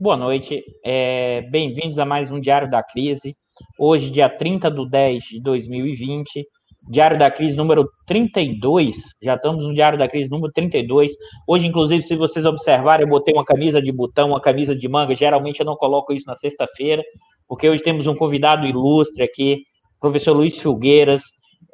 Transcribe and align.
Boa 0.00 0.16
noite, 0.16 0.64
é, 0.82 1.42
bem-vindos 1.50 1.98
a 1.98 2.06
mais 2.06 2.30
um 2.30 2.40
Diário 2.40 2.70
da 2.70 2.82
Crise. 2.82 3.36
Hoje, 3.78 4.08
dia 4.08 4.30
30 4.30 4.70
de 4.70 4.88
10 4.88 5.22
de 5.24 5.42
2020, 5.42 6.42
Diário 6.88 7.18
da 7.18 7.30
Crise 7.30 7.54
número 7.54 7.86
32. 8.06 8.96
Já 9.22 9.34
estamos 9.34 9.62
no 9.62 9.74
Diário 9.74 9.98
da 9.98 10.08
Crise 10.08 10.30
número 10.30 10.50
32. 10.54 11.12
Hoje, 11.46 11.66
inclusive, 11.66 12.00
se 12.00 12.16
vocês 12.16 12.46
observarem, 12.46 13.04
eu 13.04 13.10
botei 13.10 13.34
uma 13.34 13.44
camisa 13.44 13.82
de 13.82 13.92
botão, 13.92 14.30
uma 14.30 14.40
camisa 14.40 14.74
de 14.74 14.88
manga. 14.88 15.14
Geralmente 15.14 15.60
eu 15.60 15.66
não 15.66 15.76
coloco 15.76 16.14
isso 16.14 16.26
na 16.26 16.34
sexta-feira, 16.34 17.02
porque 17.46 17.68
hoje 17.68 17.82
temos 17.82 18.06
um 18.06 18.16
convidado 18.16 18.64
ilustre 18.66 19.22
aqui, 19.22 19.64
professor 20.00 20.32
Luiz 20.32 20.58
Filgueiras, 20.58 21.24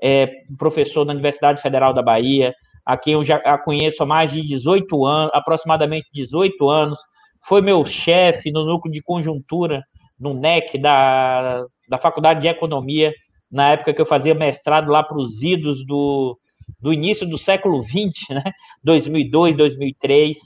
é, 0.03 0.29
professor 0.58 1.04
da 1.04 1.13
Universidade 1.13 1.63
Federal 1.63 1.95
da 1.95 2.03
Bahia, 2.03 2.53
a 2.85 2.96
quem 2.96 3.13
eu 3.13 3.22
já 3.25 3.39
conheço 3.58 4.03
há 4.03 4.07
mais 4.07 4.32
de 4.32 4.43
18 4.43 5.07
anos, 5.07 5.31
aproximadamente 5.32 6.08
18 6.13 6.68
anos 6.68 6.99
foi 7.46 7.61
meu 7.61 7.85
chefe 7.85 8.50
no 8.50 8.64
núcleo 8.64 8.93
de 8.93 9.00
conjuntura, 9.00 9.85
no 10.18 10.35
NEC 10.35 10.79
da, 10.79 11.64
da 11.89 11.99
Faculdade 11.99 12.41
de 12.41 12.49
Economia, 12.49 13.13
na 13.50 13.73
época 13.73 13.95
que 13.95 14.00
eu 14.00 14.07
fazia 14.07 14.35
mestrado 14.35 14.91
lá 14.91 15.03
para 15.03 15.17
os 15.17 15.43
idos 15.43 15.87
do, 15.87 16.37
do 16.81 16.93
início 16.93 17.27
do 17.27 17.39
século 17.39 17.81
XX, 17.82 18.29
né? 18.31 18.43
2002, 18.82 19.57
2003. 19.57 20.39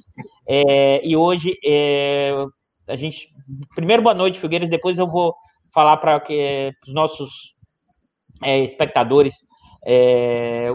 É, 0.46 1.06
e 1.06 1.16
hoje, 1.16 1.56
é, 1.64 2.34
a 2.86 2.96
gente. 2.96 3.28
Primeiro, 3.74 4.02
boa 4.02 4.14
noite, 4.14 4.38
Figueiras, 4.38 4.68
depois 4.68 4.98
eu 4.98 5.06
vou 5.06 5.34
falar 5.72 5.96
para 5.96 6.22
os 6.86 6.92
nossos 6.92 7.54
é, 8.42 8.58
espectadores 8.58 9.34
é, 9.86 10.70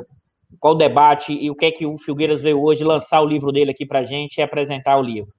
qual 0.60 0.74
o 0.74 0.78
debate 0.78 1.34
e 1.34 1.52
o 1.52 1.55
que 1.55 1.66
é 1.66 1.72
que 1.72 1.86
o 1.86 1.98
Figueiras 1.98 2.42
veio 2.42 2.62
hoje 2.62 2.84
lançar 2.84 3.21
o 3.21 3.27
livro 3.27 3.52
dele 3.52 3.71
aqui 3.71 3.86
para 3.86 3.99
a 3.99 4.05
gente 4.05 4.38
e 4.38 4.42
apresentar 4.42 4.98
o 4.98 5.04
livro. 5.04 5.32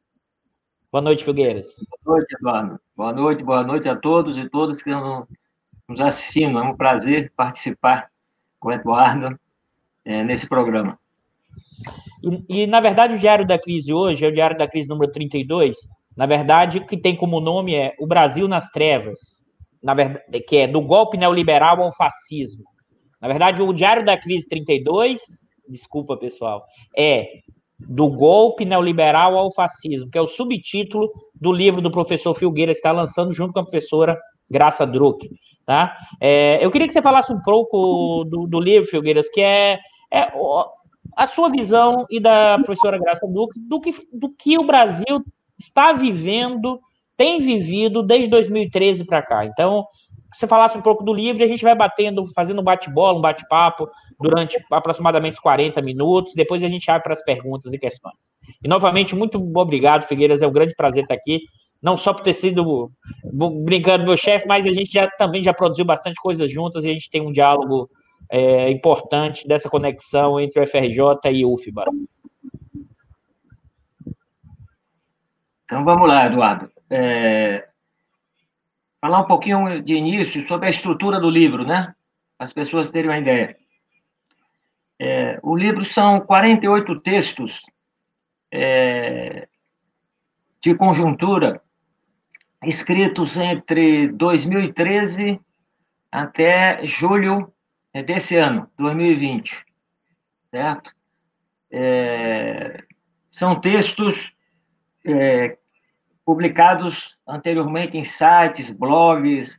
Boa 0.97 1.03
noite, 1.03 1.25
Filgueiras. 1.25 1.67
Boa 2.03 2.17
noite, 2.17 2.35
Eduardo. 2.37 2.81
Boa 2.97 3.13
noite, 3.13 3.45
boa 3.45 3.63
noite 3.63 3.87
a 3.87 3.95
todos 3.95 4.39
e 4.39 4.49
todas 4.49 4.83
que 4.83 4.89
nos 4.91 6.01
assistindo. 6.01 6.59
É 6.59 6.63
um 6.63 6.75
prazer 6.75 7.31
participar 7.37 8.11
com 8.59 8.71
o 8.71 8.73
Eduardo 8.73 9.39
é, 10.07 10.25
nesse 10.25 10.49
programa. 10.49 10.99
E, 12.49 12.63
e, 12.63 12.67
na 12.67 12.81
verdade, 12.81 13.13
o 13.13 13.19
Diário 13.19 13.47
da 13.47 13.59
Crise 13.59 13.93
hoje 13.93 14.25
é 14.25 14.29
o 14.29 14.33
Diário 14.33 14.57
da 14.57 14.67
Crise 14.67 14.89
número 14.89 15.13
32. 15.13 15.77
Na 16.17 16.25
verdade, 16.25 16.79
o 16.79 16.87
que 16.87 16.97
tem 16.97 17.15
como 17.15 17.43
nome 17.43 17.75
é 17.75 17.95
O 17.99 18.07
Brasil 18.07 18.49
nas 18.49 18.71
Trevas, 18.71 19.45
na 19.83 19.93
verdade, 19.93 20.41
que 20.49 20.57
é 20.57 20.67
do 20.67 20.81
golpe 20.81 21.19
neoliberal 21.19 21.83
ao 21.83 21.95
fascismo. 21.95 22.65
Na 23.21 23.29
verdade, 23.29 23.61
o 23.61 23.71
Diário 23.71 24.03
da 24.03 24.17
Crise 24.17 24.49
32, 24.49 25.21
desculpa, 25.69 26.17
pessoal, 26.17 26.65
é 26.97 27.43
do 27.79 28.09
golpe 28.09 28.65
neoliberal 28.65 29.37
ao 29.37 29.53
fascismo, 29.53 30.11
que 30.11 30.17
é 30.17 30.21
o 30.21 30.29
subtítulo 30.29 31.11
do 31.35 31.53
livro 31.53 31.81
do 31.81 31.91
professor 31.91 32.35
Filgueira, 32.35 32.73
que 32.73 32.79
está 32.79 32.93
lançando 32.93 33.33
junto 33.33 33.53
com 33.53 33.61
a 33.61 33.65
professora 33.65 34.19
Graça 34.51 34.87
Druck. 34.87 35.29
Tá? 35.65 35.97
É, 36.21 36.65
eu 36.65 36.71
queria 36.71 36.87
que 36.87 36.93
você 36.93 37.03
falasse 37.03 37.33
um 37.33 37.41
pouco 37.43 38.25
do, 38.25 38.47
do 38.47 38.61
livro, 38.61 38.89
Filgueiras, 38.89 39.29
que 39.29 39.41
é, 39.41 39.79
é, 40.13 40.33
a 41.17 41.27
sua 41.27 41.49
visão 41.51 42.07
e 42.11 42.21
da 42.21 42.59
professora 42.65 42.99
Graça 42.99 43.27
Druck 43.27 43.53
do 43.59 43.81
que, 43.81 43.95
do 44.13 44.29
que 44.31 44.57
o 44.57 44.65
Brasil 44.65 45.25
está 45.59 45.93
vivendo, 45.93 46.81
tem 47.17 47.41
vivido 47.41 48.03
desde 48.03 48.29
2013 48.29 49.05
para 49.05 49.23
cá. 49.23 49.45
Então, 49.45 49.85
você 50.37 50.47
falasse 50.47 50.77
um 50.77 50.83
pouco 50.83 51.03
do 51.03 51.15
livro, 51.15 51.43
a 51.43 51.47
gente 51.47 51.63
vai 51.63 51.75
batendo, 51.75 52.27
fazendo 52.35 52.61
um 52.61 52.65
bate-bola, 52.65 53.19
um 53.19 53.23
bate-papo 53.23 53.89
durante 54.21 54.57
aproximadamente 54.71 55.41
40 55.41 55.81
minutos, 55.81 56.35
depois 56.35 56.63
a 56.63 56.69
gente 56.69 56.91
abre 56.91 57.05
para 57.05 57.15
as 57.15 57.25
perguntas 57.25 57.73
e 57.73 57.79
questões. 57.79 58.31
E 58.63 58.69
novamente, 58.69 59.15
muito 59.15 59.39
obrigado, 59.57 60.05
Figueiras, 60.05 60.43
é 60.43 60.47
um 60.47 60.53
grande 60.53 60.75
prazer 60.75 61.05
estar 61.05 61.15
aqui, 61.15 61.41
não 61.83 61.97
só 61.97 62.13
por 62.13 62.23
ter 62.23 62.35
sido, 62.35 62.91
brincando, 63.65 64.05
meu 64.05 64.17
chefe, 64.17 64.47
mas 64.47 64.67
a 64.67 64.73
gente 64.73 64.93
já, 64.93 65.09
também 65.13 65.43
já 65.43 65.55
produziu 65.55 65.85
bastante 65.85 66.21
coisas 66.21 66.51
juntas 66.51 66.85
e 66.85 66.91
a 66.91 66.93
gente 66.93 67.11
tem 67.11 67.23
um 67.23 67.33
diálogo 67.33 67.89
é, 68.31 68.71
importante 68.71 69.47
dessa 69.49 69.71
conexão 69.71 70.39
entre 70.39 70.61
o 70.61 70.67
FRJ 70.67 71.31
e 71.33 71.45
o 71.45 71.55
UFBA. 71.55 71.85
Então 75.65 75.85
vamos 75.85 76.07
lá, 76.09 76.27
Eduardo. 76.27 76.71
É, 76.91 77.67
falar 79.07 79.21
um 79.21 79.27
pouquinho 79.27 79.81
de 79.83 79.95
início 79.95 80.43
sobre 80.43 80.67
a 80.67 80.71
estrutura 80.71 81.21
do 81.21 81.31
livro, 81.31 81.65
né? 81.65 81.95
As 82.37 82.53
pessoas 82.53 82.91
terem 82.91 83.09
uma 83.09 83.19
ideia. 83.19 83.57
É, 84.99 85.39
o 85.45 85.57
livro 85.57 85.85
são 85.85 86.21
48 86.21 87.01
textos 87.01 87.63
é, 88.53 89.47
de 90.61 90.75
conjuntura 90.75 91.63
escritos 92.65 93.37
entre 93.37 94.09
2013 94.09 95.39
até 96.11 96.85
julho 96.85 97.53
desse 98.05 98.37
ano, 98.37 98.69
2020, 98.77 99.65
certo? 100.51 100.91
É, 101.71 102.83
são 103.31 103.61
textos 103.61 104.33
é, 105.05 105.57
publicados 106.27 107.21
anteriormente 107.27 107.97
em 107.97 108.03
sites, 108.03 108.69
blogs, 108.69 109.59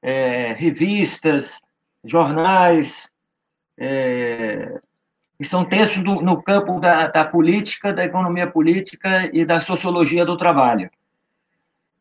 é, 0.00 0.54
revistas, 0.54 1.60
jornais, 2.02 3.10
é, 3.78 4.80
que 5.36 5.44
são 5.44 5.66
textos 5.66 6.02
do, 6.02 6.22
no 6.22 6.42
campo 6.42 6.80
da, 6.80 7.08
da, 7.08 7.26
política, 7.26 7.92
da 7.92 8.06
economia 8.06 8.50
política 8.50 9.28
e 9.34 9.44
da 9.44 9.60
sociologia 9.60 10.24
do 10.24 10.38
trabalho. 10.38 10.90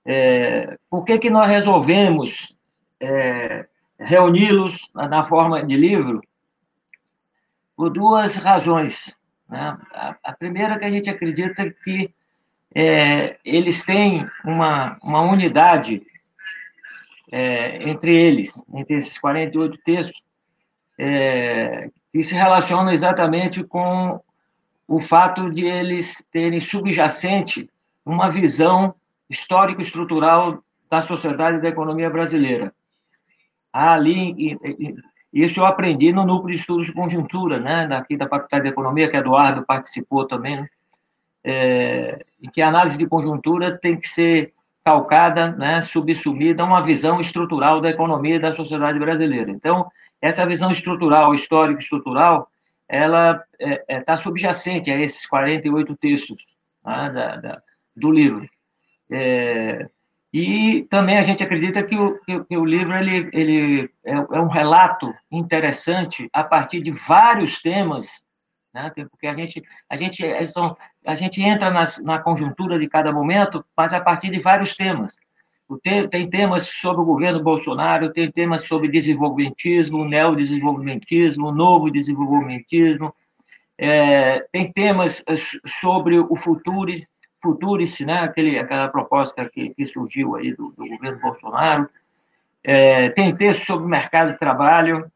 É, 0.06 0.78
por 0.90 1.04
que, 1.04 1.20
que 1.20 1.30
nós 1.30 1.48
resolvemos 1.48 2.56
é, 3.02 3.68
reuni-los 4.00 4.90
na 4.96 5.22
forma 5.22 5.62
de 5.66 5.76
livro? 5.76 6.22
Por 7.76 7.90
duas 7.90 8.38
razões. 8.38 9.18
Né? 9.50 9.78
A, 9.94 10.16
a 10.24 10.34
primeira 10.34 10.76
é 10.76 10.80
que 10.80 10.86
a 10.86 10.90
gente 10.90 11.10
acredita 11.10 11.70
que 11.84 12.16
é, 12.80 13.40
eles 13.44 13.84
têm 13.84 14.30
uma, 14.46 15.00
uma 15.02 15.22
unidade 15.22 16.06
é, 17.32 17.90
entre 17.90 18.16
eles, 18.16 18.64
entre 18.72 18.98
esses 18.98 19.18
48 19.18 19.80
textos, 19.84 20.22
é, 20.96 21.90
que 22.12 22.22
se 22.22 22.36
relacionam 22.36 22.92
exatamente 22.92 23.64
com 23.64 24.22
o 24.88 25.02
fato 25.02 25.50
de 25.50 25.66
eles 25.66 26.24
terem 26.32 26.62
subjacente 26.62 27.68
uma 28.06 28.30
visão 28.30 28.94
histórico-estrutural 29.28 30.64
da 30.88 31.02
sociedade 31.02 31.58
e 31.58 31.62
da 31.62 31.70
economia 31.70 32.12
brasileira. 32.12 32.72
ali, 33.74 34.56
isso 35.34 35.60
eu 35.60 35.66
aprendi 35.66 36.14
no 36.14 36.24
núcleo 36.24 36.54
de 36.54 36.60
estudos 36.60 36.86
de 36.86 36.94
conjuntura, 36.94 37.60
né, 37.60 37.88
daqui 37.88 38.16
da 38.16 38.30
Faculdade 38.30 38.66
de 38.66 38.70
Economia, 38.70 39.10
que 39.10 39.18
Eduardo 39.18 39.66
participou 39.66 40.28
também, 40.28 40.62
né, 40.62 40.70
é, 41.48 42.26
em 42.44 42.50
que 42.50 42.62
a 42.62 42.68
análise 42.68 42.98
de 42.98 43.08
conjuntura 43.08 43.78
tem 43.78 43.98
que 43.98 44.08
ser 44.08 44.54
calcada, 44.84 45.52
né, 45.54 45.82
subsumida 45.82 46.62
a 46.62 46.66
uma 46.66 46.84
visão 46.84 47.22
estrutural 47.22 47.80
da 47.80 47.90
economia 47.90 48.36
e 48.36 48.40
da 48.40 48.52
sociedade 48.54 49.00
brasileira. 49.00 49.50
Então, 49.50 49.90
essa 50.22 50.46
visão 50.46 50.70
estrutural, 50.72 51.34
histórico-estrutural, 51.34 52.50
ela 52.88 53.44
está 53.60 53.74
é, 53.74 53.86
é, 53.88 54.02
tá 54.02 54.18
subjacente 54.18 54.92
a 54.92 55.00
esses 55.00 55.26
48 55.26 55.96
textos 55.96 56.38
né, 56.86 57.12
da, 57.14 57.36
da, 57.38 57.62
do 57.96 58.12
livro. 58.12 58.50
É, 59.10 59.88
e 60.34 60.86
também 60.90 61.18
a 61.18 61.22
gente 61.22 61.44
acredita 61.44 61.82
que 61.82 61.96
o, 61.96 62.20
que, 62.20 62.44
que 62.44 62.58
o 62.58 62.66
livro 62.66 62.94
ele, 62.94 63.30
ele 63.32 63.90
é, 64.06 64.14
é, 64.14 64.40
um 64.40 64.48
relato 64.48 65.14
interessante 65.32 66.30
a 66.34 66.44
partir 66.44 66.82
de 66.82 66.92
vários 66.92 67.62
temas 67.62 68.26
né? 68.78 68.92
Porque 69.10 69.26
a 69.26 69.36
gente, 69.36 69.64
a 69.90 69.98
gente, 69.98 70.24
é, 70.24 70.46
são, 70.46 70.78
a 71.08 71.16
gente 71.16 71.42
entra 71.42 71.72
nas, 71.72 72.04
na 72.04 72.20
conjuntura 72.20 72.78
de 72.78 72.88
cada 72.88 73.12
momento, 73.12 73.66
mas 73.76 73.94
a 73.94 74.02
partir 74.02 74.30
de 74.30 74.40
vários 74.40 74.76
temas. 74.76 75.18
Tem 76.10 76.30
temas 76.30 76.68
sobre 76.68 77.02
o 77.02 77.06
governo 77.06 77.42
Bolsonaro, 77.42 78.14
tem 78.14 78.32
temas 78.32 78.66
sobre 78.66 78.88
desenvolvimentismo, 78.88 80.06
neodesenvolvimentismo, 80.06 81.52
novo 81.52 81.90
desenvolvimentismo, 81.92 83.14
é, 83.78 84.46
tem 84.52 84.72
temas 84.72 85.24
é, 85.28 85.36
sobre 85.66 86.18
o 86.20 86.36
futuro, 86.36 86.92
Futurice, 87.42 88.04
né? 88.04 88.22
Aquele, 88.22 88.58
aquela 88.58 88.90
proposta 88.90 89.48
que, 89.48 89.70
que 89.70 89.86
surgiu 89.86 90.36
aí 90.36 90.54
do, 90.56 90.74
do 90.76 90.88
governo 90.88 91.20
Bolsonaro, 91.20 91.88
é, 92.64 93.10
tem 93.10 93.36
textos 93.36 93.68
sobre 93.68 93.88
mercado 93.88 94.32
de 94.32 94.40
trabalho, 94.40 95.10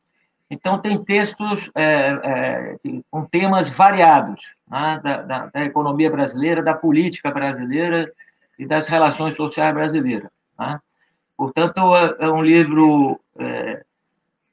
então, 0.52 0.78
tem 0.80 1.02
textos 1.02 1.72
é, 1.74 2.20
é, 2.24 2.78
com 3.10 3.24
temas 3.24 3.70
variados 3.70 4.44
né, 4.70 5.00
da, 5.02 5.22
da, 5.22 5.46
da, 5.46 5.64
economia 5.64 6.12
brasileira, 6.12 6.62
da 6.62 6.74
política 6.74 7.32
brasileira 7.32 8.12
e 8.60 8.66
das 8.66 8.90
relações 8.90 9.38
sociais 9.38 9.74
brasileiras. 9.74 10.30
Né? 10.60 10.78
Portanto, 11.38 11.96
é, 11.96 12.26
é 12.26 12.30
um 12.30 12.42
livro 12.42 13.18
é, 13.40 13.82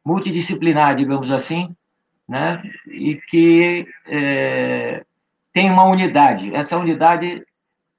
multidisciplinar, 0.05 0.95
digamos 0.95 1.33
assim, 1.33 1.75
né, 2.29 2.63
e 2.87 3.17
que 3.17 3.85
é, 4.07 5.05
tem 5.53 5.69
uma 5.69 5.83
unidade. 5.83 6.55
Essa 6.55 6.79
unidade 6.79 7.45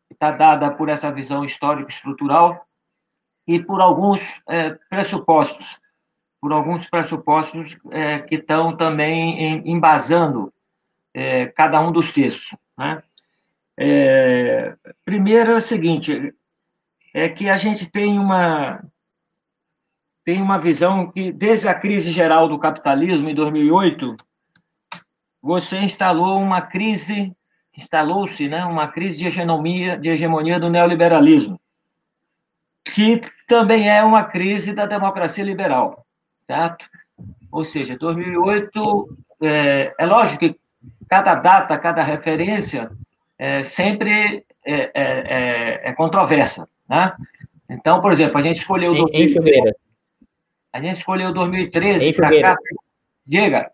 está 0.09 0.31
dada 0.31 0.71
por 0.71 0.87
essa 0.87 1.11
visão 1.11 1.43
histórico-estrutural 1.43 2.65
e 3.45 3.59
por 3.59 3.81
alguns 3.81 4.41
é, 4.47 4.69
pressupostos, 4.89 5.78
por 6.41 6.53
alguns 6.53 6.87
pressupostos 6.87 7.77
é, 7.91 8.19
que 8.19 8.35
estão 8.35 8.75
também 8.75 9.61
embasando 9.69 10.53
é, 11.13 11.47
cada 11.47 11.81
um 11.81 11.91
dos 11.91 12.11
textos. 12.11 12.55
Né? 12.77 13.03
É, 13.77 14.75
primeiro 15.03 15.51
é 15.51 15.57
o 15.57 15.61
seguinte, 15.61 16.33
é 17.13 17.29
que 17.29 17.49
a 17.49 17.55
gente 17.55 17.89
tem 17.89 18.17
uma 18.17 18.83
tem 20.23 20.41
uma 20.41 20.59
visão 20.59 21.11
que 21.11 21.31
desde 21.31 21.67
a 21.67 21.73
crise 21.73 22.11
geral 22.11 22.47
do 22.47 22.59
capitalismo 22.59 23.29
em 23.29 23.33
2008 23.33 24.15
você 25.41 25.79
instalou 25.79 26.39
uma 26.39 26.61
crise 26.61 27.35
instalou-se 27.79 28.47
né, 28.47 28.65
uma 28.65 28.89
crise 28.89 29.19
de 29.19 29.27
hegemonia, 29.27 29.97
de 29.97 30.09
hegemonia 30.09 30.59
do 30.59 30.69
neoliberalismo, 30.69 31.59
que 32.83 33.21
também 33.47 33.89
é 33.89 34.03
uma 34.03 34.25
crise 34.25 34.75
da 34.75 34.85
democracia 34.85 35.43
liberal, 35.43 36.05
certo? 36.49 36.83
Ou 37.51 37.63
seja, 37.63 37.95
2008, 37.95 39.17
é, 39.43 39.93
é 39.99 40.05
lógico 40.05 40.39
que 40.39 40.55
cada 41.07 41.35
data, 41.35 41.77
cada 41.77 42.01
referência 42.01 42.89
é, 43.37 43.63
sempre 43.65 44.43
é, 44.65 44.73
é, 44.73 44.91
é, 44.95 45.81
é 45.89 45.93
controversa, 45.93 46.67
né? 46.89 47.13
Então, 47.69 48.01
por 48.01 48.11
exemplo, 48.11 48.39
a 48.39 48.41
gente 48.41 48.57
escolheu... 48.57 48.95
Em, 48.95 49.05
2013, 49.11 49.61
em 49.61 49.73
A 50.73 50.81
gente 50.81 50.95
escolheu 50.95 51.31
2013 51.31 52.13
para 52.13 52.41
cá... 52.41 52.55
Diga. 53.27 53.71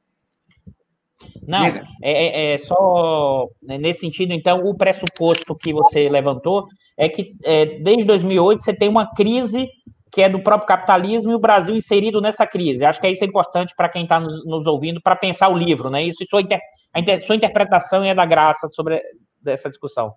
Não, 1.48 1.66
é, 1.66 1.82
é, 2.02 2.54
é, 2.54 2.58
só 2.58 3.48
nesse 3.62 4.02
sentido, 4.02 4.34
então, 4.34 4.66
o 4.66 4.76
pressuposto 4.76 5.56
que 5.56 5.72
você 5.72 6.10
levantou 6.10 6.68
é 6.98 7.08
que 7.08 7.36
é, 7.44 7.66
desde 7.80 8.04
2008 8.04 8.64
você 8.64 8.74
tem 8.74 8.90
uma 8.90 9.14
crise 9.14 9.66
que 10.16 10.22
é 10.22 10.30
do 10.30 10.40
próprio 10.40 10.66
capitalismo 10.66 11.30
e 11.30 11.36
o 11.36 11.40
Brasil 11.40 11.76
inserido 11.76 12.22
nessa 12.22 12.48
crise. 12.48 12.86
Acho 12.86 13.02
que 13.02 13.10
isso 13.10 13.22
é 13.22 13.28
importante 13.28 13.74
para 13.76 13.90
quem 13.90 14.04
está 14.04 14.18
nos, 14.18 14.46
nos, 14.46 14.66
ouvindo 14.66 15.02
para 15.02 15.14
pensar 15.14 15.50
o 15.50 15.58
livro, 15.58 15.90
né? 15.90 16.04
Isso, 16.04 16.24
sua, 16.30 16.40
inter, 16.40 16.62
a 16.94 17.20
sua 17.20 17.36
interpretação 17.36 18.02
é 18.02 18.16
da 18.16 18.26
graça 18.26 18.70
sobre 18.70 19.04
essa 19.46 19.70
discussão. 19.70 20.16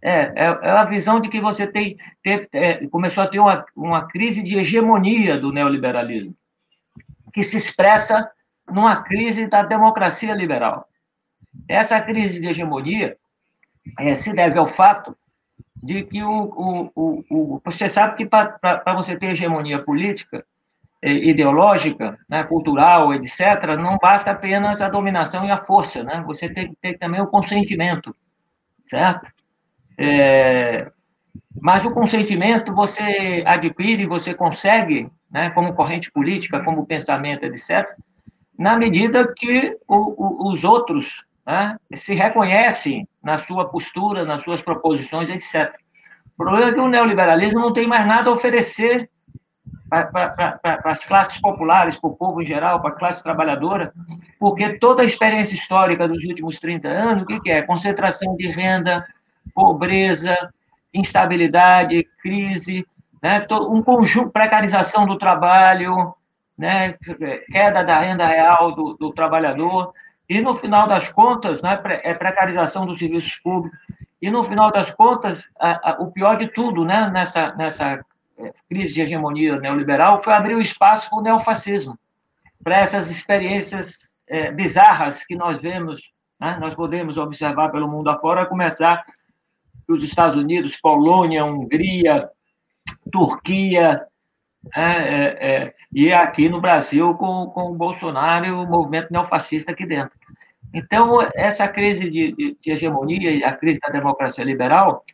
É, 0.00 0.12
é, 0.12 0.32
é, 0.36 0.44
é 0.44 0.70
a 0.70 0.84
visão 0.84 1.18
de 1.18 1.28
que 1.28 1.40
você 1.40 1.66
tem, 1.66 1.96
tem 2.22 2.46
é, 2.52 2.86
começou 2.86 3.24
a 3.24 3.26
ter 3.26 3.40
uma, 3.40 3.66
uma 3.74 4.06
crise 4.06 4.44
de 4.44 4.56
hegemonia 4.56 5.36
do 5.36 5.50
neoliberalismo, 5.50 6.36
que 7.34 7.42
se 7.42 7.56
expressa 7.56 8.30
numa 8.70 9.02
crise 9.02 9.48
da 9.48 9.64
democracia 9.64 10.32
liberal. 10.34 10.88
Essa 11.68 12.00
crise 12.00 12.38
de 12.38 12.46
hegemonia 12.46 13.16
é, 13.98 14.14
se 14.14 14.32
deve 14.32 14.56
ao 14.56 14.66
fato 14.66 15.16
de 15.86 16.02
que 16.02 16.22
o, 16.22 16.90
o, 16.94 17.24
o, 17.30 17.60
você 17.64 17.88
sabe 17.88 18.16
que 18.16 18.26
para 18.26 18.94
você 18.94 19.16
ter 19.16 19.28
hegemonia 19.28 19.78
política, 19.78 20.44
é, 21.00 21.12
ideológica, 21.12 22.18
né, 22.28 22.42
cultural, 22.42 23.14
etc., 23.14 23.76
não 23.78 23.96
basta 23.96 24.32
apenas 24.32 24.82
a 24.82 24.88
dominação 24.88 25.46
e 25.46 25.50
a 25.50 25.56
força, 25.56 26.02
né? 26.02 26.22
Você 26.26 26.48
tem 26.48 26.68
que 26.68 26.76
ter 26.76 26.98
também 26.98 27.20
o 27.20 27.26
consentimento, 27.28 28.14
certo? 28.88 29.30
É, 29.96 30.90
mas 31.60 31.84
o 31.84 31.92
consentimento 31.92 32.74
você 32.74 33.44
adquire, 33.46 34.06
você 34.06 34.34
consegue, 34.34 35.08
né, 35.30 35.50
como 35.50 35.74
corrente 35.74 36.10
política, 36.10 36.64
como 36.64 36.86
pensamento, 36.86 37.44
etc., 37.44 37.86
na 38.58 38.76
medida 38.76 39.32
que 39.36 39.76
o, 39.86 40.48
o, 40.48 40.50
os 40.50 40.64
outros 40.64 41.24
né, 41.46 41.76
se 41.94 42.14
reconhecem 42.14 43.06
na 43.22 43.38
sua 43.38 43.68
postura, 43.68 44.24
nas 44.24 44.42
suas 44.42 44.60
proposições, 44.60 45.28
etc. 45.28 45.72
O 46.34 46.44
problema 46.44 46.68
é 46.68 46.72
que 46.72 46.80
o 46.80 46.88
neoliberalismo 46.88 47.60
não 47.60 47.72
tem 47.72 47.86
mais 47.86 48.06
nada 48.06 48.28
a 48.28 48.32
oferecer 48.32 49.08
para 49.88 50.80
as 50.84 51.04
classes 51.04 51.40
populares, 51.40 51.98
para 51.98 52.10
o 52.10 52.16
povo 52.16 52.42
em 52.42 52.46
geral, 52.46 52.80
para 52.80 52.90
a 52.90 52.94
classe 52.94 53.22
trabalhadora, 53.22 53.92
porque 54.38 54.78
toda 54.78 55.02
a 55.02 55.06
experiência 55.06 55.54
histórica 55.54 56.08
dos 56.08 56.24
últimos 56.24 56.58
30 56.58 56.88
anos, 56.88 57.22
o 57.22 57.26
que, 57.26 57.40
que 57.40 57.50
é? 57.50 57.62
Concentração 57.62 58.36
de 58.36 58.48
renda, 58.48 59.06
pobreza, 59.54 60.34
instabilidade, 60.92 62.04
crise, 62.20 62.84
né? 63.22 63.46
um 63.68 63.80
conjunto, 63.80 64.30
precarização 64.30 65.06
do 65.06 65.16
trabalho, 65.16 66.14
né, 66.56 66.94
queda 67.52 67.84
da 67.84 67.98
renda 67.98 68.26
real 68.26 68.74
do, 68.74 68.94
do 68.94 69.12
trabalhador, 69.12 69.92
e 70.28 70.40
no 70.40 70.54
final 70.54 70.88
das 70.88 71.08
contas, 71.08 71.62
né, 71.62 71.80
é 72.02 72.12
precarização 72.14 72.84
dos 72.84 72.98
serviços 72.98 73.36
públicos, 73.38 73.78
e 74.20 74.30
no 74.30 74.42
final 74.42 74.72
das 74.72 74.90
contas, 74.90 75.48
a, 75.60 75.90
a, 75.90 76.02
o 76.02 76.10
pior 76.10 76.36
de 76.36 76.48
tudo 76.48 76.84
né, 76.84 77.10
nessa, 77.10 77.54
nessa 77.54 78.04
é, 78.38 78.52
crise 78.68 78.94
de 78.94 79.02
hegemonia 79.02 79.60
neoliberal 79.60 80.22
foi 80.22 80.32
abrir 80.32 80.54
o 80.54 80.60
espaço 80.60 81.08
para 81.10 81.18
o 81.18 81.22
neofascismo, 81.22 81.98
para 82.62 82.78
essas 82.78 83.10
experiências 83.10 84.14
é, 84.26 84.50
bizarras 84.50 85.24
que 85.24 85.36
nós 85.36 85.60
vemos, 85.60 86.02
né, 86.40 86.56
nós 86.60 86.74
podemos 86.74 87.16
observar 87.16 87.70
pelo 87.70 87.88
mundo 87.88 88.08
afora, 88.10 88.46
começar 88.46 89.04
os 89.88 90.02
Estados 90.02 90.36
Unidos, 90.36 90.76
Polônia, 90.76 91.44
Hungria, 91.44 92.28
Turquia, 93.12 94.04
é, 94.74 94.82
é, 94.82 95.74
e 95.92 96.12
aqui 96.12 96.48
no 96.48 96.60
Brasil 96.60 97.14
com, 97.14 97.46
com 97.46 97.70
o 97.70 97.74
Bolsonaro 97.74 98.46
e 98.46 98.50
o 98.50 98.66
movimento 98.66 99.12
neofascista 99.12 99.72
aqui 99.72 99.86
dentro. 99.86 100.16
Então, 100.74 101.18
essa 101.34 101.66
crise 101.68 102.10
de, 102.10 102.32
de, 102.32 102.56
de 102.60 102.70
hegemonia 102.70 103.46
a 103.46 103.52
crise 103.52 103.80
da 103.80 103.92
democracia 103.92 104.44
liberal 104.44 105.04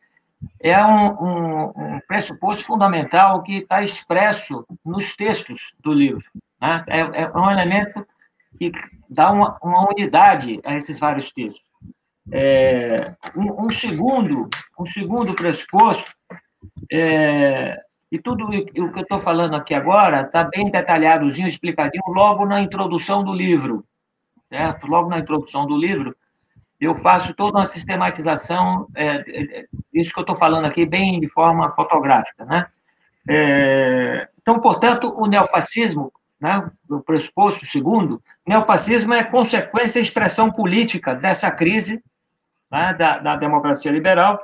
é 0.61 0.83
um, 0.85 1.11
um, 1.13 1.65
um 1.77 2.01
pressuposto 2.07 2.65
fundamental 2.65 3.43
que 3.43 3.59
está 3.59 3.83
expresso 3.83 4.67
nos 4.85 5.15
textos 5.15 5.73
do 5.81 5.93
livro. 5.93 6.25
Né? 6.61 6.85
É, 6.89 7.01
é, 7.01 7.31
um 7.31 7.51
elemento 7.51 8.07
que 8.59 8.73
dá 9.09 9.31
uma, 9.31 9.59
uma, 9.63 9.89
unidade 9.89 10.61
a 10.65 10.75
esses 10.75 10.99
vários 10.99 11.31
textos. 11.33 11.63
É, 12.31 13.15
um, 13.37 13.67
um, 13.67 13.71
segundo, 13.71 14.49
um 14.79 14.87
segundo 14.87 15.35
pressuposto 15.35 16.11
é, 16.93 17.77
e 18.13 18.19
tudo 18.19 18.45
o 18.45 18.51
que 18.51 18.79
eu 18.79 18.95
estou 18.95 19.19
falando 19.19 19.57
aqui 19.57 19.73
agora 19.73 20.21
está 20.21 20.45
bem 20.45 20.71
detalhadozinho, 20.71 21.49
explicadinho, 21.49 22.03
logo 22.09 22.45
na 22.45 22.61
introdução 22.61 23.25
do 23.25 23.33
livro. 23.33 23.87
Certo? 24.51 24.87
Logo 24.87 25.09
na 25.09 25.19
introdução 25.19 25.67
do 25.67 25.75
livro, 25.75 26.15
eu 26.79 26.95
faço 26.95 27.33
toda 27.33 27.57
uma 27.57 27.65
sistematização, 27.65 28.87
é, 28.95 29.07
é, 29.61 29.67
isso 29.95 30.13
que 30.13 30.19
eu 30.19 30.25
estou 30.25 30.37
falando 30.37 30.67
aqui, 30.67 30.85
bem 30.85 31.21
de 31.21 31.27
forma 31.27 31.71
fotográfica. 31.71 32.45
Né? 32.45 32.67
É, 33.27 34.29
então, 34.43 34.61
portanto, 34.61 35.11
o 35.17 35.27
neofascismo, 35.27 36.13
né, 36.39 36.71
o 36.91 37.01
pressuposto 37.01 37.65
segundo, 37.65 38.23
neofascismo 38.47 39.15
é 39.15 39.25
consequência 39.25 39.99
e 39.99 40.03
expressão 40.03 40.53
política 40.53 41.15
dessa 41.15 41.51
crise 41.51 42.05
né, 42.71 42.93
da, 42.93 43.21
da 43.21 43.37
democracia 43.37 43.91
liberal 43.91 44.39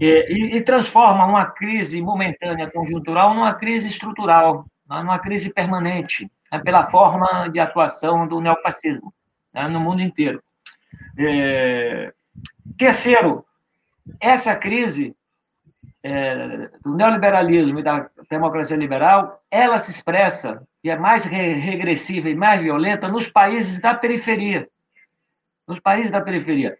e, 0.00 0.56
e, 0.56 0.60
transforma 0.62 1.24
uma 1.24 1.46
crise 1.46 2.02
momentânea 2.02 2.70
conjuntural 2.70 3.34
numa 3.34 3.54
crise 3.54 3.86
estrutural, 3.86 4.66
né, 4.88 5.00
numa 5.00 5.18
crise 5.18 5.52
permanente, 5.52 6.30
né, 6.50 6.58
pela 6.58 6.82
forma 6.82 7.48
de 7.48 7.58
atuação 7.58 8.26
do 8.26 8.40
neofascismo 8.40 9.12
né, 9.52 9.68
no 9.68 9.80
mundo 9.80 10.02
inteiro. 10.02 10.42
É... 11.18 12.12
Terceiro, 12.76 13.44
essa 14.20 14.56
crise 14.56 15.14
é, 16.02 16.68
do 16.82 16.96
neoliberalismo 16.96 17.78
e 17.78 17.82
da 17.82 18.08
democracia 18.28 18.76
liberal, 18.76 19.40
ela 19.50 19.78
se 19.78 19.90
expressa 19.90 20.66
e 20.82 20.90
é 20.90 20.96
mais 20.96 21.24
regressiva 21.24 22.28
e 22.28 22.34
mais 22.34 22.60
violenta 22.60 23.08
nos 23.08 23.28
países 23.28 23.80
da 23.80 23.94
periferia. 23.94 24.68
Nos 25.66 25.78
países 25.78 26.10
da 26.10 26.20
periferia. 26.20 26.76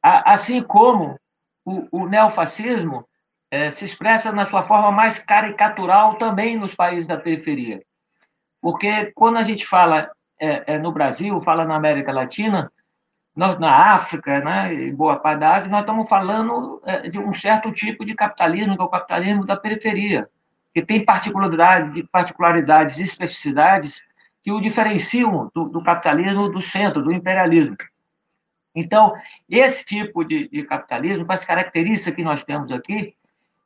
Assim 0.00 0.62
como 0.62 1.18
o, 1.64 1.86
o 1.90 2.08
neofascismo 2.08 3.06
é, 3.50 3.70
se 3.70 3.84
expressa 3.84 4.32
na 4.32 4.44
sua 4.44 4.62
forma 4.62 4.90
mais 4.90 5.18
caricatural 5.18 6.14
também 6.14 6.56
nos 6.56 6.74
países 6.74 7.06
da 7.06 7.18
periferia. 7.18 7.82
Porque 8.60 9.12
quando 9.14 9.36
a 9.36 9.42
gente 9.42 9.66
fala 9.66 10.10
é, 10.40 10.74
é, 10.74 10.78
no 10.78 10.92
Brasil, 10.92 11.40
fala 11.40 11.64
na 11.64 11.76
América 11.76 12.12
Latina, 12.12 12.72
na 13.34 13.92
África, 13.94 14.40
né, 14.40 14.74
e 14.74 14.92
boa 14.92 15.16
parte 15.16 15.40
da 15.40 15.54
Ásia, 15.54 15.70
nós 15.70 15.80
estamos 15.80 16.08
falando 16.08 16.80
é, 16.84 17.08
de 17.08 17.18
um 17.18 17.32
certo 17.32 17.72
tipo 17.72 18.04
de 18.04 18.14
capitalismo, 18.14 18.76
que 18.76 18.82
é 18.82 18.84
o 18.84 18.88
capitalismo 18.88 19.46
da 19.46 19.56
periferia, 19.56 20.28
que 20.74 20.82
tem 20.82 21.04
particularidades, 21.04 22.04
particularidades 22.10 22.98
especificidades 22.98 24.02
que 24.42 24.52
o 24.52 24.60
diferenciam 24.60 25.50
do, 25.54 25.64
do 25.68 25.82
capitalismo 25.82 26.48
do 26.48 26.60
centro, 26.60 27.02
do 27.02 27.12
imperialismo. 27.12 27.76
Então, 28.74 29.14
esse 29.48 29.84
tipo 29.84 30.24
de, 30.24 30.48
de 30.48 30.62
capitalismo, 30.62 31.26
com 31.26 31.32
as 31.32 31.44
características 31.44 32.14
que 32.14 32.24
nós 32.24 32.42
temos 32.42 32.72
aqui, 32.72 33.14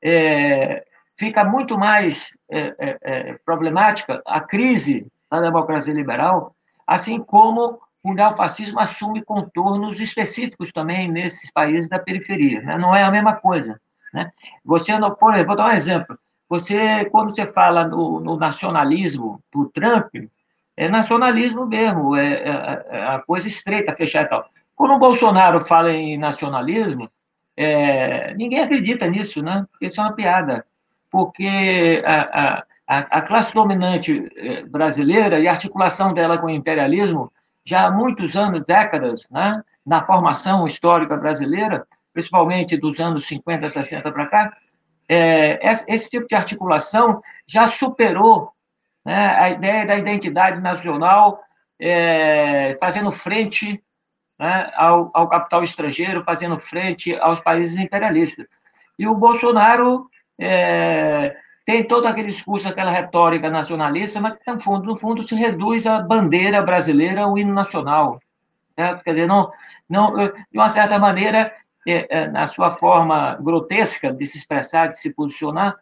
é, 0.02 0.84
fica 1.16 1.44
muito 1.44 1.78
mais 1.78 2.36
é, 2.50 2.74
é, 2.78 2.98
é, 3.02 3.38
problemática 3.44 4.22
a 4.26 4.40
crise 4.40 5.06
da 5.30 5.40
democracia 5.40 5.94
liberal, 5.94 6.54
assim 6.86 7.20
como 7.20 7.80
o 8.02 8.14
neofascismo 8.14 8.78
assume 8.78 9.24
contornos 9.24 10.00
específicos 10.00 10.70
também 10.70 11.10
nesses 11.10 11.50
países 11.50 11.88
da 11.88 11.98
periferia. 11.98 12.60
Né? 12.62 12.78
Não 12.78 12.94
é 12.94 13.02
a 13.02 13.10
mesma 13.10 13.34
coisa. 13.34 13.80
Né? 14.12 14.30
Você, 14.64 14.96
não, 14.98 15.14
por 15.14 15.34
exemplo, 15.34 15.48
vou 15.48 15.56
dar 15.56 15.66
um 15.66 15.76
exemplo. 15.76 16.18
Você, 16.48 17.04
quando 17.06 17.34
você 17.34 17.44
fala 17.46 17.84
no, 17.84 18.20
no 18.20 18.36
nacionalismo 18.36 19.42
do 19.52 19.68
Trump, 19.70 20.14
é 20.76 20.88
nacionalismo 20.88 21.66
mesmo, 21.66 22.14
é, 22.14 22.34
é, 22.34 22.86
é 22.90 23.06
a 23.06 23.18
coisa 23.18 23.48
estreita, 23.48 23.94
fechada 23.94 24.26
e 24.26 24.28
tal. 24.28 24.50
Quando 24.76 24.94
o 24.94 24.98
Bolsonaro 24.98 25.60
fala 25.60 25.90
em 25.90 26.18
nacionalismo, 26.18 27.10
é, 27.56 28.34
ninguém 28.34 28.60
acredita 28.60 29.08
nisso, 29.08 29.42
né? 29.42 29.66
Isso 29.80 29.98
é 29.98 30.04
uma 30.04 30.12
piada, 30.12 30.66
porque 31.10 32.02
a, 32.04 32.62
a, 32.86 32.98
a 32.98 33.22
classe 33.22 33.54
dominante 33.54 34.30
é, 34.36 34.62
brasileira 34.64 35.40
e 35.40 35.48
a 35.48 35.52
articulação 35.52 36.12
dela 36.12 36.36
com 36.36 36.46
o 36.46 36.50
imperialismo 36.50 37.32
já 37.64 37.86
há 37.86 37.90
muitos 37.90 38.36
anos, 38.36 38.64
décadas, 38.66 39.28
né? 39.30 39.62
na 39.84 40.04
formação 40.04 40.66
histórica 40.66 41.16
brasileira, 41.16 41.86
principalmente 42.12 42.76
dos 42.76 43.00
anos 43.00 43.26
50, 43.26 43.68
60 43.68 44.12
para 44.12 44.26
cá, 44.26 44.56
é, 45.08 45.60
esse 45.86 46.10
tipo 46.10 46.26
de 46.26 46.34
articulação 46.34 47.22
já 47.46 47.68
superou 47.68 48.50
né, 49.04 49.36
a 49.38 49.50
ideia 49.50 49.86
da 49.86 49.96
identidade 49.96 50.60
nacional 50.60 51.40
é, 51.78 52.76
fazendo 52.80 53.12
frente 53.12 53.80
né, 54.38 54.70
ao, 54.74 55.10
ao, 55.14 55.28
capital 55.28 55.62
estrangeiro, 55.62 56.22
fazendo 56.22 56.58
frente 56.58 57.14
aos 57.16 57.40
países 57.40 57.76
imperialistas. 57.76 58.46
E 58.98 59.06
o 59.06 59.14
Bolsonaro 59.14 60.08
é, 60.38 61.36
tem 61.64 61.84
todo 61.84 62.06
aquele 62.06 62.28
discurso, 62.28 62.68
aquela 62.68 62.90
retórica 62.90 63.50
nacionalista, 63.50 64.20
mas 64.20 64.38
que, 64.38 64.50
no 64.50 64.62
fundo, 64.62 64.86
no 64.86 64.96
fundo, 64.96 65.22
se 65.22 65.34
reduz 65.34 65.86
à 65.86 66.00
bandeira 66.00 66.62
brasileira, 66.62 67.22
ao 67.22 67.36
hino 67.36 67.52
nacional. 67.52 68.20
Certo? 68.74 69.02
Quer 69.02 69.14
dizer, 69.14 69.26
não, 69.26 69.50
não, 69.88 70.14
de 70.16 70.32
uma 70.54 70.68
certa 70.68 70.98
maneira, 70.98 71.52
é, 71.86 72.06
é, 72.08 72.28
na 72.28 72.48
sua 72.48 72.70
forma 72.70 73.36
grotesca 73.40 74.12
de 74.12 74.26
se 74.26 74.38
expressar, 74.38 74.88
de 74.88 74.98
se 74.98 75.12
posicionar, 75.12 75.74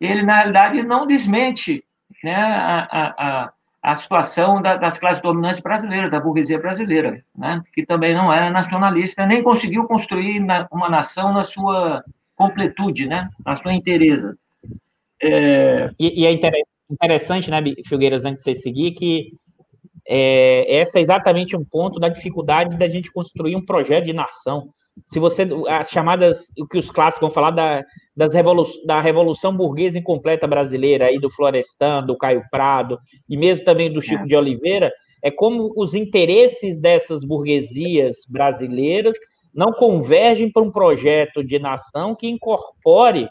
ele, 0.00 0.22
na 0.22 0.34
realidade, 0.34 0.82
não 0.82 1.06
desmente 1.06 1.84
né, 2.22 2.34
a, 2.34 2.88
a, 2.90 3.44
a 3.44 3.52
situação 3.94 4.62
da, 4.62 4.76
das 4.76 4.98
classes 4.98 5.20
dominantes 5.20 5.60
brasileiras, 5.60 6.10
da 6.10 6.20
burguesia 6.20 6.58
brasileira, 6.58 7.22
né, 7.36 7.60
que 7.74 7.84
também 7.84 8.14
não 8.14 8.32
é 8.32 8.48
nacionalista, 8.48 9.26
nem 9.26 9.42
conseguiu 9.42 9.84
construir 9.88 10.38
na, 10.38 10.68
uma 10.70 10.88
nação 10.88 11.32
na 11.32 11.42
sua 11.42 12.04
completude, 12.36 13.06
né, 13.06 13.28
na 13.44 13.56
sua 13.56 13.72
inteireza. 13.72 14.36
É... 15.20 15.90
E, 15.98 16.22
e, 16.22 16.26
é 16.26 16.32
interessante, 16.90 17.50
né, 17.50 17.60
Filgueiras, 17.86 18.24
antes 18.24 18.44
de 18.44 18.52
você 18.52 18.60
seguir, 18.60 18.92
que 18.92 19.32
é, 20.06 20.76
essa 20.80 20.98
é 20.98 21.02
exatamente 21.02 21.56
um 21.56 21.64
ponto 21.64 21.98
da 21.98 22.08
dificuldade 22.08 22.76
da 22.76 22.88
gente 22.88 23.12
construir 23.12 23.56
um 23.56 23.64
projeto 23.64 24.04
de 24.04 24.12
nação 24.12 24.72
se 25.06 25.18
você 25.18 25.48
as 25.68 25.90
chamadas 25.90 26.52
o 26.58 26.66
que 26.66 26.78
os 26.78 26.90
clássicos 26.90 27.20
vão 27.20 27.30
falar 27.30 27.50
da, 27.50 27.84
das 28.16 28.34
revolu, 28.34 28.64
da 28.86 29.00
revolução 29.00 29.56
burguesa 29.56 29.98
incompleta 29.98 30.46
brasileira 30.46 31.06
aí 31.06 31.18
do 31.18 31.30
Florestan, 31.30 32.04
do 32.04 32.16
Caio 32.16 32.42
Prado 32.50 32.98
e 33.28 33.36
mesmo 33.36 33.64
também 33.64 33.92
do 33.92 34.02
Chico 34.02 34.24
é. 34.24 34.26
de 34.26 34.36
Oliveira 34.36 34.92
é 35.22 35.30
como 35.30 35.72
os 35.76 35.94
interesses 35.94 36.80
dessas 36.80 37.24
burguesias 37.24 38.18
brasileiras 38.28 39.16
não 39.54 39.72
convergem 39.72 40.50
para 40.50 40.62
um 40.62 40.70
projeto 40.70 41.44
de 41.44 41.58
nação 41.58 42.14
que 42.14 42.26
incorpore 42.26 43.28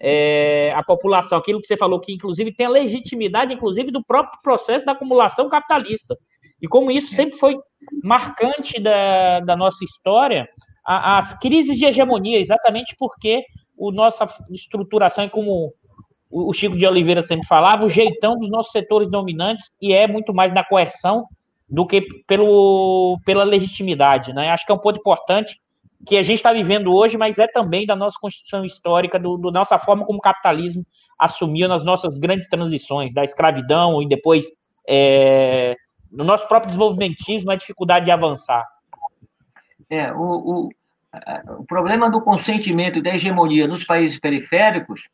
é, 0.00 0.72
a 0.74 0.82
população, 0.82 1.38
aquilo 1.38 1.60
que 1.60 1.68
você 1.68 1.76
falou 1.76 2.00
que 2.00 2.12
inclusive 2.12 2.52
tem 2.52 2.66
a 2.66 2.70
legitimidade, 2.70 3.54
inclusive 3.54 3.90
do 3.90 4.04
próprio 4.04 4.40
processo 4.42 4.84
da 4.84 4.92
acumulação 4.92 5.48
capitalista. 5.48 6.16
E 6.60 6.68
como 6.68 6.90
isso 6.90 7.14
sempre 7.14 7.36
foi 7.36 7.56
marcante 8.02 8.80
da, 8.80 9.40
da 9.40 9.56
nossa 9.56 9.84
história, 9.84 10.48
as 10.84 11.38
crises 11.38 11.78
de 11.78 11.84
hegemonia, 11.84 12.38
exatamente 12.38 12.96
porque 12.98 13.44
o 13.76 13.90
nossa 13.90 14.26
estruturação 14.50 15.28
como 15.28 15.72
o 16.30 16.52
Chico 16.52 16.76
de 16.76 16.86
Oliveira 16.86 17.22
sempre 17.22 17.46
falava, 17.46 17.84
o 17.84 17.90
jeitão 17.90 18.38
dos 18.38 18.50
nossos 18.50 18.72
setores 18.72 19.10
dominantes 19.10 19.70
e 19.80 19.92
é 19.92 20.06
muito 20.06 20.32
mais 20.32 20.52
na 20.52 20.64
coerção 20.64 21.26
do 21.68 21.86
que 21.86 22.00
pelo, 22.26 23.18
pela 23.24 23.44
legitimidade, 23.44 24.32
né? 24.32 24.50
Acho 24.50 24.64
que 24.64 24.72
é 24.72 24.74
um 24.74 24.78
ponto 24.78 24.98
importante 24.98 25.60
que 26.06 26.16
a 26.16 26.22
gente 26.22 26.38
está 26.38 26.52
vivendo 26.52 26.92
hoje, 26.92 27.16
mas 27.16 27.38
é 27.38 27.46
também 27.46 27.86
da 27.86 27.94
nossa 27.94 28.16
constituição 28.20 28.64
histórica, 28.64 29.18
do, 29.18 29.36
do 29.36 29.50
nossa 29.52 29.78
forma 29.78 30.04
como 30.04 30.18
o 30.18 30.22
capitalismo 30.22 30.84
assumiu 31.18 31.68
nas 31.68 31.84
nossas 31.84 32.18
grandes 32.18 32.48
transições, 32.48 33.14
da 33.14 33.22
escravidão 33.24 34.02
e 34.02 34.08
depois 34.08 34.46
é, 34.88 35.76
no 36.10 36.24
nosso 36.24 36.48
próprio 36.48 36.68
desenvolvimentismo, 36.68 37.50
a 37.50 37.56
dificuldade 37.56 38.06
de 38.06 38.10
avançar. 38.10 38.66
É, 39.92 40.10
o, 40.10 40.18
o, 40.18 40.70
o 41.58 41.64
problema 41.66 42.08
do 42.08 42.22
consentimento 42.22 42.98
e 42.98 43.02
da 43.02 43.14
hegemonia 43.14 43.68
nos 43.68 43.84
países 43.84 44.18
periféricos 44.18 45.06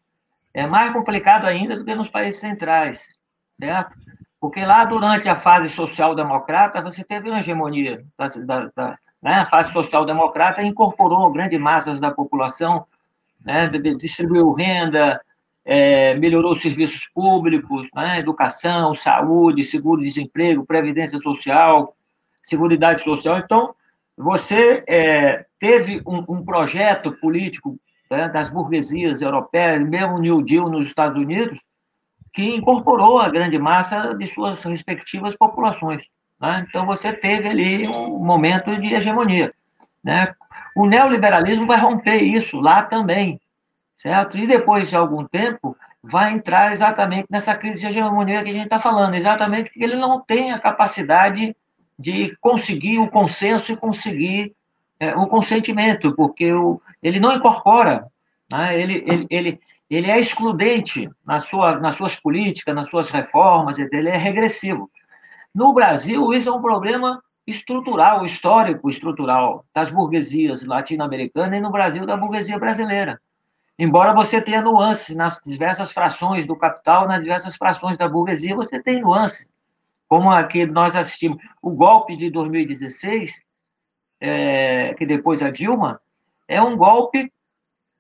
é 0.55 0.69
mais 0.69 0.93
complicado 0.93 1.47
ainda 1.47 1.77
do 1.77 1.85
que 1.85 1.97
nos 1.97 2.09
países 2.09 2.39
centrais, 2.39 3.19
certo? 3.51 3.93
Porque 4.41 4.65
lá, 4.65 4.85
durante 4.85 5.29
a 5.29 5.35
fase 5.35 5.69
social-democrata, 5.69 6.81
você 6.81 7.03
teve 7.03 7.29
uma 7.29 7.41
hegemonia 7.41 8.05
da, 8.17 8.27
da, 8.27 8.71
da 8.77 8.99
né? 9.21 9.41
a 9.41 9.47
fase 9.47 9.73
social-democrata 9.73 10.63
incorporou 10.63 11.29
grandes 11.33 11.59
massas 11.59 11.99
da 11.99 12.13
população, 12.13 12.87
né? 13.45 13.67
distribuiu 13.99 14.53
renda, 14.53 15.21
é, 15.65 16.15
melhorou 16.15 16.53
os 16.53 16.61
serviços 16.61 17.09
públicos, 17.13 17.89
né? 17.93 18.21
educação, 18.21 18.95
saúde, 18.95 19.65
seguro-desemprego, 19.65 20.65
previdência 20.65 21.19
social, 21.19 21.97
seguridade 22.41 23.03
social. 23.03 23.39
Então, 23.39 23.75
você 24.19 24.83
é, 24.89 25.47
teve 25.61 26.03
um, 26.05 26.25
um, 26.29 26.45
projeto 26.45 27.13
político 27.13 27.79
né, 28.11 28.29
das 28.29 28.49
burguesias 28.49 29.23
europeias, 29.23 29.81
mesmo 29.89 30.19
New 30.19 30.43
Deal 30.43 30.69
nos 30.69 30.89
Estados 30.89 31.17
Unidos, 31.17 31.63
que 32.35 32.43
incorporou 32.43 33.21
a 33.21 33.29
grande 33.29 33.59
massa 33.59 34.15
de 34.15 34.27
suas 34.27 34.63
respectivas 34.65 35.37
populações. 35.37 36.03
Né? 36.41 36.67
Então, 36.69 36.85
você 36.85 37.13
teve 37.13 37.49
ali 37.49 37.87
um 37.87 38.19
momento 38.19 38.77
de 38.77 38.93
hegemonia. 38.93 39.55
Né? 40.03 40.35
O 40.75 40.85
neoliberalismo 40.85 41.67
vai 41.67 41.79
romper 41.79 42.21
isso 42.21 42.61
lá 42.61 42.83
também, 42.83 43.41
certo? 43.95 44.37
E 44.37 44.47
depois 44.47 44.91
de 44.91 44.97
algum 44.97 45.25
tempo, 45.27 45.77
vai 46.03 46.33
entrar 46.33 46.73
exatamente 46.73 47.29
nessa 47.31 47.55
crise 47.55 47.81
de 47.81 47.87
hegemonia 47.87 48.43
que 48.43 48.51
a 48.51 48.55
gente 48.55 48.65
está 48.65 48.81
falando, 48.81 49.15
exatamente 49.15 49.71
porque 49.71 49.85
ele 49.85 49.97
não 49.97 50.21
tem 50.21 50.53
a 50.53 50.59
capacidade 50.59 51.55
de 51.99 52.37
conseguir 52.41 52.99
o 52.99 53.09
consenso 53.09 53.73
e 53.73 53.77
conseguir 53.77 54.55
é, 55.01 55.15
o 55.17 55.27
consentimento, 55.27 56.15
porque 56.15 56.53
o, 56.53 56.81
ele 57.03 57.19
não 57.19 57.33
incorpora, 57.33 58.07
né? 58.51 58.81
ele, 58.81 59.05
ele, 59.07 59.27
ele, 59.31 59.61
ele 59.91 60.11
é 60.11 60.19
excludente 60.19 61.09
na 61.27 61.39
sua, 61.39 61.79
nas 61.79 61.95
suas 61.95 62.17
políticas, 62.17 62.75
nas 62.75 62.89
suas 62.89 63.11
reformas, 63.11 63.79
ele 63.79 64.09
é 64.09 64.17
regressivo. 64.17 64.91
No 65.55 65.73
Brasil, 65.73 66.33
isso 66.33 66.49
é 66.49 66.53
um 66.53 66.63
problema 66.63 67.23
estrutural, 67.47 68.25
histórico 68.25 68.91
estrutural, 68.91 69.65
das 69.75 69.91
burguesias 69.91 70.65
latino-americanas 70.65 71.57
e 71.57 71.61
no 71.61 71.71
Brasil 71.71 72.05
da 72.05 72.17
burguesia 72.17 72.59
brasileira. 72.59 73.21
Embora 73.79 74.13
você 74.13 74.41
tenha 74.41 74.61
nuances 74.61 75.17
nas 75.17 75.41
diversas 75.45 75.93
frações 75.93 76.45
do 76.45 76.57
capital, 76.57 77.09
nas 77.09 77.23
diversas 77.23 77.57
frações 77.57 77.97
da 77.97 78.09
burguesia, 78.09 78.55
você 78.55 78.83
tem 78.83 79.01
nuances 79.01 79.51
como 80.09 80.31
aqui 80.31 80.65
nós 80.67 80.97
assistimos 80.97 81.39
o 81.61 81.71
golpe 81.71 82.17
de 82.17 82.31
2016, 82.31 83.43
é, 84.21 84.95
que 84.95 85.05
depois 85.07 85.43
a 85.43 85.51
Dilma, 85.51 86.01
é 86.49 86.61
um 86.63 86.77
golpe 86.77 87.31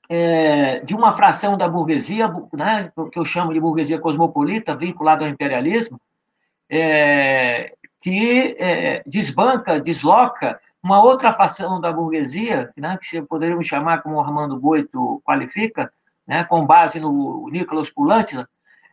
é, 0.09 0.81
de 0.81 0.95
uma 0.95 1.13
fração 1.13 1.57
da 1.57 1.69
burguesia, 1.69 2.29
né, 2.53 2.91
que 3.13 3.19
eu 3.19 3.25
chamo 3.25 3.53
de 3.53 3.61
burguesia 3.61 4.01
cosmopolita, 4.01 4.75
vinculada 4.75 5.25
ao 5.25 5.31
imperialismo, 5.31 6.01
é, 6.71 7.75
que 8.01 8.57
é, 8.59 9.03
desbanca, 9.07 9.79
desloca 9.79 10.59
uma 10.83 11.03
outra 11.03 11.33
fração 11.33 11.81
da 11.81 11.93
burguesia, 11.93 12.73
né, 12.77 12.99
que 13.03 13.21
poderíamos 13.23 13.67
chamar, 13.67 14.03
como 14.03 14.17
o 14.17 14.21
Armando 14.21 14.59
Boito 14.59 15.21
qualifica, 15.25 15.93
né, 16.27 16.43
com 16.45 16.65
base 16.65 16.99
no 16.99 17.49
Nicolas 17.51 17.91
Pulantes, 17.91 18.43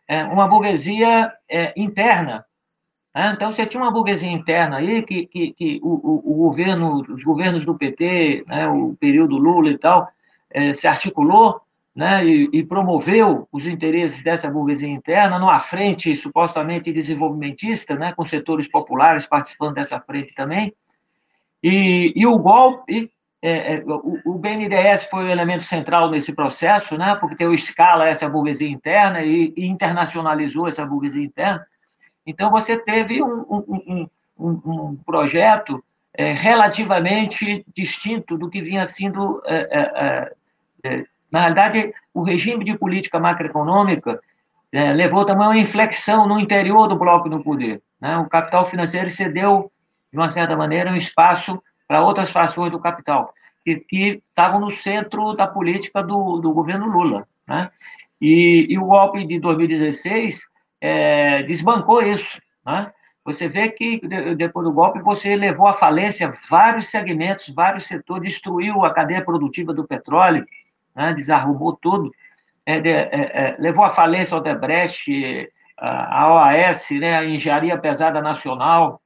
é, 0.06 0.22
uma 0.24 0.46
burguesia 0.46 1.32
é, 1.48 1.72
interna, 1.76 2.44
né? 3.16 3.32
Então, 3.34 3.50
você 3.50 3.64
tinha 3.64 3.82
uma 3.82 3.90
burguesia 3.90 4.30
interna 4.30 4.76
aí 4.76 5.02
que, 5.02 5.26
que, 5.26 5.52
que 5.54 5.80
o, 5.82 5.88
o, 5.88 6.32
o, 6.32 6.34
governo, 6.34 7.00
os 7.00 7.24
governos 7.24 7.64
do 7.64 7.74
PT, 7.74 8.44
né, 8.46 8.68
o 8.68 8.94
período 9.00 9.38
Lula 9.38 9.70
e 9.70 9.78
tal, 9.78 10.06
é, 10.50 10.74
se 10.74 10.86
articulou 10.86 11.58
né, 11.94 12.22
e, 12.26 12.50
e, 12.52 12.62
promoveu 12.62 13.48
os 13.50 13.64
interesses 13.64 14.22
dessa 14.22 14.50
burguesia 14.50 14.86
interna 14.86 15.38
numa 15.38 15.58
frente 15.58 16.14
supostamente 16.14 16.92
desenvolvimentista, 16.92 17.94
né, 17.94 18.12
com 18.12 18.26
setores 18.26 18.68
populares 18.68 19.26
participando 19.26 19.76
dessa 19.76 19.98
frente 19.98 20.34
também. 20.34 20.74
E, 21.62 22.12
e 22.14 22.26
o 22.26 22.36
golpe, 22.38 23.10
é, 23.40 23.76
é, 23.76 23.84
o, 23.86 24.20
o, 24.26 24.34
BNDES 24.34 25.06
foi 25.06 25.24
o 25.24 25.30
elemento 25.30 25.64
central 25.64 26.10
nesse 26.10 26.34
processo, 26.34 26.98
né, 26.98 27.16
porque 27.18 27.36
deu 27.36 27.54
escala 27.54 28.04
a 28.04 28.08
essa 28.08 28.28
burguesia 28.28 28.68
interna 28.68 29.22
e, 29.22 29.54
e 29.56 29.64
internacionalizou 29.64 30.68
essa 30.68 30.84
burguesia 30.84 31.24
interna. 31.24 31.66
Então, 32.26 32.50
você 32.50 32.76
teve 32.76 33.22
um, 33.22 33.44
um, 33.48 34.08
um, 34.38 34.50
um 34.64 34.96
projeto 35.06 35.82
é, 36.16 36.30
relativamente 36.30 37.64
distinto 37.74 38.36
do 38.36 38.48
que 38.48 38.60
vinha 38.60 38.86
sendo. 38.86 39.42
É, 39.44 39.56
é, 39.56 40.32
é, 40.82 41.04
na 41.30 41.40
realidade, 41.40 41.92
o 42.14 42.22
regime 42.22 42.64
de 42.64 42.76
política 42.76 43.18
macroeconômica 43.18 44.20
é, 44.72 44.92
levou 44.92 45.24
também 45.24 45.46
uma 45.46 45.58
inflexão 45.58 46.26
no 46.26 46.40
interior 46.40 46.88
do 46.88 46.96
bloco 46.96 47.28
do 47.28 47.42
poder. 47.42 47.82
Né? 48.00 48.16
O 48.18 48.28
capital 48.28 48.64
financeiro 48.64 49.10
cedeu, 49.10 49.70
de 50.10 50.18
uma 50.18 50.30
certa 50.30 50.56
maneira, 50.56 50.90
um 50.90 50.94
espaço 50.94 51.62
para 51.86 52.02
outras 52.02 52.30
fações 52.30 52.70
do 52.70 52.80
capital, 52.80 53.32
que, 53.64 53.76
que 53.76 54.22
estavam 54.28 54.60
no 54.60 54.70
centro 54.70 55.34
da 55.34 55.46
política 55.46 56.02
do, 56.02 56.38
do 56.38 56.52
governo 56.52 56.86
Lula. 56.86 57.26
Né? 57.46 57.70
E, 58.20 58.66
e, 58.70 58.78
o 58.78 58.86
golpe 58.86 59.26
de 59.26 59.38
2016 59.38 60.46
é, 60.80 61.42
desbancou 61.42 62.02
isso. 62.02 62.40
Né? 62.64 62.92
Você 63.24 63.48
vê 63.48 63.68
que 63.70 64.00
depois 64.36 64.64
do 64.64 64.72
golpe 64.72 65.00
você 65.00 65.34
levou 65.34 65.66
à 65.66 65.72
falência 65.72 66.30
vários 66.48 66.86
segmentos, 66.86 67.48
vários 67.48 67.86
setores, 67.86 68.32
destruiu 68.32 68.84
a 68.84 68.94
cadeia 68.94 69.24
produtiva 69.24 69.74
do 69.74 69.84
petróleo, 69.84 70.46
né, 70.94 71.12
desarrumou 71.12 71.76
tudo, 71.76 72.12
é, 72.64 72.76
é, 72.76 73.08
é, 73.10 73.56
levou 73.58 73.84
à 73.84 73.90
falência 73.90 74.36
a 74.36 74.38
Odebrecht, 74.38 75.50
a 75.76 76.32
OAS, 76.32 76.90
né, 76.92 77.16
a 77.16 77.24
Engenharia 77.24 77.76
Pesada 77.76 78.20
Nacional. 78.20 79.00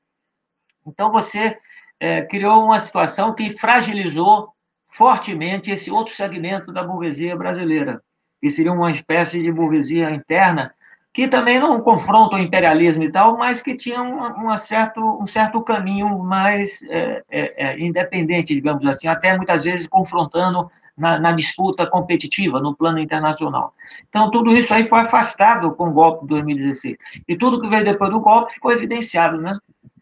Então 0.87 1.11
você 1.11 1.57
é, 1.99 2.23
criou 2.23 2.65
uma 2.65 2.79
situação 2.79 3.35
que 3.35 3.51
fragilizou 3.51 4.53
fortemente 4.87 5.71
esse 5.71 5.91
outro 5.91 6.15
segmento 6.15 6.73
da 6.73 6.83
burguesia 6.83 7.35
brasileira, 7.37 8.03
que 8.41 8.51
seria 8.51 8.73
uma 8.73 8.91
espécie 8.91 9.43
de 9.43 9.51
burguesia 9.51 10.11
interna 10.11 10.75
que 11.13 11.27
também 11.27 11.59
não 11.59 11.81
confronta 11.81 12.37
o 12.37 12.39
imperialismo 12.39 13.03
e 13.03 13.11
tal, 13.11 13.37
mas 13.37 13.63
que 13.63 13.77
tinha 13.77 14.01
uma, 14.01 14.33
uma 14.35 14.59
certo, 14.59 15.01
um 15.21 15.27
certo 15.27 15.61
caminho 15.63 16.19
mais 16.21 16.85
é, 16.89 17.23
é, 17.29 17.67
é, 17.67 17.81
independente, 17.81 18.55
digamos 18.55 18.87
assim, 18.87 19.09
até 19.09 19.37
muitas 19.37 19.65
vezes 19.65 19.87
confrontando 19.89 20.71
na, 20.97 21.19
na, 21.19 21.33
disputa 21.33 21.87
competitiva 21.87 22.61
no 22.61 22.77
plano 22.77 22.99
internacional. 22.99 23.75
Então, 24.09 24.31
tudo 24.31 24.51
isso 24.51 24.73
aí 24.73 24.89
foi 24.89 25.01
afastado 25.01 25.73
com 25.75 25.89
o 25.89 25.93
golpe 25.93 26.23
de 26.23 26.29
2016. 26.29 26.97
E 27.27 27.37
tudo 27.37 27.61
que 27.61 27.69
veio 27.69 27.85
depois 27.85 28.11
do 28.11 28.21
golpe 28.21 28.55
ficou 28.55 28.71
evidenciado, 28.71 29.41
né? 29.41 29.59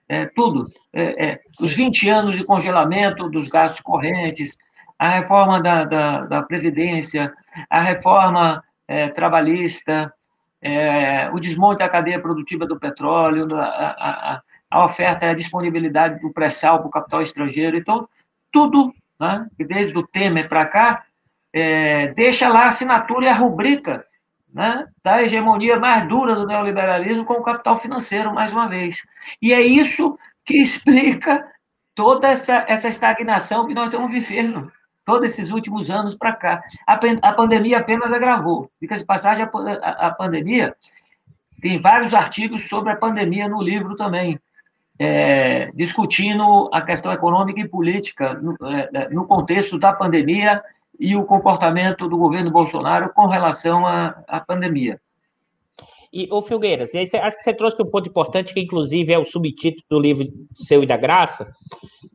É, 0.08 0.26
tudo. 0.26 0.70
É, 0.92 1.26
é, 1.26 1.40
os 1.60 1.72
20 1.72 2.08
anos 2.10 2.36
de 2.36 2.44
congelamento 2.44 3.30
dos 3.30 3.48
gastos 3.48 3.80
correntes, 3.80 4.56
a 4.98 5.08
reforma 5.08 5.62
da, 5.62 5.84
da, 5.84 6.20
da 6.22 6.42
Previdência, 6.42 7.32
a 7.70 7.80
reforma 7.80 8.62
trabalhista, 9.14 10.10
é, 10.60 11.30
o 11.30 11.38
desmonte 11.38 11.78
da 11.78 11.88
cadeia 11.88 12.20
produtiva 12.20 12.66
do 12.66 12.78
petróleo, 12.78 13.54
a, 13.56 13.64
a, 13.64 14.42
a 14.70 14.84
oferta 14.84 15.24
e 15.24 15.28
a 15.30 15.34
disponibilidade 15.34 16.20
do 16.20 16.32
pré-sal 16.32 16.78
para 16.78 16.88
o 16.88 16.90
capital 16.90 17.22
estrangeiro. 17.22 17.76
Então, 17.76 18.08
tudo, 18.52 18.92
né, 19.18 19.46
desde 19.58 19.96
o 19.96 20.06
Temer 20.06 20.48
para 20.48 20.66
cá, 20.66 21.04
é, 21.52 22.08
deixa 22.08 22.48
lá 22.48 22.64
a 22.64 22.68
assinatura 22.68 23.26
e 23.26 23.28
a 23.28 23.34
rubrica 23.34 24.04
né, 24.52 24.86
da 25.02 25.22
hegemonia 25.22 25.78
mais 25.78 26.06
dura 26.08 26.34
do 26.34 26.46
neoliberalismo 26.46 27.24
com 27.24 27.34
o 27.34 27.42
capital 27.42 27.76
financeiro, 27.76 28.34
mais 28.34 28.50
uma 28.50 28.68
vez. 28.68 29.02
E 29.40 29.52
é 29.52 29.60
isso 29.60 30.18
que 30.44 30.56
explica 30.60 31.46
toda 31.94 32.28
essa, 32.28 32.64
essa 32.68 32.88
estagnação 32.88 33.66
que 33.66 33.74
nós 33.74 33.86
estamos 33.86 34.10
vivendo 34.10 34.70
todos 35.08 35.30
esses 35.30 35.50
últimos 35.50 35.88
anos 35.88 36.14
para 36.14 36.34
cá. 36.34 36.62
A, 36.86 37.00
a, 37.22 37.32
pandemia 37.32 37.78
apenas 37.78 38.12
agravou. 38.12 38.70
Fica-se 38.78 39.06
passagem, 39.06 39.42
a, 39.42 39.48
a, 39.48 40.08
a, 40.08 40.14
pandemia, 40.14 40.76
tem 41.62 41.80
vários 41.80 42.12
artigos 42.12 42.68
sobre 42.68 42.92
a 42.92 42.96
pandemia 42.96 43.48
no 43.48 43.62
livro 43.62 43.96
também, 43.96 44.38
é, 44.98 45.70
discutindo 45.74 46.68
a 46.74 46.82
questão 46.82 47.10
econômica 47.10 47.58
e 47.58 47.66
política 47.66 48.34
no, 48.34 48.54
é, 48.68 48.90
é 48.92 49.08
no, 49.08 49.26
contexto 49.26 49.78
da 49.78 49.94
pandemia 49.94 50.62
e 51.00 51.16
o 51.16 51.24
comportamento 51.24 52.06
do 52.06 52.18
governo 52.18 52.50
Bolsonaro 52.50 53.10
com 53.14 53.26
relação 53.28 53.86
à 53.86 54.44
pandemia. 54.46 55.00
E, 56.12 56.28
ô 56.30 56.42
Filgueiras, 56.42 56.92
e 56.92 56.98
acho 56.98 57.38
que 57.38 57.44
você 57.44 57.54
trouxe 57.54 57.80
um 57.80 57.90
ponto 57.90 58.10
importante, 58.10 58.52
que 58.52 58.60
inclusive 58.60 59.10
é 59.10 59.18
o 59.18 59.24
subtítulo 59.24 59.84
do 59.88 60.00
livro 60.00 60.26
seu 60.54 60.82
e 60.82 60.86
da 60.86 60.98
Graça, 60.98 61.50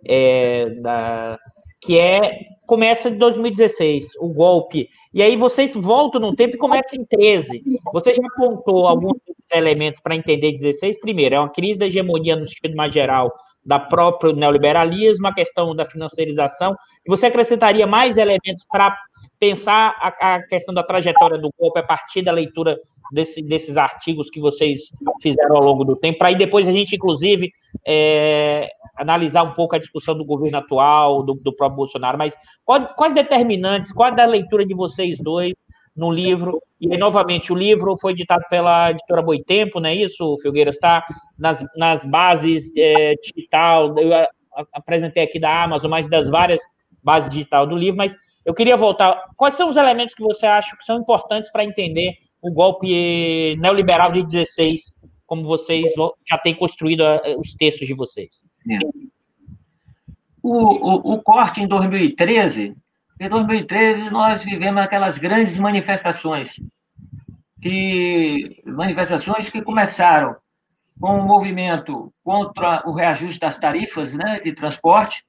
é, 0.06 0.70
da, 0.82 1.40
que 1.82 1.98
é 1.98 2.53
começa 2.74 3.08
em 3.08 3.18
2016, 3.20 4.16
o 4.20 4.30
golpe. 4.30 4.90
E 5.14 5.22
aí 5.22 5.38
vocês 5.38 5.76
voltam 5.76 6.20
no 6.20 6.36
tempo 6.36 6.56
e 6.56 6.58
começam 6.58 7.00
em 7.00 7.06
13. 7.06 7.62
Você 7.94 8.16
já 8.16 8.24
apontou 8.26 8.88
alguns 8.88 9.14
elementos 9.54 10.02
para 10.02 10.16
entender 10.16 10.54
16? 10.54 11.00
Primeiro, 11.00 11.36
é 11.36 11.40
uma 11.40 11.52
crise 11.52 11.78
da 11.78 11.86
hegemonia 11.86 12.36
no 12.36 12.48
sentido 12.48 12.76
mais 12.76 12.92
geral 12.92 13.32
da 13.66 13.80
próprio 13.80 14.34
neoliberalismo, 14.34 15.28
a 15.28 15.34
questão 15.34 15.76
da 15.76 15.86
financiarização. 15.86 16.76
Você 17.08 17.28
acrescentaria 17.28 17.88
mais 17.88 18.18
elementos 18.18 18.66
para 18.70 18.98
pensar 19.40 19.96
a, 20.00 20.36
a, 20.36 20.44
questão 20.44 20.74
da 20.74 20.84
trajetória 20.84 21.38
do 21.38 21.50
golpe 21.58 21.80
a 21.80 21.84
partir 21.84 22.22
da 22.22 22.32
leitura 22.32 22.78
desse, 23.12 23.42
desses 23.42 23.78
artigos 23.78 24.30
que 24.30 24.40
vocês 24.40 24.82
fizeram 25.22 25.56
ao 25.56 25.64
longo 25.64 25.84
do 25.84 25.96
tempo, 25.96 26.18
para 26.18 26.30
aí 26.30 26.36
depois 26.36 26.68
a 26.68 26.72
gente, 26.72 26.96
inclusive, 26.96 27.52
é, 27.86 28.70
analisar 28.96 29.44
um 29.44 29.54
pouco 29.54 29.76
a 29.76 29.80
discussão 29.80 30.16
do 30.18 30.26
governo 30.26 30.58
atual, 30.58 31.24
do, 31.24 31.34
do 31.36 31.54
próprio 31.54 31.78
Bolsonaro, 31.78 32.18
mas 32.18 32.36
quais, 32.66 32.88
quais 32.96 33.14
determinantes, 33.14 33.94
qual 33.94 34.14
é 34.14 34.22
a 34.22 34.26
leitura 34.26 34.66
de 34.66 34.74
vocês 34.74 35.18
dois 35.20 35.54
no 35.96 36.12
livro? 36.12 36.62
E 36.80 36.92
aí, 36.92 36.98
novamente, 36.98 37.52
o 37.52 37.56
livro 37.56 37.96
foi 37.98 38.14
editado 38.14 38.44
pela 38.50 38.92
editora 38.92 39.22
Boitempo, 39.22 39.80
não 39.80 39.90
é 39.90 39.96
isso, 39.96 40.38
Filgueiras? 40.42 40.76
Está 40.76 41.06
nas, 41.38 41.64
nas 41.76 42.06
bases 42.06 42.72
é, 42.76 43.14
digital, 43.16 43.98
eu 43.98 44.12
apresentei 44.74 45.24
aqui 45.24 45.40
da 45.40 45.64
Amazon, 45.64 45.90
mas 45.90 46.10
das 46.10 46.30
várias 46.30 46.62
bases 47.04 47.30
digital 47.30 47.66
do 47.68 47.76
livro, 47.76 47.98
mas 47.98 48.16
eu 48.46 48.54
queria 48.54 48.78
voltar. 48.78 49.24
Quais 49.38 49.56
são 49.56 49.70
os 49.70 49.78
elementos 49.78 50.14
que 50.14 50.24
você 50.24 50.46
acha 50.46 50.76
que 50.76 50.84
são 50.84 51.00
importantes 51.00 51.52
para 51.52 51.64
entender 51.64 52.14
o 52.42 52.52
golpe 52.52 53.56
neoliberal 53.58 54.12
de 54.12 54.24
16, 54.24 54.96
como 55.26 55.44
vocês 55.44 55.92
já 56.28 56.38
têm 56.38 56.54
construído 56.54 57.04
eh, 57.04 57.36
os 57.38 57.54
textos 57.54 57.88
de 57.88 57.94
vocês? 57.94 58.42
É. 58.70 58.80
O, 60.42 60.52
o, 60.52 61.14
o, 61.14 61.22
corte 61.22 61.62
em 61.62 61.68
2013, 61.68 62.76
em 63.20 63.30
2013 63.30 64.10
nós 64.10 64.44
vivemos 64.44 64.82
aquelas 64.82 65.18
grandes 65.18 65.58
manifestações, 65.58 66.60
que, 67.62 68.62
manifestações 68.66 69.50
que 69.50 69.62
começaram 69.62 70.36
com 71.00 71.20
um 71.20 71.26
movimento 71.26 72.14
contra 72.24 72.84
o 72.86 72.94
reajuste 72.94 73.40
das 73.40 73.60
tarifas 73.60 74.14
né, 74.14 74.40
de 74.40 74.54
transporte, 74.54 75.24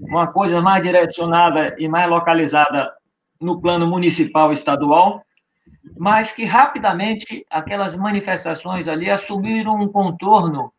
uma 0.00 0.26
coisa 0.26 0.60
mais 0.60 0.82
direcionada 0.82 1.74
e 1.78 1.88
mais 1.88 2.08
localizada 2.08 2.92
no 3.40 3.60
plano 3.60 3.86
municipal 3.86 4.50
e 4.50 4.54
estadual, 4.54 5.22
mas 5.96 6.32
que 6.32 6.44
rapidamente 6.44 7.46
aquelas 7.50 7.94
manifestações 7.96 8.88
ali 8.88 9.10
assumiram 9.10 9.80
um 9.80 9.88
contorno 9.88 10.72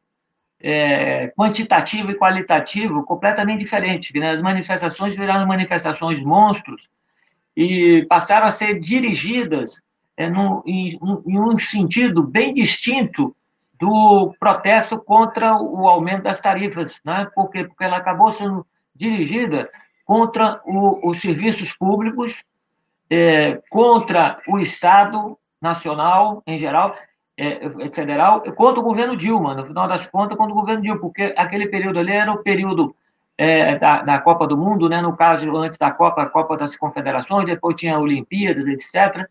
é, 0.59 1.27
quantitativo 1.29 2.11
e 2.11 2.15
qualitativo 2.15 3.03
completamente 3.03 3.59
diferente. 3.59 4.17
Né? 4.17 4.31
As 4.31 4.41
manifestações 4.41 5.15
viraram 5.15 5.47
manifestações 5.47 6.19
monstros 6.21 6.87
e 7.55 8.05
passaram 8.09 8.47
a 8.47 8.51
ser 8.51 8.79
dirigidas 8.79 9.81
é, 10.15 10.29
no, 10.29 10.63
em, 10.65 10.89
em, 11.27 11.39
um 11.39 11.57
sentido 11.59 12.23
bem 12.23 12.53
distinto 12.53 13.35
do 13.79 14.33
protesto 14.39 14.97
contra 14.97 15.55
o 15.55 15.87
aumento 15.87 16.23
das 16.23 16.41
tarifas, 16.41 16.99
né? 17.05 17.27
porque, 17.35 17.67
ela 17.79 17.97
acabou 17.97 18.29
sendo 18.29 18.65
dirigida 18.95 19.69
contra 20.03 20.59
o, 20.65 21.09
os 21.09 21.19
serviços 21.19 21.71
públicos, 21.71 22.43
é, 23.09 23.61
contra 23.69 24.41
o 24.47 24.57
Estado 24.57 25.37
nacional 25.61 26.41
em 26.47 26.57
geral, 26.57 26.95
é, 27.37 27.65
é, 27.65 27.91
federal, 27.91 28.41
contra 28.53 28.79
o 28.79 28.83
governo 28.83 29.15
Dilma, 29.15 29.53
no 29.53 29.63
final 29.63 29.87
das 29.87 30.07
contas, 30.07 30.35
contra 30.35 30.51
o 30.51 30.59
governo 30.59 30.81
Dilma, 30.81 30.99
porque 30.99 31.35
aquele 31.37 31.67
período 31.67 31.99
ali 31.99 32.11
era 32.11 32.31
o 32.31 32.39
período 32.39 32.95
é, 33.37 33.77
da, 33.77 34.01
da, 34.01 34.19
Copa 34.19 34.47
do 34.47 34.57
Mundo, 34.57 34.89
né? 34.89 34.99
no 35.01 35.15
caso, 35.15 35.55
antes 35.55 35.77
da 35.77 35.91
Copa, 35.91 36.23
a 36.23 36.25
Copa 36.25 36.57
das 36.57 36.75
Confederações, 36.75 37.45
depois 37.45 37.75
tinha 37.75 37.99
Olimpíadas, 37.99 38.65
etc. 38.65 39.27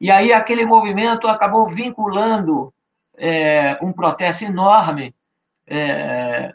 E 0.00 0.10
aí 0.10 0.32
aquele 0.32 0.64
movimento 0.64 1.26
acabou 1.26 1.66
vinculando 1.66 2.72
é, 3.16 3.76
um 3.82 3.92
protesto 3.92 4.44
enorme, 4.44 5.12
é, 5.66 6.54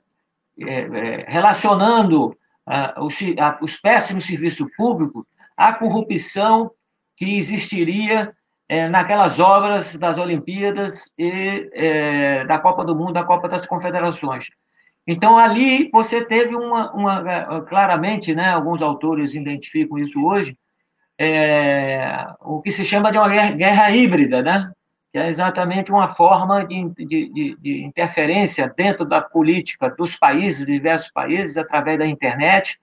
é, 0.61 1.25
relacionando 1.27 2.37
a, 2.65 3.03
os, 3.03 3.19
a, 3.37 3.57
os 3.61 3.75
péssimos 3.75 4.25
serviços 4.25 4.73
públicos 4.77 5.25
à 5.57 5.73
corrupção 5.73 6.71
que 7.17 7.37
existiria 7.37 8.33
é, 8.73 8.89
naquelas 8.89 9.39
obras 9.39 9.95
das 9.97 10.17
Olimpíadas 10.17 11.13
e 11.15 11.69
é, 11.73 12.43
da 12.45 12.57
Copa 12.57 12.83
do 12.83 12.95
Mundo, 12.95 13.13
da 13.13 13.23
Copa 13.23 13.47
das 13.47 13.67
Confederações. 13.67 14.47
Então, 15.05 15.37
ali 15.37 15.91
você 15.91 16.25
teve 16.25 16.55
uma, 16.55 16.91
uma 16.91 17.31
é, 17.31 17.61
claramente, 17.67 18.33
né, 18.33 18.49
alguns 18.49 18.81
autores 18.81 19.35
identificam 19.35 19.99
isso 19.99 20.19
hoje, 20.25 20.57
é, 21.19 22.25
o 22.39 22.63
que 22.63 22.71
se 22.71 22.83
chama 22.83 23.11
de 23.11 23.19
uma 23.19 23.29
guerra, 23.29 23.51
guerra 23.51 23.91
híbrida, 23.91 24.41
né? 24.41 24.71
que 25.11 25.19
é 25.19 25.29
exatamente 25.29 25.91
uma 25.91 26.07
forma 26.07 26.65
de, 26.65 26.89
de, 26.97 27.55
de, 27.61 27.83
interferência 27.83 28.73
dentro 28.75 29.05
da 29.05 29.21
política 29.21 29.87
dos 29.91 30.15
países, 30.15 30.65
diversos 30.65 31.11
países, 31.11 31.55
através 31.55 31.99
da 31.99 32.07
internet, 32.07 32.79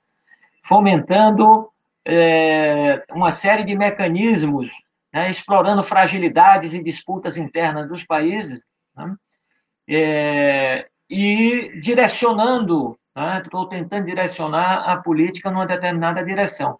fomentando 0.62 1.68
é, 2.05 3.03
uma 3.11 3.33
série 3.33 3.64
de 3.64 3.74
mecanismos, 3.74 4.70
né, 5.12 5.28
explorando 5.28 5.82
fragilidades 5.82 6.74
e 6.74 6.82
disputas 6.82 7.36
internas 7.36 7.88
dos 7.88 8.04
países, 8.04 8.62
né, 8.96 9.14
é, 9.88 10.88
e 11.08 11.80
direcionando, 11.80 12.98
estou 13.42 13.64
né, 13.64 13.70
tentando 13.70 14.06
direcionar 14.06 14.88
a 14.88 14.96
política 14.96 15.50
numa 15.50 15.66
determinada 15.66 16.24
direção. 16.24 16.78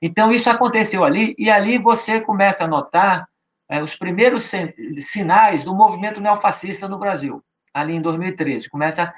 Então, 0.00 0.30
isso 0.30 0.48
aconteceu 0.48 1.04
ali, 1.04 1.34
e 1.38 1.50
ali 1.50 1.78
você 1.78 2.20
começa 2.20 2.64
a 2.64 2.68
notar 2.68 3.28
é, 3.68 3.82
os 3.82 3.96
primeiros 3.96 4.50
sinais 4.98 5.64
do 5.64 5.74
movimento 5.74 6.20
neofascista 6.20 6.88
no 6.88 6.98
Brasil, 6.98 7.42
ali 7.74 7.94
em 7.94 8.00
2013. 8.00 8.70
Começa 8.70 9.12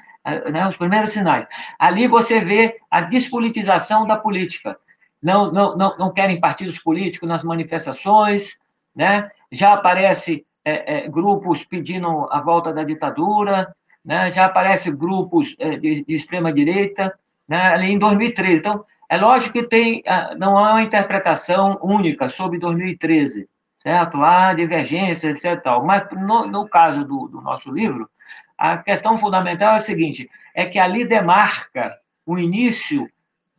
né, 0.51 0.67
os 0.67 0.77
primeiros 0.77 1.11
sinais. 1.11 1.45
Ali 1.77 2.07
você 2.07 2.39
vê 2.39 2.77
a 2.89 3.01
despolitização 3.01 4.05
da 4.05 4.17
política. 4.17 4.77
Não, 5.21 5.51
não, 5.51 5.75
não, 5.75 6.13
querem 6.13 6.39
partidos 6.39 6.79
políticos 6.79 7.27
nas 7.27 7.43
manifestações, 7.43 8.57
né? 8.95 9.29
já 9.51 9.73
aparece 9.73 10.45
é, 10.63 11.05
é, 11.05 11.07
grupos 11.09 11.65
pedindo 11.65 12.27
a 12.31 12.39
volta 12.39 12.71
da 12.71 12.83
ditadura, 12.83 13.73
né? 14.03 14.31
já 14.31 14.45
aparece 14.45 14.91
grupos 14.91 15.55
é, 15.59 15.77
de, 15.77 16.05
de 16.05 16.13
extrema-direita, 16.13 17.13
né? 17.47 17.67
ali 17.67 17.91
em 17.91 17.99
2013. 17.99 18.57
Então, 18.57 18.85
é 19.09 19.17
lógico 19.17 19.53
que 19.53 19.63
tem, 19.63 20.03
ah, 20.05 20.35
não 20.37 20.55
há 20.57 20.73
uma 20.73 20.83
interpretação 20.83 21.79
única 21.81 22.29
sobre 22.29 22.59
2013, 22.59 23.49
certo? 23.77 24.21
Há 24.23 24.53
divergências, 24.53 25.43
etc. 25.43 25.63
Tal. 25.63 25.83
Mas, 25.83 26.07
no, 26.11 26.45
no 26.45 26.69
caso 26.69 27.03
do, 27.03 27.27
do, 27.27 27.41
nosso 27.41 27.71
livro, 27.71 28.07
a 28.55 28.77
questão 28.77 29.17
fundamental 29.17 29.73
é 29.73 29.75
a 29.77 29.79
seguinte, 29.79 30.29
é 30.53 30.65
que 30.67 30.77
ali 30.77 31.05
demarca 31.05 31.97
o 32.23 32.37
início 32.37 33.09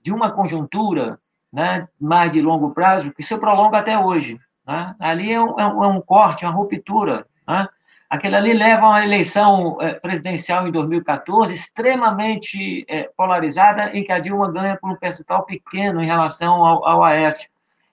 de 0.00 0.12
uma 0.12 0.30
conjuntura 0.30 1.18
né, 1.52 1.88
mais 2.00 2.30
de 2.32 2.40
longo 2.40 2.70
prazo 2.70 3.12
que 3.12 3.22
se 3.22 3.36
prolonga 3.38 3.78
até 3.78 3.98
hoje. 3.98 4.38
Né? 4.66 4.94
Ali 4.98 5.32
é 5.32 5.40
um, 5.40 5.58
é 5.58 5.66
um, 5.66 5.98
é 5.98 6.02
corte, 6.02 6.44
uma 6.44 6.52
ruptura. 6.52 7.26
Né? 7.46 7.68
Aquele 8.08 8.36
ali 8.36 8.52
leva 8.52 8.86
a 8.86 8.88
uma 8.90 9.04
eleição 9.04 9.76
é, 9.80 9.94
presidencial 9.94 10.66
em 10.66 10.72
2014 10.72 11.52
extremamente 11.52 12.84
é, 12.88 13.08
polarizada, 13.16 13.96
em 13.96 14.02
que 14.04 14.12
a 14.12 14.18
Dilma 14.18 14.50
ganha 14.50 14.76
por 14.76 14.90
um 14.90 14.96
percentual 14.96 15.44
pequeno 15.44 16.02
em 16.02 16.06
relação 16.06 16.64
ao, 16.64 16.86
ao 16.86 17.04
Aécio 17.04 17.48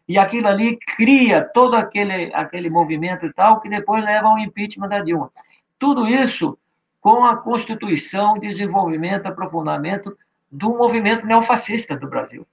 e 0.07 0.17
aquilo 0.17 0.47
ali 0.47 0.77
cria 0.77 1.43
todo 1.43 1.75
aquele, 1.75 2.33
aquele 2.33 2.69
movimento 2.69 3.25
e 3.25 3.33
tal, 3.33 3.59
que 3.59 3.67
depois 3.67 4.03
leva 4.03 4.29
ao 4.29 4.39
impeachment 4.39 4.87
da 4.87 4.99
Dilma. 4.99 5.29
Tudo 5.77 6.07
isso 6.07 6.57
com 7.01 7.25
a 7.25 7.35
constituição, 7.37 8.39
desenvolvimento, 8.39 9.25
aprofundamento 9.25 10.17
do 10.49 10.69
movimento 10.69 11.25
neofascista 11.25 11.95
do 11.95 12.07
Brasil. 12.07 12.47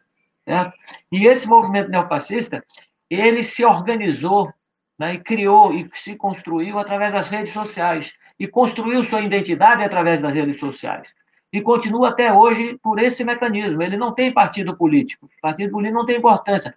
Certo? 0.47 0.77
E 1.11 1.27
esse 1.27 1.49
movimento 1.49 1.91
neofascista, 1.91 2.63
ele 3.09 3.43
se 3.43 3.65
organizou 3.65 4.53
né, 4.99 5.15
e 5.15 5.19
criou 5.19 5.73
e 5.73 5.89
se 5.95 6.17
construiu 6.17 6.79
através 6.79 7.13
das 7.13 7.29
redes 7.29 7.53
sociais 7.53 8.15
e 8.39 8.47
construiu 8.47 9.03
sua 9.03 9.23
identidade 9.23 9.83
através 9.83 10.21
das 10.21 10.35
redes 10.35 10.59
sociais. 10.59 11.15
E 11.53 11.61
continua 11.61 12.09
até 12.09 12.33
hoje 12.33 12.79
por 12.83 12.99
esse 12.99 13.25
mecanismo. 13.25 13.81
Ele 13.83 13.97
não 13.97 14.13
tem 14.13 14.33
partido 14.33 14.77
político. 14.77 15.31
Partido 15.41 15.71
político 15.71 15.99
não 15.99 16.07
tem 16.07 16.17
importância. 16.17 16.75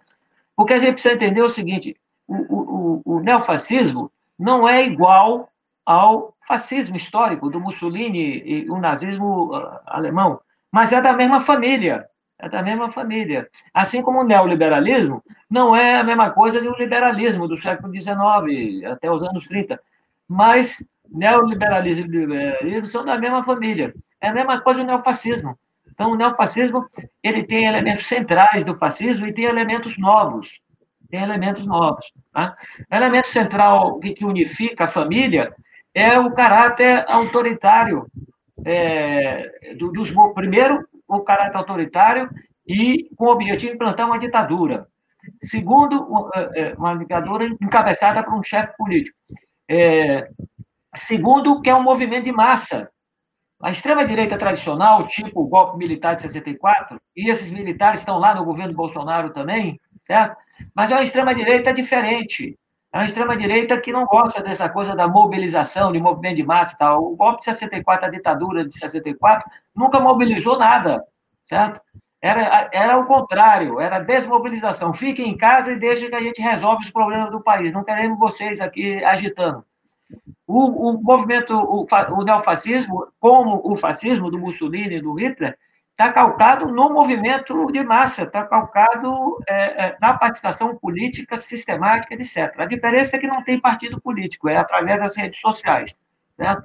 Porque 0.54 0.74
a 0.74 0.78
gente 0.78 0.92
precisa 0.92 1.14
entender 1.14 1.42
o 1.42 1.48
seguinte: 1.48 1.96
o, 2.26 2.36
o, 2.36 3.02
o 3.04 3.20
neofascismo 3.20 4.10
não 4.38 4.68
é 4.68 4.84
igual 4.84 5.50
ao 5.84 6.34
fascismo 6.46 6.96
histórico 6.96 7.50
do 7.50 7.58
Mussolini 7.58 8.42
e 8.44 8.70
o 8.70 8.78
nazismo 8.78 9.56
uh, 9.56 9.80
alemão, 9.86 10.38
mas 10.70 10.92
é 10.92 11.00
da 11.00 11.12
mesma 11.12 11.40
família. 11.40 12.06
É 12.38 12.48
da 12.48 12.62
mesma 12.62 12.88
família. 12.88 13.48
Assim 13.74 14.02
como 14.02 14.20
o 14.20 14.24
neoliberalismo 14.24 15.22
não 15.50 15.74
é 15.74 15.98
a 15.98 16.04
mesma 16.04 16.30
coisa 16.30 16.60
do 16.60 16.76
liberalismo 16.76 17.48
do 17.48 17.56
século 17.56 17.92
XIX 17.92 18.84
até 18.90 19.10
os 19.10 19.22
anos 19.22 19.44
30. 19.46 19.80
Mas 20.28 20.86
neoliberalismo 21.10 22.06
e 22.06 22.08
liberalismo 22.08 22.86
são 22.86 23.04
da 23.04 23.18
mesma 23.18 23.42
família. 23.42 23.92
É 24.20 24.28
a 24.28 24.34
mesma 24.34 24.60
coisa 24.60 24.80
do 24.80 24.86
neofascismo. 24.86 25.58
Então, 25.90 26.12
o 26.12 26.16
neofascismo 26.16 26.86
ele 27.24 27.42
tem 27.42 27.66
elementos 27.66 28.06
centrais 28.06 28.64
do 28.64 28.74
fascismo 28.74 29.26
e 29.26 29.32
tem 29.32 29.46
elementos 29.46 29.98
novos. 29.98 30.60
Tem 31.10 31.22
elementos 31.22 31.66
novos. 31.66 32.12
Tá? 32.32 32.56
O 32.90 32.94
elemento 32.94 33.28
central 33.28 33.98
que, 33.98 34.24
unifica 34.24 34.84
a 34.84 34.88
família 34.88 35.52
é 35.92 36.16
o 36.18 36.30
caráter 36.30 37.04
autoritário. 37.08 38.06
É, 38.64 39.74
do, 39.76 39.90
dos, 39.90 40.12
primeiro, 40.34 40.87
o 41.08 41.20
caráter 41.20 41.56
autoritário 41.56 42.28
e 42.66 43.08
com 43.16 43.26
o 43.26 43.32
objetivo 43.32 43.70
de 43.70 43.76
implantar 43.76 44.06
uma 44.06 44.18
ditadura. 44.18 44.86
Segundo, 45.42 46.30
é, 46.34 46.60
é, 46.60 46.74
uma 46.74 46.94
ditadura 46.96 47.46
encabeçada 47.60 48.22
por 48.22 48.34
um 48.34 48.42
chefe 48.42 48.76
político. 48.76 49.16
É, 49.68 50.28
segundo, 50.94 51.60
que 51.60 51.70
é 51.70 51.74
um 51.74 51.82
movimento 51.82 52.24
de 52.24 52.32
massa, 52.32 52.90
a 53.60 53.70
extrema-direita 53.70 54.38
tradicional, 54.38 55.06
tipo 55.06 55.40
o 55.42 55.48
golpe 55.48 55.76
militar 55.76 56.14
de 56.14 56.22
64, 56.22 57.00
e 57.16 57.28
esses 57.28 57.50
militares 57.50 58.00
estão 58.00 58.18
lá 58.18 58.34
no 58.34 58.44
governo 58.44 58.74
Bolsonaro 58.74 59.32
também, 59.32 59.80
certo? 60.02 60.36
Mas 60.74 60.90
é 60.90 60.94
uma 60.94 61.02
extrema-direita 61.02 61.72
diferente. 61.72 62.56
É 62.92 62.98
uma 62.98 63.04
extrema-direita 63.04 63.78
que 63.80 63.92
não 63.92 64.06
gosta 64.06 64.42
dessa 64.42 64.68
coisa 64.68 64.96
da 64.96 65.06
mobilização, 65.06 65.92
de 65.92 66.00
movimento 66.00 66.36
de 66.36 66.42
massa 66.42 66.74
e 66.74 66.78
tal. 66.78 67.04
O 67.04 67.16
golpe 67.16 67.40
de 67.40 67.44
64, 67.44 68.06
a 68.06 68.10
ditadura 68.10 68.64
de 68.64 68.74
64, 68.74 69.50
nunca 69.74 70.00
mobilizou 70.00 70.58
nada, 70.58 71.04
certo? 71.44 71.80
Era, 72.20 72.68
era 72.72 72.98
o 72.98 73.06
contrário, 73.06 73.80
era 73.80 74.00
desmobilização. 74.00 74.92
Fiquem 74.92 75.28
em 75.28 75.36
casa 75.36 75.72
e 75.72 75.78
deixem 75.78 76.08
que 76.08 76.16
a 76.16 76.22
gente 76.22 76.40
resolve 76.40 76.82
os 76.82 76.90
problemas 76.90 77.30
do 77.30 77.42
país. 77.42 77.72
Não 77.72 77.84
queremos 77.84 78.18
vocês 78.18 78.58
aqui 78.60 79.04
agitando. 79.04 79.64
O, 80.46 80.90
o 80.90 81.02
movimento, 81.02 81.54
o, 81.54 81.86
o 81.86 82.24
neofascismo, 82.24 83.06
como 83.20 83.60
o 83.62 83.76
fascismo 83.76 84.30
do 84.30 84.38
Mussolini 84.38 84.96
e 84.96 85.02
do 85.02 85.12
Hitler, 85.12 85.56
está 85.98 86.12
calcado 86.12 86.68
no 86.68 86.90
movimento 86.90 87.66
de 87.72 87.82
massa, 87.82 88.22
está 88.22 88.44
calcado 88.44 89.36
é, 89.48 89.86
é, 89.86 89.96
na 90.00 90.14
participação 90.16 90.76
política 90.76 91.40
sistemática, 91.40 92.14
etc. 92.14 92.54
A 92.56 92.66
diferença 92.66 93.16
é 93.16 93.18
que 93.18 93.26
não 93.26 93.42
tem 93.42 93.60
partido 93.60 94.00
político, 94.00 94.48
é 94.48 94.56
através 94.56 95.00
das 95.00 95.16
redes 95.16 95.40
sociais. 95.40 95.98
Certo? 96.36 96.62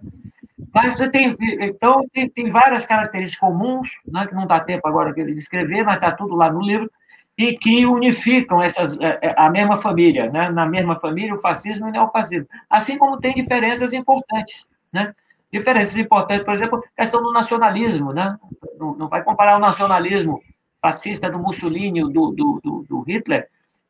Mas 0.72 0.96
tem, 1.12 1.36
então, 1.60 2.08
tem, 2.14 2.30
tem 2.30 2.50
várias 2.50 2.86
características 2.86 3.40
comuns, 3.40 3.90
né, 4.06 4.28
que 4.28 4.36
não 4.36 4.46
dá 4.46 4.60
tempo 4.60 4.88
agora 4.88 5.12
de 5.12 5.34
descrever, 5.34 5.84
mas 5.84 5.96
está 5.96 6.12
tudo 6.12 6.36
lá 6.36 6.52
no 6.52 6.62
livro, 6.62 6.90
e 7.36 7.58
que 7.58 7.88
unificam 7.88 8.62
essas, 8.62 8.96
é, 9.00 9.18
é, 9.20 9.36
a 9.36 9.50
mesma 9.50 9.78
família, 9.78 10.30
né? 10.30 10.52
na 10.52 10.68
mesma 10.68 10.96
família, 10.96 11.34
o 11.34 11.40
fascismo 11.40 11.88
e 11.88 11.90
o 11.90 11.92
neofascismo. 11.92 12.48
Assim 12.70 13.00
como 13.00 13.20
tem 13.20 13.34
diferenças 13.34 13.94
importantes. 13.94 14.68
Né? 14.92 15.12
Diferenças 15.54 15.98
importantes, 15.98 16.44
por 16.44 16.56
exemplo, 16.56 16.84
a 16.98 17.02
questão 17.02 17.22
do 17.22 17.32
nacionalismo. 17.32 18.12
Né? 18.12 18.38
Não, 18.80 18.96
não 18.96 19.08
vai 19.08 19.24
comparar 19.24 19.56
o 19.56 19.60
nacionalismo 19.60 20.42
fascista 20.82 21.30
do 21.30 21.40
Mussolini, 21.40 22.02
do, 22.02 22.32
do, 22.32 22.60
do, 22.64 22.86
do 22.90 23.02
Hitler, 23.02 23.48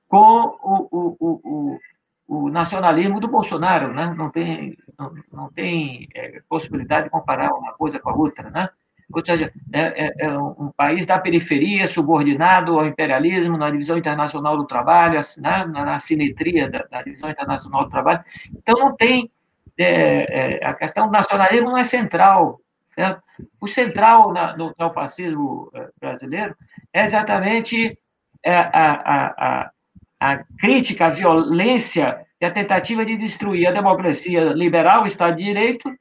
com 0.08 0.58
o, 0.62 0.88
o, 0.92 1.18
o, 1.20 1.80
o, 2.28 2.50
nacionalismo 2.50 3.20
do 3.20 3.30
Bolsonaro. 3.30 3.94
Né? 3.94 4.14
Não 4.18 4.30
tem, 4.30 4.78
não, 5.00 5.14
não 5.32 5.52
tem 5.54 6.08
é, 6.14 6.42
possibilidade 6.50 7.06
de 7.06 7.10
comparar 7.10 7.54
uma 7.54 7.72
coisa 7.74 7.98
com 7.98 8.10
a 8.10 8.14
outra. 8.14 8.50
Né? 8.50 8.70
ou 9.14 9.24
seja, 9.26 9.52
é, 9.72 10.06
é, 10.06 10.14
é, 10.26 10.38
um 10.38 10.72
país 10.76 11.06
da 11.06 11.20
periferia, 11.20 11.88
subordinado 11.88 12.80
ao 12.80 12.86
imperialismo, 12.86 13.58
na 13.58 13.70
divisão 13.70 13.98
internacional 13.98 14.58
do 14.58 14.66
trabalho, 14.66 15.20
né, 15.38 15.66
na, 15.66 16.00
simetria 16.00 16.70
da, 16.70 16.84
da, 16.90 17.04
divisão 17.04 17.30
internacional 17.30 17.86
do 17.86 17.92
trabalho. 17.92 18.24
Então, 18.56 18.78
não 18.80 18.96
tem. 18.96 19.30
É, 19.78 20.60
é, 20.60 20.66
a 20.66 20.74
questão 20.74 21.08
do 21.08 21.12
nacionalismo 21.12 21.70
não 21.70 21.78
é 21.78 21.84
central. 21.84 22.60
Certo? 22.94 23.24
O 23.60 23.68
central 23.68 24.32
na, 24.32 24.56
no 24.56 24.74
neofascismo 24.78 25.72
é, 25.74 25.90
brasileiro 26.00 26.56
é 26.94 27.04
exatamente 27.04 27.98
a, 28.46 28.52
a, 28.52 29.26
a, 29.38 29.72
a 30.20 30.44
crítica 30.60 31.08
à 31.08 31.10
violência 31.10 32.26
e 32.40 32.46
a 32.46 32.52
tentativa 32.52 33.06
de 33.06 33.18
destruir 33.18 33.68
a 33.68 33.72
democracia 33.72 34.44
liberal, 34.54 35.04
o 35.04 35.08
Estado 35.08 35.38
de 35.38 35.44
Direito, 35.44 35.92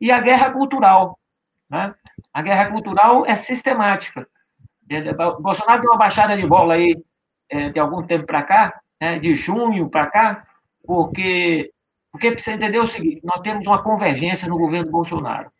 e 0.00 0.10
a 0.10 0.20
guerra 0.20 0.50
cultural. 0.50 1.18
Né? 1.70 1.94
A 2.32 2.42
guerra 2.42 2.70
cultural 2.70 3.24
é 3.26 3.36
sistemática. 3.36 4.26
Bolsonaro 5.40 5.80
deu 5.80 5.90
uma 5.90 5.98
baixada 5.98 6.36
de 6.36 6.46
bola 6.46 6.74
aí 6.74 6.94
é, 7.48 7.70
de 7.70 7.78
algum 7.78 8.02
tempo 8.02 8.26
para 8.26 8.42
cá, 8.42 8.80
né, 9.00 9.18
de 9.18 9.34
junho 9.34 9.88
para 9.88 10.06
cá, 10.06 10.46
porque, 10.84 11.70
porque 12.14 12.30
precisa 12.30 12.54
entender 12.54 12.78
o 12.78 12.86
seguinte: 12.86 13.20
nós 13.24 13.40
temos 13.40 13.66
uma 13.66 13.82
convergência 13.82 14.48
no 14.48 14.56
governo 14.56 14.88
Bolsonaro. 14.88 15.50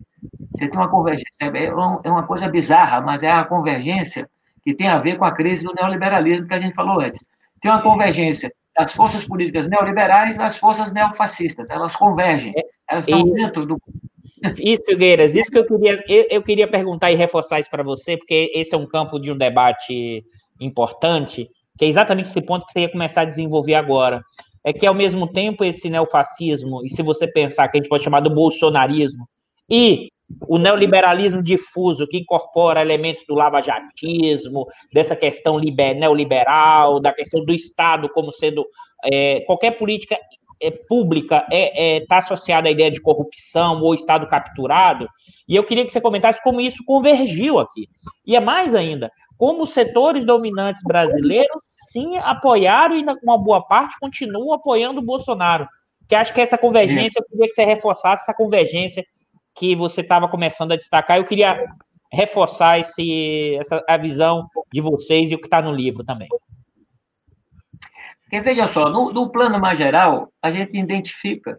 Você 0.53 0.69
tem 0.69 0.79
uma 0.79 0.88
convergência, 0.88 1.51
é, 1.53 1.64
é 1.64 2.11
uma 2.11 2.23
coisa 2.23 2.49
bizarra, 2.49 3.01
mas 3.01 3.25
é 3.25 3.33
uma 3.33 3.45
convergência 3.45 4.31
que 4.62 4.73
tem 4.73 4.87
a 4.87 5.01
ver 5.01 5.19
com 5.19 5.25
a 5.25 5.33
crise 5.33 5.64
do 5.64 5.75
neoliberalismo 5.75 6.47
que 6.47 6.55
a 6.55 6.61
gente 6.61 6.77
falou 6.77 7.01
antes. 7.01 7.19
Tem 7.61 7.69
uma 7.73 7.83
convergência 7.83 8.53
das 8.73 8.95
forças 8.95 9.27
políticas 9.27 9.67
neoliberais 9.67 10.38
das 10.38 10.57
forças 10.57 10.93
neofascistas. 10.93 11.69
Elas 11.71 11.97
convergem. 11.97 12.53
É, 12.57 12.62
Elas 12.88 13.09
estão 13.09 13.29
dentro 13.33 13.67
do. 13.67 13.83
Isso, 14.57 14.85
Figueiras, 14.87 15.35
isso 15.35 15.51
que 15.51 15.59
eu 15.59 15.67
queria, 15.67 16.05
eu, 16.07 16.27
eu 16.31 16.43
queria 16.43 16.69
perguntar 16.69 17.11
e 17.11 17.17
reforçar 17.17 17.59
isso 17.59 17.71
para 17.71 17.83
você, 17.83 18.17
porque 18.17 18.53
esse 18.55 18.77
é 18.77 18.79
um 18.79 18.87
campo 18.87 19.19
de 19.19 19.33
um 19.33 19.37
debate 19.37 20.23
importante, 20.61 21.51
que 21.77 21.85
é 21.85 21.88
exatamente 21.88 22.29
esse 22.29 22.43
ponto 22.43 22.64
que 22.64 22.73
você 22.73 22.81
ia 22.83 22.93
começar 22.93 23.23
a 23.23 23.25
desenvolver 23.25 23.75
agora. 23.75 24.23
É 24.64 24.72
que, 24.72 24.87
ao 24.87 24.94
mesmo 24.94 25.31
tempo, 25.31 25.62
esse 25.62 25.90
neofascismo, 25.90 26.81
e 26.85 26.88
se 26.88 27.03
você 27.03 27.27
pensar 27.27 27.68
que 27.68 27.77
a 27.77 27.81
gente 27.81 27.88
pode 27.88 28.03
chamar 28.03 28.20
do 28.20 28.31
bolsonarismo, 28.31 29.29
e 29.68 30.09
o 30.48 30.59
neoliberalismo 30.59 31.42
difuso, 31.42 32.07
que 32.07 32.18
incorpora 32.18 32.81
elementos 32.81 33.22
do 33.29 33.35
lavajatismo, 33.35 34.66
dessa 34.92 35.14
questão 35.14 35.59
liber, 35.59 35.94
neoliberal, 35.94 36.98
da 36.98 37.12
questão 37.12 37.44
do 37.44 37.53
Estado 37.53 38.09
como 38.09 38.33
sendo. 38.33 38.64
É, 39.05 39.40
qualquer 39.42 39.72
política 39.72 40.18
é, 40.61 40.70
pública 40.70 41.46
está 41.50 41.55
é, 41.55 41.96
é, 41.96 42.07
tá 42.07 42.18
associada 42.18 42.68
à 42.68 42.70
ideia 42.70 42.90
de 42.90 43.00
corrupção 43.00 43.83
ou 43.83 43.94
Estado 43.94 44.27
capturado, 44.27 45.07
e 45.46 45.55
eu 45.55 45.64
queria 45.64 45.85
que 45.85 45.92
você 45.92 46.00
comentasse 46.00 46.42
como 46.42 46.61
isso 46.61 46.83
convergiu 46.87 47.59
aqui. 47.59 47.87
E 48.27 48.35
é 48.35 48.40
mais 48.40 48.74
ainda, 48.74 49.11
como 49.37 49.64
os 49.64 49.70
setores 49.70 50.24
dominantes 50.24 50.83
brasileiros 50.83 51.62
sim 51.95 52.19
apoiaram 52.19 52.97
e 52.97 53.05
uma 53.23 53.39
boa 53.39 53.63
parte 53.65 53.97
continuam 54.01 54.53
apoiando 54.53 55.01
o 55.01 55.05
Bolsonaro. 55.05 55.69
Que 56.09 56.17
acho 56.17 56.35
que 56.35 56.41
essa 56.41 56.59
convergência, 56.59 57.21
eu 57.21 57.25
queria 57.25 57.47
que 57.47 57.55
você 57.55 57.65
reforçasse 57.65 58.25
essa 58.25 58.35
convergência 58.35 59.05
que 59.55 59.77
você 59.77 60.01
estava 60.01 60.29
começando 60.29 60.73
a 60.73 60.77
destacar. 60.77 61.17
Eu 61.17 61.25
queria 61.25 61.65
reforçar 62.13 62.81
esse, 62.81 63.57
essa, 63.57 63.83
a 63.89 63.97
visão 63.97 64.47
de 64.73 64.81
vocês 64.81 65.31
e 65.31 65.35
o 65.35 65.39
que 65.39 65.47
está 65.47 65.63
no 65.63 65.73
livro 65.73 66.05
também. 66.05 66.29
Porque, 68.23 68.41
veja 68.41 68.67
só, 68.67 68.91
no, 68.91 69.13
no, 69.13 69.31
plano 69.31 69.61
mais 69.61 69.79
geral, 69.79 70.29
a 70.43 70.51
gente 70.51 70.77
identifica, 70.77 71.59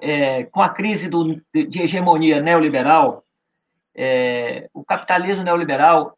é, 0.00 0.44
com 0.44 0.60
a 0.60 0.68
crise 0.68 1.08
do, 1.08 1.40
de 1.54 1.82
hegemonia 1.82 2.42
neoliberal, 2.42 3.24
é, 3.94 4.68
o 4.74 4.84
capitalismo 4.84 5.42
neoliberal 5.42 6.16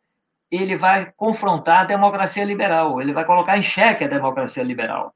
ele 0.53 0.77
vai 0.77 1.11
confrontar 1.17 1.81
a 1.81 1.85
democracia 1.85 2.45
liberal, 2.45 3.01
ele 3.01 3.15
vai 3.15 3.25
colocar 3.25 3.57
em 3.57 3.63
xeque 3.63 4.05
a 4.05 4.09
democracia 4.09 4.63
liberal. 4.63 5.15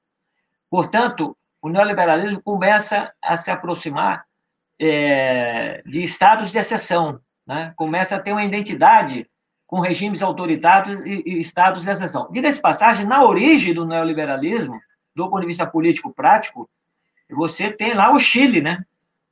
Portanto, 0.70 1.36
o 1.60 1.68
neoliberalismo 1.68 2.40
começa 2.42 3.12
a 3.22 3.36
se 3.36 3.50
aproximar 3.50 4.24
é, 4.80 5.82
de 5.84 6.02
estados 6.02 6.50
de 6.50 6.56
exceção, 6.56 7.20
né? 7.46 7.74
começa 7.76 8.16
a 8.16 8.18
ter 8.20 8.32
uma 8.32 8.44
identidade 8.44 9.28
com 9.66 9.80
regimes 9.80 10.22
autoritários 10.22 11.04
e, 11.04 11.22
e 11.26 11.38
estados 11.38 11.82
de 11.82 11.90
exceção. 11.90 12.30
Diga-se 12.32 12.60
passagem, 12.60 13.04
na 13.04 13.22
origem 13.22 13.74
do 13.74 13.84
neoliberalismo, 13.84 14.80
do 15.14 15.28
ponto 15.28 15.40
de 15.40 15.48
vista 15.48 15.66
político 15.66 16.14
prático, 16.14 16.68
você 17.28 17.70
tem 17.70 17.92
lá 17.92 18.10
o 18.14 18.18
Chile, 18.18 18.62
né? 18.62 18.82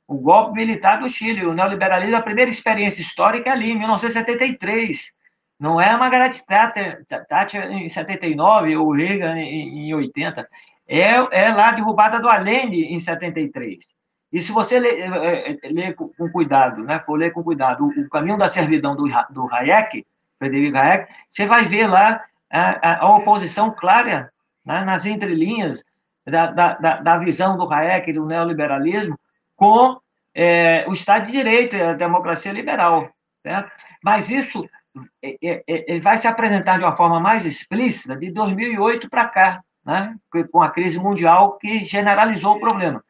O 0.07 0.19
golpe 0.19 0.53
militar 0.53 0.99
do 0.99 1.09
Chile, 1.09 1.45
o 1.45 1.53
neoliberalismo, 1.53 2.15
a 2.15 2.21
primeira 2.21 2.51
experiência 2.51 3.01
histórica 3.01 3.49
é 3.49 3.53
ali, 3.53 3.71
em 3.71 3.79
1973. 3.79 5.14
Não 5.59 5.79
é 5.79 5.89
a 5.89 5.97
Margaret 5.97 6.31
Thatcher, 6.45 7.05
Thatcher 7.27 7.71
em 7.71 7.87
79 7.87 8.75
ou 8.75 8.91
Reagan 8.91 9.37
em, 9.37 9.87
em 9.87 9.93
80. 9.93 10.47
É, 10.87 11.11
é 11.31 11.53
lá 11.53 11.69
a 11.69 11.71
derrubada 11.71 12.19
do 12.19 12.27
Allende 12.27 12.77
em 12.77 12.99
73. 12.99 13.93
E 14.31 14.41
se 14.41 14.51
você 14.51 14.79
ler, 14.79 14.99
é, 14.99 15.57
ler 15.69 15.95
com 15.95 16.29
cuidado, 16.29 16.83
né, 16.83 17.01
for 17.05 17.17
ler 17.17 17.31
com 17.31 17.43
cuidado 17.43 17.85
o, 17.85 18.09
Caminho 18.09 18.37
da 18.37 18.47
Servidão 18.47 18.95
do, 18.95 19.05
do 19.29 19.53
Hayek, 19.53 20.05
Frederico 20.37 20.77
Hayek, 20.77 21.11
você 21.29 21.45
vai 21.45 21.65
ver 21.67 21.87
lá 21.87 22.21
a, 22.51 23.05
a, 23.05 23.15
oposição 23.15 23.71
clara 23.71 24.31
né, 24.65 24.81
nas 24.81 25.05
entrelinhas 25.05 25.85
da, 26.25 26.47
da, 26.47 26.73
da, 26.73 27.17
visão 27.17 27.55
do 27.55 27.71
Hayek 27.71 28.11
do 28.11 28.25
neoliberalismo 28.25 29.17
com 29.55 29.97
é, 30.33 30.85
o 30.89 30.91
Estado 30.91 31.27
de 31.27 31.31
Direito 31.31 31.77
e 31.77 31.81
a 31.81 31.93
democracia 31.93 32.51
liberal. 32.51 33.09
Mas 34.03 34.29
isso 34.29 34.67
ele 35.21 35.99
vai 35.99 36.17
se 36.17 36.27
apresentar 36.27 36.77
de 36.77 36.83
uma 36.83 36.95
forma 36.95 37.19
mais 37.19 37.45
explícita 37.45 38.15
de 38.15 38.31
2008 38.31 39.09
para 39.09 39.27
cá, 39.27 39.63
né? 39.85 40.15
com 40.51 40.61
a 40.61 40.69
crise 40.69 40.97
mundial 40.99 41.57
que 41.57 41.81
generalizou 41.81 42.55
o 42.55 42.59
problema. 42.59 43.03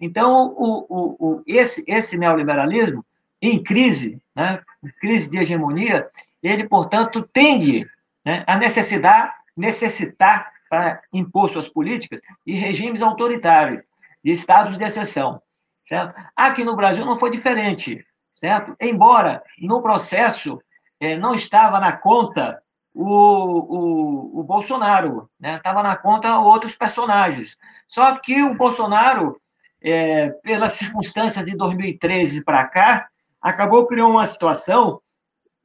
Então, 0.00 0.54
o, 0.56 0.86
o, 0.88 1.16
o, 1.18 1.42
esse, 1.46 1.84
esse 1.86 2.16
neoliberalismo, 2.16 3.04
em 3.42 3.62
crise, 3.62 4.20
né, 4.34 4.60
crise 5.00 5.30
de 5.30 5.38
hegemonia, 5.38 6.08
ele, 6.42 6.66
portanto, 6.68 7.22
tende 7.32 7.86
né, 8.24 8.44
a 8.46 8.56
necessitar, 8.56 9.36
necessitar 9.56 10.50
para 10.68 11.02
impor 11.12 11.48
suas 11.48 11.68
políticas 11.68 12.20
de 12.46 12.54
regimes 12.54 13.02
autoritários, 13.02 13.82
de 14.24 14.30
estados 14.30 14.78
de 14.78 14.84
exceção. 14.84 15.42
Certo? 15.84 16.14
Aqui 16.36 16.64
no 16.64 16.76
Brasil 16.76 17.04
não 17.04 17.16
foi 17.16 17.30
diferente, 17.30 18.06
certo? 18.34 18.76
Embora 18.80 19.42
no 19.58 19.82
processo 19.82 20.62
é, 21.00 21.16
não 21.16 21.34
estava 21.34 21.80
na 21.80 21.92
conta 21.92 22.62
o, 22.94 23.04
o, 23.04 24.40
o 24.40 24.42
Bolsonaro, 24.44 25.30
né? 25.38 25.56
estava 25.56 25.82
na 25.82 25.96
conta 25.96 26.38
outros 26.38 26.76
personagens. 26.76 27.56
Só 27.88 28.16
que 28.18 28.42
o 28.42 28.54
Bolsonaro, 28.54 29.40
é, 29.82 30.28
pelas 30.42 30.72
circunstâncias 30.72 31.44
de 31.44 31.56
2013 31.56 32.44
para 32.44 32.66
cá, 32.66 33.08
acabou 33.40 33.86
criando 33.86 34.10
uma 34.10 34.26
situação 34.26 35.00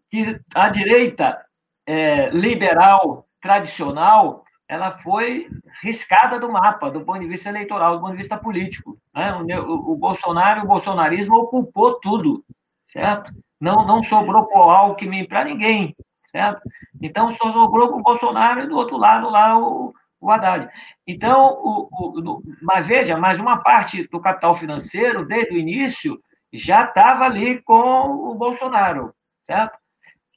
que 0.10 0.40
a 0.54 0.70
direita 0.70 1.44
é, 1.86 2.30
liberal 2.30 3.28
tradicional 3.42 4.44
ela 4.68 4.90
foi 4.90 5.48
riscada 5.84 6.40
do 6.40 6.52
mapa, 6.52 6.90
do 6.90 7.02
ponto 7.02 7.20
de 7.20 7.28
vista 7.28 7.50
eleitoral, 7.50 7.96
do 7.96 8.00
ponto 8.02 8.12
de 8.12 8.18
vista 8.18 8.38
político. 8.38 8.98
Né? 9.14 9.32
O, 9.60 9.92
o 9.92 9.96
Bolsonaro, 9.96 10.64
o 10.64 10.68
bolsonarismo 10.68 11.36
ocupou 11.36 12.00
tudo, 12.00 12.44
certo? 12.88 13.32
Não, 13.60 13.86
não 13.86 14.04
sobrou 14.04 14.48
o 14.54 14.58
Alckmin 14.58 15.28
para 15.28 15.46
ninguém, 15.46 15.96
certo? 16.28 16.62
Então, 17.02 17.32
só 17.32 17.52
sobrou 17.52 17.90
para 17.90 17.98
o 17.98 18.04
Bolsonaro 18.04 18.62
e 18.62 18.68
do 18.68 18.76
outro 18.76 18.98
lado 18.98 19.30
lá 19.30 19.58
o, 19.58 19.94
o 20.20 20.32
Haddad. 20.32 20.70
Então, 21.08 21.54
o, 21.62 21.90
o, 21.92 22.44
mas 22.62 22.86
veja, 22.86 23.18
mas 23.18 23.38
uma 23.38 23.58
parte 23.58 24.08
do 24.10 24.20
capital 24.20 24.56
financeiro, 24.56 25.26
desde 25.26 25.54
o 25.54 25.58
início, 25.58 26.20
já 26.52 26.84
estava 26.84 27.26
ali 27.26 27.62
com 27.62 28.10
o 28.32 28.36
Bolsonaro, 28.36 29.14
certo? 29.46 29.78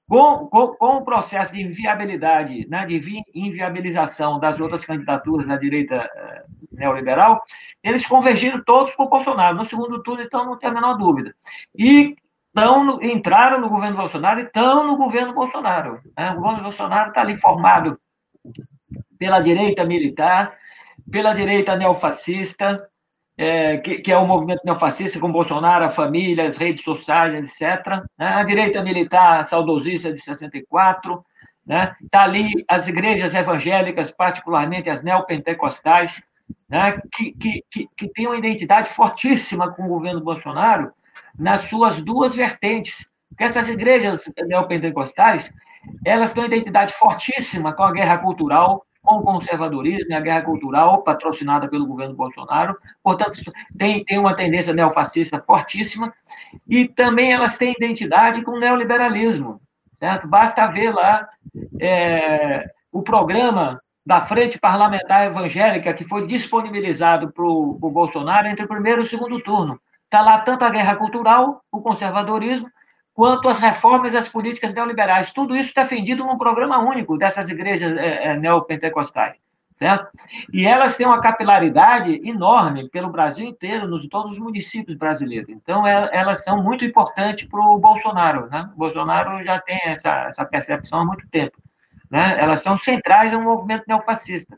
Com, 0.09 0.47
com, 0.47 0.69
com, 0.69 0.97
o 0.97 1.05
processo 1.05 1.55
de 1.55 1.63
inviabilidade, 1.63 2.67
né, 2.69 2.87
de 2.87 3.23
inviabilização 3.35 4.41
das 4.41 4.59
outras 4.59 4.87
candidaturas 4.87 5.47
da 5.47 5.57
direita 5.57 5.97
eh, 5.97 6.45
neoliberal, 6.73 7.43
eles 7.83 8.07
convergiram 8.07 8.63
todos 8.65 8.97
para 8.97 9.05
o 9.05 9.09
Bolsonaro. 9.11 9.59
No 9.59 9.67
segundo 9.67 10.03
turno, 10.03 10.23
então, 10.23 10.47
não 10.47 10.59
tem 10.59 10.71
a 10.71 10.73
menor 10.73 10.95
dúvida. 10.97 11.35
E 11.77 12.17
estão 12.49 12.85
no, 12.85 13.03
entraram 13.03 13.61
no 13.61 13.69
governo 13.69 13.97
Bolsonaro 13.97 14.41
e 14.41 14.45
estão 14.45 14.87
no 14.87 14.97
governo 14.97 15.35
Bolsonaro. 15.35 16.01
Né? 16.17 16.31
O 16.33 16.37
governo 16.37 16.63
Bolsonaro 16.63 17.09
está 17.09 17.21
ali 17.21 17.39
formado 17.39 17.99
pela 19.19 19.41
direita 19.41 19.85
militar, 19.85 20.57
pela 21.11 21.35
direita 21.35 21.77
neofascista, 21.77 22.89
é, 23.37 23.77
que, 23.79 23.99
que, 23.99 24.13
é 24.13 24.19
o 24.19 24.27
movimento 24.27 24.63
neofascista 24.65 25.21
com 25.21 25.31
Bolsonaro, 25.31 25.85
a 25.85 25.89
família, 25.89 26.47
as 26.47 26.57
redes 26.57 26.83
sociais, 26.83 27.35
etc. 27.35 28.03
Né? 28.19 28.27
A 28.27 28.43
direita 28.43 28.83
militar 28.83 29.45
saudosista 29.45 30.13
de 30.13 30.21
64, 30.21 31.25
né? 31.65 31.95
Está 32.03 32.23
ali 32.23 32.65
as 32.67 32.89
igrejas 32.89 33.35
evangélicas, 33.35 34.11
particularmente 34.11 34.89
as 34.89 35.03
neopentecostais, 35.03 36.23
né? 36.67 36.99
que, 37.15 37.33
que, 37.33 37.65
que, 37.71 37.89
que 37.95 38.09
têm 38.09 38.27
uma 38.27 38.39
identidade 38.39 38.89
fortíssima 38.89 39.71
com 39.71 39.85
o 39.85 39.89
governo 39.89 40.23
Bolsonaro, 40.23 40.91
nas 41.39 41.63
suas 41.63 42.01
duas 42.01 42.35
vertentes. 42.35 43.09
Porque 43.29 43.45
essas 43.45 43.69
igrejas 43.69 44.31
neopentecostais, 44.47 45.51
elas 46.05 46.33
têm 46.33 46.43
uma 46.43 46.49
identidade 46.49 46.93
fortíssima 46.93 47.73
com 47.73 47.85
a 47.85 47.93
guerra 47.93 48.19
cultural, 48.19 48.85
com 49.03 49.17
o 49.17 49.23
conservadorismo 49.23 50.15
a 50.15 50.21
guerra 50.21 50.43
cultural 50.43 51.03
patrocinada 51.03 51.69
pelo 51.69 51.87
governo 51.87 52.15
Bolsonaro. 52.15 52.77
Portanto, 53.03 53.41
tem, 53.79 54.05
tem 54.05 54.19
uma 54.19 54.35
tendência 54.35 54.75
neofascista 54.75 55.41
fortíssima. 55.41 56.13
E 56.69 56.89
também 56.89 57.33
elas 57.33 57.57
têm 57.57 57.75
identidade 57.79 58.43
com 58.43 58.53
o 58.53 58.59
neoliberalismo. 58.59 59.57
Certo? 59.99 60.27
Basta 60.27 60.67
ver 60.69 60.93
lá 60.93 61.29
é, 61.81 62.65
o 62.93 63.03
programa 63.03 63.81
da 64.07 64.21
Frente 64.21 64.59
Parlamentar 64.59 65.27
Evangélica 65.27 65.93
que 65.93 66.07
foi 66.07 66.27
disponibilizado 66.27 67.31
para 67.31 67.45
o 67.45 67.91
Bolsonaro 67.93 68.49
entre 68.49 68.65
o 68.65 68.69
primeiro 68.69 69.01
e 69.01 69.03
o 69.03 69.07
segundo 69.07 69.41
turno. 69.43 69.79
Está 70.09 70.23
lá 70.23 70.39
tanto 70.39 70.65
a 70.65 70.71
guerra 70.71 70.97
cultural, 70.97 71.63
o 71.71 71.83
conservadorismo, 71.83 72.67
quanto 73.13 73.47
as 73.47 73.61
reformas 73.61 74.15
e 74.15 74.17
as 74.17 74.27
políticas 74.27 74.73
neoliberais. 74.73 75.33
Tudo 75.33 75.55
isso 75.55 75.75
defendido 75.75 76.25
num 76.25 76.39
programa 76.39 76.79
único 76.79 77.19
dessas 77.19 77.51
igrejas 77.51 77.93
é, 77.93 78.29
é, 78.29 78.37
neopentecostais, 78.39 79.37
certo? 79.75 80.09
E 80.51 80.65
elas 80.65 80.97
têm 80.97 81.07
uma 81.07 81.21
capilaridade 81.21 82.23
enorme 82.25 82.89
pelo 82.89 83.11
Brasil 83.11 83.47
inteiro, 83.47 83.87
nos 83.87 84.09
todos 84.09 84.33
os 84.33 84.39
municípios 84.39 84.97
brasileiros. 84.97 85.51
Então, 85.51 85.87
é, 85.87 86.09
elas 86.11 86.43
são 86.43 86.63
muito 86.63 86.87
importantes 86.87 87.47
para 87.47 87.61
o 87.61 87.79
Bolsonaro, 87.79 88.47
né? 88.47 88.71
O 88.75 88.79
Bolsonaro 88.79 89.45
já 89.45 89.61
tem 89.61 89.79
essa, 89.85 90.29
essa 90.29 90.45
percepção 90.47 91.01
há 91.01 91.05
muito 91.05 91.29
tempo, 91.29 91.59
né? 92.11 92.35
Elas 92.41 92.63
são 92.63 92.79
centrais 92.79 93.35
ao 93.35 93.43
movimento 93.43 93.85
neofascista. 93.87 94.57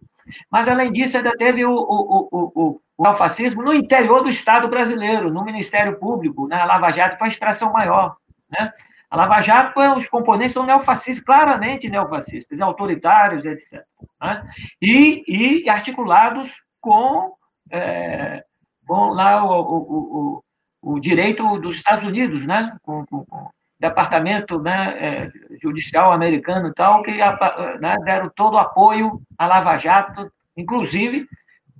Mas, 0.48 0.68
além 0.68 0.92
disso, 0.92 1.16
ainda 1.16 1.32
teve 1.32 1.64
o, 1.64 1.72
o, 1.72 2.28
o, 2.30 2.52
o, 2.54 2.80
neofascismo 3.02 3.62
no 3.62 3.72
interior 3.72 4.22
do 4.22 4.28
Estado 4.28 4.68
brasileiro, 4.68 5.32
no 5.32 5.44
Ministério 5.44 5.98
Público, 5.98 6.46
né? 6.46 6.62
Lava 6.64 6.90
Jato 6.90 7.18
foi 7.18 7.28
a 7.28 7.30
expressão 7.30 7.72
maior. 7.72 8.16
Né? 8.50 8.72
A 9.10 9.16
Lava 9.16 9.40
Jato, 9.40 9.80
os 9.96 10.08
componentes 10.08 10.52
são 10.52 10.66
neofascistas, 10.66 11.24
claramente 11.24 11.88
neofascistas, 11.88 12.60
autoritários, 12.60 13.44
etc. 13.44 13.82
Né? 14.20 14.48
E, 14.80 15.24
e 15.26 15.68
articulados 15.70 16.62
com, 16.80 17.34
é, 17.70 18.44
com 18.86 19.08
lá 19.08 19.44
o, 19.44 19.60
o, 19.60 20.42
o, 20.82 20.94
o, 20.94 21.00
direito 21.00 21.58
dos 21.58 21.76
Estados 21.76 22.04
Unidos, 22.04 22.46
né? 22.46 22.76
com, 22.82 23.04
com, 23.06 23.24
com 23.24 23.36
o 23.36 23.50
departamento 23.80 24.60
né, 24.60 24.96
é, 24.98 25.30
judicial 25.60 26.12
americano 26.12 26.68
e 26.68 26.74
tal, 26.74 27.02
que 27.02 27.12
né, 27.80 27.96
deram 28.04 28.30
todo 28.36 28.54
o 28.54 28.58
apoio 28.58 29.20
à 29.38 29.46
Lava 29.46 29.78
Jato, 29.78 30.30
inclusive 30.54 31.26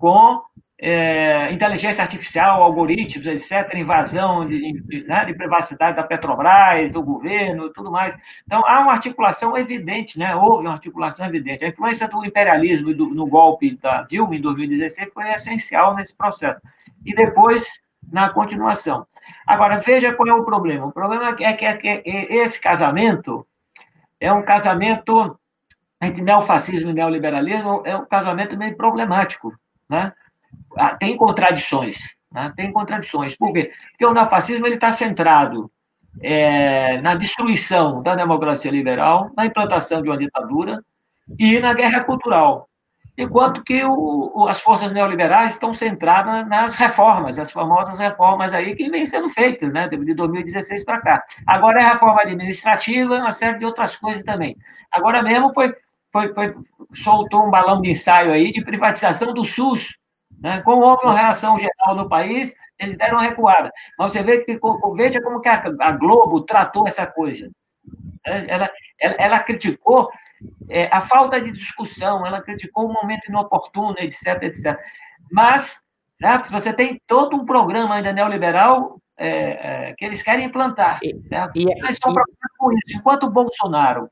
com 0.00 0.42
é, 0.83 1.53
inteligência 1.53 2.03
artificial, 2.03 2.62
algoritmos, 2.62 3.27
etc., 3.27 3.75
invasão 3.75 4.49
de, 4.49 4.81
de, 4.83 5.05
né, 5.05 5.27
de, 5.27 5.35
privacidade 5.35 5.97
da 5.97 6.03
Petrobras, 6.03 6.90
do 6.90 7.03
governo, 7.03 7.71
tudo 7.71 7.90
mais. 7.90 8.16
Então, 8.47 8.62
há 8.66 8.81
uma 8.81 8.93
articulação 8.93 9.57
evidente, 9.59 10.19
né? 10.19 10.35
houve 10.35 10.64
uma 10.64 10.73
articulação 10.73 11.27
evidente. 11.27 11.64
A 11.64 11.69
influência 11.69 12.09
do 12.09 12.25
imperialismo 12.25 12.95
do, 12.95 13.11
no 13.11 13.27
golpe 13.27 13.77
da 13.77 14.03
Dilma, 14.03 14.35
em 14.35 14.40
2016, 14.40 15.12
foi 15.12 15.31
essencial 15.31 15.95
nesse 15.95 16.16
processo. 16.16 16.61
E 17.05 17.14
depois, 17.14 17.81
na 18.11 18.31
continuação. 18.31 19.07
Agora, 19.47 19.79
veja 19.79 20.14
qual 20.14 20.29
é 20.29 20.35
o 20.35 20.45
problema. 20.45 20.87
O 20.87 20.93
problema 20.93 21.29
é 21.29 21.53
que, 21.53 21.66
é 21.66 21.75
que 21.75 21.88
é 21.88 22.03
esse 22.37 22.59
casamento 22.59 23.47
é 24.19 24.33
um 24.33 24.43
casamento 24.43 25.38
entre 26.01 26.23
neofascismo 26.23 26.90
e 26.90 26.95
neoliberalismo, 26.95 27.83
é 27.85 27.97
um 27.97 28.07
casamento 28.07 28.57
meio 28.57 28.77
problemático, 28.77 29.55
né? 29.88 30.12
Ah, 30.77 30.95
tem 30.95 31.17
contradições. 31.17 32.15
Né? 32.33 32.53
Tem 32.57 32.73
contradições. 32.73 33.37
Por 33.37 33.53
quê? 33.53 33.73
Porque 33.91 34.07
o 34.07 34.15
neofascismo 34.15 34.67
está 34.67 34.93
centrado 34.93 35.71
é, 36.21 37.01
na 37.01 37.15
destruição 37.15 38.03
da 38.03 38.15
democracia 38.15 38.71
liberal, 38.71 39.31
na 39.37 39.47
implantação 39.47 40.03
de 40.03 40.09
uma 40.09 40.19
ditadura 40.19 40.83
e 41.39 41.59
na 41.61 41.73
guerra 41.73 42.03
cultural. 42.05 42.69
Enquanto 43.17 43.63
que 43.63 43.85
o, 43.85 44.47
as 44.49 44.61
forças 44.61 44.93
neoliberais 44.93 45.53
estão 45.53 45.75
centradas 45.75 46.49
nas 46.49 46.75
reformas, 46.75 47.39
as 47.39 47.53
famosas 47.53 47.99
reformas 47.99 48.53
aí 48.53 48.75
que 48.75 48.89
vêm 48.89 49.05
sendo 49.05 49.29
feitas, 49.29 49.71
né, 49.73 49.89
de 49.89 50.15
2016 50.15 50.85
para 50.85 51.01
cá. 51.01 51.23
Agora 51.47 51.81
é 51.81 51.85
reforma 51.85 52.23
administrativa, 52.23 53.17
uma 53.17 53.33
série 53.33 53.59
de 53.59 53.67
outras 53.67 53.97
coisas 53.97 54.23
também. 54.23 54.57
Agora 54.91 55.23
mesmo 55.23 55.53
foi, 55.53 55.75
foi, 56.11 56.33
foi 56.33 56.55
soltou 56.95 57.47
um 57.47 57.51
balão 57.51 57.83
de 57.83 57.91
ensaio 57.91 58.33
aí 58.33 58.53
de 58.53 58.65
privatização 58.65 59.35
do 59.35 59.45
SUS, 59.45 59.91
né? 60.40 60.61
Como 60.62 60.83
houve 60.83 61.05
uma 61.05 61.16
reação 61.16 61.59
geral 61.59 61.94
no 61.94 62.09
país, 62.09 62.57
eles 62.79 62.96
deram 62.96 63.18
uma 63.18 63.24
recuada. 63.24 63.70
Mas 63.98 64.12
você 64.12 64.22
vê 64.22 64.38
que, 64.38 64.59
veja 64.94 65.22
como 65.22 65.40
que 65.40 65.48
a, 65.48 65.92
Globo 65.92 66.40
tratou 66.42 66.87
essa 66.87 67.07
coisa. 67.07 67.50
Ela, 68.24 68.70
ela, 68.98 69.16
ela 69.18 69.40
criticou 69.40 70.11
é, 70.68 70.88
a 70.90 71.00
falta 71.00 71.40
de 71.40 71.50
discussão, 71.50 72.26
ela 72.26 72.40
criticou 72.40 72.87
o 72.87 72.92
momento 72.92 73.29
inoportuno, 73.29 73.94
etc, 73.98 74.42
etc. 74.42 74.79
Mas, 75.31 75.85
certo? 76.16 76.50
você 76.50 76.72
tem 76.72 77.00
todo 77.07 77.37
um 77.37 77.44
programa 77.44 77.96
ainda 77.96 78.12
neoliberal 78.12 78.98
é, 79.18 79.29
é, 79.88 79.94
que 79.94 80.05
eles 80.05 80.22
querem 80.22 80.46
implantar. 80.46 80.98
Certo? 81.29 81.57
E, 81.57 81.70
eles 81.70 81.94
estão 81.94 82.14
preocupados 82.14 82.57
com 82.59 82.72
isso. 82.72 82.96
Enquanto 82.96 83.24
o 83.24 83.31
Bolsonaro 83.31 84.09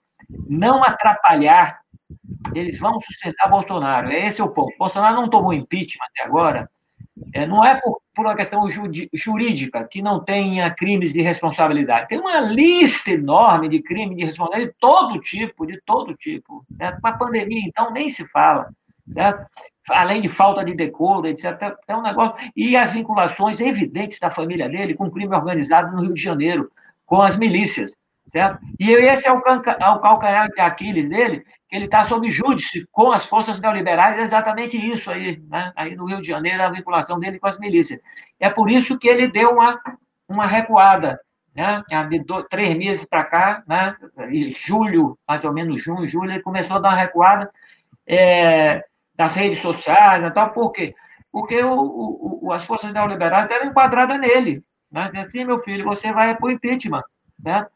não 0.47 0.83
atrapalhar 0.85 1.78
eles 2.55 2.79
vão 2.79 3.01
sustentar 3.01 3.49
Bolsonaro. 3.49 4.11
Esse 4.11 4.41
é 4.41 4.45
o 4.45 4.49
ponto. 4.49 4.77
Bolsonaro 4.79 5.17
não 5.17 5.29
tomou 5.29 5.53
impeachment 5.53 6.05
até 6.11 6.25
agora. 6.25 6.71
É, 7.33 7.47
não 7.47 7.65
é 7.65 7.75
por, 7.81 8.01
por 8.15 8.27
uma 8.27 8.37
questão 8.37 8.67
jurídica 9.13 9.85
que 9.85 10.01
não 10.01 10.23
tenha 10.23 10.71
crimes 10.71 11.13
de 11.13 11.21
responsabilidade. 11.21 12.09
Tem 12.09 12.19
uma 12.19 12.41
lista 12.41 13.11
enorme 13.11 13.69
de 13.69 13.83
crimes 13.83 14.17
de 14.17 14.25
responsabilidade 14.25 14.73
de 14.73 14.79
todo 14.81 15.21
tipo, 15.21 15.67
de 15.67 15.81
todo 15.85 16.15
tipo. 16.15 16.65
Certo? 16.77 16.99
Uma 16.99 17.19
pandemia, 17.19 17.63
então, 17.67 17.91
nem 17.91 18.09
se 18.09 18.27
fala. 18.29 18.71
Certo? 19.13 19.47
Além 19.91 20.21
de 20.21 20.29
falta 20.29 20.65
de 20.65 20.75
decoro, 20.75 21.27
etc. 21.27 21.75
É 21.87 21.97
um 21.97 22.03
negócio. 22.03 22.37
E 22.55 22.77
as 22.77 22.93
vinculações 22.93 23.61
evidentes 23.61 24.19
da 24.19 24.31
família 24.31 24.69
dele 24.69 24.95
com 24.95 25.11
crime 25.11 25.35
organizado 25.35 25.95
no 25.95 26.03
Rio 26.03 26.15
de 26.15 26.23
Janeiro, 26.23 26.71
com 27.05 27.21
as 27.21 27.37
milícias. 27.37 27.97
Certo? 28.27 28.59
E 28.79 28.91
esse 28.91 29.27
é 29.27 29.33
o, 29.33 29.39
é 29.39 29.43
calcanhar 30.01 30.49
de 30.51 30.61
Aquiles 30.61 31.09
dele, 31.09 31.43
que 31.69 31.77
ele 31.77 31.85
está 31.85 32.03
sob 32.03 32.29
júdice 32.31 32.87
com 32.91 33.13
as 33.13 33.27
forças 33.27 33.61
neoliberais, 33.61 34.19
é 34.19 34.23
exatamente 34.23 34.77
isso 34.77 35.11
aí, 35.11 35.39
né? 35.49 35.73
aí 35.77 35.95
no 35.95 36.07
Rio 36.07 36.21
de 36.21 36.29
Janeiro, 36.29 36.63
a 36.63 36.71
vinculação 36.71 37.21
dele 37.21 37.39
com 37.39 37.47
as 37.47 37.59
milícias. 37.59 38.01
É 38.41 38.49
por 38.49 38.71
isso 38.71 38.99
que 38.99 39.09
ele 39.09 39.29
deu 39.29 39.51
uma, 39.51 39.79
uma 40.27 40.47
recuada, 40.47 41.21
né? 41.55 41.83
de 42.09 42.21
dois, 42.21 42.47
três 42.49 42.75
meses 42.75 43.05
para 43.05 43.25
cá, 43.25 43.63
né? 43.67 43.95
em 44.31 44.53
julho, 44.53 45.19
mais 45.29 45.45
ou 45.45 45.53
menos 45.53 45.83
junho, 45.83 46.09
julho, 46.09 46.31
ele 46.31 46.43
começou 46.43 46.77
a 46.77 46.81
dar 46.81 46.89
uma 46.89 46.97
recuada 46.97 47.51
é, 48.07 48.83
das 49.15 49.35
redes 49.35 49.59
sociais 49.59 50.25
e 50.25 50.31
tal, 50.31 50.51
por 50.51 50.73
quê? 50.73 50.95
Porque 51.31 51.63
o, 51.63 52.41
o, 52.45 52.53
as 52.53 52.65
forças 52.65 52.93
neoliberais 52.93 53.47
deram 53.49 53.67
enquadrada 53.67 54.17
nele, 54.17 54.63
né? 54.91 55.11
Diz 55.13 55.27
assim, 55.27 55.45
meu 55.45 55.59
filho, 55.59 55.85
você 55.85 56.11
vai 56.13 56.35
para 56.35 56.47
o 56.47 56.51
impeachment, 56.51 57.03
né? 57.45 57.67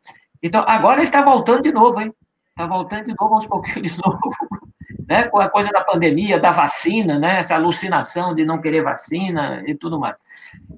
Então, 0.43 0.65
agora 0.67 1.01
ele 1.01 1.09
está 1.09 1.21
voltando 1.21 1.63
de 1.63 1.73
novo, 1.73 2.01
hein? 2.01 2.13
Está 2.53 2.67
voltando 2.67 3.07
de 3.07 3.15
novo 3.19 3.35
aos 3.35 3.47
pouquinhos 3.47 3.93
de 3.93 3.99
novo. 3.99 4.21
Né? 5.09 5.25
Com 5.25 5.41
a 5.41 5.49
coisa 5.49 5.69
da 5.71 5.83
pandemia, 5.83 6.39
da 6.39 6.53
vacina, 6.53 7.19
né? 7.19 7.39
essa 7.39 7.57
alucinação 7.57 8.35
de 8.35 8.45
não 8.45 8.61
querer 8.61 8.85
vacina 8.85 9.63
e 9.67 9.75
tudo 9.75 9.99
mais. 9.99 10.15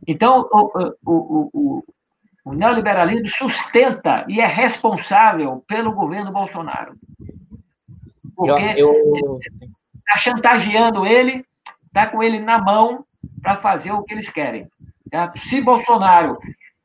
Então, 0.06 0.48
o, 0.50 0.96
o, 1.04 1.50
o, 1.52 1.84
o 2.44 2.52
neoliberalismo 2.54 3.28
sustenta 3.28 4.24
e 4.26 4.40
é 4.40 4.46
responsável 4.46 5.62
pelo 5.68 5.92
governo 5.92 6.32
Bolsonaro. 6.32 6.96
Porque 8.34 8.62
está 8.62 10.16
chantageando 10.16 11.06
ele, 11.06 11.44
está 11.86 12.06
com 12.06 12.22
ele 12.22 12.40
na 12.40 12.58
mão 12.58 13.04
para 13.42 13.56
fazer 13.56 13.92
o 13.92 14.02
que 14.02 14.14
eles 14.14 14.30
querem. 14.30 14.68
Tá? 15.10 15.32
Se 15.40 15.60
Bolsonaro, 15.60 16.38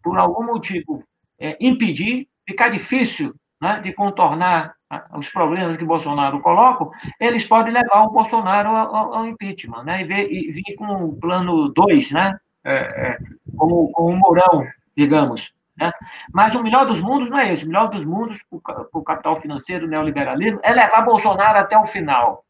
por 0.03 0.17
algum 0.17 0.45
motivo, 0.45 1.03
é, 1.39 1.57
impedir, 1.59 2.27
ficar 2.45 2.69
difícil 2.69 3.33
né, 3.61 3.79
de 3.79 3.93
contornar 3.93 4.75
os 5.15 5.29
problemas 5.29 5.77
que 5.77 5.85
Bolsonaro 5.85 6.39
coloca, 6.41 6.89
eles 7.19 7.45
podem 7.45 7.73
levar 7.73 8.03
o 8.03 8.11
Bolsonaro 8.11 8.69
ao, 8.69 9.13
ao 9.13 9.27
impeachment, 9.27 9.83
né? 9.83 10.01
E, 10.01 10.05
ver, 10.05 10.31
e 10.31 10.51
vir 10.51 10.75
com 10.75 11.05
o 11.05 11.15
plano 11.15 11.69
2, 11.69 12.11
né? 12.11 12.37
É, 12.63 12.73
é, 12.73 13.17
um 13.61 14.15
Mourão, 14.17 14.65
digamos. 14.97 15.53
Né? 15.77 15.91
Mas 16.33 16.55
o 16.55 16.63
melhor 16.63 16.85
dos 16.85 16.99
mundos 16.99 17.29
não 17.29 17.37
é 17.37 17.51
esse. 17.51 17.63
O 17.63 17.67
melhor 17.67 17.89
dos 17.89 18.03
mundos, 18.03 18.43
para 18.63 18.87
o 18.91 19.03
capital 19.03 19.35
financeiro, 19.35 19.85
o 19.85 19.89
neoliberalismo, 19.89 20.59
é 20.63 20.73
levar 20.73 21.03
Bolsonaro 21.03 21.59
até 21.59 21.77
o 21.77 21.85
final, 21.85 22.43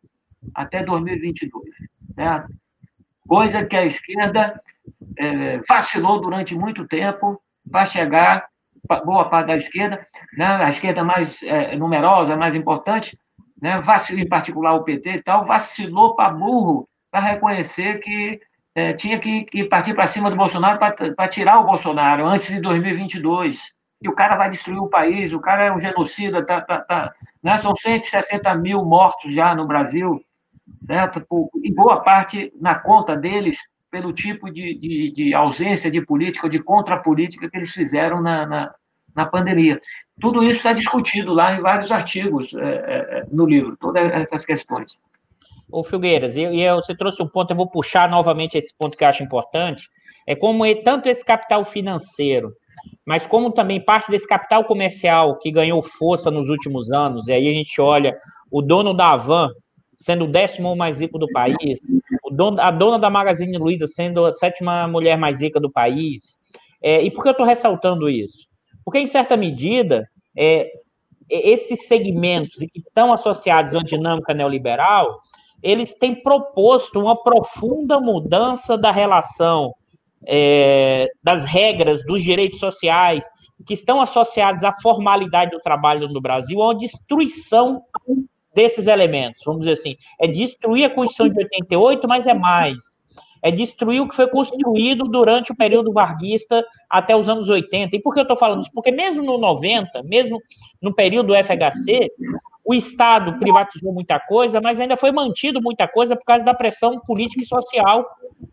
até 0.56 0.82
2022. 0.82 1.64
Né? 2.16 2.48
Coisa 3.28 3.66
que 3.66 3.76
a 3.76 3.86
esquerda 3.86 4.60
é, 5.18 5.60
vacilou 5.68 6.20
durante 6.20 6.56
muito 6.56 6.88
tempo, 6.88 7.40
vai 7.66 7.86
chegar 7.86 8.49
boa 9.06 9.30
parte 9.30 9.48
da 9.48 9.56
esquerda, 9.56 10.06
né, 10.38 10.46
a 10.46 10.70
esquerda 10.70 11.04
mais 11.04 11.44
é, 11.44 11.76
numerosa, 11.76 12.36
mais 12.36 12.56
importante, 12.56 13.18
né, 13.62 13.80
vacilou, 13.82 14.24
em 14.24 14.28
particular 14.28 14.74
o 14.74 14.84
PT 14.84 15.10
e 15.10 15.24
tal, 15.24 15.44
vacilou 15.44 16.16
para 16.16 16.34
burro 16.34 16.88
para 17.12 17.22
reconhecer 17.22 18.00
que 18.00 18.40
é, 18.76 18.94
tinha 18.94 19.20
que, 19.20 19.44
que, 19.46 19.64
partir 19.66 19.94
para 19.94 20.06
cima 20.06 20.30
do 20.30 20.36
Bolsonaro 20.36 20.80
para 20.80 21.28
tirar 21.28 21.60
o 21.60 21.66
Bolsonaro 21.66 22.26
antes 22.26 22.48
de 22.48 22.62
2022. 22.62 23.72
E 24.02 24.08
o 24.08 24.14
cara 24.14 24.38
vai 24.38 24.50
destruir 24.50 24.80
o 24.80 24.88
país, 24.88 25.34
o 25.34 25.42
cara 25.42 25.66
é 25.66 25.72
um 25.72 25.80
genocida, 25.80 26.46
tá, 26.46 26.62
tá, 26.62 26.80
tá, 26.82 27.14
né? 27.44 27.58
são 27.58 27.76
160 27.76 28.56
mil 28.56 28.86
mortos 28.86 29.34
já 29.34 29.54
no 29.54 29.68
Brasil, 29.68 30.22
certo? 30.88 31.26
e 31.62 31.74
boa 31.74 32.00
parte 32.02 32.54
na 32.62 32.76
conta 32.76 33.18
deles 33.18 33.58
pelo 33.92 34.14
tipo 34.14 34.50
de, 34.50 34.74
de, 34.76 35.12
de 35.12 35.34
ausência 35.34 35.92
de 35.92 36.02
política, 36.02 36.48
de 36.48 36.60
contrapolítica 36.60 37.50
que 37.50 37.58
eles 37.58 37.74
fizeram 37.74 38.22
na, 38.22 38.46
na, 38.46 38.76
na 39.16 39.26
pandemia. 39.26 39.82
Tudo 40.20 40.44
isso 40.44 40.58
está 40.58 40.74
discutido 40.74 41.34
lá 41.34 41.56
em 41.56 41.62
vários 41.62 41.92
artigos 41.92 42.54
é, 42.54 42.60
é, 42.60 43.26
no 43.32 43.46
livro, 43.46 43.78
todas 43.78 44.12
essas 44.12 44.46
questões. 44.46 44.98
Ô, 45.72 45.84
Filgueiras, 45.84 46.36
e, 46.36 46.42
e 46.42 46.76
você 46.76 46.96
trouxe 46.96 47.22
um 47.22 47.28
ponto, 47.28 47.52
eu 47.52 47.58
vou 47.58 47.70
puxar 47.70 48.10
novamente 48.10 48.58
esse 48.58 48.74
ponto 48.78 48.98
que 48.98 49.04
eu 49.04 49.08
acho 49.08 49.24
importante, 49.24 49.88
é 50.28 50.36
como 50.36 50.64
tanto 50.84 51.08
esse 51.08 51.24
capital 51.24 51.64
financeiro, 51.64 52.54
mas 53.06 53.26
como 53.26 53.52
também 53.52 53.84
parte 53.84 54.12
desse 54.12 54.28
capital 54.28 54.64
comercial 54.66 55.38
que 55.38 55.52
ganhou 55.52 55.82
força 55.82 56.30
nos 56.32 56.50
últimos 56.50 56.92
anos, 56.92 57.28
e 57.28 57.34
aí 57.34 57.48
a 57.48 57.54
gente 57.54 57.80
olha 57.80 58.18
o 58.52 58.62
dono 58.62 58.94
da 58.94 59.12
Avan 59.12 59.50
sendo 59.96 60.26
o 60.26 60.28
décimo 60.28 60.76
mais 60.76 61.00
rico 61.00 61.20
do 61.20 61.28
país, 61.28 61.80
dono, 62.32 62.60
a 62.62 62.72
dona 62.72 62.98
da 62.98 63.10
Magazine 63.10 63.58
Luiza 63.58 63.86
sendo 63.86 64.26
a 64.26 64.32
sétima 64.32 64.88
mulher 64.88 65.18
mais 65.18 65.42
rica 65.42 65.60
do 65.60 65.70
país. 65.70 66.38
É, 66.82 67.02
e 67.02 67.12
por 67.12 67.22
que 67.22 67.28
eu 67.28 67.34
estou 67.34 67.46
ressaltando 67.46 68.10
isso? 68.10 68.48
Porque, 68.90 68.98
em 68.98 69.06
certa 69.06 69.38
medida, 69.38 70.10
é, 70.36 70.68
esses 71.30 71.86
segmentos 71.86 72.58
que 72.58 72.80
estão 72.80 73.14
associados 73.14 73.76
à 73.76 73.84
dinâmica 73.84 74.34
neoliberal 74.34 75.20
eles 75.62 75.94
têm 75.94 76.16
proposto 76.16 77.00
uma 77.00 77.22
profunda 77.22 78.00
mudança 78.00 78.76
da 78.76 78.90
relação 78.90 79.76
é, 80.26 81.08
das 81.22 81.44
regras 81.44 82.04
dos 82.04 82.24
direitos 82.24 82.60
sociais 82.60 83.24
que 83.64 83.76
estão 83.76 84.02
associados 84.02 84.64
à 84.64 84.74
formalidade 84.74 85.52
do 85.52 85.60
trabalho 85.60 86.08
no 86.08 86.20
Brasil, 86.20 86.60
a 86.62 86.68
uma 86.68 86.76
destruição 86.76 87.84
desses 88.56 88.88
elementos, 88.88 89.44
vamos 89.46 89.62
dizer 89.62 89.74
assim. 89.74 89.96
É 90.20 90.28
destruir 90.28 90.86
a 90.86 90.90
Constituição 90.90 91.30
de 91.30 91.44
88, 91.44 92.08
mas 92.08 92.26
é 92.26 92.34
mais. 92.34 92.99
É 93.42 93.52
destruir 93.52 94.02
o 94.02 94.08
que 94.08 94.16
foi 94.16 94.28
construído 94.28 95.06
durante 95.06 95.52
o 95.52 95.56
período 95.56 95.92
varguista 95.92 96.66
até 96.90 97.16
os 97.16 97.30
anos 97.30 97.50
80. 97.50 97.96
E 97.96 98.02
por 98.02 98.14
que 98.14 98.20
eu 98.20 98.24
estou 98.24 98.38
falando 98.38 98.62
isso? 98.62 98.72
Porque 98.74 98.92
mesmo 98.92 99.24
no 99.24 99.38
90, 99.38 100.04
mesmo 100.04 100.40
no 100.82 100.94
período 100.94 101.28
do 101.28 101.36
FHC, 101.36 102.12
o 102.66 102.74
Estado 102.74 103.40
privatizou 103.40 103.92
muita 103.92 104.20
coisa, 104.20 104.62
mas 104.62 104.80
ainda 104.80 104.96
foi 104.96 105.12
mantido 105.12 105.62
muita 105.62 105.88
coisa 105.88 106.16
por 106.16 106.24
causa 106.24 106.46
da 106.46 106.54
pressão 106.54 107.00
política 107.00 107.42
e 107.42 107.46
social 107.46 108.06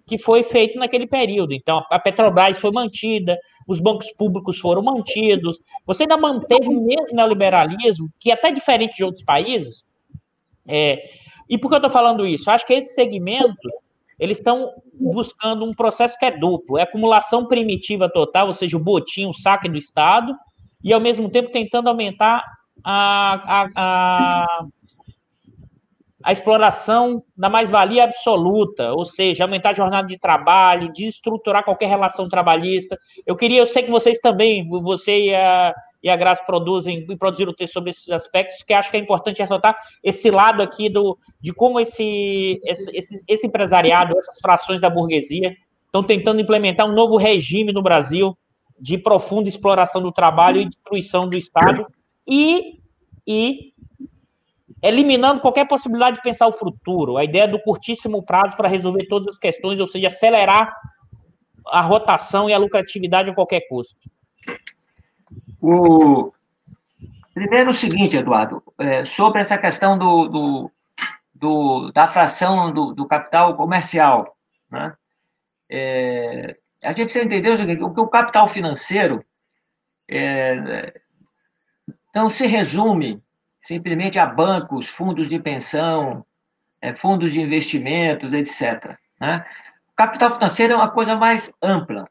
que 0.07 0.17
foi 0.17 0.43
feita 0.43 0.79
naquele 0.79 1.07
período. 1.07 1.53
Então, 1.53 1.85
a 1.91 1.99
Petrobras 1.99 2.59
foi 2.59 2.71
mantida, 2.71 3.39
os 3.67 3.81
bancos 3.81 4.11
públicos 4.13 4.59
foram 4.59 4.83
mantidos. 4.83 5.61
Você 5.85 6.05
ainda 6.05 6.17
manteve 6.17 6.69
o 6.69 6.81
mesmo 6.81 7.15
neoliberalismo, 7.15 8.09
que 8.19 8.31
é 8.31 8.35
até 8.35 8.51
diferente 8.51 8.97
de 8.97 9.05
outros 9.05 9.25
países. 9.25 9.85
É, 10.67 11.03
e 11.49 11.59
por 11.59 11.69
que 11.69 11.75
eu 11.75 11.79
estou 11.79 11.91
falando 11.91 12.27
isso? 12.27 12.51
Acho 12.51 12.67
que 12.67 12.73
esse 12.73 12.95
segmento 12.95 13.69
eles 14.19 14.39
estão 14.39 14.73
buscando 14.95 15.65
um 15.65 15.75
processo 15.75 16.19
que 16.19 16.25
é 16.25 16.37
duplo, 16.37 16.79
é 16.79 16.83
acumulação 16.83 17.47
primitiva 17.47 18.09
total, 18.09 18.49
ou 18.49 18.55
seja, 18.55 18.77
o 18.77 18.81
botim, 18.81 19.27
o 19.27 19.35
saque 19.35 19.69
do 19.69 19.77
Estado, 19.77 20.35
e 20.83 20.93
ao 20.93 21.01
mesmo 21.01 21.29
tempo 21.29 21.51
tentando 21.51 21.89
aumentar 21.89 22.45
a, 22.83 23.63
a, 23.63 23.69
a, 23.75 24.67
a 26.27 26.33
exploração 26.33 27.23
da 27.37 27.49
mais-valia 27.49 28.03
absoluta, 28.03 28.93
ou 28.93 29.05
seja, 29.05 29.45
aumentar 29.45 29.71
a 29.71 29.75
jornada 29.75 30.09
de 30.09 30.19
trabalho, 30.19 30.93
desestruturar 30.93 31.63
qualquer 31.63 31.89
relação 31.89 32.29
trabalhista. 32.29 32.99
Eu 33.25 33.37
queria, 33.37 33.61
eu 33.61 33.67
sei 33.67 33.85
que 33.85 33.93
vocês 33.93 34.19
também, 34.19 34.69
você 34.69 35.27
e 35.27 35.35
a, 35.37 35.73
e 36.03 36.11
a 36.11 36.17
Graça 36.17 36.43
produzem 36.45 37.07
e 37.09 37.17
produziram 37.17 37.55
texto 37.55 37.75
sobre 37.75 37.91
esses 37.91 38.11
aspectos, 38.11 38.61
que 38.65 38.75
acho 38.75 38.91
que 38.91 38.97
é 38.97 39.01
importante 39.01 39.41
ressaltar 39.41 39.77
esse 40.03 40.29
lado 40.29 40.63
aqui 40.63 40.89
do, 40.89 41.17
de 41.41 41.53
como 41.53 41.79
esse, 41.79 42.61
esse, 42.65 43.23
esse, 43.29 43.47
empresariado, 43.47 44.19
essas 44.19 44.41
frações 44.41 44.81
da 44.81 44.91
burguesia, 44.91 45.55
estão 45.85 46.03
tentando 46.03 46.41
implementar 46.41 46.89
um 46.89 46.93
novo 46.93 47.17
regime 47.17 47.73
no 47.73 47.85
Brasil 47.85 48.37
de 48.81 48.99
profunda 48.99 49.49
exploração 49.49 50.03
do 50.03 50.11
trabalho 50.11 50.61
e 50.61 50.69
destruição 50.69 51.29
do 51.29 51.37
Estado 51.37 51.87
e, 52.27 52.81
e 53.25 53.76
eliminando 54.87 55.41
qualquer 55.41 55.67
possibilidade 55.67 56.17
de 56.17 56.23
pensar 56.23 56.47
o 56.47 56.53
futuro, 56.53 57.17
a 57.17 57.25
ideia 57.25 57.49
do 57.49 57.61
curtíssimo 57.61 58.23
prazo 58.23 58.57
para 58.57 58.69
resolver 58.69 59.07
todas 59.07 59.29
as 59.29 59.39
questões, 59.39 59.81
ou 59.81 59.89
seja, 59.89 60.09
acelerar 60.09 60.75
a 61.67 61.81
rotação 61.81 62.49
e 62.49 62.53
a 62.53 62.59
lucratividade 62.59 63.31
a 63.31 63.35
qualquer 63.35 63.63
custo. 63.69 63.97
O... 65.61 66.33
Primeiro, 67.35 67.71
o 67.71 67.75
seguinte, 67.75 68.17
Eduardo, 68.17 68.63
é, 68.79 69.05
sobre 69.05 69.41
essa 69.41 69.59
questão 69.59 69.99
do, 69.99 70.29
do, 70.29 70.71
do 71.35 71.93
da 71.93 72.07
fração 72.07 72.73
do, 72.73 72.95
do, 72.95 73.07
capital 73.07 73.57
comercial, 73.57 74.37
né? 74.71 74.95
É, 75.69 76.57
a 76.83 76.89
gente 76.89 77.05
precisa 77.05 77.25
entender 77.25 77.51
o 77.51 77.57
seguinte, 77.57 77.79
que 77.79 78.01
o 78.01 78.09
capital 78.09 78.47
financeiro 78.47 79.25
é, 80.09 81.01
não 82.15 82.31
se 82.31 82.47
resume 82.47 83.23
simplesmente 83.67 84.17
a 84.17 84.27
bancos, 84.27 84.89
fundos 84.89 85.29
de 85.29 85.41
pensão, 85.41 86.25
é, 86.81 86.95
fundos 86.95 87.33
de 87.33 87.41
investimentos, 87.41 88.33
etc. 88.33 88.97
Né? 89.21 89.45
O 89.91 89.97
capital 89.97 90.31
financeiro 90.31 90.75
é 90.75 90.77
uma 90.77 90.91
coisa 90.91 91.17
mais 91.17 91.53
ampla. 91.61 92.09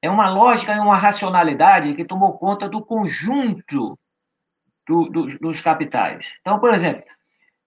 É 0.00 0.08
uma 0.08 0.30
lógica, 0.30 0.72
é 0.72 0.80
uma 0.80 0.96
racionalidade 0.96 1.94
que 1.94 2.06
tomou 2.06 2.38
conta 2.38 2.68
do 2.68 2.82
conjunto 2.82 3.98
do, 4.86 5.08
do, 5.10 5.38
dos 5.38 5.60
capitais. 5.60 6.38
Então, 6.40 6.58
por 6.58 6.72
exemplo, 6.72 7.04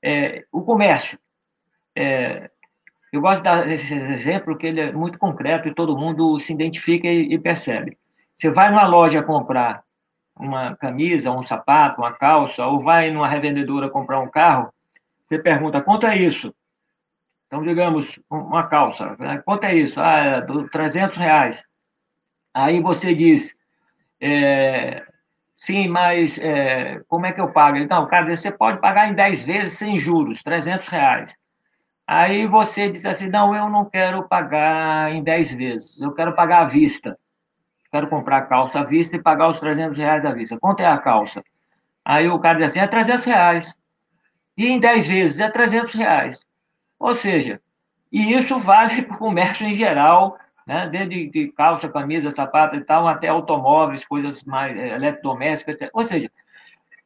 é, 0.04 0.44
o 0.52 0.64
comércio. 0.64 1.20
É, 1.96 2.50
eu 3.14 3.22
gosto 3.22 3.38
de 3.38 3.44
dar 3.44 3.68
esse 3.68 3.94
exemplo 3.94 4.46
porque 4.46 4.68
ele 4.68 4.82
é 4.82 4.92
muito 4.92 5.20
concreto 5.20 5.68
e 5.68 5.76
todo 5.76 5.98
mundo 5.98 6.40
se 6.40 6.54
identifica 6.54 7.08
e, 7.08 7.34
e 7.34 7.40
percebe. 7.40 7.98
Você 8.36 8.50
vai 8.50 8.72
numa 8.72 8.88
loja 8.88 9.22
comprar 9.22 9.84
uma 10.40 10.76
camisa, 10.76 11.32
um 11.32 11.44
sapato, 11.44 12.02
uma 12.02 12.14
calça, 12.14 12.66
ou 12.66 12.80
vai 12.80 13.12
numa 13.12 13.28
revendedora 13.28 13.90
comprar 13.90 14.20
um 14.20 14.30
carro, 14.30 14.72
você 15.24 15.38
pergunta, 15.38 15.82
quanto 15.82 16.08
é 16.08 16.18
isso? 16.18 16.54
Então, 17.48 17.64
digamos, 17.64 18.20
uma 18.30 18.68
calça, 18.68 19.16
né? 19.20 19.42
quanto 19.46 19.66
é 19.66 19.76
isso? 19.76 20.00
Ah, 20.00 20.20
é 20.20 20.42
300 20.72 21.18
reais. 21.18 21.64
Aí 22.54 22.82
você 22.82 23.14
diz, 23.16 23.56
é, 24.22 25.04
sim, 25.56 25.88
mas 25.88 26.40
é, 26.40 27.02
como 27.08 27.26
é 27.26 27.32
que 27.32 27.40
eu 27.42 27.52
pago? 27.52 27.78
Então, 27.78 28.06
cara, 28.08 28.36
você 28.36 28.52
pode 28.52 28.80
pagar 28.80 29.10
em 29.10 29.16
10 29.16 29.44
vezes 29.44 29.78
sem 29.78 29.98
juros, 29.98 30.42
300 30.44 30.88
reais. 30.88 31.36
Aí 32.06 32.48
você 32.48 32.90
diz 32.90 33.06
assim, 33.06 33.30
não, 33.30 33.56
eu 33.56 33.70
não 33.70 33.86
quero 33.86 34.28
pagar 34.28 35.12
em 35.14 35.24
10 35.24 35.54
vezes, 35.54 36.02
eu 36.02 36.14
quero 36.14 36.34
pagar 36.36 36.62
à 36.62 36.66
vista 36.66 37.18
quero 37.98 38.08
comprar 38.08 38.44
calça 38.44 38.80
à 38.80 38.84
vista 38.84 39.16
e 39.16 39.22
pagar 39.22 39.50
os 39.50 39.60
300 39.60 39.98
reais 39.98 40.24
à 40.24 40.32
vista. 40.32 40.58
Quanto 40.60 40.82
é 40.82 40.86
a 40.86 40.98
calça? 41.00 41.44
Aí 42.06 42.30
o 42.30 42.40
cara 42.40 42.60
diz 42.60 42.68
assim, 42.68 42.80
é 42.80 42.88
300 42.88 43.26
reais. 43.26 43.76
E 44.56 44.68
em 44.68 44.80
10 44.80 45.08
vezes 45.08 45.40
é 45.40 45.50
300 45.50 45.94
reais. 45.94 46.48
Ou 47.00 47.16
seja, 47.16 47.60
e 48.12 48.34
isso 48.34 48.58
vale 48.60 49.02
para 49.04 49.16
o 49.16 49.20
comércio 49.20 49.66
em 49.66 49.74
geral, 49.74 50.38
né? 50.66 50.88
desde 50.88 51.28
de 51.28 51.48
calça, 51.54 51.90
camisa, 51.90 52.30
sapato 52.30 52.76
e 52.76 52.82
tal, 52.82 53.08
até 53.08 53.30
automóveis, 53.30 54.06
coisas 54.06 54.44
mais 54.44 54.78
é, 54.78 54.90
eletrodomésticas, 54.90 55.82
etc. 55.82 55.90
Ou 55.92 56.06
seja, 56.06 56.32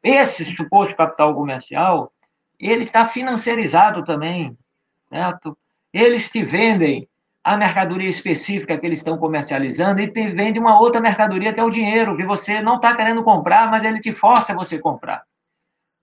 esse 0.04 0.44
suposto 0.44 0.96
capital 0.96 1.34
comercial, 1.34 2.12
ele 2.60 2.84
está 2.84 3.06
financiarizado 3.06 4.04
também, 4.04 4.58
certo? 5.10 5.58
Eles 5.94 6.30
te 6.30 6.44
vendem 6.44 7.08
a 7.44 7.58
mercadoria 7.58 8.08
específica 8.08 8.78
que 8.78 8.86
eles 8.86 9.00
estão 9.00 9.18
comercializando 9.18 10.00
e 10.00 10.08
tem, 10.08 10.32
vende 10.32 10.60
uma 10.60 10.80
outra 10.80 11.02
mercadoria 11.02 11.52
que 11.52 11.60
é 11.60 11.64
o 11.64 11.72
dinheiro, 11.72 12.16
que 12.16 12.24
você 12.24 12.62
não 12.62 12.76
está 12.76 12.96
querendo 12.96 13.24
comprar, 13.24 13.70
mas 13.70 13.84
ele 13.84 14.00
te 14.00 14.12
força 14.12 14.54
a 14.54 14.56
você 14.56 14.78
comprar. 14.78 15.24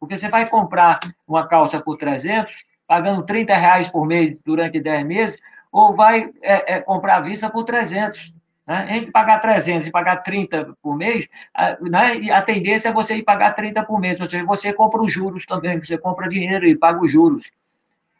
Porque 0.00 0.16
você 0.16 0.28
vai 0.28 0.48
comprar 0.48 0.98
uma 1.26 1.46
calça 1.46 1.80
por 1.80 1.96
300, 1.96 2.64
pagando 2.86 3.22
30 3.22 3.54
reais 3.54 3.88
por 3.88 4.06
mês 4.06 4.36
durante 4.44 4.80
10 4.80 5.06
meses, 5.06 5.40
ou 5.70 5.92
vai 5.92 6.30
é, 6.42 6.76
é, 6.76 6.80
comprar 6.80 7.16
à 7.16 7.20
vista 7.20 7.48
por 7.48 7.64
300. 7.64 8.32
Né? 8.66 8.96
Entre 8.96 9.10
pagar 9.10 9.40
300 9.40 9.88
e 9.88 9.90
pagar 9.90 10.16
30 10.18 10.76
por 10.82 10.96
mês, 10.96 11.28
a, 11.54 11.76
né? 11.80 12.30
a 12.32 12.42
tendência 12.42 12.88
é 12.88 12.92
você 12.92 13.16
ir 13.16 13.22
pagar 13.22 13.52
30 13.52 13.84
por 13.84 14.00
mês. 14.00 14.20
Ou 14.20 14.28
seja, 14.28 14.44
você 14.44 14.72
compra 14.72 15.00
os 15.00 15.12
juros 15.12 15.46
também, 15.46 15.78
você 15.78 15.96
compra 15.96 16.28
dinheiro 16.28 16.66
e 16.66 16.76
paga 16.76 17.00
os 17.00 17.12
juros. 17.12 17.44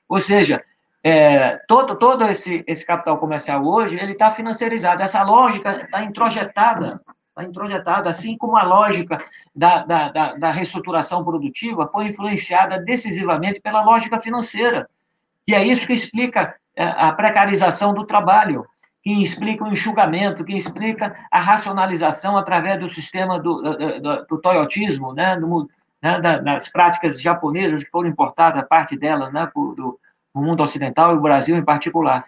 Ou 0.08 0.18
seja, 0.18 0.62
é, 1.08 1.60
todo, 1.66 1.96
todo 1.96 2.24
esse, 2.24 2.64
esse 2.66 2.84
capital 2.84 3.18
comercial 3.18 3.64
hoje, 3.64 3.98
ele 3.98 4.12
está 4.12 4.30
financiarizado. 4.30 5.02
Essa 5.02 5.22
lógica 5.22 5.82
está 5.82 6.02
introjetada, 6.02 7.00
está 7.28 7.44
introjetada, 7.44 8.10
assim 8.10 8.36
como 8.36 8.56
a 8.56 8.62
lógica 8.62 9.24
da, 9.54 9.84
da, 9.84 10.08
da, 10.10 10.34
da, 10.34 10.50
reestruturação 10.50 11.24
produtiva 11.24 11.88
foi 11.90 12.06
influenciada 12.08 12.78
decisivamente 12.78 13.60
pela 13.60 13.82
lógica 13.82 14.18
financeira. 14.18 14.88
E 15.46 15.54
é 15.54 15.64
isso 15.66 15.86
que 15.86 15.92
explica 15.92 16.54
é, 16.76 16.84
a 16.84 17.12
precarização 17.12 17.94
do 17.94 18.04
trabalho, 18.04 18.66
que 19.02 19.22
explica 19.22 19.64
o 19.64 19.68
enxugamento, 19.68 20.44
que 20.44 20.56
explica 20.56 21.16
a 21.30 21.40
racionalização 21.40 22.36
através 22.36 22.78
do 22.80 22.88
sistema 22.88 23.38
do, 23.38 23.62
do, 23.62 24.26
do 24.26 24.38
toyotismo, 24.38 25.14
né, 25.14 25.36
do, 25.36 25.68
né, 26.02 26.20
das 26.20 26.68
práticas 26.70 27.20
japonesas 27.20 27.82
que 27.82 27.90
foram 27.90 28.08
importadas, 28.08 28.66
parte 28.68 28.96
delas, 28.96 29.32
né, 29.32 29.48
por, 29.54 29.74
do, 29.74 29.98
no 30.38 30.46
mundo 30.46 30.62
ocidental 30.62 31.12
e 31.12 31.18
o 31.18 31.20
Brasil 31.20 31.56
em 31.56 31.64
particular. 31.64 32.24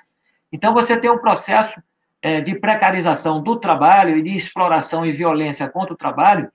Então, 0.53 0.75
você 0.75 0.99
tem 0.99 1.11
um 1.11 1.19
processo 1.19 1.81
é, 2.21 2.41
de 2.41 2.55
precarização 2.55 3.41
do 3.41 3.57
trabalho 3.57 4.19
e 4.19 4.23
de 4.23 4.35
exploração 4.35 5.07
e 5.07 5.13
violência 5.13 5.69
contra 5.69 5.95
o 5.95 5.97
trabalho 5.97 6.51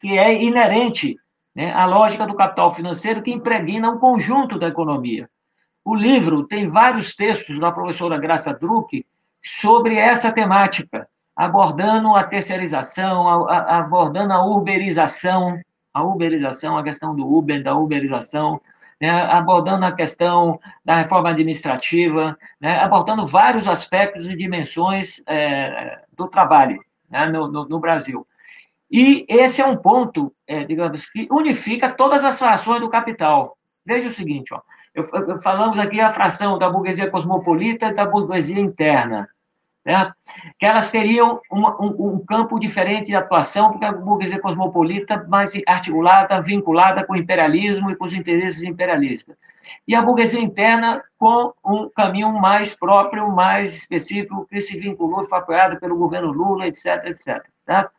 que 0.00 0.18
é 0.18 0.42
inerente 0.42 1.16
né, 1.54 1.72
à 1.72 1.86
lógica 1.86 2.26
do 2.26 2.34
capital 2.34 2.70
financeiro 2.70 3.22
que 3.22 3.32
impregna 3.32 3.90
um 3.90 3.98
conjunto 3.98 4.58
da 4.58 4.68
economia. 4.68 5.30
O 5.84 5.94
livro 5.94 6.44
tem 6.46 6.66
vários 6.66 7.14
textos 7.14 7.58
da 7.60 7.70
professora 7.70 8.18
Graça 8.18 8.52
Druck 8.52 9.06
sobre 9.42 9.96
essa 9.96 10.32
temática, 10.32 11.08
abordando 11.36 12.14
a 12.14 12.24
terceirização, 12.24 13.28
a, 13.28 13.52
a, 13.52 13.78
abordando 13.78 14.32
a 14.32 14.44
uberização, 14.44 15.58
a 15.92 16.02
uberização, 16.02 16.76
a 16.76 16.82
questão 16.82 17.14
do 17.14 17.26
Uber, 17.26 17.62
da 17.62 17.74
uberização, 17.76 18.60
né, 19.04 19.10
abordando 19.10 19.84
a 19.84 19.92
questão 19.92 20.58
da 20.82 20.94
reforma 20.94 21.28
administrativa, 21.28 22.38
né, 22.58 22.78
abordando 22.78 23.26
vários 23.26 23.68
aspectos 23.68 24.24
e 24.24 24.34
dimensões 24.34 25.22
é, 25.26 26.00
do 26.16 26.26
trabalho 26.26 26.82
né, 27.10 27.26
no, 27.26 27.46
no, 27.46 27.68
no, 27.68 27.78
Brasil. 27.78 28.26
E 28.90 29.26
esse 29.28 29.60
é 29.60 29.66
um 29.66 29.76
ponto, 29.76 30.34
é, 30.46 30.64
digamos, 30.64 31.04
que 31.04 31.28
unifica 31.30 31.90
todas 31.90 32.24
as 32.24 32.40
ações 32.40 32.80
do 32.80 32.88
capital. 32.88 33.58
Veja 33.84 34.08
o 34.08 34.10
seguinte, 34.10 34.54
ó, 34.54 34.62
eu, 34.94 35.04
eu, 35.28 35.42
falamos 35.42 35.78
aqui 35.78 36.00
a 36.00 36.08
fração 36.08 36.58
da 36.58 36.70
burguesia 36.70 37.10
cosmopolita 37.10 37.88
e 37.88 37.94
da 37.94 38.06
burguesia 38.06 38.58
interna 38.58 39.28
né? 39.84 40.12
que 40.58 40.64
elas 40.64 40.90
teriam 40.90 41.40
uma, 41.50 41.80
um, 41.80 42.14
um, 42.14 42.24
campo 42.24 42.58
diferente 42.58 43.06
de 43.06 43.14
atuação, 43.14 43.70
porque 43.70 43.84
a 43.84 43.92
burguesia 43.92 44.40
cosmopolita 44.40 45.24
mais 45.28 45.52
articulada, 45.66 46.40
vinculada 46.40 47.04
com 47.04 47.12
o 47.12 47.16
imperialismo 47.16 47.90
e 47.90 47.96
com 47.96 48.04
os 48.04 48.14
interesses 48.14 48.62
imperialistas. 48.62 49.36
E 49.86 49.94
a 49.94 50.02
burguesia 50.02 50.40
interna 50.40 51.02
com 51.18 51.52
um 51.64 51.88
caminho 51.88 52.32
mais 52.32 52.74
próprio, 52.74 53.30
mais 53.30 53.74
específico, 53.74 54.46
que 54.46 54.60
se 54.60 54.78
vinculou, 54.78 55.26
foi 55.28 55.38
apoiado 55.38 55.78
pelo 55.78 55.96
governo 55.96 56.32
Lula, 56.32 56.66
etc, 56.66 57.04
etc. 57.06 57.42
Tá? 57.64 57.90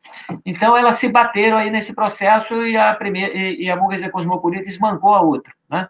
Então, 0.45 0.77
elas 0.77 0.95
se 0.95 1.09
bateram 1.09 1.57
aí 1.57 1.71
nesse 1.71 1.93
processo 1.93 2.61
e 2.63 2.77
a, 2.77 2.93
primeira, 2.93 3.33
e 3.35 3.69
a 3.69 3.75
burguesia 3.75 4.11
cosmopolita 4.11 4.67
esmancou 4.67 5.13
a 5.13 5.21
outra. 5.21 5.53
Né? 5.69 5.87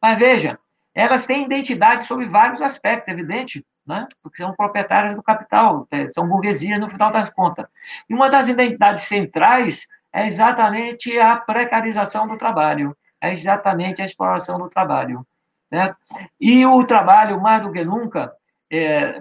Mas 0.00 0.18
veja, 0.18 0.58
elas 0.94 1.26
têm 1.26 1.44
identidade 1.44 2.04
sobre 2.04 2.26
vários 2.26 2.60
aspectos, 2.60 3.12
evidente, 3.12 3.64
né? 3.86 4.08
porque 4.22 4.42
são 4.42 4.54
proprietárias 4.54 5.14
do 5.14 5.22
capital, 5.22 5.86
é, 5.90 6.08
são 6.08 6.26
burguesias 6.26 6.78
no 6.78 6.88
final 6.88 7.12
das 7.12 7.30
contas. 7.30 7.66
E 8.08 8.14
uma 8.14 8.28
das 8.28 8.48
identidades 8.48 9.04
centrais 9.04 9.86
é 10.12 10.26
exatamente 10.26 11.18
a 11.18 11.36
precarização 11.36 12.26
do 12.26 12.38
trabalho, 12.38 12.96
é 13.20 13.32
exatamente 13.32 14.00
a 14.00 14.04
exploração 14.04 14.58
do 14.58 14.68
trabalho. 14.68 15.26
Né? 15.70 15.94
E 16.40 16.64
o 16.64 16.84
trabalho, 16.84 17.40
mais 17.40 17.62
do 17.62 17.72
que 17.72 17.84
nunca, 17.84 18.32
é, 18.70 19.20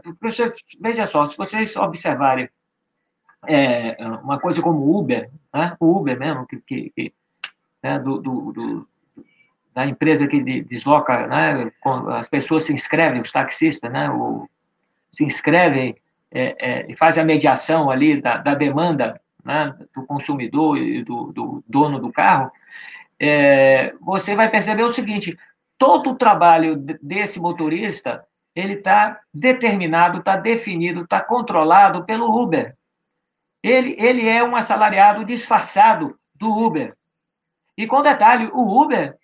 veja 0.80 1.06
só, 1.06 1.26
se 1.26 1.38
vocês 1.38 1.76
observarem 1.76 2.50
é, 3.46 3.98
uma 4.24 4.40
coisa 4.40 4.62
como 4.62 4.80
o 4.80 5.00
Uber, 5.00 5.30
né? 5.54 5.76
o 5.80 5.98
Uber 5.98 6.18
mesmo, 6.18 6.48
que, 6.48 6.58
que, 6.62 6.90
que 6.96 7.14
né? 7.82 8.00
do, 8.00 8.20
do, 8.20 8.52
do 8.54 8.88
da 9.74 9.88
empresa 9.88 10.28
que 10.28 10.40
desloca, 10.62 11.26
né, 11.26 11.72
as 12.16 12.28
pessoas 12.28 12.66
se 12.66 12.74
inscrevem, 12.74 13.22
os 13.22 13.32
taxistas, 13.32 13.92
né, 13.92 14.10
o, 14.10 14.48
se 15.14 15.24
inscrevem 15.24 15.96
é, 16.32 16.56
é, 16.60 16.92
e 16.92 16.96
fazem 16.96 17.24
a 17.24 17.26
mediação 17.26 17.90
ali 17.90 18.20
da, 18.20 18.38
da 18.38 18.56
demanda 18.56 19.22
né, 19.46 19.76
do 19.96 20.06
consumidor 20.06 20.78
e 20.78 21.04
do, 21.04 21.32
do 21.32 21.64
dono 21.68 22.00
do 22.00 22.12
carro, 22.12 22.52
é, 23.20 23.94
você 24.02 24.36
vai 24.36 24.50
perceber 24.50 24.84
o 24.84 24.92
seguinte: 24.92 25.38
todo 25.78 26.12
o 26.12 26.16
trabalho 26.16 26.76
desse 27.02 27.40
motorista 27.40 28.26
ele 28.56 28.74
está 28.74 29.20
determinado, 29.34 30.20
está 30.20 30.38
definido, 30.38 31.02
está 31.02 31.20
controlado 31.20 32.06
pelo 32.06 32.30
Uber. 32.42 32.76
Ele, 33.64 33.96
ele 33.98 34.28
é 34.28 34.44
um 34.44 34.56
assalariado 34.56 35.26
disfarçado 35.26 36.18
do 36.36 36.50
Uber. 36.52 36.96
E 37.78 37.88
com 37.88 38.02
detalhe, 38.02 38.50
o 38.54 38.82
Uber 38.82 39.16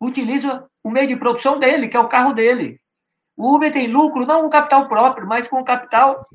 utiliza 0.00 0.66
o 0.82 0.90
meio 0.90 1.06
de 1.06 1.16
produção 1.16 1.58
dele, 1.58 1.88
que 1.88 1.96
é 1.96 2.00
o 2.00 2.08
carro 2.08 2.32
dele. 2.32 2.80
O 3.36 3.54
Uber 3.54 3.72
tem 3.72 3.88
lucro 3.88 4.26
não 4.26 4.42
com 4.42 4.48
capital 4.48 4.88
próprio, 4.88 5.26
mas 5.26 5.48
com 5.48 5.62
capital 5.64 6.26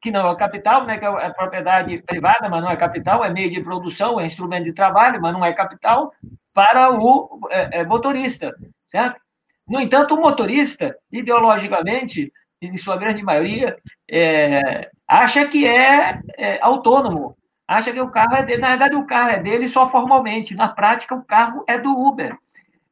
que 0.00 0.10
não 0.10 0.28
é 0.28 0.36
capital, 0.36 0.84
né, 0.84 0.98
que 0.98 1.04
é 1.04 1.30
propriedade 1.30 2.02
privada, 2.02 2.48
mas 2.48 2.60
não 2.60 2.70
é 2.70 2.76
capital, 2.76 3.24
é 3.24 3.32
meio 3.32 3.50
de 3.50 3.62
produção, 3.62 4.20
é 4.20 4.26
instrumento 4.26 4.64
de 4.64 4.72
trabalho, 4.72 5.20
mas 5.20 5.32
não 5.32 5.44
é 5.44 5.52
capital 5.52 6.12
para 6.52 6.90
o 6.90 7.40
é, 7.50 7.80
é, 7.80 7.84
motorista, 7.84 8.54
certo? 8.86 9.20
No 9.66 9.80
entanto, 9.80 10.14
o 10.14 10.20
motorista, 10.20 10.96
ideologicamente, 11.12 12.32
em 12.60 12.76
sua 12.76 12.96
grande 12.96 13.22
maioria, 13.22 13.78
é, 14.10 14.90
acha 15.06 15.46
que 15.46 15.66
é, 15.66 16.20
é, 16.36 16.58
autônomo, 16.60 17.36
acha 17.66 17.92
que 17.92 18.00
o 18.00 18.10
carro 18.10 18.34
é 18.34 18.42
dele. 18.42 18.62
Na 18.62 18.70
verdade, 18.70 18.96
o 18.96 19.06
carro 19.06 19.30
é 19.30 19.38
dele 19.38 19.68
só 19.68 19.86
formalmente. 19.86 20.56
Na 20.56 20.68
prática, 20.68 21.14
o 21.14 21.24
carro 21.24 21.64
é 21.68 21.78
do 21.78 21.90
Uber. 21.92 22.36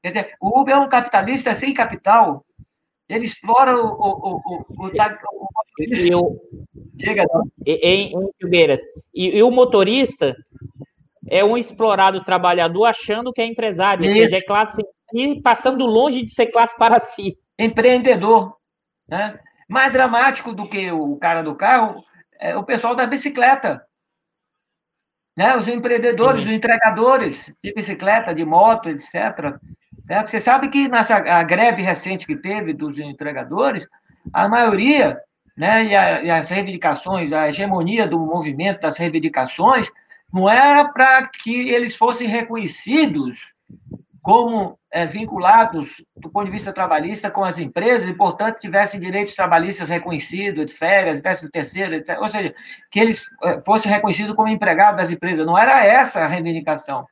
Quer 0.03 0.09
dizer, 0.09 0.35
o 0.39 0.61
Uber 0.61 0.75
é 0.77 0.79
um 0.79 0.89
capitalista 0.89 1.55
sem 1.55 1.73
capital. 1.73 2.45
Ele 3.09 3.25
explora 3.25 3.77
o. 3.77 3.87
o, 3.87 4.37
o, 4.37 4.65
o, 4.69 4.87
o 4.87 4.91
ele... 5.79 6.13
eu, 6.13 6.41
Chega, 7.03 7.25
em, 7.67 8.13
em 8.13 8.31
Figueiras. 8.41 8.81
E, 9.15 9.37
e, 9.37 9.43
o 9.43 9.51
motorista 9.51 10.35
é 11.29 11.45
um 11.45 11.57
explorado 11.57 12.25
trabalhador 12.25 12.87
achando 12.87 13.33
que 13.33 13.41
é 13.41 13.47
empresário, 13.47 14.07
ou 14.07 14.13
seja, 14.13 14.37
é 14.37 14.43
classe 14.43 14.83
e 15.13 15.41
passando 15.41 15.85
longe 15.85 16.23
de 16.23 16.33
ser 16.33 16.47
classe 16.47 16.77
para 16.77 16.99
si. 16.99 17.39
Empreendedor. 17.59 18.57
Né? 19.07 19.39
Mais 19.69 19.93
dramático 19.93 20.53
do 20.53 20.69
que 20.69 20.91
o 20.91 21.17
cara 21.17 21.43
do 21.43 21.55
carro 21.55 22.03
é 22.41 22.57
o 22.57 22.65
pessoal 22.65 22.95
da 22.95 23.07
bicicleta. 23.07 23.85
Né? 25.37 25.55
Os 25.57 25.69
empreendedores, 25.69 26.45
uhum. 26.45 26.51
os 26.51 26.57
entregadores 26.57 27.55
de 27.63 27.75
bicicleta, 27.75 28.35
de 28.35 28.45
moto, 28.45 28.89
etc. 28.89 29.55
Certo? 30.07 30.29
Você 30.29 30.39
sabe 30.39 30.69
que 30.69 30.87
nessa 30.87 31.17
a 31.17 31.43
greve 31.43 31.83
recente 31.83 32.29
que 32.29 32.37
teve 32.37 32.73
dos 32.73 32.97
entregadores, 32.97 33.89
a 34.33 34.49
maioria, 34.49 35.19
né, 35.57 35.85
e, 35.85 35.97
a, 35.97 36.23
e 36.23 36.31
as 36.31 36.49
reivindicações, 36.49 37.33
a 37.33 37.49
hegemonia 37.49 38.07
do 38.07 38.17
movimento 38.17 38.83
das 38.83 38.97
reivindicações, 38.97 39.91
não 40.33 40.49
era 40.49 40.85
para 40.85 41.27
que 41.27 41.71
eles 41.71 41.97
fossem 41.97 42.29
reconhecidos 42.29 43.49
como 44.23 44.79
é, 44.93 45.07
vinculados 45.07 46.01
do 46.17 46.31
ponto 46.31 46.47
de 46.47 46.53
vista 46.53 46.73
trabalhista 46.73 47.29
com 47.29 47.43
as 47.43 47.59
empresas 47.59 48.09
e, 48.09 48.15
portanto, 48.15 48.61
tivessem 48.61 49.01
direitos 49.01 49.35
trabalhistas 49.35 49.89
reconhecidos, 49.89 50.67
de 50.67 50.73
férias, 50.73 51.21
décimo 51.21 51.51
terceiro, 51.51 51.95
etc. 51.95 52.17
Ou 52.21 52.29
seja, 52.29 52.55
que 52.93 53.01
eles 53.01 53.25
é, 53.43 53.61
fossem 53.67 53.91
reconhecidos 53.91 54.37
como 54.37 54.49
empregados 54.49 54.99
das 54.99 55.11
empresas. 55.11 55.45
Não 55.45 55.59
era 55.59 55.85
essa 55.85 56.21
a 56.25 56.29
reivindicação. 56.29 57.05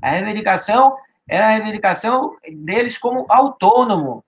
A 0.00 0.10
reivindicação 0.10 0.96
era 1.28 1.46
a 1.46 1.50
reivindicação 1.50 2.36
deles 2.64 2.98
como 2.98 3.26
autônomo, 3.28 4.24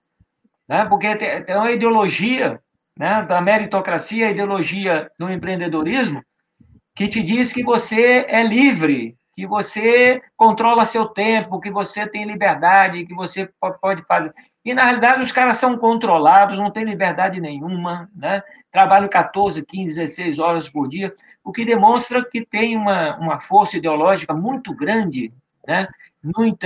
né? 0.67 0.85
porque 0.85 1.15
tem 1.15 1.55
uma 1.55 1.71
ideologia 1.71 2.61
né, 2.97 3.21
da 3.23 3.41
meritocracia, 3.41 4.27
a 4.27 4.31
ideologia 4.31 5.11
do 5.19 5.29
empreendedorismo, 5.29 6.23
que 6.95 7.07
te 7.07 7.21
diz 7.21 7.51
que 7.51 7.63
você 7.63 8.25
é 8.29 8.41
livre, 8.41 9.17
que 9.35 9.45
você 9.45 10.21
controla 10.37 10.85
seu 10.85 11.05
tempo, 11.05 11.59
que 11.59 11.69
você 11.69 12.07
tem 12.07 12.23
liberdade, 12.23 13.05
que 13.05 13.13
você 13.13 13.49
pode 13.81 14.01
fazer. 14.03 14.33
E, 14.63 14.73
na 14.73 14.85
realidade, 14.85 15.21
os 15.21 15.31
caras 15.31 15.57
são 15.57 15.77
controlados, 15.77 16.57
não 16.57 16.71
têm 16.71 16.85
liberdade 16.85 17.39
nenhuma, 17.39 18.09
né? 18.15 18.41
trabalham 18.71 19.09
14, 19.09 19.63
15, 19.63 19.99
16 19.99 20.39
horas 20.39 20.69
por 20.69 20.87
dia, 20.87 21.13
o 21.43 21.51
que 21.51 21.65
demonstra 21.65 22.25
que 22.25 22.43
tem 22.43 22.75
uma, 22.75 23.15
uma 23.17 23.39
força 23.39 23.77
ideológica 23.77 24.33
muito 24.33 24.73
grande, 24.73 25.31
né? 25.67 25.87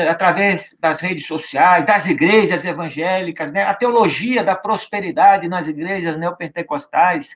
Através 0.09 0.77
das 0.79 1.01
redes 1.01 1.27
sociais, 1.27 1.85
das 1.85 2.07
igrejas 2.07 2.63
evangélicas, 2.63 3.51
né? 3.51 3.63
a 3.63 3.73
teologia 3.73 4.43
da 4.43 4.55
prosperidade 4.55 5.47
nas 5.47 5.67
igrejas 5.67 6.17
neopentecostais, 6.17 7.35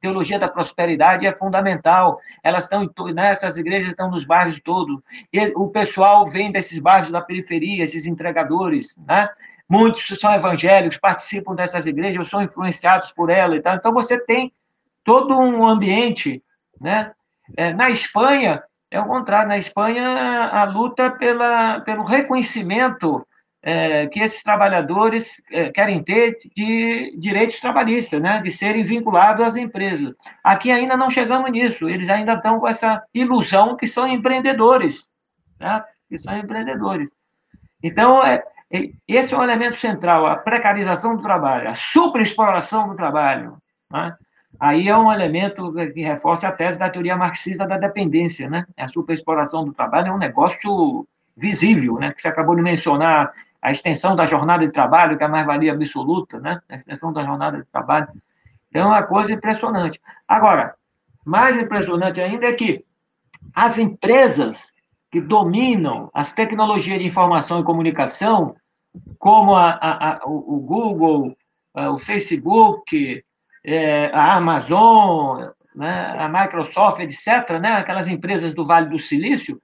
teologia 0.00 0.38
da 0.38 0.48
prosperidade 0.48 1.26
é 1.26 1.32
fundamental. 1.32 2.20
Elas 2.42 2.64
estão 2.64 2.84
em 2.84 3.12
né, 3.12 3.30
essas 3.30 3.56
igrejas 3.56 3.90
estão 3.90 4.10
nos 4.10 4.24
bairros 4.24 4.60
todos. 4.60 5.00
E 5.32 5.52
o 5.56 5.68
pessoal 5.68 6.24
vem 6.26 6.50
desses 6.50 6.78
bairros 6.78 7.10
da 7.10 7.20
periferia, 7.20 7.84
esses 7.84 8.06
entregadores, 8.06 8.96
né? 9.06 9.28
Muitos 9.68 10.06
são 10.18 10.32
evangélicos, 10.32 10.96
participam 10.96 11.54
dessas 11.54 11.86
igrejas, 11.86 12.28
são 12.28 12.40
influenciados 12.42 13.12
por 13.12 13.28
ela 13.28 13.54
e 13.54 13.60
tal. 13.60 13.76
Então 13.76 13.92
você 13.92 14.18
tem 14.18 14.50
todo 15.04 15.38
um 15.38 15.66
ambiente, 15.66 16.42
né? 16.80 17.12
É, 17.56 17.72
na 17.72 17.90
Espanha, 17.90 18.62
é 18.90 19.00
o 19.00 19.06
contrário. 19.06 19.48
Na 19.48 19.58
Espanha, 19.58 20.04
a 20.48 20.64
luta 20.64 21.10
pela, 21.10 21.80
pelo 21.80 22.04
reconhecimento 22.04 23.26
é, 23.62 24.06
que 24.06 24.20
esses 24.20 24.42
trabalhadores 24.42 25.42
é, 25.50 25.70
querem 25.70 26.02
ter 26.02 26.38
de 26.54 27.16
direitos 27.18 27.60
trabalhistas, 27.60 28.20
né, 28.20 28.40
de 28.40 28.50
serem 28.50 28.82
vinculados 28.82 29.44
às 29.44 29.56
empresas. 29.56 30.14
Aqui 30.44 30.70
ainda 30.70 30.96
não 30.96 31.10
chegamos 31.10 31.50
nisso, 31.50 31.88
eles 31.88 32.08
ainda 32.08 32.34
estão 32.34 32.60
com 32.60 32.68
essa 32.68 33.02
ilusão 33.12 33.76
que 33.76 33.86
são 33.86 34.08
empreendedores, 34.08 35.12
né, 35.58 35.82
que 36.08 36.16
são 36.18 36.36
empreendedores. 36.36 37.08
Então, 37.82 38.24
é, 38.24 38.42
esse 39.06 39.34
é 39.34 39.38
um 39.38 39.42
elemento 39.42 39.76
central, 39.76 40.26
a 40.26 40.36
precarização 40.36 41.16
do 41.16 41.22
trabalho, 41.22 41.68
a 41.68 41.74
superexploração 41.74 42.88
do 42.88 42.96
trabalho. 42.96 43.56
Né? 43.90 44.14
Aí 44.58 44.88
é 44.88 44.96
um 44.96 45.12
elemento 45.12 45.72
que 45.94 46.00
reforça 46.00 46.48
a 46.48 46.52
tese 46.52 46.78
da 46.78 46.90
teoria 46.90 47.16
marxista 47.16 47.64
da 47.64 47.78
dependência, 47.78 48.50
né? 48.50 48.66
A 48.76 48.88
superexploração 48.88 49.64
do 49.64 49.72
trabalho 49.72 50.08
é 50.08 50.12
um 50.12 50.18
negócio 50.18 51.06
visível, 51.36 51.94
né? 51.94 52.12
Que 52.12 52.20
você 52.20 52.28
acabou 52.28 52.56
de 52.56 52.62
mencionar 52.62 53.32
a 53.62 53.70
extensão 53.70 54.16
da 54.16 54.24
jornada 54.24 54.66
de 54.66 54.72
trabalho, 54.72 55.16
que 55.16 55.22
é 55.22 55.26
a 55.26 55.30
mais-valia 55.30 55.72
absoluta, 55.72 56.40
né? 56.40 56.60
A 56.68 56.74
extensão 56.74 57.12
da 57.12 57.22
jornada 57.22 57.58
de 57.58 57.64
trabalho. 57.66 58.08
Então, 58.68 58.82
é 58.82 58.86
uma 58.86 59.02
coisa 59.04 59.32
impressionante. 59.32 60.00
Agora, 60.26 60.74
mais 61.24 61.56
impressionante 61.56 62.20
ainda 62.20 62.46
é 62.46 62.52
que 62.52 62.84
as 63.54 63.78
empresas 63.78 64.72
que 65.10 65.20
dominam 65.20 66.10
as 66.12 66.32
tecnologias 66.32 66.98
de 66.98 67.06
informação 67.06 67.60
e 67.60 67.64
comunicação, 67.64 68.56
como 69.18 69.54
a, 69.54 69.70
a, 69.70 70.14
a, 70.14 70.20
o 70.26 70.60
Google, 70.60 71.36
o 71.74 71.98
Facebook, 71.98 73.24
é, 73.64 74.10
a 74.12 74.34
Amazon, 74.34 75.48
né, 75.74 76.14
a 76.18 76.28
Microsoft, 76.28 77.00
etc., 77.00 77.58
né, 77.60 77.76
aquelas 77.76 78.08
empresas 78.08 78.52
do 78.52 78.64
Vale 78.64 78.88
do 78.88 78.98
Silício, 78.98 79.60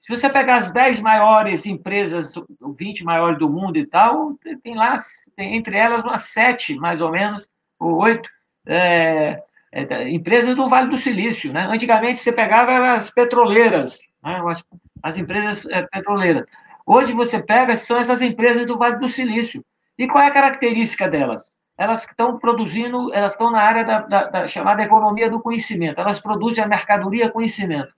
Se 0.00 0.08
você 0.08 0.28
pegar 0.30 0.56
as 0.56 0.70
10 0.72 1.00
maiores 1.00 1.66
empresas, 1.66 2.34
20 2.78 3.04
maiores 3.04 3.38
do 3.38 3.48
mundo 3.48 3.76
e 3.76 3.86
tal, 3.86 4.34
tem 4.62 4.74
lá, 4.74 4.96
tem 5.36 5.56
entre 5.56 5.76
elas 5.76 6.02
umas 6.02 6.22
7, 6.22 6.74
mais 6.76 7.00
ou 7.00 7.10
menos, 7.10 7.46
ou 7.78 7.96
8, 7.96 8.28
é, 8.66 9.42
é, 9.72 10.08
empresas 10.08 10.56
do 10.56 10.66
Vale 10.66 10.90
do 10.90 10.96
Silício. 10.96 11.52
Né? 11.52 11.68
Antigamente, 11.70 12.18
você 12.18 12.32
pegava 12.32 12.92
as 12.92 13.10
petroleiras, 13.10 14.00
né? 14.24 14.42
as, 14.48 14.64
as, 15.02 15.16
empresas 15.16 15.66
é, 15.66 15.82
petroleiras. 15.82 16.44
Hoje, 16.86 17.12
você 17.12 17.40
pega, 17.40 17.76
são 17.76 17.98
essas 17.98 18.22
empresas 18.22 18.66
do 18.66 18.76
Vale 18.76 18.98
do 18.98 19.06
Silício. 19.06 19.64
E 19.98 20.08
qual 20.08 20.24
é 20.24 20.28
a 20.28 20.32
característica 20.32 21.08
delas? 21.08 21.56
Elas 21.80 22.04
estão 22.04 22.38
produzindo, 22.38 23.10
elas 23.14 23.32
estão 23.32 23.50
na 23.50 23.62
área 23.62 23.82
da, 23.82 24.00
da, 24.00 24.24
da 24.26 24.46
chamada 24.46 24.82
economia 24.82 25.30
do 25.30 25.40
conhecimento. 25.40 25.98
Elas 25.98 26.20
produzem 26.20 26.62
a 26.62 26.68
mercadoria 26.68 27.30
conhecimento. 27.30 27.90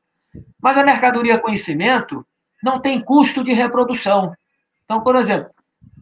Mas 0.62 0.78
a 0.78 0.84
mercadoria 0.84 1.36
conhecimento 1.36 2.24
não 2.62 2.80
tem 2.80 3.02
custo 3.02 3.42
de 3.42 3.52
reprodução. 3.52 4.32
Então, 4.84 5.02
por 5.02 5.16
exemplo, 5.16 5.50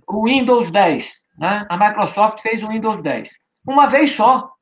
o 0.07 0.27
Windows 0.27 0.71
10, 0.71 1.25
né? 1.39 1.65
a 1.71 1.77
Microsoft 1.79 2.43
fez 2.43 2.63
o 2.63 2.69
Windows 2.69 3.03
10. 3.03 3.39
Uma 3.67 3.87
vez 3.87 4.13
só. 4.13 4.53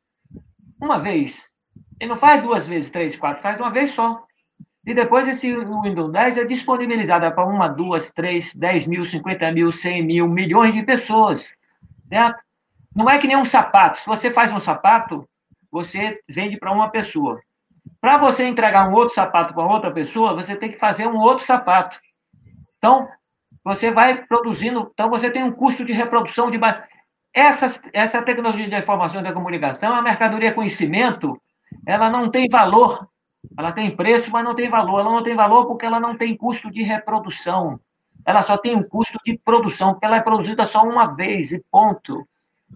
Uma 0.81 1.01
vez. 1.01 1.53
Ele 1.99 2.11
não 2.11 2.17
faz 2.17 2.41
duas 2.41 2.69
vezes, 2.69 2.89
três, 2.89 3.17
quatro, 3.17 3.43
faz 3.43 3.59
uma 3.59 3.73
vez 3.73 3.91
só. 3.91 4.23
E 4.87 4.95
depois 4.95 5.27
esse 5.27 5.53
Windows 5.57 6.13
10 6.13 6.37
é 6.37 6.45
disponibilizado 6.45 7.29
para 7.35 7.45
uma, 7.45 7.67
duas, 7.67 8.13
três, 8.13 8.55
dez 8.55 8.87
mil, 8.87 9.05
cinquenta 9.05 9.51
mil, 9.51 9.73
cem 9.73 10.05
mil, 10.05 10.29
milhões 10.29 10.73
de 10.73 10.85
pessoas. 10.85 11.53
Certo? 12.09 12.48
Não 12.99 13.09
é 13.09 13.17
que 13.17 13.29
nem 13.29 13.37
um 13.37 13.45
sapato. 13.45 14.01
Se 14.01 14.07
você 14.07 14.29
faz 14.29 14.53
um 14.53 14.59
sapato, 14.59 15.25
você 15.71 16.21
vende 16.29 16.57
para 16.57 16.73
uma 16.73 16.91
pessoa. 16.91 17.41
Para 18.01 18.19
você 18.19 18.45
entregar 18.45 18.89
um 18.89 18.93
outro 18.93 19.15
sapato 19.15 19.55
para 19.55 19.65
outra 19.65 19.93
pessoa, 19.93 20.35
você 20.35 20.57
tem 20.57 20.73
que 20.73 20.81
fazer 20.81 21.07
um 21.07 21.17
outro 21.17 21.47
sapato. 21.47 21.97
Então, 22.77 23.09
você 23.63 23.93
vai 23.93 24.27
produzindo. 24.27 24.91
Então, 24.93 25.09
você 25.09 25.31
tem 25.31 25.45
um 25.45 25.53
custo 25.53 25.85
de 25.85 25.93
reprodução 25.93 26.51
de. 26.51 26.59
Essa, 27.33 27.89
essa 27.93 28.21
tecnologia 28.21 28.69
de 28.69 28.77
informação 28.77 29.21
e 29.21 29.25
da 29.25 29.33
comunicação, 29.33 29.95
a 29.95 30.03
mercadoria 30.03 30.53
conhecimento, 30.53 31.41
ela 31.87 32.11
não 32.11 32.29
tem 32.29 32.49
valor. 32.49 33.09
Ela 33.57 33.71
tem 33.71 33.95
preço, 33.95 34.33
mas 34.33 34.43
não 34.45 34.57
tem 34.57 34.69
valor. 34.69 34.99
Ela 34.99 35.13
não 35.13 35.23
tem 35.23 35.37
valor 35.37 35.67
porque 35.67 35.87
ela 35.87 36.01
não 36.01 36.17
tem 36.17 36.37
custo 36.37 36.69
de 36.69 36.83
reprodução. 36.83 37.79
Ela 38.27 38.43
só 38.43 38.59
tem 38.59 38.75
um 38.75 38.83
custo 38.83 39.21
de 39.25 39.39
produção, 39.39 39.93
porque 39.93 40.05
ela 40.05 40.17
é 40.17 40.21
produzida 40.21 40.65
só 40.65 40.83
uma 40.83 41.15
vez 41.15 41.53
e 41.53 41.65
ponto. 41.71 42.27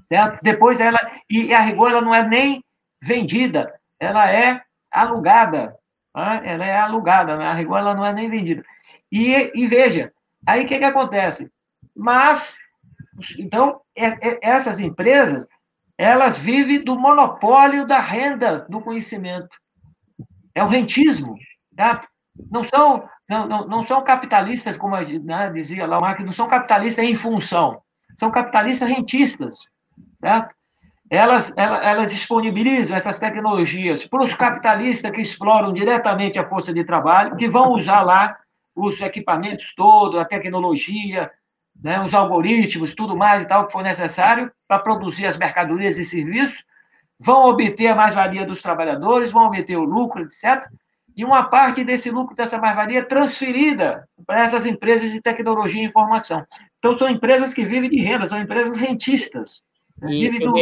Certo? 0.06 0.40
Depois 0.42 0.80
ela. 0.80 0.98
E 1.28 1.52
a 1.52 1.60
rigor, 1.60 1.90
ela 1.90 2.00
não 2.00 2.14
é 2.14 2.26
nem 2.26 2.64
vendida, 3.02 3.72
ela 3.98 4.30
é 4.30 4.62
alugada. 4.90 5.76
Né? 6.14 6.42
Ela 6.44 6.64
é 6.64 6.76
alugada, 6.76 7.36
né? 7.36 7.46
a 7.46 7.54
rigor 7.54 7.78
ela 7.78 7.94
não 7.94 8.04
é 8.04 8.12
nem 8.12 8.28
vendida. 8.28 8.62
E, 9.10 9.50
e 9.54 9.66
veja, 9.66 10.12
aí 10.46 10.64
o 10.64 10.66
que, 10.66 10.78
que 10.78 10.84
acontece? 10.84 11.50
Mas, 11.94 12.58
então, 13.38 13.80
essas 14.40 14.80
empresas, 14.80 15.46
elas 15.98 16.38
vivem 16.38 16.82
do 16.82 16.98
monopólio 16.98 17.86
da 17.86 17.98
renda 17.98 18.60
do 18.68 18.80
conhecimento. 18.80 19.56
É 20.54 20.64
o 20.64 20.68
rentismo. 20.68 21.36
Tá? 21.76 22.06
Não, 22.50 22.64
são, 22.64 23.08
não, 23.28 23.46
não, 23.46 23.66
não 23.66 23.82
são 23.82 24.02
capitalistas, 24.02 24.76
como 24.78 24.96
né, 24.96 25.50
dizia 25.50 25.86
lá 25.86 25.98
o 25.98 26.00
Marx, 26.00 26.24
não 26.24 26.32
são 26.32 26.48
capitalistas 26.48 27.04
em 27.04 27.14
função. 27.14 27.82
São 28.18 28.30
capitalistas 28.30 28.88
rentistas. 28.88 29.60
Certo? 30.22 30.54
elas, 31.12 31.52
elas, 31.58 31.84
elas 31.84 32.10
disponibilizam 32.10 32.96
essas 32.96 33.18
tecnologias 33.18 34.06
para 34.06 34.22
os 34.22 34.32
capitalistas 34.34 35.10
que 35.10 35.20
exploram 35.20 35.70
diretamente 35.70 36.38
a 36.38 36.44
força 36.44 36.72
de 36.72 36.82
trabalho, 36.84 37.36
que 37.36 37.46
vão 37.46 37.72
usar 37.74 38.00
lá 38.00 38.38
os 38.74 38.98
equipamentos 38.98 39.74
todos, 39.76 40.18
a 40.18 40.24
tecnologia, 40.24 41.30
né, 41.82 42.02
os 42.02 42.14
algoritmos, 42.14 42.94
tudo 42.94 43.14
mais 43.14 43.42
e 43.42 43.46
tal 43.46 43.66
que 43.66 43.72
for 43.72 43.82
necessário 43.82 44.50
para 44.66 44.78
produzir 44.78 45.26
as 45.26 45.36
mercadorias 45.36 45.98
e 45.98 46.04
serviços, 46.04 46.64
vão 47.20 47.44
obter 47.44 47.88
a 47.88 47.94
mais-valia 47.94 48.46
dos 48.46 48.62
trabalhadores, 48.62 49.32
vão 49.32 49.48
obter 49.48 49.76
o 49.76 49.84
lucro, 49.84 50.22
etc. 50.22 50.66
E 51.14 51.26
uma 51.26 51.44
parte 51.44 51.84
desse 51.84 52.10
lucro, 52.10 52.34
dessa 52.34 52.56
mais-valia, 52.56 53.00
é 53.00 53.04
transferida 53.04 54.08
para 54.26 54.44
essas 54.44 54.64
empresas 54.64 55.10
de 55.10 55.20
tecnologia 55.20 55.82
e 55.82 55.84
informação. 55.84 56.42
Então, 56.78 56.96
são 56.96 57.06
empresas 57.10 57.52
que 57.52 57.66
vivem 57.66 57.90
de 57.90 58.00
renda, 58.00 58.26
são 58.26 58.40
empresas 58.40 58.78
rentistas. 58.78 59.60
E, 60.08 60.38
do... 60.38 60.52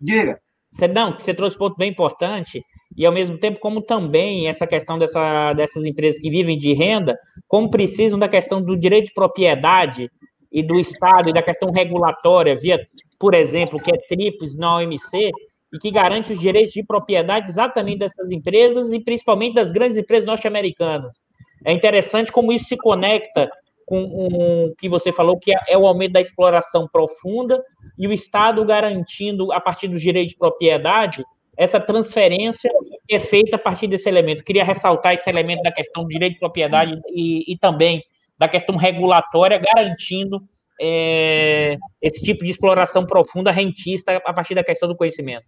Diga. 0.00 0.38
Você, 0.70 0.88
não, 0.88 1.18
você 1.18 1.32
trouxe 1.32 1.56
um 1.56 1.60
ponto 1.60 1.76
bem 1.76 1.90
importante, 1.90 2.62
e 2.96 3.06
ao 3.06 3.12
mesmo 3.12 3.38
tempo, 3.38 3.60
como 3.60 3.80
também 3.80 4.48
essa 4.48 4.66
questão 4.66 4.98
dessa, 4.98 5.52
dessas 5.52 5.84
empresas 5.84 6.20
que 6.20 6.28
vivem 6.28 6.58
de 6.58 6.72
renda, 6.72 7.16
como 7.46 7.70
precisam 7.70 8.18
da 8.18 8.28
questão 8.28 8.60
do 8.60 8.76
direito 8.76 9.06
de 9.06 9.14
propriedade 9.14 10.10
e 10.50 10.62
do 10.62 10.78
Estado 10.78 11.28
e 11.28 11.32
da 11.32 11.42
questão 11.42 11.70
regulatória, 11.70 12.56
via, 12.56 12.78
por 13.18 13.34
exemplo, 13.34 13.80
que 13.80 13.90
é 13.90 13.98
TRIPS 14.08 14.56
na 14.56 14.76
OMC, 14.76 15.30
e 15.72 15.78
que 15.78 15.90
garante 15.90 16.32
os 16.32 16.38
direitos 16.38 16.72
de 16.72 16.84
propriedade 16.84 17.48
exatamente 17.48 17.98
dessas 17.98 18.30
empresas 18.30 18.92
e 18.92 19.00
principalmente 19.00 19.54
das 19.54 19.72
grandes 19.72 19.96
empresas 19.96 20.26
norte-americanas. 20.26 21.16
É 21.64 21.72
interessante 21.72 22.30
como 22.30 22.52
isso 22.52 22.66
se 22.66 22.76
conecta 22.76 23.50
com 23.86 24.02
o 24.02 24.74
que 24.76 24.88
você 24.88 25.12
falou, 25.12 25.38
que 25.38 25.52
é 25.68 25.76
o 25.76 25.86
aumento 25.86 26.12
da 26.12 26.20
exploração 26.20 26.88
profunda 26.90 27.62
e 27.98 28.06
o 28.06 28.12
Estado 28.12 28.64
garantindo, 28.64 29.52
a 29.52 29.60
partir 29.60 29.88
do 29.88 29.98
direito 29.98 30.30
de 30.30 30.36
propriedade, 30.36 31.24
essa 31.56 31.78
transferência 31.78 32.70
é 33.10 33.18
feita 33.18 33.56
a 33.56 33.58
partir 33.58 33.86
desse 33.86 34.08
elemento. 34.08 34.42
queria 34.42 34.64
ressaltar 34.64 35.14
esse 35.14 35.28
elemento 35.28 35.62
da 35.62 35.72
questão 35.72 36.02
do 36.02 36.08
direito 36.08 36.34
de 36.34 36.40
propriedade 36.40 37.00
e, 37.10 37.52
e 37.52 37.58
também 37.58 38.02
da 38.38 38.48
questão 38.48 38.76
regulatória, 38.76 39.58
garantindo 39.58 40.42
é, 40.80 41.76
esse 42.02 42.22
tipo 42.24 42.44
de 42.44 42.50
exploração 42.50 43.06
profunda 43.06 43.52
rentista 43.52 44.20
a 44.24 44.32
partir 44.32 44.54
da 44.54 44.64
questão 44.64 44.88
do 44.88 44.96
conhecimento. 44.96 45.46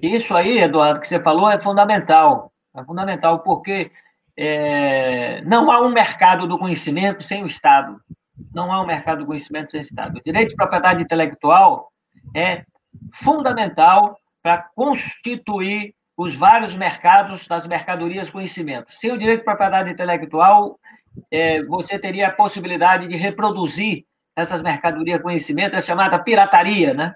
Isso 0.00 0.34
aí, 0.34 0.58
Eduardo, 0.58 1.00
que 1.00 1.08
você 1.08 1.20
falou 1.20 1.50
é 1.50 1.58
fundamental. 1.58 2.52
É 2.76 2.84
fundamental, 2.84 3.40
porque 3.40 3.90
é, 4.36 5.42
não 5.42 5.70
há 5.70 5.80
um 5.80 5.90
mercado 5.90 6.46
do 6.46 6.58
conhecimento 6.58 7.22
sem 7.22 7.42
o 7.42 7.46
Estado. 7.46 8.00
Não 8.52 8.72
há 8.72 8.80
um 8.80 8.86
mercado 8.86 9.18
do 9.20 9.26
conhecimento 9.26 9.70
sem 9.70 9.80
o 9.80 9.82
Estado. 9.82 10.18
O 10.18 10.22
direito 10.22 10.50
de 10.50 10.56
propriedade 10.56 11.02
intelectual 11.02 11.92
é 12.34 12.64
fundamental 13.12 14.16
para 14.42 14.58
constituir 14.74 15.94
os 16.16 16.34
vários 16.34 16.74
mercados 16.74 17.46
das 17.46 17.66
mercadorias 17.66 18.30
conhecimento. 18.30 18.86
Sem 18.90 19.12
o 19.12 19.18
direito 19.18 19.40
de 19.40 19.44
propriedade 19.44 19.90
intelectual, 19.90 20.78
é, 21.30 21.62
você 21.64 21.98
teria 21.98 22.28
a 22.28 22.32
possibilidade 22.32 23.08
de 23.08 23.16
reproduzir 23.16 24.04
essas 24.36 24.62
mercadorias 24.62 25.22
conhecimento, 25.22 25.76
é 25.76 25.80
chamada 25.80 26.18
pirataria, 26.18 26.92
né? 26.92 27.14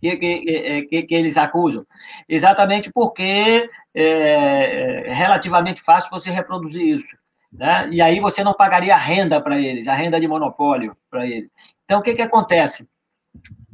Que, 0.00 0.16
que, 0.16 0.82
que, 0.88 1.02
que, 1.02 1.14
eles 1.14 1.36
acusam. 1.36 1.86
Exatamente 2.28 2.90
porque 2.92 3.68
é, 3.94 5.06
é 5.06 5.12
relativamente 5.12 5.82
fácil 5.82 6.10
você 6.10 6.30
reproduzir 6.30 6.82
isso. 6.82 7.16
Né? 7.52 7.88
E 7.90 8.02
aí 8.02 8.20
você 8.20 8.44
não 8.44 8.54
pagaria 8.54 8.96
renda 8.96 9.40
para 9.40 9.58
eles, 9.58 9.88
a 9.88 9.94
renda 9.94 10.20
de 10.20 10.28
monopólio 10.28 10.96
para 11.10 11.26
eles. 11.26 11.50
Então, 11.84 12.00
o 12.00 12.02
que, 12.02 12.14
que 12.14 12.22
acontece? 12.22 12.88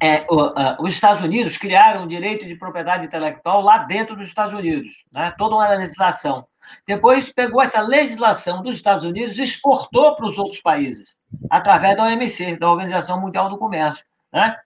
É, 0.03 0.26
o, 0.30 0.40
a, 0.57 0.76
os 0.80 0.92
Estados 0.92 1.22
Unidos 1.22 1.57
criaram 1.57 2.05
o 2.05 2.09
direito 2.09 2.46
de 2.46 2.57
propriedade 2.57 3.07
intelectual 3.07 3.61
lá 3.61 3.78
dentro 3.78 4.16
dos 4.16 4.28
Estados 4.28 4.59
Unidos, 4.59 5.05
né? 5.12 5.32
toda 5.36 5.57
uma 5.57 5.68
legislação. 5.68 6.46
Depois 6.86 7.30
pegou 7.32 7.62
essa 7.62 7.80
legislação 7.80 8.62
dos 8.62 8.76
Estados 8.76 9.05
Unidos 9.05 9.38
e 9.38 9.42
exportou 9.42 10.16
para 10.16 10.26
os 10.26 10.38
outros 10.38 10.61
países, 10.61 11.18
através 11.50 11.96
da 11.96 12.05
OMC, 12.05 12.57
da 12.57 12.70
Organização 12.70 13.20
Mundial 13.20 13.48
do 13.48 13.59
Comércio. 13.59 14.05
Né? 14.32 14.57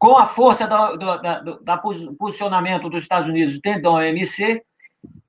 Com 0.00 0.16
a 0.16 0.26
força 0.26 0.66
do, 0.66 0.96
do, 0.96 1.16
do, 1.18 1.60
do 1.62 2.14
posicionamento 2.16 2.88
dos 2.88 3.02
Estados 3.02 3.28
Unidos 3.28 3.60
dentro 3.60 3.82
da 3.82 3.90
OMC, 3.90 4.64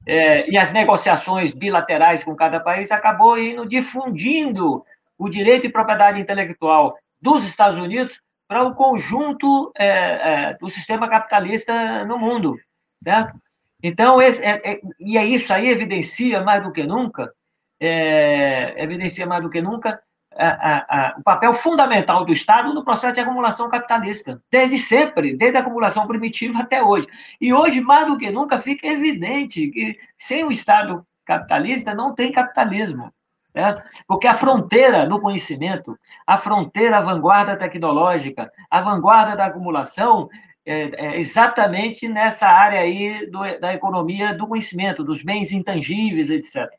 é, 0.08 0.50
e 0.50 0.58
as 0.58 0.72
negociações 0.72 1.52
bilaterais 1.52 2.24
com 2.24 2.36
cada 2.36 2.60
país, 2.60 2.92
acabou 2.92 3.38
indo 3.38 3.68
difundindo 3.68 4.84
o 5.18 5.30
direito 5.30 5.64
de 5.64 5.70
propriedade 5.70 6.20
intelectual 6.20 6.98
dos 7.22 7.46
Estados 7.46 7.78
Unidos 7.78 8.20
para 8.48 8.64
o 8.64 8.74
conjunto 8.74 9.72
é, 9.78 9.88
é, 9.88 10.54
do 10.58 10.70
sistema 10.70 11.08
capitalista 11.08 12.04
no 12.06 12.18
mundo, 12.18 12.58
certo? 13.04 13.40
Então, 13.84 14.22
esse, 14.22 14.44
é, 14.44 14.62
é, 14.64 14.82
e 15.00 15.18
é 15.18 15.26
isso 15.26 15.54
aí 15.54 15.70
evidencia 15.70 16.42
mais 16.42 16.64
do 16.64 16.72
que 16.72 16.84
nunca, 16.84 17.32
é, 17.80 18.82
evidencia 18.82 19.26
mais 19.26 19.42
do 19.42 19.50
que 19.50 19.62
nunca 19.62 20.02
a, 20.36 20.86
a, 20.88 21.16
o 21.18 21.24
papel 21.24 21.54
fundamental 21.54 22.26
do 22.26 22.32
Estado 22.32 22.74
no 22.74 22.84
processo 22.84 23.14
de 23.14 23.20
acumulação 23.20 23.70
capitalista, 23.70 24.42
desde 24.50 24.78
sempre, 24.78 25.34
desde 25.34 25.58
a 25.58 25.62
acumulação 25.62 26.08
primitiva 26.08 26.60
até 26.60 26.82
hoje. 26.82 27.08
E 27.40 27.54
hoje, 27.54 27.82
mais 27.82 28.08
do 28.08 28.18
que 28.18 28.32
nunca, 28.32 28.58
fica 28.60 28.88
evidente 28.88 29.68
que 29.70 29.98
sem 30.18 30.44
o 30.44 30.52
Estado 30.52 31.06
capitalista 31.26 31.94
não 31.94 32.16
tem 32.16 32.32
capitalismo. 32.32 33.14
Certo? 33.54 33.84
Porque 34.08 34.28
a 34.28 34.34
fronteira 34.34 35.06
no 35.06 35.20
conhecimento, 35.20 36.00
a 36.26 36.38
fronteira, 36.38 37.00
a 37.00 37.02
vanguarda 37.02 37.58
tecnológica, 37.58 38.50
a 38.70 38.82
vanguarda 38.82 39.36
da 39.36 39.48
acumulação, 39.48 40.30
é, 40.66 41.08
é 41.08 41.20
exatamente 41.20 42.08
nessa 42.08 42.48
área 42.48 42.80
aí 42.80 43.30
do, 43.30 43.40
da 43.60 43.74
economia 43.74 44.34
do 44.34 44.48
conhecimento, 44.48 45.04
dos 45.04 45.22
bens 45.22 45.52
intangíveis, 45.52 46.30
etc. 46.30 46.72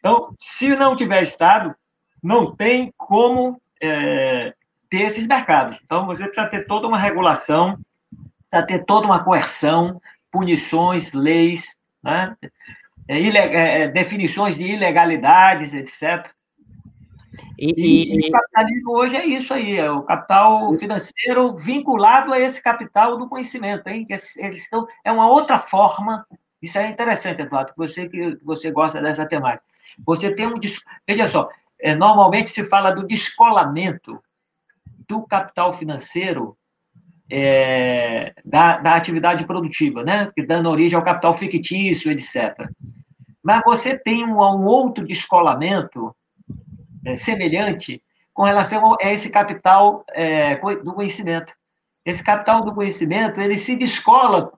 Então, 0.00 0.34
se 0.36 0.74
não 0.74 0.96
tiver 0.96 1.22
Estado, 1.22 1.76
não 2.22 2.54
tem 2.54 2.92
como 2.96 3.60
é, 3.80 4.54
ter 4.88 5.02
esses 5.02 5.26
mercados. 5.26 5.78
Então, 5.84 6.06
você 6.06 6.24
precisa 6.24 6.48
ter 6.48 6.66
toda 6.66 6.86
uma 6.86 6.98
regulação, 6.98 7.78
precisa 8.50 8.66
ter 8.66 8.84
toda 8.84 9.06
uma 9.06 9.22
coerção, 9.22 10.00
punições, 10.30 11.12
leis, 11.12 11.78
né? 12.02 12.36
É, 13.08 13.18
é, 13.18 13.82
é, 13.82 13.88
definições 13.88 14.58
de 14.58 14.64
ilegalidades, 14.64 15.74
etc. 15.74 16.28
E, 17.58 17.72
e, 17.76 18.16
e, 18.16 18.28
o 18.28 18.32
capitalismo 18.32 18.96
hoje 18.96 19.16
é 19.16 19.26
isso 19.26 19.54
aí, 19.54 19.78
é 19.78 19.90
o 19.90 20.02
capital 20.02 20.72
financeiro 20.74 21.56
vinculado 21.56 22.32
a 22.32 22.40
esse 22.40 22.62
capital 22.62 23.16
do 23.16 23.28
conhecimento, 23.28 23.86
hein? 23.88 24.06
Eles 24.08 24.62
estão, 24.62 24.86
é 25.04 25.12
uma 25.12 25.28
outra 25.28 25.58
forma. 25.58 26.26
Isso 26.60 26.78
é 26.78 26.88
interessante, 26.88 27.42
Eduardo, 27.42 27.72
você 27.76 28.08
que 28.08 28.36
você 28.42 28.70
gosta 28.70 29.00
dessa 29.00 29.26
temática. 29.26 29.64
Você 30.04 30.34
tem 30.34 30.46
um 30.46 30.58
veja 31.06 31.28
só, 31.28 31.48
é, 31.80 31.94
normalmente 31.94 32.50
se 32.50 32.64
fala 32.64 32.90
do 32.90 33.06
descolamento 33.06 34.20
do 35.08 35.22
capital 35.26 35.72
financeiro 35.72 36.56
é, 37.30 38.32
da, 38.44 38.78
da 38.78 38.94
atividade 38.94 39.44
produtiva, 39.46 40.02
né? 40.04 40.30
Que 40.34 40.46
dando 40.46 40.70
origem 40.70 40.96
ao 40.96 41.04
capital 41.04 41.34
fictício, 41.34 42.10
etc. 42.10 42.68
Mas 43.42 43.62
você 43.64 43.98
tem 43.98 44.24
um, 44.24 44.38
um 44.38 44.64
outro 44.64 45.04
descolamento 45.04 46.14
é, 47.04 47.16
semelhante 47.16 48.02
com 48.32 48.42
relação 48.42 48.96
a 49.00 49.12
esse 49.12 49.30
capital 49.30 50.04
é, 50.10 50.56
do 50.56 50.92
conhecimento. 50.92 51.52
Esse 52.04 52.22
capital 52.22 52.62
do 52.62 52.74
conhecimento, 52.74 53.40
ele 53.40 53.56
se 53.56 53.76
descola, 53.76 54.52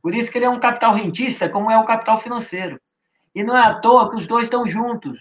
por 0.00 0.14
isso 0.14 0.30
que 0.30 0.38
ele 0.38 0.44
é 0.44 0.50
um 0.50 0.60
capital 0.60 0.94
rentista, 0.94 1.48
como 1.48 1.70
é 1.70 1.78
o 1.78 1.84
capital 1.84 2.16
financeiro. 2.18 2.80
E 3.34 3.42
não 3.42 3.56
é 3.56 3.60
à 3.60 3.74
toa 3.74 4.08
que 4.10 4.16
os 4.16 4.26
dois 4.26 4.44
estão 4.44 4.66
juntos. 4.66 5.18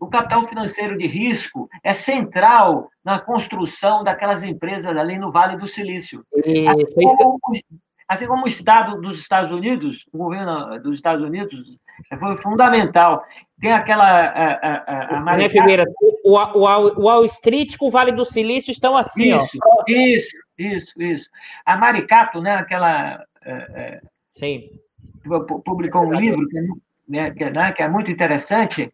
O 0.00 0.06
capital 0.08 0.46
financeiro 0.48 0.96
de 0.96 1.06
risco 1.06 1.68
é 1.82 1.92
central 1.92 2.90
na 3.04 3.20
construção 3.20 4.02
daquelas 4.02 4.42
empresas 4.42 4.96
ali 4.96 5.18
no 5.18 5.32
Vale 5.32 5.56
do 5.56 5.66
Silício. 5.66 6.24
Assim 6.68 7.16
como, 7.16 7.38
assim 8.08 8.26
como 8.26 8.44
o 8.44 8.48
Estado 8.48 9.00
dos 9.00 9.18
Estados 9.18 9.52
Unidos, 9.52 10.04
o 10.12 10.18
governo 10.18 10.78
dos 10.80 10.94
Estados 10.94 11.24
Unidos, 11.24 11.78
foi 12.18 12.36
fundamental. 12.36 13.24
Tem 13.60 13.72
aquela. 13.72 14.04
A, 14.04 14.54
a, 14.54 15.16
a 15.16 15.20
Maria 15.20 15.48
Figueira, 15.48 15.84
o, 16.24 16.36
o, 16.36 16.60
o 16.60 17.02
Wall 17.02 17.24
Street 17.26 17.76
com 17.76 17.86
o 17.86 17.90
Vale 17.90 18.12
do 18.12 18.24
Silício 18.24 18.70
estão 18.70 18.96
assim. 18.96 19.34
Isso, 19.34 19.58
ó. 19.64 19.84
isso, 19.86 20.36
isso, 20.58 21.02
isso. 21.02 21.28
A 21.64 21.76
Maricato, 21.76 22.40
né, 22.40 22.54
aquela. 22.54 23.24
É, 23.44 23.52
é 23.52 24.00
Sim. 24.34 24.68
Publicou 25.64 26.06
um 26.06 26.14
livro 26.14 26.46
que, 26.48 26.58
é 26.58 26.62
né, 27.08 27.30
que, 27.32 27.50
né, 27.50 27.72
que 27.72 27.82
é 27.82 27.88
muito 27.88 28.10
interessante, 28.10 28.92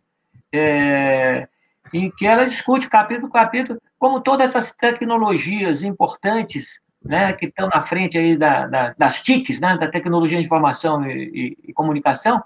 é, 0.52 1.48
em 1.92 2.10
que 2.10 2.26
ela 2.26 2.44
discute 2.44 2.88
capítulo 2.88 3.28
por 3.28 3.34
capítulo 3.34 3.80
como 3.98 4.20
todas 4.20 4.50
essas 4.50 4.72
tecnologias 4.72 5.82
importantes 5.82 6.80
né, 7.04 7.32
que 7.32 7.46
estão 7.46 7.68
na 7.68 7.82
frente 7.82 8.16
aí 8.16 8.36
da, 8.36 8.66
da, 8.66 8.94
das 8.96 9.22
TICs, 9.22 9.60
né, 9.60 9.76
da 9.76 9.88
tecnologia 9.88 10.38
de 10.38 10.44
informação 10.44 11.04
e, 11.04 11.56
e, 11.64 11.70
e 11.70 11.72
comunicação, 11.72 12.42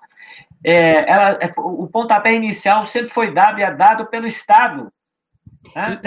é, 0.64 1.10
ela, 1.10 1.38
é, 1.40 1.48
o 1.58 1.86
pontapé 1.86 2.32
inicial 2.32 2.84
sempre 2.86 3.12
foi 3.12 3.32
dado 3.32 3.60
e 3.60 3.62
é 3.62 3.70
dado 3.70 4.06
pelo 4.06 4.26
Estado. 4.26 4.90
Né, 5.74 6.00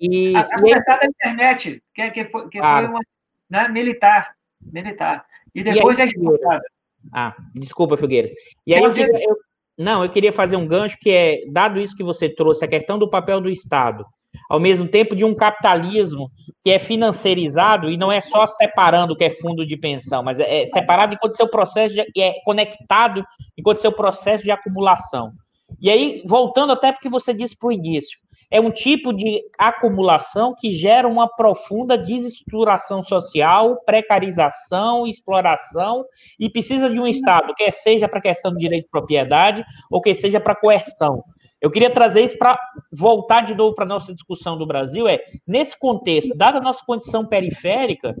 e, 0.00 0.32
e, 0.32 0.36
a, 0.36 0.40
a 0.40 0.96
da 0.96 1.06
internet, 1.06 1.82
que, 1.94 2.10
que 2.10 2.24
foi, 2.24 2.48
que 2.48 2.58
claro. 2.58 2.86
foi 2.86 2.94
uma 2.94 3.00
né, 3.48 3.68
militar, 3.68 4.34
militar. 4.60 5.24
E 5.54 5.62
depois 5.62 5.98
e 5.98 6.02
aí, 6.02 6.08
é 6.08 6.10
exportada. 6.10 6.62
Ah, 7.12 7.34
desculpa, 7.54 7.96
Figueiras. 7.96 8.32
E 8.66 8.74
aí 8.74 8.82
eu, 8.82 8.92
eu, 8.92 9.38
não, 9.78 10.02
eu 10.02 10.10
queria 10.10 10.32
fazer 10.32 10.56
um 10.56 10.66
gancho 10.66 10.96
que 11.00 11.10
é, 11.10 11.40
dado 11.50 11.80
isso 11.80 11.96
que 11.96 12.02
você 12.02 12.28
trouxe, 12.28 12.64
a 12.64 12.68
questão 12.68 12.98
do 12.98 13.10
papel 13.10 13.40
do 13.40 13.50
Estado, 13.50 14.04
ao 14.48 14.58
mesmo 14.58 14.88
tempo 14.88 15.14
de 15.14 15.24
um 15.24 15.34
capitalismo 15.34 16.30
que 16.64 16.70
é 16.70 16.78
financiarizado 16.78 17.90
e 17.90 17.96
não 17.96 18.10
é 18.10 18.20
só 18.20 18.46
separando 18.46 19.12
o 19.12 19.16
que 19.16 19.24
é 19.24 19.30
fundo 19.30 19.66
de 19.66 19.76
pensão, 19.76 20.22
mas 20.22 20.40
é, 20.40 20.62
é 20.62 20.66
separado 20.66 21.14
enquanto 21.14 21.36
seu 21.36 21.48
processo 21.48 21.94
de, 21.94 22.20
é 22.20 22.34
conectado 22.44 23.24
enquanto 23.56 23.78
seu 23.78 23.92
processo 23.92 24.44
de 24.44 24.50
acumulação. 24.50 25.32
E 25.80 25.90
aí, 25.90 26.22
voltando 26.24 26.72
até 26.72 26.92
porque 26.92 27.08
você 27.08 27.34
disse 27.34 27.56
para 27.56 27.68
o 27.68 27.72
início, 27.72 28.18
é 28.50 28.60
um 28.60 28.70
tipo 28.70 29.12
de 29.12 29.42
acumulação 29.58 30.54
que 30.56 30.72
gera 30.72 31.08
uma 31.08 31.28
profunda 31.28 31.98
desestruturação 31.98 33.02
social, 33.02 33.82
precarização, 33.84 35.06
exploração, 35.06 36.04
e 36.38 36.48
precisa 36.48 36.88
de 36.88 37.00
um 37.00 37.06
Estado, 37.06 37.54
quer 37.54 37.72
seja 37.72 38.08
para 38.08 38.20
questão 38.20 38.52
do 38.52 38.58
direito 38.58 38.84
de 38.84 38.90
propriedade, 38.90 39.64
ou 39.90 40.00
que 40.00 40.14
seja 40.14 40.40
para 40.40 40.54
coerção. 40.54 41.24
Eu 41.60 41.70
queria 41.70 41.90
trazer 41.90 42.22
isso 42.22 42.36
para 42.38 42.58
voltar 42.92 43.40
de 43.40 43.54
novo 43.54 43.74
para 43.74 43.84
a 43.84 43.88
nossa 43.88 44.12
discussão 44.12 44.58
do 44.58 44.66
Brasil, 44.66 45.08
é, 45.08 45.18
nesse 45.46 45.78
contexto, 45.78 46.36
dada 46.36 46.58
a 46.58 46.60
nossa 46.60 46.84
condição 46.84 47.26
periférica, 47.26 48.14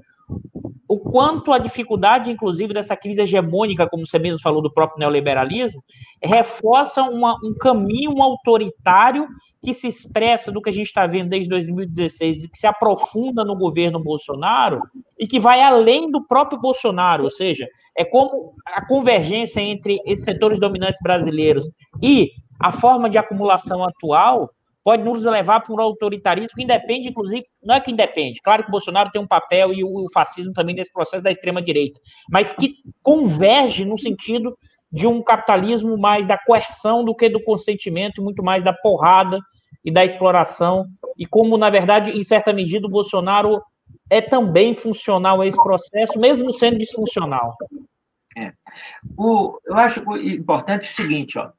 o 0.88 0.98
quanto 0.98 1.52
a 1.52 1.58
dificuldade, 1.58 2.30
inclusive, 2.30 2.72
dessa 2.72 2.96
crise 2.96 3.20
hegemônica, 3.20 3.88
como 3.88 4.06
você 4.06 4.18
mesmo 4.18 4.40
falou, 4.40 4.62
do 4.62 4.72
próprio 4.72 4.98
neoliberalismo, 4.98 5.82
reforça 6.22 7.02
uma, 7.02 7.36
um 7.44 7.54
caminho 7.54 8.22
autoritário 8.22 9.26
que 9.66 9.74
se 9.74 9.88
expressa 9.88 10.52
do 10.52 10.62
que 10.62 10.70
a 10.70 10.72
gente 10.72 10.86
está 10.86 11.08
vendo 11.08 11.28
desde 11.28 11.48
2016 11.48 12.44
e 12.44 12.48
que 12.48 12.56
se 12.56 12.68
aprofunda 12.68 13.44
no 13.44 13.56
governo 13.56 13.98
Bolsonaro 13.98 14.80
e 15.18 15.26
que 15.26 15.40
vai 15.40 15.60
além 15.60 16.08
do 16.08 16.24
próprio 16.24 16.60
Bolsonaro, 16.60 17.24
ou 17.24 17.30
seja, 17.30 17.66
é 17.98 18.04
como 18.04 18.54
a 18.64 18.86
convergência 18.86 19.58
entre 19.60 19.98
esses 20.06 20.24
setores 20.24 20.60
dominantes 20.60 21.00
brasileiros 21.02 21.68
e 22.00 22.30
a 22.60 22.70
forma 22.70 23.10
de 23.10 23.18
acumulação 23.18 23.82
atual 23.82 24.48
pode 24.84 25.02
nos 25.02 25.24
levar 25.24 25.58
para 25.58 25.74
um 25.74 25.80
autoritarismo 25.80 26.54
que 26.54 26.62
independe, 26.62 27.08
inclusive, 27.08 27.44
não 27.60 27.74
é 27.74 27.80
que 27.80 27.90
independe, 27.90 28.40
claro 28.40 28.62
que 28.62 28.68
o 28.68 28.70
Bolsonaro 28.70 29.10
tem 29.10 29.20
um 29.20 29.26
papel 29.26 29.72
e 29.72 29.82
o, 29.82 30.04
fascismo 30.14 30.52
também 30.52 30.76
nesse 30.76 30.92
processo 30.92 31.24
da 31.24 31.30
extrema-direita, 31.32 31.98
mas 32.30 32.52
que 32.52 32.76
converge 33.02 33.84
no 33.84 33.98
sentido 33.98 34.56
de 34.92 35.08
um 35.08 35.20
capitalismo 35.24 35.98
mais 35.98 36.24
da 36.24 36.38
coerção 36.38 37.04
do 37.04 37.16
que 37.16 37.28
do 37.28 37.42
consentimento, 37.42 38.22
muito 38.22 38.44
mais 38.44 38.62
da 38.62 38.72
porrada 38.72 39.40
e 39.86 39.90
da 39.92 40.04
exploração, 40.04 40.88
e 41.16 41.24
como, 41.24 41.56
na 41.56 41.70
verdade, 41.70 42.10
em 42.10 42.24
certa 42.24 42.52
medida, 42.52 42.88
o 42.88 42.90
Bolsonaro 42.90 43.62
é 44.10 44.20
também 44.20 44.74
funcional 44.74 45.40
a 45.40 45.46
esse 45.46 45.62
processo, 45.62 46.18
mesmo 46.18 46.52
sendo 46.52 46.76
disfuncional. 46.76 47.56
É. 48.36 48.52
O, 49.16 49.58
eu 49.64 49.76
acho 49.76 50.00
importante 50.18 50.88
o 50.88 50.92
seguinte, 50.92 51.38
ó, 51.38 51.50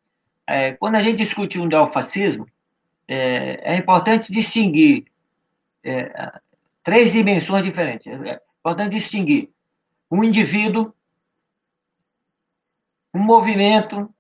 é, 0.46 0.74
quando 0.74 0.96
a 0.96 1.04
gente 1.04 1.18
discute 1.18 1.58
o 1.58 1.66
neofascismo, 1.66 2.46
é, 3.08 3.74
é 3.74 3.78
importante 3.78 4.32
distinguir 4.32 5.06
é, 5.82 6.32
três 6.84 7.14
dimensões 7.14 7.64
diferentes. 7.64 8.08
É 8.08 8.42
importante 8.60 8.92
distinguir 8.92 9.50
um 10.12 10.22
indivíduo, 10.22 10.94
um 13.14 13.20
movimento 13.20 14.14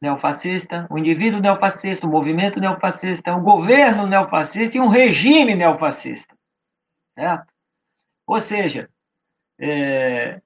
neofascista, 0.00 0.86
o 0.90 0.98
indivíduo 0.98 1.40
neofascista, 1.40 2.06
o 2.06 2.10
movimento 2.10 2.58
neofascista, 2.58 3.34
o 3.34 3.42
governo 3.42 4.06
neofascista 4.06 4.78
e 4.78 4.80
um 4.80 4.88
regime 4.88 5.54
neofascista. 5.54 6.34
Certo? 7.14 7.52
Ou 8.26 8.40
seja, 8.40 8.88
é, 9.58 10.40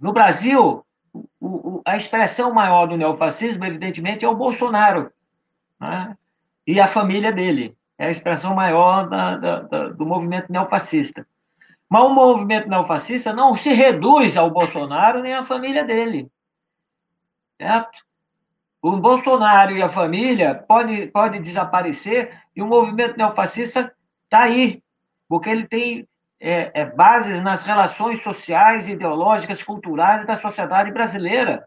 no 0.00 0.12
Brasil, 0.12 0.84
o, 1.12 1.26
o, 1.40 1.82
a 1.84 1.96
expressão 1.96 2.52
maior 2.52 2.86
do 2.86 2.96
neofascismo, 2.96 3.64
evidentemente, 3.64 4.24
é 4.24 4.28
o 4.28 4.34
Bolsonaro 4.34 5.12
né? 5.80 6.16
e 6.66 6.80
a 6.80 6.88
família 6.88 7.30
dele. 7.30 7.76
É 7.98 8.06
a 8.06 8.10
expressão 8.10 8.54
maior 8.54 9.08
da, 9.08 9.36
da, 9.36 9.60
da, 9.60 9.88
do 9.90 10.04
movimento 10.04 10.50
neofascista. 10.50 11.24
Mas 11.88 12.02
o 12.02 12.10
movimento 12.10 12.68
neofascista 12.68 13.32
não 13.32 13.54
se 13.54 13.72
reduz 13.72 14.36
ao 14.36 14.50
Bolsonaro 14.50 15.22
nem 15.22 15.34
à 15.34 15.42
família 15.42 15.84
dele. 15.84 16.28
Certo? 17.60 18.02
O 18.82 18.96
Bolsonaro 18.96 19.76
e 19.76 19.80
a 19.80 19.88
família 19.88 20.56
pode, 20.56 21.06
pode 21.06 21.38
desaparecer 21.38 22.36
e 22.54 22.60
o 22.60 22.66
movimento 22.66 23.16
neofascista 23.16 23.94
está 24.24 24.40
aí, 24.40 24.82
porque 25.28 25.48
ele 25.48 25.68
tem 25.68 26.08
é, 26.40 26.72
é, 26.74 26.84
bases 26.86 27.40
nas 27.40 27.62
relações 27.62 28.20
sociais, 28.20 28.88
ideológicas, 28.88 29.62
culturais 29.62 30.26
da 30.26 30.34
sociedade 30.34 30.90
brasileira. 30.90 31.64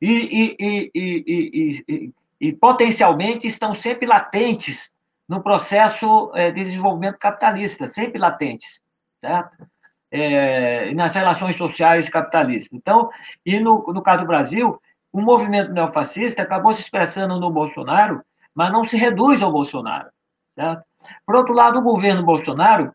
E, 0.00 0.54
e, 0.60 0.90
e, 0.94 2.12
e, 2.40 2.52
potencialmente 2.52 3.48
estão 3.48 3.74
sempre 3.74 4.06
latentes 4.06 4.94
no 5.28 5.42
processo 5.42 6.30
é, 6.36 6.52
de 6.52 6.62
desenvolvimento 6.62 7.18
capitalista, 7.18 7.88
sempre 7.88 8.20
latentes, 8.20 8.80
certo? 9.20 9.66
É, 10.08 10.94
nas 10.94 11.16
relações 11.16 11.56
sociais 11.56 12.08
capitalistas. 12.08 12.72
Então, 12.72 13.10
e 13.44 13.58
no, 13.58 13.84
no 13.92 14.00
caso 14.00 14.20
do 14.20 14.26
Brasil, 14.26 14.80
o 15.12 15.20
movimento 15.20 15.72
neofascista 15.72 16.42
acabou 16.42 16.72
se 16.72 16.80
expressando 16.80 17.38
no 17.40 17.50
Bolsonaro, 17.50 18.22
mas 18.54 18.72
não 18.72 18.84
se 18.84 18.96
reduz 18.96 19.42
ao 19.42 19.52
Bolsonaro. 19.52 20.10
Certo? 20.54 20.82
Por 21.24 21.36
outro 21.36 21.54
lado, 21.54 21.78
o 21.78 21.82
governo 21.82 22.24
Bolsonaro, 22.24 22.92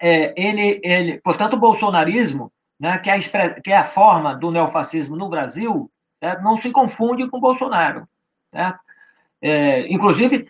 é, 0.00 0.34
ele, 0.40 0.80
ele, 0.82 1.20
portanto, 1.20 1.54
o 1.54 1.58
bolsonarismo, 1.58 2.52
né, 2.78 2.98
que, 2.98 3.08
é 3.08 3.14
a, 3.14 3.60
que 3.60 3.72
é 3.72 3.76
a 3.76 3.84
forma 3.84 4.34
do 4.34 4.50
neofascismo 4.50 5.16
no 5.16 5.28
Brasil, 5.28 5.90
certo? 6.20 6.42
não 6.42 6.56
se 6.56 6.70
confunde 6.70 7.28
com 7.28 7.40
Bolsonaro. 7.40 8.06
Certo? 8.52 8.80
É, 9.40 9.92
inclusive, 9.92 10.48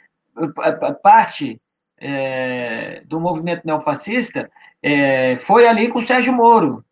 parte 1.02 1.60
é, 1.98 3.02
do 3.06 3.20
movimento 3.20 3.64
neofascista 3.64 4.50
é, 4.82 5.38
foi 5.38 5.66
ali 5.66 5.88
com 5.88 5.98
o 5.98 6.02
Sérgio 6.02 6.32
Moro, 6.32 6.84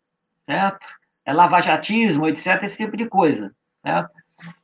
certo? 0.45 0.85
É 1.25 1.31
lavajatismo, 1.31 2.27
etc., 2.27 2.63
esse 2.63 2.77
tipo 2.77 2.97
de 2.97 3.07
coisa, 3.07 3.53
certo? 3.83 4.11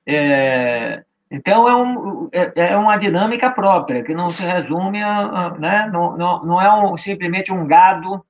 É, 0.05 1.03
então, 1.29 1.67
é, 1.67 1.75
um, 1.75 2.29
é, 2.31 2.51
é, 2.55 2.77
uma 2.77 2.97
dinâmica 2.97 3.51
própria, 3.51 4.03
que 4.03 4.15
não 4.15 4.31
se 4.31 4.43
resume 4.43 5.03
a, 5.03 5.19
a 5.19 5.57
né? 5.57 5.89
não, 5.91 6.17
não, 6.17 6.43
não 6.43 6.61
é 6.61 6.73
um, 6.73 6.97
simplesmente 6.97 7.51
um 7.51 7.67
gado 7.67 8.25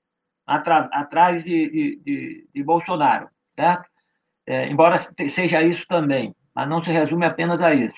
atra, 0.45 0.89
atrás 0.91 1.45
de, 1.45 1.69
de, 1.69 2.01
de, 2.03 2.47
de, 2.53 2.63
Bolsonaro, 2.63 3.29
certo? 3.51 3.87
É, 4.45 4.67
embora 4.67 4.97
seja 4.97 5.61
isso 5.61 5.85
também, 5.87 6.35
mas 6.53 6.67
não 6.67 6.81
se 6.81 6.91
resume 6.91 7.25
apenas 7.25 7.61
a 7.61 7.73
isso. 7.73 7.97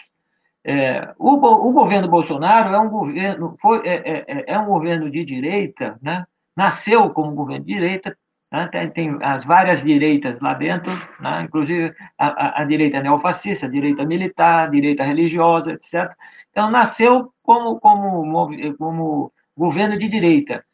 É, 0.63 1.11
o, 1.17 1.33
o, 1.33 1.71
governo 1.71 2.07
Bolsonaro 2.07 2.69
é 2.69 2.79
um 2.79 2.89
governo, 2.89 3.55
foi, 3.59 3.81
é, 3.87 3.95
é, 3.95 4.25
é, 4.27 4.43
é, 4.53 4.59
um 4.59 4.65
governo 4.65 5.09
de 5.09 5.23
direita, 5.23 5.97
né? 6.01 6.25
nasceu 6.55 7.09
como 7.09 7.33
governo 7.33 7.65
de 7.65 7.73
direita, 7.73 8.15
né? 8.51 8.67
tem, 8.93 9.17
as 9.21 9.43
várias 9.43 9.83
direitas 9.83 10.39
lá 10.39 10.53
dentro, 10.53 10.91
né? 11.19 11.43
inclusive 11.43 11.95
a, 12.17 12.27
a, 12.27 12.61
a, 12.61 12.65
direita 12.65 13.01
neofascista, 13.01 13.65
a 13.65 13.69
direita 13.69 14.05
militar, 14.05 14.67
a 14.67 14.71
direita 14.71 15.03
religiosa, 15.03 15.71
etc. 15.71 16.11
Então, 16.51 16.69
nasceu 16.69 17.33
como, 17.41 17.79
como, 17.79 18.75
como 18.77 19.31
governo 19.57 19.97
de 19.97 20.09
direita, 20.09 20.65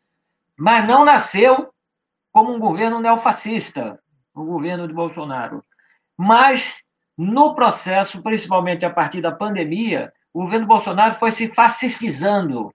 mas 0.58 0.88
não 0.88 1.06
nasceu 1.06 1.70
como 2.32 2.54
um 2.54 2.60
governo 2.60 3.00
neofascista, 3.00 4.00
o 4.34 4.44
governo 4.44 4.88
de 4.88 4.94
Bolsonaro. 4.94 5.64
Mas 6.18 6.84
no 7.18 7.54
processo, 7.54 8.22
principalmente 8.22 8.86
a 8.86 8.90
partir 8.90 9.22
da 9.22 9.32
pandemia, 9.32 10.12
o 10.34 10.42
governo 10.42 10.68
Bolsonaro 10.68 11.16
foi 11.16 11.32
se 11.32 11.54
fascistizando, 11.54 12.72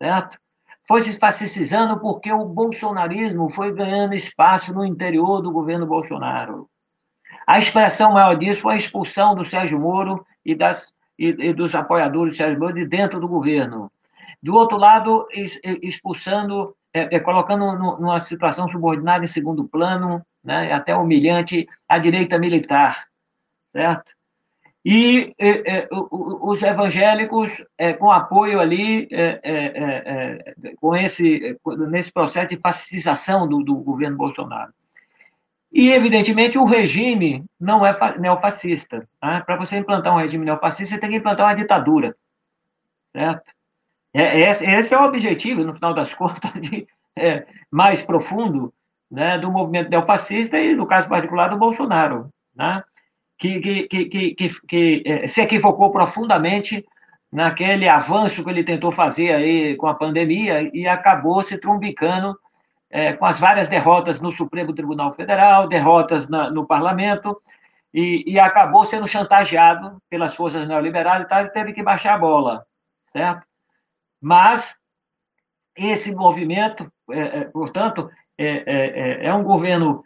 certo? 0.00 0.38
Foi 0.86 1.00
se 1.00 1.18
fascistizando 1.18 1.98
porque 1.98 2.32
o 2.32 2.44
bolsonarismo 2.44 3.50
foi 3.50 3.72
ganhando 3.72 4.14
espaço 4.14 4.72
no 4.72 4.84
interior 4.84 5.42
do 5.42 5.50
governo 5.50 5.86
Bolsonaro. 5.86 6.68
A 7.46 7.58
expressão 7.58 8.12
maior 8.12 8.36
disso 8.36 8.62
foi 8.62 8.74
a 8.74 8.76
expulsão 8.78 9.34
do 9.34 9.44
Sérgio 9.44 9.78
Moro 9.78 10.24
e, 10.44 10.54
das, 10.54 10.92
e, 11.18 11.28
e 11.28 11.52
dos 11.52 11.74
apoiadores 11.74 12.34
do 12.34 12.36
Sérgio 12.36 12.58
Moro 12.58 12.74
de 12.74 12.86
dentro 12.86 13.20
do 13.20 13.28
governo. 13.28 13.90
Do 14.42 14.54
outro 14.54 14.76
lado, 14.76 15.26
expulsando, 15.82 16.76
é, 16.92 17.16
é, 17.16 17.20
colocando 17.20 17.72
numa 17.98 18.20
situação 18.20 18.68
subordinada 18.68 19.24
em 19.24 19.28
segundo 19.28 19.64
plano, 19.64 20.24
né, 20.42 20.72
até 20.72 20.94
humilhante, 20.94 21.68
a 21.88 21.98
direita 21.98 22.38
militar 22.38 23.06
certo? 23.76 24.15
E 24.88 25.34
os 26.20 26.62
evangélicos, 26.62 27.60
é, 27.76 27.92
com 27.92 28.08
apoio 28.08 28.60
ali, 28.60 29.08
é, 29.10 29.40
é, 29.42 30.74
com 30.76 30.94
esse, 30.94 31.58
nesse 31.90 32.12
processo 32.12 32.54
de 32.54 32.56
fascistização 32.56 33.48
do, 33.48 33.64
do 33.64 33.74
governo 33.74 34.16
Bolsonaro. 34.16 34.72
E, 35.72 35.90
evidentemente, 35.90 36.56
o 36.56 36.64
regime 36.64 37.44
não 37.58 37.84
é 37.84 37.92
neofascista. 38.16 39.08
Né? 39.20 39.42
Para 39.44 39.56
você 39.56 39.76
implantar 39.76 40.14
um 40.14 40.18
regime 40.18 40.44
neofascista, 40.44 40.94
você 40.94 41.00
tem 41.00 41.10
que 41.10 41.16
implantar 41.16 41.46
uma 41.46 41.54
ditadura. 41.54 42.14
Certo? 43.12 43.50
É, 44.14 44.38
esse, 44.38 44.64
esse 44.64 44.94
é 44.94 44.98
o 45.00 45.04
objetivo, 45.04 45.64
no 45.64 45.74
final 45.74 45.94
das 45.94 46.14
contas, 46.14 46.52
de, 46.60 46.86
é, 47.18 47.44
mais 47.68 48.02
profundo 48.02 48.72
né, 49.10 49.36
do 49.36 49.50
movimento 49.50 49.90
neofascista 49.90 50.60
e, 50.60 50.76
no 50.76 50.86
caso 50.86 51.08
particular, 51.08 51.48
do 51.48 51.58
Bolsonaro. 51.58 52.32
Né? 52.54 52.84
Que, 53.38 53.60
que, 53.60 54.34
que, 54.34 54.34
que, 54.34 55.02
é, 55.04 55.26
se 55.26 55.42
equivocou 55.42 55.90
profundamente 55.90 56.84
naquele 57.30 57.88
avanço 57.88 58.42
que 58.42 58.50
ele 58.50 58.64
tentou 58.64 58.90
fazer 58.90 59.34
aí 59.34 59.76
com 59.76 59.86
a 59.86 59.94
pandemia 59.94 60.70
e 60.72 60.86
acabou 60.86 61.42
se 61.42 61.58
trumbicando 61.58 62.38
é, 62.90 63.12
com 63.12 63.26
as 63.26 63.38
várias 63.38 63.68
derrotas 63.68 64.20
no 64.20 64.30
Supremo 64.30 64.72
Tribunal 64.72 65.10
Federal, 65.12 65.68
derrotas 65.68 66.28
na, 66.28 66.50
no 66.50 66.66
Parlamento, 66.66 67.40
e, 67.92 68.24
e, 68.26 68.38
acabou 68.38 68.84
sendo 68.84 69.06
chantageado 69.06 70.00
pelas 70.08 70.34
forças 70.34 70.66
neoliberais 70.66 71.24
e 71.24 71.28
tal, 71.28 71.40
ele 71.40 71.50
teve 71.50 71.72
que 71.72 71.82
baixar 71.82 72.14
a 72.14 72.18
bola, 72.18 72.66
certo? 73.10 73.46
Mas 74.20 74.74
esse 75.76 76.14
movimento, 76.14 76.90
é, 77.10 77.20
é, 77.20 77.44
portanto, 77.44 78.10
é, 78.38 78.46
é, 78.46 78.64
é, 78.66 79.26
é 79.26 79.34
um 79.34 79.42
governo 79.42 80.04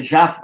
já 0.00 0.40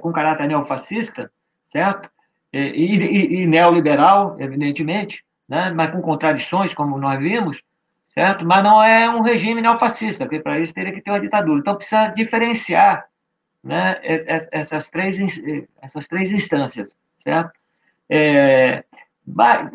com 0.00 0.10
caráter 0.10 0.48
neofascista, 0.48 1.30
certo? 1.70 2.10
E, 2.52 2.58
e, 2.58 3.42
e, 3.42 3.46
neoliberal, 3.46 4.36
evidentemente, 4.40 5.24
né? 5.48 5.70
mas 5.70 5.90
com 5.90 6.02
contradições, 6.02 6.74
como 6.74 6.98
nós 6.98 7.18
vimos, 7.18 7.62
certo? 8.06 8.44
Mas 8.44 8.62
não 8.62 8.82
é 8.82 9.08
um 9.08 9.22
regime 9.22 9.62
neofascista, 9.62 10.24
porque 10.24 10.40
para 10.40 10.58
isso 10.58 10.74
teria 10.74 10.92
que 10.92 11.00
ter 11.00 11.10
uma 11.10 11.20
ditadura. 11.20 11.60
Então 11.60 11.76
precisa 11.76 12.08
diferenciar 12.08 13.06
né, 13.62 14.00
essas, 14.52 14.90
três, 14.90 15.18
essas 15.80 16.08
três 16.08 16.32
instâncias, 16.32 16.96
certo? 17.18 17.52
É, 18.08 18.84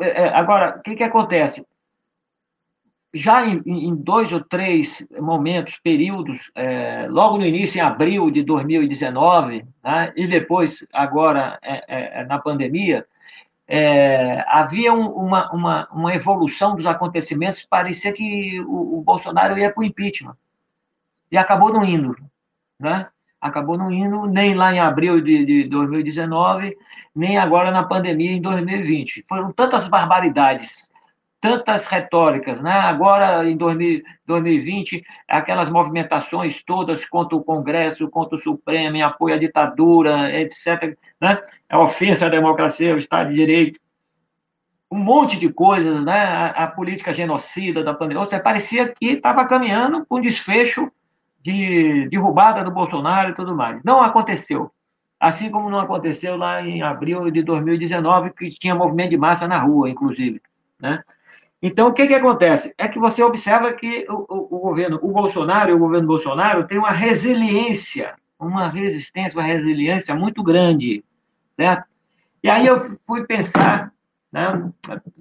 é, 0.00 0.28
agora, 0.34 0.76
o 0.76 0.82
que, 0.82 0.96
que 0.96 1.04
acontece? 1.04 1.66
Já 3.16 3.46
em, 3.46 3.62
em, 3.66 3.94
dois 3.94 4.32
ou 4.32 4.40
três 4.40 5.06
momentos, 5.18 5.78
períodos, 5.78 6.50
é, 6.54 7.06
logo 7.08 7.38
no 7.38 7.46
início, 7.46 7.78
em 7.78 7.82
abril 7.82 8.30
de 8.30 8.42
2019, 8.42 9.64
né, 9.82 10.12
e 10.16 10.26
depois, 10.26 10.84
agora, 10.92 11.58
é, 11.62 11.84
é, 11.88 12.20
é, 12.20 12.24
na 12.24 12.38
pandemia, 12.38 13.06
é, 13.68 14.44
havia 14.46 14.92
um, 14.92 15.08
uma, 15.08 15.50
uma, 15.52 15.88
uma, 15.90 16.14
evolução 16.14 16.76
dos 16.76 16.86
acontecimentos, 16.86 17.64
parecia 17.64 18.12
que 18.12 18.60
o, 18.60 18.98
o 18.98 19.02
Bolsonaro 19.02 19.58
ia 19.58 19.72
para 19.72 19.80
o 19.80 19.84
impeachment, 19.84 20.36
e 21.30 21.36
acabou 21.36 21.72
não 21.72 21.84
indo, 21.84 22.16
né? 22.78 23.08
Acabou 23.40 23.76
não 23.76 23.90
indo 23.90 24.26
nem 24.26 24.54
lá 24.54 24.72
em 24.72 24.78
abril 24.78 25.20
de, 25.20 25.44
de 25.44 25.64
2019, 25.64 26.76
nem 27.14 27.36
agora 27.38 27.70
na 27.70 27.84
pandemia 27.84 28.32
em 28.32 28.40
2020. 28.40 29.24
Foram 29.28 29.52
tantas 29.52 29.88
barbaridades 29.88 30.90
tantas 31.40 31.86
retóricas, 31.86 32.60
né? 32.60 32.72
Agora, 32.72 33.48
em 33.48 33.56
2020, 33.56 35.04
aquelas 35.28 35.68
movimentações 35.68 36.62
todas 36.62 37.06
contra 37.06 37.36
o 37.36 37.44
Congresso, 37.44 38.08
contra 38.08 38.34
o 38.34 38.38
Supremo, 38.38 38.96
em 38.96 39.02
apoio 39.02 39.34
à 39.34 39.38
ditadura, 39.38 40.34
etc., 40.38 40.96
né? 41.20 41.40
A 41.68 41.80
ofensa 41.80 42.26
à 42.26 42.28
democracia, 42.28 42.92
ao 42.92 42.98
Estado 42.98 43.30
de 43.30 43.36
Direito, 43.36 43.80
um 44.90 44.98
monte 44.98 45.38
de 45.38 45.48
coisas, 45.52 46.04
né? 46.04 46.20
A, 46.20 46.46
a 46.64 46.66
política 46.66 47.12
genocida 47.12 47.84
da 47.84 47.94
pandemia, 47.94 48.26
seja, 48.28 48.42
parecia 48.42 48.88
que 48.88 49.06
estava 49.06 49.46
caminhando 49.46 50.04
com 50.06 50.20
desfecho 50.20 50.90
de 51.42 52.08
derrubada 52.08 52.64
do 52.64 52.70
Bolsonaro 52.70 53.30
e 53.30 53.34
tudo 53.34 53.54
mais. 53.54 53.80
Não 53.84 54.02
aconteceu. 54.02 54.70
Assim 55.18 55.50
como 55.50 55.70
não 55.70 55.78
aconteceu 55.78 56.36
lá 56.36 56.60
em 56.60 56.82
abril 56.82 57.30
de 57.30 57.42
2019, 57.42 58.30
que 58.30 58.48
tinha 58.48 58.74
movimento 58.74 59.10
de 59.10 59.16
massa 59.16 59.46
na 59.46 59.58
rua, 59.58 59.88
inclusive, 59.88 60.42
né? 60.80 61.02
Então, 61.66 61.88
o 61.88 61.92
que, 61.92 62.06
que 62.06 62.14
acontece? 62.14 62.72
É 62.78 62.86
que 62.86 62.96
você 62.96 63.24
observa 63.24 63.72
que 63.72 64.06
o, 64.08 64.24
o, 64.32 64.56
o 64.56 64.60
governo, 64.60 65.00
o 65.02 65.10
Bolsonaro 65.10 65.68
e 65.68 65.74
o 65.74 65.78
governo 65.80 66.06
Bolsonaro 66.06 66.64
tem 66.64 66.78
uma 66.78 66.92
resiliência, 66.92 68.14
uma 68.38 68.68
resistência, 68.68 69.36
uma 69.36 69.44
resiliência 69.44 70.14
muito 70.14 70.44
grande, 70.44 71.04
certo? 71.56 71.84
E 72.40 72.48
aí 72.48 72.68
eu 72.68 72.76
fui 73.04 73.26
pensar, 73.26 73.92
né, 74.30 74.70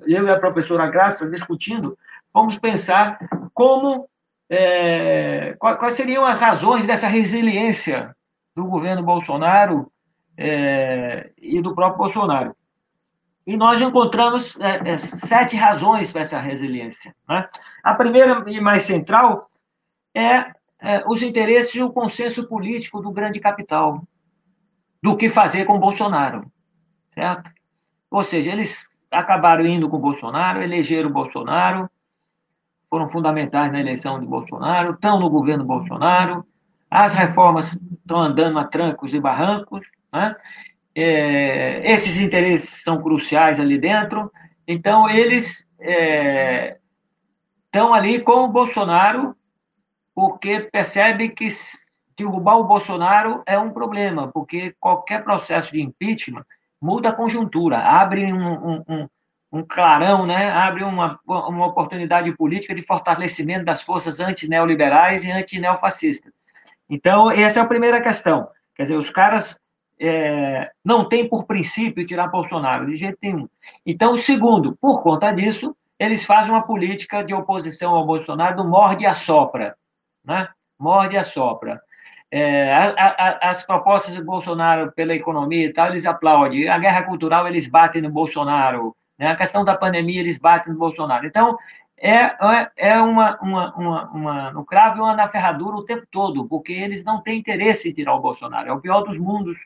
eu 0.05 0.27
e 0.27 0.29
a 0.29 0.39
professora 0.39 0.85
Graça 0.85 1.31
discutindo, 1.31 1.97
fomos 2.31 2.59
pensar 2.59 3.17
como, 3.51 4.07
é, 4.47 5.55
quais 5.57 5.93
seriam 5.93 6.27
as 6.27 6.37
razões 6.37 6.85
dessa 6.85 7.07
resiliência 7.07 8.15
do 8.55 8.65
governo 8.65 9.01
Bolsonaro 9.01 9.91
é, 10.37 11.31
e 11.41 11.59
do 11.59 11.73
próprio 11.73 11.97
Bolsonaro. 11.97 12.55
E 13.45 13.55
nós 13.55 13.79
encontramos 13.79 14.57
é, 14.59 14.93
é, 14.93 14.97
sete 14.97 15.55
razões 15.55 16.11
para 16.11 16.21
essa 16.21 16.39
resiliência. 16.39 17.15
Né? 17.29 17.47
A 17.83 17.93
primeira 17.93 18.43
e 18.47 18.59
mais 18.59 18.83
central 18.83 19.49
é, 20.13 20.51
é 20.81 21.03
os 21.07 21.21
interesses 21.21 21.75
e 21.75 21.83
o 21.83 21.91
consenso 21.91 22.47
político 22.47 23.01
do 23.01 23.11
grande 23.11 23.39
capital, 23.39 24.03
do 25.01 25.15
que 25.15 25.29
fazer 25.29 25.65
com 25.65 25.79
Bolsonaro, 25.79 26.51
certo? 27.13 27.51
Ou 28.09 28.21
seja, 28.21 28.51
eles 28.51 28.87
acabaram 29.11 29.65
indo 29.65 29.87
com 29.87 29.99
Bolsonaro, 29.99 30.63
elegeram 30.63 31.11
Bolsonaro, 31.11 31.87
foram 32.89 33.07
fundamentais 33.09 33.71
na 33.71 33.79
eleição 33.79 34.19
de 34.19 34.25
Bolsonaro, 34.25 34.93
estão 34.93 35.19
no 35.19 35.29
governo 35.29 35.63
Bolsonaro, 35.63 36.45
as 36.89 37.13
reformas 37.13 37.79
estão 37.91 38.21
andando 38.21 38.57
a 38.57 38.63
trancos 38.63 39.13
e 39.13 39.19
barrancos, 39.19 39.85
né? 40.11 40.35
É, 40.95 41.91
esses 41.91 42.17
interesses 42.19 42.81
são 42.81 43.01
cruciais 43.01 43.59
ali 43.59 43.77
dentro, 43.77 44.31
então 44.67 45.09
eles 45.09 45.67
é, 45.79 46.77
estão 47.65 47.93
ali 47.93 48.21
com 48.21 48.45
o 48.45 48.47
Bolsonaro, 48.47 49.35
porque 50.13 50.61
percebe 50.61 51.29
que 51.29 51.47
derrubar 52.17 52.57
o 52.57 52.63
Bolsonaro 52.63 53.43
é 53.45 53.59
um 53.59 53.71
problema, 53.71 54.29
porque 54.31 54.73
qualquer 54.79 55.23
processo 55.23 55.73
de 55.73 55.81
impeachment 55.81 56.45
muda 56.81 57.09
a 57.09 57.13
conjuntura, 57.13 57.79
abre 57.79 58.31
um, 58.31 58.83
um, 58.87 59.09
um 59.51 59.63
clarão, 59.63 60.25
né? 60.25 60.49
abre 60.49 60.83
uma, 60.83 61.19
uma 61.25 61.65
oportunidade 61.65 62.31
política 62.37 62.73
de 62.73 62.81
fortalecimento 62.81 63.65
das 63.65 63.81
forças 63.81 64.19
antineoliberais 64.19 65.25
e 65.25 65.31
antineofascistas. 65.31 66.31
Então, 66.89 67.31
essa 67.31 67.59
é 67.59 67.63
a 67.63 67.67
primeira 67.67 67.99
questão. 67.99 68.47
Quer 68.75 68.83
dizer, 68.83 68.95
os 68.95 69.09
caras 69.09 69.59
é, 69.99 70.71
não 70.83 71.07
têm 71.07 71.27
por 71.27 71.45
princípio 71.45 72.05
tirar 72.05 72.27
Bolsonaro, 72.27 72.85
de 72.85 72.97
jeito 72.97 73.17
nenhum. 73.21 73.47
Então, 73.85 74.15
segundo, 74.17 74.77
por 74.79 75.01
conta 75.01 75.31
disso, 75.31 75.75
eles 75.99 76.25
fazem 76.25 76.51
uma 76.51 76.63
política 76.63 77.23
de 77.23 77.33
oposição 77.33 77.95
ao 77.95 78.05
Bolsonaro 78.05 78.57
do 78.57 78.65
morde 78.65 79.03
e 79.03 79.07
assopra. 79.07 79.75
Né? 80.23 80.47
Morde 80.77 81.15
e 81.15 81.17
assopra. 81.17 81.81
É, 82.29 82.73
a, 82.73 82.93
a, 82.97 83.49
as 83.49 83.65
propostas 83.65 84.15
do 84.15 84.25
Bolsonaro 84.25 84.91
pela 84.91 85.13
economia 85.13 85.67
e 85.67 85.73
tal, 85.73 85.87
eles 85.87 86.05
aplaudem. 86.05 86.67
A 86.67 86.77
guerra 86.77 87.03
cultural, 87.03 87.47
eles 87.47 87.67
batem 87.67 88.01
no 88.01 88.09
Bolsonaro. 88.09 88.95
Né? 89.17 89.27
A 89.27 89.35
questão 89.35 89.63
da 89.63 89.77
pandemia, 89.77 90.19
eles 90.19 90.37
batem 90.37 90.73
no 90.73 90.79
Bolsonaro. 90.79 91.25
Então, 91.25 91.57
é, 91.97 92.11
é, 92.13 92.71
é 92.75 93.01
uma, 93.01 93.37
uma, 93.41 93.75
uma, 93.75 94.09
uma, 94.11 94.51
no 94.51 94.65
cravo 94.65 94.97
e 94.97 95.01
uma 95.01 95.15
na 95.15 95.27
ferradura 95.27 95.77
o 95.77 95.85
tempo 95.85 96.05
todo, 96.11 96.45
porque 96.45 96.73
eles 96.73 97.03
não 97.03 97.21
têm 97.21 97.39
interesse 97.39 97.89
em 97.89 97.93
tirar 97.93 98.15
o 98.15 98.21
Bolsonaro. 98.21 98.67
É 98.67 98.73
o 98.73 98.81
pior 98.81 99.01
dos 99.01 99.17
mundos. 99.17 99.57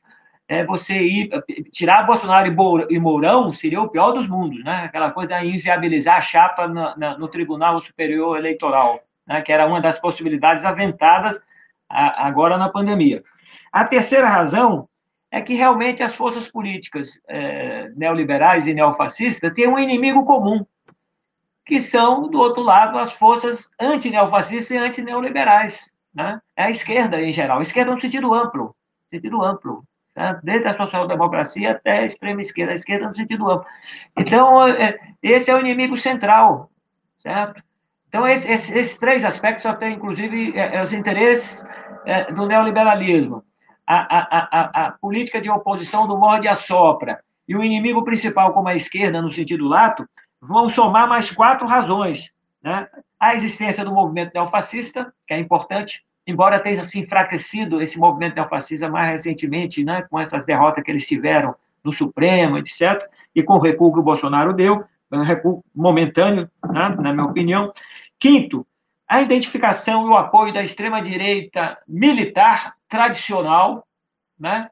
É 0.49 0.65
você 0.65 0.99
ir 0.99 1.29
tirar 1.71 2.07
Bolsonaro 2.07 2.47
e 2.89 2.99
Mourão 2.99 3.53
seria 3.53 3.79
o 3.79 3.87
pior 3.87 4.13
dos 4.13 4.27
mundos, 4.27 4.63
né? 4.63 4.81
Aquela 4.85 5.11
coisa 5.11 5.39
de 5.39 5.47
inviabilizar 5.47 6.17
a 6.17 6.21
chapa 6.21 6.67
no, 6.67 6.95
no 7.19 7.27
Tribunal 7.27 7.79
Superior 7.79 8.35
Eleitoral, 8.35 8.99
né? 9.27 9.43
que 9.43 9.53
era 9.53 9.67
uma 9.67 9.79
das 9.79 9.99
possibilidades 9.99 10.65
aventadas 10.65 11.39
a, 11.87 12.27
agora 12.27 12.57
na 12.57 12.67
pandemia. 12.67 13.23
A 13.71 13.85
terceira 13.85 14.27
razão 14.27 14.89
é 15.31 15.39
que 15.41 15.53
realmente 15.53 16.01
as 16.01 16.15
forças 16.15 16.49
políticas 16.49 17.19
é, 17.27 17.89
neoliberais 17.95 18.65
e 18.65 18.73
neofascistas 18.73 19.53
têm 19.53 19.67
um 19.67 19.77
inimigo 19.77 20.25
comum, 20.25 20.65
que 21.63 21.79
são, 21.79 22.27
do 22.27 22.39
outro 22.39 22.63
lado, 22.63 22.97
as 22.97 23.13
forças 23.13 23.69
anti-neofascistas 23.79 24.71
e 24.71 24.77
anti-neoliberais. 24.79 25.91
Né? 26.11 26.41
É 26.55 26.63
a 26.63 26.69
esquerda, 26.71 27.21
em 27.21 27.31
geral. 27.31 27.59
A 27.59 27.61
esquerda 27.61 27.91
no 27.91 27.99
sentido 27.99 28.33
amplo, 28.33 28.75
sentido 29.11 29.43
amplo. 29.43 29.83
Né? 30.19 30.37
Desde 30.43 30.67
a 30.67 30.73
social-democracia 30.73 31.71
até 31.71 31.99
a 31.99 32.05
extrema 32.05 32.41
esquerda, 32.41 32.73
a 32.73 32.75
esquerda 32.75 33.07
no 33.07 33.15
sentido 33.15 33.49
amplo. 33.49 33.65
Então, 34.17 34.67
é, 34.67 34.99
esse 35.23 35.49
é 35.49 35.55
o 35.55 35.59
inimigo 35.61 35.95
central, 35.95 36.69
certo? 37.17 37.63
Então, 38.09 38.27
esses, 38.27 38.97
três 38.99 39.23
aspectos 39.23 39.65
têm, 39.77 39.93
inclusive, 39.93 40.59
é, 40.59 40.75
é, 40.75 40.81
os 40.81 40.91
interesses 40.91 41.65
do 42.35 42.47
neoliberalismo 42.47 43.43
a, 43.85 44.19
a, 44.19 44.87
a, 44.87 44.91
política 44.93 45.39
de 45.39 45.49
oposição 45.49 46.07
do 46.07 46.17
morde 46.17 46.45
e 46.45 46.49
assopra 46.49 47.19
e 47.47 47.55
o 47.55 47.63
inimigo 47.63 48.03
principal, 48.03 48.53
como 48.53 48.67
a 48.67 48.75
esquerda, 48.75 49.21
no 49.21 49.31
sentido 49.31 49.67
lato, 49.67 50.07
vão 50.41 50.69
somar 50.69 51.07
mais 51.07 51.31
quatro 51.31 51.67
razões. 51.67 52.31
Né? 52.63 52.87
A 53.19 53.35
existência 53.35 53.83
do 53.85 53.91
movimento 53.91 54.31
neofascista, 54.33 55.13
que 55.27 55.33
é 55.33 55.39
importante, 55.39 56.03
embora 56.29 56.59
tenha 56.59 56.83
se 56.83 56.99
enfraquecido 56.99 57.81
esse 57.81 57.97
movimento 57.97 58.35
neofascista 58.35 58.87
mais 58.87 59.11
recentemente, 59.11 59.83
né, 59.83 60.05
com 60.09 60.19
essas 60.19 60.45
derrotas 60.45 60.83
que 60.83 60.91
eles 60.91 61.07
tiveram 61.07 61.55
no 61.83 61.91
Supremo, 61.91 62.57
etc., 62.57 63.01
e 63.35 63.43
com 63.43 63.53
o 63.53 63.59
recuo 63.59 63.93
que 63.93 63.99
o 63.99 64.03
Bolsonaro 64.03 64.53
deu, 64.53 64.83
um 65.11 65.23
recuo 65.23 65.63
momentâneo, 65.73 66.49
né, 66.71 66.89
na 66.99 67.13
minha 67.13 67.25
opinião. 67.25 67.73
Quinto, 68.19 68.65
a 69.07 69.21
identificação 69.21 70.05
e 70.05 70.09
o 70.09 70.17
apoio 70.17 70.53
da 70.53 70.61
extrema-direita 70.61 71.77
militar 71.87 72.75
tradicional, 72.87 73.87
né? 74.39 74.69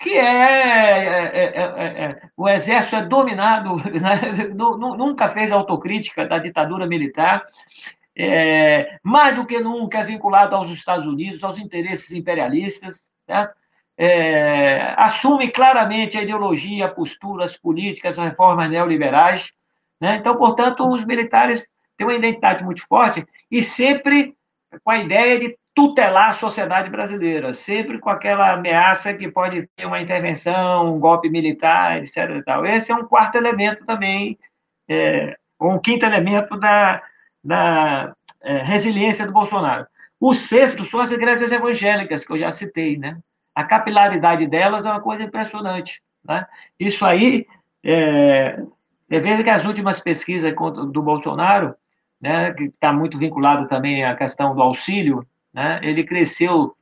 que 0.00 0.10
é, 0.10 0.24
é, 0.24 1.44
é, 1.44 2.04
é, 2.04 2.22
o 2.36 2.48
exército 2.48 2.96
é 2.96 3.02
dominado, 3.02 3.76
né? 4.00 4.48
nunca 4.54 5.28
fez 5.28 5.50
autocrítica 5.50 6.26
da 6.26 6.38
ditadura 6.38 6.86
militar, 6.86 7.44
mais 9.02 9.36
do 9.36 9.46
que 9.46 9.60
nunca 9.60 9.98
é 9.98 10.04
vinculado 10.04 10.56
aos 10.56 10.70
Estados 10.70 11.06
Unidos, 11.06 11.44
aos 11.44 11.58
interesses 11.58 12.12
imperialistas, 12.12 13.10
né? 13.28 13.48
assume 14.96 15.50
claramente 15.50 16.18
a 16.18 16.22
ideologia, 16.22 16.88
posturas 16.88 17.56
políticas, 17.56 18.16
reformas 18.16 18.70
neoliberais. 18.70 19.50
Né? 20.00 20.16
Então, 20.16 20.36
portanto, 20.36 20.88
os 20.88 21.04
militares 21.04 21.68
têm 21.96 22.06
uma 22.06 22.14
identidade 22.14 22.64
muito 22.64 22.86
forte 22.86 23.26
e 23.50 23.62
sempre 23.62 24.34
com 24.84 24.90
a 24.90 24.98
ideia 24.98 25.38
de 25.38 25.56
tutelar 25.74 26.30
a 26.30 26.32
sociedade 26.32 26.90
brasileira, 26.90 27.54
sempre 27.54 27.98
com 27.98 28.10
aquela 28.10 28.52
ameaça 28.52 29.14
que 29.14 29.30
pode 29.30 29.68
ter 29.76 29.86
uma 29.86 30.00
intervenção, 30.00 30.94
um 30.94 30.98
golpe 30.98 31.30
militar, 31.30 31.98
etc. 31.98 32.42
Esse 32.64 32.90
é 32.90 32.94
um 32.96 33.04
quarto 33.04 33.36
elemento 33.36 33.84
também, 33.86 34.36
é, 34.88 35.36
ou 35.58 35.72
um 35.72 35.78
quinto 35.78 36.04
elemento 36.04 36.56
da, 36.58 37.00
da 37.42 38.14
é, 38.42 38.62
resiliência 38.62 39.26
do 39.26 39.32
Bolsonaro. 39.32 39.86
O 40.20 40.34
sexto 40.34 40.84
são 40.84 41.00
as 41.00 41.12
igrejas 41.12 41.52
evangélicas, 41.52 42.24
que 42.24 42.32
eu 42.32 42.38
já 42.38 42.50
citei, 42.50 42.96
né? 42.96 43.18
A 43.54 43.64
capilaridade 43.64 44.46
delas 44.46 44.86
é 44.86 44.90
uma 44.90 45.00
coisa 45.00 45.22
impressionante, 45.22 46.02
né? 46.24 46.46
Isso 46.78 47.04
aí, 47.04 47.46
é, 47.84 48.60
você 49.08 49.20
vê 49.20 49.42
que 49.42 49.50
as 49.50 49.64
últimas 49.64 50.00
pesquisas 50.00 50.52
do 50.92 51.02
Bolsonaro, 51.02 51.74
né, 52.20 52.52
que 52.52 52.64
está 52.64 52.92
muito 52.92 53.16
vinculado 53.16 53.68
também 53.68 54.04
à 54.04 54.14
questão 54.14 54.54
do 54.54 54.62
auxílio, 54.62 55.26
né? 55.52 55.80
ele 55.82 56.04
cresceu, 56.04 56.76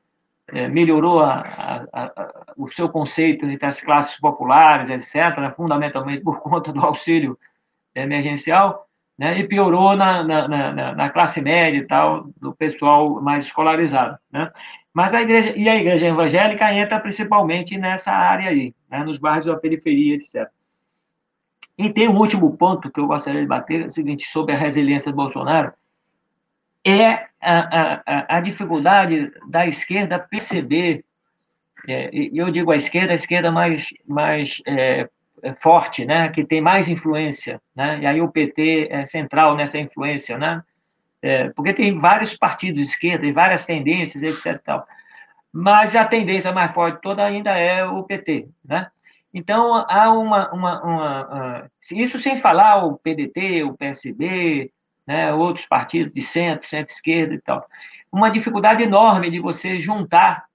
é, 0.49 0.67
melhorou 0.69 1.21
a, 1.21 1.41
a, 1.41 2.05
a, 2.05 2.53
o 2.57 2.71
seu 2.73 2.89
conceito 2.89 3.47
entre 3.47 3.67
as 3.67 3.81
classes 3.81 4.19
populares, 4.19 4.89
etc., 4.89 5.55
fundamentalmente 5.55 6.23
por 6.23 6.41
conta 6.41 6.73
do 6.73 6.81
auxílio 6.81 7.39
emergencial, 7.95 8.86
né? 9.19 9.39
e 9.39 9.47
piorou 9.47 9.97
na, 9.97 10.23
na, 10.23 10.49
na, 10.49 10.95
na, 10.95 11.11
classe 11.11 11.41
média 11.41 11.79
e 11.79 11.87
tal, 11.87 12.31
do 12.41 12.55
pessoal 12.55 13.21
mais 13.21 13.47
escolarizado. 13.47 14.19
Né? 14.31 14.51
Mas 14.93 15.15
a 15.15 15.23
igreja, 15.23 15.53
e 15.57 15.69
a 15.69 15.77
igreja 15.77 16.09
evangélica 16.09 16.73
entra 16.73 17.01
principalmente 17.01 17.77
nessa 17.79 18.13
área 18.13 18.51
aí, 18.51 18.75
né? 18.91 19.03
nos 19.05 19.19
bairros 19.19 19.47
da 19.47 19.57
periferia, 19.57 20.15
etc. 20.15 20.49
E 21.79 21.91
tem 21.91 22.09
um 22.09 22.17
último 22.17 22.57
ponto 22.57 22.91
que 22.91 23.01
eu 23.01 23.07
gostaria 23.07 23.41
de 23.41 23.47
bater, 23.47 23.83
é 23.83 23.87
o 23.87 23.91
seguinte, 23.91 24.27
sobre 24.27 24.55
a 24.55 24.59
resiliência 24.59 25.11
do 25.11 25.17
Bolsonaro, 25.17 25.73
é 26.85 27.27
a, 27.41 28.03
a, 28.07 28.37
a 28.37 28.41
dificuldade 28.41 29.33
da 29.49 29.67
esquerda 29.67 30.19
perceber, 30.19 31.05
é, 31.87 32.11
eu 32.13 32.51
digo 32.51 32.71
a 32.71 32.77
esquerda, 32.77 33.13
a 33.13 33.17
esquerda 33.17 33.51
mais, 33.51 33.89
mais 34.07 34.63
é, 34.67 35.09
forte, 35.55 36.05
né, 36.05 36.29
que 36.29 36.45
tem 36.45 36.61
mais 36.61 36.89
influência, 36.89 37.61
né, 37.75 38.01
e 38.01 38.07
aí 38.07 38.21
o 38.21 38.31
PT 38.31 38.89
é 38.91 39.07
central 39.07 39.57
nessa 39.57 39.79
influência, 39.79 40.39
né, 40.39 40.63
é, 41.23 41.49
porque 41.51 41.73
tem 41.73 41.97
vários 41.97 42.37
partidos 42.37 42.87
de 42.87 42.93
esquerda 42.93 43.27
e 43.27 43.33
várias 43.33 43.67
tendências, 43.67 44.23
etc. 44.23 44.63
Tal. 44.63 44.87
Mas 45.53 45.97
a 45.97 46.05
tendência 46.05 46.53
mais 46.53 46.73
forte 46.73 47.01
toda 47.01 47.25
ainda 47.25 47.51
é 47.59 47.85
o 47.85 48.03
PT, 48.05 48.49
né? 48.65 48.89
Então, 49.33 49.85
há 49.89 50.11
uma, 50.13 50.51
uma, 50.53 50.83
uma, 50.83 51.27
uma, 51.27 51.71
Isso 51.93 52.19
sem 52.19 52.37
falar 52.37 52.85
o 52.85 52.97
PDT, 52.97 53.65
o 53.65 53.75
PSB, 53.75 54.73
né, 55.07 55.33
outros 55.33 55.67
partidos 55.67 56.13
de 56.13 56.23
centro, 56.23 56.69
centro-esquerda 56.69 57.35
e 57.35 57.41
tal. 57.41 57.67
Uma 58.11 58.31
dificuldade 58.31 58.83
enorme 58.83 59.31
de 59.31 59.41
você 59.41 59.79
juntar, 59.79 60.47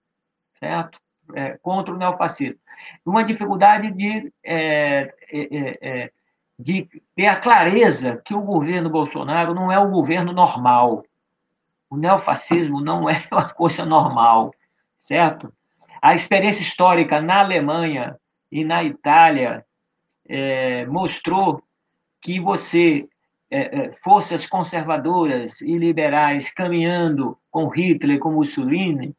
certo? 0.59 0.99
É, 1.35 1.57
contra 1.61 1.93
o 1.93 1.97
neofascismo. 1.97 2.59
Uma 3.05 3.23
dificuldade 3.23 3.91
de, 3.91 4.31
é, 4.43 5.13
é, 5.31 5.57
é, 5.57 5.77
é 5.81 6.11
de 6.57 6.87
ter 7.15 7.27
a 7.27 7.35
clareza 7.35 8.21
que 8.23 8.33
o 8.33 8.41
governo 8.41 8.89
Bolsonaro 8.89 9.53
não 9.53 9.71
é 9.71 9.79
o 9.79 9.89
governo 9.89 10.31
normal. 10.31 11.03
O 11.89 11.97
neofascismo 11.97 12.79
não 12.79 13.09
é 13.09 13.23
uma 13.31 13.49
coisa 13.49 13.85
normal, 13.85 14.53
certo? 14.99 15.51
A 16.01 16.13
experiência 16.13 16.61
histórica 16.61 17.21
na 17.21 17.39
Alemanha 17.39 18.15
e 18.51 18.63
na 18.63 18.83
Itália 18.83 19.65
é, 20.27 20.85
mostrou 20.85 21.63
que 22.21 22.39
você 22.39 23.07
é, 23.49 23.87
é, 23.87 23.91
forças 23.91 24.47
conservadoras 24.47 25.61
e 25.61 25.77
liberais 25.77 26.53
caminhando 26.53 27.37
com 27.49 27.67
Hitler, 27.67 28.17
com 28.19 28.31
Mussolini, 28.31 29.13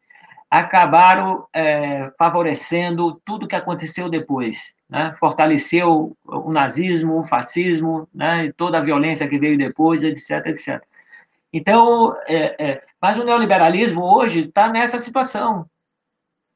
acabaram 0.53 1.47
é, 1.51 2.13
favorecendo 2.19 3.19
tudo 3.25 3.49
que 3.49 3.57
aconteceu 3.57 4.11
depois. 4.11 4.75
Né? 4.87 5.11
Fortaleceu 5.19 6.15
o 6.27 6.53
nazismo, 6.53 7.19
o 7.19 7.23
fascismo, 7.23 8.07
né? 8.15 8.53
toda 8.55 8.77
a 8.77 8.83
violência 8.83 9.27
que 9.27 9.39
veio 9.39 9.57
depois, 9.57 10.03
etc, 10.03 10.47
etc. 10.49 10.83
Então, 11.51 12.15
é, 12.27 12.55
é, 12.63 12.83
mas 13.01 13.17
o 13.17 13.25
neoliberalismo 13.25 14.03
hoje 14.03 14.45
está 14.45 14.69
nessa 14.69 14.99
situação. 14.99 15.65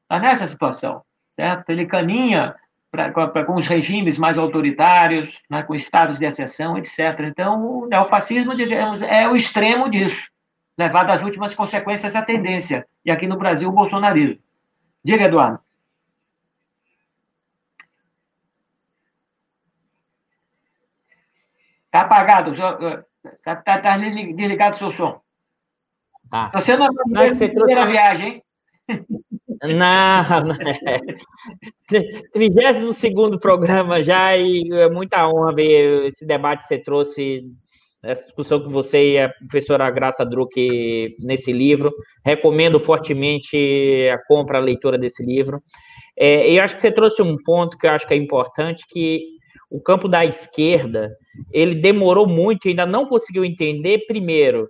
Está 0.03 0.19
nessa 0.19 0.45
situação. 0.45 1.01
Certo? 1.35 1.67
Ele 1.71 1.87
caminha 1.87 2.53
pra, 2.91 3.09
pra, 3.09 3.45
com 3.45 3.55
os 3.55 3.65
regimes 3.65 4.15
mais 4.15 4.37
autoritários, 4.37 5.39
né, 5.49 5.63
com 5.63 5.73
estados 5.73 6.19
de 6.19 6.25
exceção, 6.25 6.77
etc. 6.77 7.19
Então, 7.21 7.65
o 7.65 7.87
neofascismo, 7.87 8.55
digamos, 8.55 9.01
é 9.01 9.27
o 9.27 9.35
extremo 9.35 9.89
disso, 9.89 10.27
Levar 10.77 11.05
das 11.05 11.21
últimas 11.21 11.55
consequências 11.55 12.13
essa 12.13 12.25
tendência, 12.25 12.87
e 13.03 13.09
aqui 13.09 13.25
no 13.25 13.37
Brasil 13.37 13.69
o 13.69 13.71
bolsonarismo. 13.71 14.39
Diga, 15.03 15.25
Eduardo. 15.25 15.59
Está 21.85 22.01
apagado, 22.01 22.51
está 22.51 23.55
tá, 23.55 23.55
tá, 23.55 23.81
tá 23.81 23.97
desligado 23.97 24.75
o 24.75 24.77
seu 24.77 24.91
som. 24.91 25.21
Tá. 26.29 26.51
Você 26.53 26.75
não 26.75 26.85
é, 26.85 27.27
é 27.27 27.29
a 27.29 27.33
primeira 27.33 27.53
trouxe... 27.53 27.91
viagem, 27.91 28.27
hein? 28.27 28.43
Não, 29.63 30.45
não 30.45 30.55
é. 30.55 30.99
32 32.31 33.39
programa 33.41 34.03
já 34.03 34.37
e 34.37 34.69
é 34.71 34.87
muita 34.87 35.27
honra 35.27 35.55
ver 35.55 36.05
esse 36.05 36.27
debate 36.27 36.61
que 36.61 36.67
você 36.67 36.77
trouxe 36.77 37.43
essa 38.07 38.23
discussão 38.23 38.61
com 38.61 38.69
você 38.69 39.11
e 39.11 39.19
a 39.19 39.29
professora 39.29 39.91
Graça 39.91 40.25
Druck 40.25 41.15
nesse 41.19 41.51
livro. 41.51 41.93
Recomendo 42.25 42.79
fortemente 42.79 44.09
a 44.11 44.17
compra, 44.27 44.57
a 44.57 44.61
leitura 44.61 44.97
desse 44.97 45.23
livro. 45.23 45.61
É, 46.17 46.49
eu 46.51 46.63
acho 46.63 46.75
que 46.75 46.81
você 46.81 46.91
trouxe 46.91 47.21
um 47.21 47.35
ponto 47.43 47.77
que 47.77 47.85
eu 47.85 47.91
acho 47.91 48.07
que 48.07 48.13
é 48.13 48.17
importante, 48.17 48.85
que 48.89 49.21
o 49.69 49.81
campo 49.81 50.07
da 50.07 50.25
esquerda, 50.25 51.11
ele 51.51 51.75
demorou 51.75 52.25
muito 52.25 52.69
ainda 52.69 52.85
não 52.85 53.05
conseguiu 53.05 53.43
entender, 53.43 54.05
primeiro, 54.07 54.67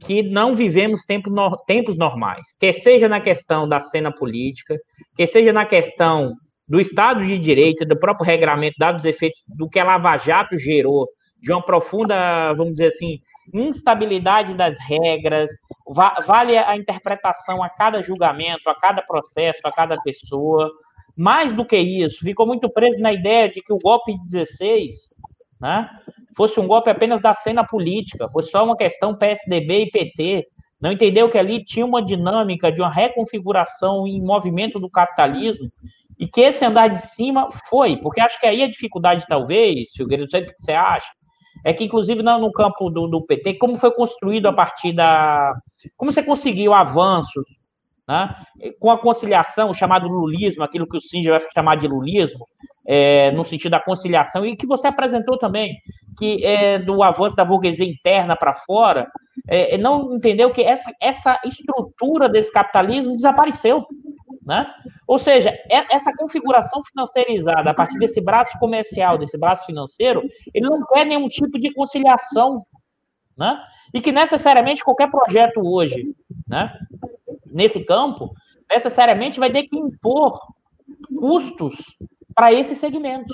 que 0.00 0.22
não 0.22 0.56
vivemos 0.56 1.04
tempo 1.04 1.30
no, 1.30 1.56
tempos 1.64 1.96
normais, 1.96 2.42
quer 2.58 2.72
seja 2.72 3.08
na 3.08 3.20
questão 3.20 3.68
da 3.68 3.80
cena 3.80 4.10
política, 4.12 4.76
quer 5.16 5.26
seja 5.26 5.52
na 5.52 5.64
questão 5.64 6.32
do 6.66 6.80
Estado 6.80 7.24
de 7.24 7.38
Direito, 7.38 7.84
do 7.84 7.98
próprio 7.98 8.26
regramento, 8.26 8.74
dados 8.78 9.02
os 9.02 9.04
efeitos 9.04 9.40
do 9.46 9.68
que 9.68 9.78
a 9.78 9.84
Lava 9.84 10.16
Jato 10.18 10.58
gerou, 10.58 11.06
de 11.42 11.52
uma 11.52 11.60
profunda, 11.60 12.52
vamos 12.54 12.74
dizer 12.74 12.86
assim, 12.86 13.20
instabilidade 13.52 14.54
das 14.54 14.78
regras, 14.78 15.50
va 15.86 16.14
vale 16.24 16.56
a 16.56 16.76
interpretação 16.76 17.62
a 17.62 17.68
cada 17.68 18.00
julgamento, 18.00 18.70
a 18.70 18.74
cada 18.74 19.02
processo, 19.02 19.60
a 19.64 19.70
cada 19.70 20.00
pessoa. 20.02 20.70
Mais 21.16 21.52
do 21.52 21.66
que 21.66 21.76
isso, 21.76 22.20
ficou 22.20 22.46
muito 22.46 22.70
preso 22.70 22.98
na 23.00 23.12
ideia 23.12 23.50
de 23.50 23.60
que 23.60 23.72
o 23.72 23.78
golpe 23.78 24.16
de 24.16 24.24
16 24.24 25.10
né, 25.60 25.90
fosse 26.34 26.58
um 26.58 26.66
golpe 26.66 26.88
apenas 26.88 27.20
da 27.20 27.34
cena 27.34 27.66
política, 27.66 28.30
fosse 28.30 28.50
só 28.50 28.64
uma 28.64 28.76
questão 28.76 29.14
PSDB 29.14 29.82
e 29.82 29.90
PT, 29.90 30.46
não 30.80 30.90
entendeu 30.90 31.28
que 31.28 31.38
ali 31.38 31.62
tinha 31.64 31.84
uma 31.84 32.02
dinâmica 32.02 32.72
de 32.72 32.80
uma 32.80 32.90
reconfiguração 32.90 34.06
em 34.06 34.20
movimento 34.20 34.80
do 34.80 34.88
capitalismo 34.88 35.70
e 36.18 36.26
que 36.26 36.40
esse 36.40 36.64
andar 36.64 36.88
de 36.88 37.00
cima 37.02 37.48
foi, 37.68 37.96
porque 37.96 38.20
acho 38.20 38.40
que 38.40 38.46
aí 38.46 38.62
a 38.62 38.70
dificuldade, 38.70 39.26
talvez, 39.28 39.92
Silveira, 39.92 40.22
não 40.22 40.30
sei 40.30 40.42
o 40.42 40.46
que 40.46 40.54
você 40.56 40.72
acha, 40.72 41.08
é 41.64 41.72
que, 41.72 41.84
inclusive, 41.84 42.22
no, 42.22 42.38
no 42.38 42.52
campo 42.52 42.90
do, 42.90 43.06
do, 43.06 43.24
PT, 43.24 43.54
como 43.54 43.78
foi 43.78 43.92
construído 43.92 44.46
a 44.46 44.52
partir 44.52 44.92
da. 44.92 45.52
Como 45.96 46.12
você 46.12 46.22
conseguiu 46.22 46.72
avanços 46.74 47.44
né, 48.08 48.34
com 48.80 48.90
a 48.90 48.98
conciliação, 48.98 49.70
o 49.70 49.74
chamado 49.74 50.08
lulismo, 50.08 50.64
aquilo 50.64 50.86
que 50.86 50.96
o 50.96 51.00
Singer 51.00 51.38
vai 51.38 51.50
chamar 51.52 51.76
de 51.76 51.86
lulismo, 51.86 52.46
é, 52.86 53.30
no 53.30 53.44
sentido 53.44 53.72
da 53.72 53.80
conciliação, 53.80 54.44
e 54.44 54.56
que 54.56 54.66
você 54.66 54.88
apresentou 54.88 55.38
também, 55.38 55.76
que 56.18 56.44
é, 56.44 56.78
do 56.78 57.02
avanço 57.02 57.36
da 57.36 57.44
burguesia 57.44 57.86
interna 57.86 58.36
para 58.36 58.54
fora, 58.54 59.08
é, 59.48 59.78
não 59.78 60.14
entendeu 60.14 60.50
que 60.50 60.62
essa, 60.62 60.90
essa 61.00 61.38
estrutura 61.44 62.28
desse 62.28 62.52
capitalismo 62.52 63.16
desapareceu. 63.16 63.86
Né? 64.44 64.66
Ou 65.06 65.18
seja, 65.18 65.50
é, 65.70 65.94
essa 65.94 66.12
configuração 66.16 66.82
financeirizada 66.82 67.70
a 67.70 67.74
partir 67.74 67.98
desse 67.98 68.20
braço 68.20 68.58
comercial, 68.58 69.16
desse 69.16 69.38
braço 69.38 69.64
financeiro, 69.64 70.22
ele 70.52 70.68
não 70.68 70.84
quer 70.86 71.06
nenhum 71.06 71.28
tipo 71.28 71.58
de 71.58 71.72
conciliação. 71.72 72.58
Né? 73.36 73.58
E 73.94 74.00
que 74.00 74.10
necessariamente 74.10 74.84
qualquer 74.84 75.10
projeto 75.10 75.60
hoje, 75.60 76.14
né, 76.46 76.76
nesse 77.46 77.84
campo, 77.84 78.32
necessariamente 78.70 79.38
vai 79.38 79.50
ter 79.50 79.64
que 79.64 79.78
impor 79.78 80.40
custos 81.18 81.76
para 82.34 82.52
esse 82.52 82.74
segmento. 82.74 83.32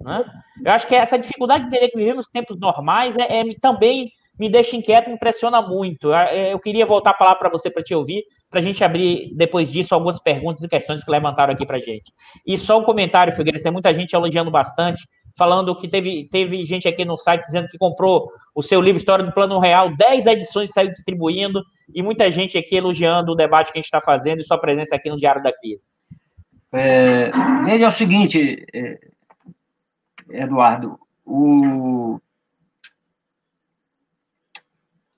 Né? 0.00 0.24
Eu 0.64 0.72
acho 0.72 0.86
que 0.86 0.94
essa 0.94 1.18
dificuldade 1.18 1.64
de 1.64 1.68
entender 1.68 1.90
que 1.90 1.98
vivemos 1.98 2.26
tempos 2.26 2.58
normais 2.58 3.16
é, 3.16 3.40
é 3.40 3.44
também 3.60 4.10
me 4.38 4.48
deixa 4.48 4.76
inquieto, 4.76 5.08
me 5.08 5.16
impressiona 5.16 5.60
muito. 5.60 6.12
É, 6.12 6.52
eu 6.52 6.58
queria 6.58 6.86
voltar 6.86 7.10
a 7.10 7.14
palavra 7.14 7.38
para 7.38 7.50
você 7.50 7.70
para 7.70 7.82
te 7.82 7.94
ouvir, 7.94 8.24
para 8.50 8.60
a 8.60 8.62
gente 8.62 8.82
abrir 8.82 9.32
depois 9.34 9.70
disso 9.70 9.94
algumas 9.94 10.20
perguntas 10.20 10.62
e 10.62 10.68
questões 10.68 11.04
que 11.04 11.10
levantaram 11.10 11.52
aqui 11.52 11.66
para 11.66 11.78
gente. 11.78 12.12
E 12.46 12.56
só 12.56 12.78
um 12.78 12.84
comentário, 12.84 13.32
Figueiredo, 13.32 13.62
tem 13.62 13.72
muita 13.72 13.92
gente 13.92 14.14
elogiando 14.14 14.50
bastante, 14.50 15.06
falando 15.36 15.76
que 15.76 15.86
teve, 15.86 16.28
teve 16.30 16.64
gente 16.64 16.88
aqui 16.88 17.04
no 17.04 17.16
site 17.16 17.44
dizendo 17.44 17.68
que 17.68 17.78
comprou 17.78 18.30
o 18.54 18.62
seu 18.62 18.80
livro 18.80 18.98
História 18.98 19.24
do 19.24 19.32
Plano 19.32 19.58
Real, 19.58 19.94
10 19.94 20.26
edições 20.26 20.72
saiu 20.72 20.90
distribuindo, 20.90 21.62
e 21.94 22.02
muita 22.02 22.30
gente 22.30 22.58
aqui 22.58 22.76
elogiando 22.76 23.32
o 23.32 23.36
debate 23.36 23.72
que 23.72 23.78
a 23.78 23.80
gente 23.80 23.86
está 23.86 24.00
fazendo 24.00 24.40
e 24.40 24.44
sua 24.44 24.58
presença 24.58 24.96
aqui 24.96 25.08
no 25.08 25.16
Diário 25.16 25.42
da 25.42 25.52
Crise. 25.52 25.88
É, 26.72 27.30
é 27.80 27.86
o 27.86 27.92
seguinte, 27.92 28.66
é, 28.74 28.98
Eduardo, 30.30 30.98
o... 31.24 32.18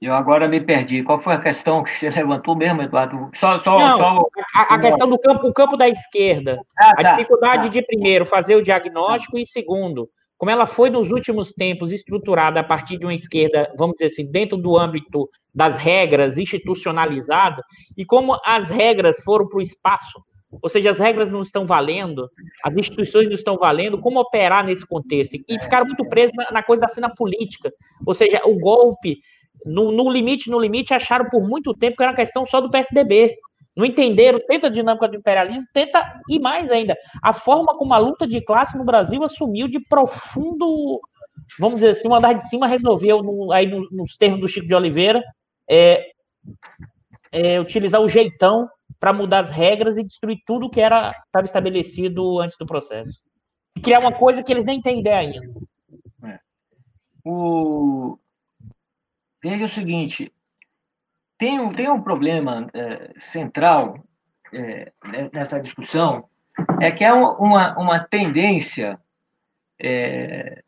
eu 0.00 0.14
agora 0.14 0.48
me 0.48 0.60
perdi. 0.60 1.02
Qual 1.02 1.18
foi 1.18 1.34
a 1.34 1.40
questão 1.40 1.82
que 1.82 1.90
você 1.90 2.08
levantou 2.10 2.56
mesmo, 2.56 2.82
Eduardo? 2.82 3.30
Só, 3.34 3.62
só, 3.62 3.78
Não, 3.78 3.96
só... 3.98 4.22
A, 4.54 4.74
a, 4.74 4.78
questão 4.80 5.08
do 5.08 5.18
campo, 5.18 5.48
o 5.48 5.52
campo 5.52 5.76
da 5.76 5.88
esquerda. 5.88 6.58
Ah, 6.78 6.92
a 6.96 7.02
tá, 7.02 7.12
dificuldade 7.12 7.64
tá. 7.64 7.68
de, 7.68 7.82
primeiro, 7.82 8.24
fazer 8.24 8.56
o 8.56 8.62
diagnóstico 8.62 9.38
e, 9.38 9.46
segundo, 9.46 10.08
como 10.38 10.50
ela 10.50 10.66
foi 10.66 10.88
nos 10.88 11.10
últimos 11.10 11.52
tempos 11.52 11.92
estruturada 11.92 12.60
a 12.60 12.64
partir 12.64 12.98
de 12.98 13.04
uma 13.04 13.14
esquerda, 13.14 13.70
vamos 13.76 13.96
dizer 13.96 14.12
assim, 14.12 14.30
dentro 14.30 14.56
do 14.56 14.78
âmbito 14.78 15.28
das 15.54 15.76
regras 15.76 16.38
institucionalizada, 16.38 17.62
e 17.96 18.04
como 18.04 18.38
as 18.44 18.70
regras 18.70 19.22
foram 19.22 19.46
para 19.46 19.58
o 19.58 19.62
espaço 19.62 20.20
ou 20.62 20.68
seja, 20.68 20.90
as 20.90 20.98
regras 20.98 21.30
não 21.30 21.42
estão 21.42 21.64
valendo, 21.64 22.28
as 22.64 22.76
instituições 22.76 23.26
não 23.26 23.34
estão 23.34 23.56
valendo, 23.56 24.00
como 24.00 24.18
operar 24.18 24.64
nesse 24.64 24.84
contexto? 24.84 25.36
E 25.48 25.58
ficaram 25.60 25.86
muito 25.86 26.04
presos 26.08 26.34
na, 26.34 26.50
na 26.50 26.62
coisa 26.62 26.80
da 26.80 26.88
cena 26.88 27.08
política. 27.08 27.72
Ou 28.04 28.14
seja, 28.14 28.40
o 28.44 28.58
golpe, 28.58 29.18
no, 29.64 29.92
no, 29.92 30.10
limite, 30.10 30.50
no 30.50 30.58
limite, 30.58 30.94
acharam 30.94 31.28
por 31.28 31.46
muito 31.46 31.74
tempo 31.74 31.96
que 31.96 32.02
era 32.02 32.12
uma 32.12 32.16
questão 32.16 32.46
só 32.46 32.60
do 32.60 32.70
PSDB. 32.70 33.36
Não 33.76 33.84
entenderam, 33.84 34.40
tenta 34.46 34.66
a 34.66 34.70
dinâmica 34.70 35.08
do 35.08 35.16
imperialismo, 35.16 35.66
tenta, 35.72 36.20
e 36.28 36.38
mais 36.38 36.70
ainda, 36.70 36.96
a 37.22 37.32
forma 37.32 37.76
como 37.76 37.94
a 37.94 37.98
luta 37.98 38.26
de 38.26 38.40
classe 38.44 38.76
no 38.76 38.84
Brasil 38.84 39.22
assumiu 39.22 39.68
de 39.68 39.80
profundo, 39.80 41.00
vamos 41.58 41.76
dizer 41.76 41.90
assim, 41.90 42.08
o 42.08 42.14
andar 42.14 42.34
de 42.34 42.48
cima 42.48 42.66
resolveu, 42.66 43.22
no, 43.22 43.52
aí 43.52 43.66
nos 43.66 44.16
termos 44.16 44.40
do 44.40 44.48
Chico 44.48 44.66
de 44.66 44.74
Oliveira, 44.74 45.22
é, 45.68 46.10
é, 47.32 47.60
utilizar 47.60 48.00
o 48.00 48.08
jeitão 48.08 48.68
para 48.98 49.12
mudar 49.12 49.40
as 49.40 49.50
regras 49.50 49.96
e 49.96 50.04
destruir 50.04 50.38
tudo 50.44 50.68
que 50.68 50.80
era 50.80 51.14
estava 51.26 51.46
estabelecido 51.46 52.40
antes 52.40 52.56
do 52.58 52.66
processo. 52.66 53.20
E 53.76 53.80
criar 53.80 54.00
uma 54.00 54.12
coisa 54.12 54.42
que 54.42 54.52
eles 54.52 54.64
nem 54.64 54.82
têm 54.82 55.00
ideia 55.00 55.18
ainda. 55.18 55.46
É. 56.24 56.38
O... 57.24 58.18
Veja 59.42 59.64
o 59.64 59.68
seguinte, 59.68 60.32
tem 61.38 61.58
um, 61.58 61.72
tem 61.72 61.88
um 61.88 62.02
problema 62.02 62.68
é, 62.74 63.14
central 63.18 64.04
é, 64.52 64.92
nessa 65.32 65.58
discussão, 65.60 66.28
é 66.80 66.90
que 66.90 67.04
é 67.04 67.12
uma, 67.12 67.78
uma 67.78 67.98
tendência 67.98 68.98
é, 69.80 70.62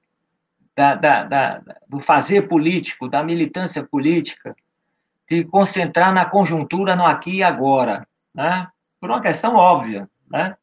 da, 0.75 0.95
da, 0.95 1.25
da, 1.25 1.63
do 1.87 2.01
fazer 2.01 2.49
político, 2.49 3.09
da 3.09 3.23
militância 3.23 3.85
política, 3.85 4.57
de 5.29 5.45
concentrar 5.45 6.13
na 6.13 6.25
conjuntura 6.25 6.97
no 6.97 7.05
aqui 7.05 7.37
e 7.37 7.43
agora 7.43 8.07
né? 8.35 8.69
por 9.01 9.11
uma 9.11 9.21
questão 9.21 9.55
óbvia, 9.55 10.09
né? 10.31 10.57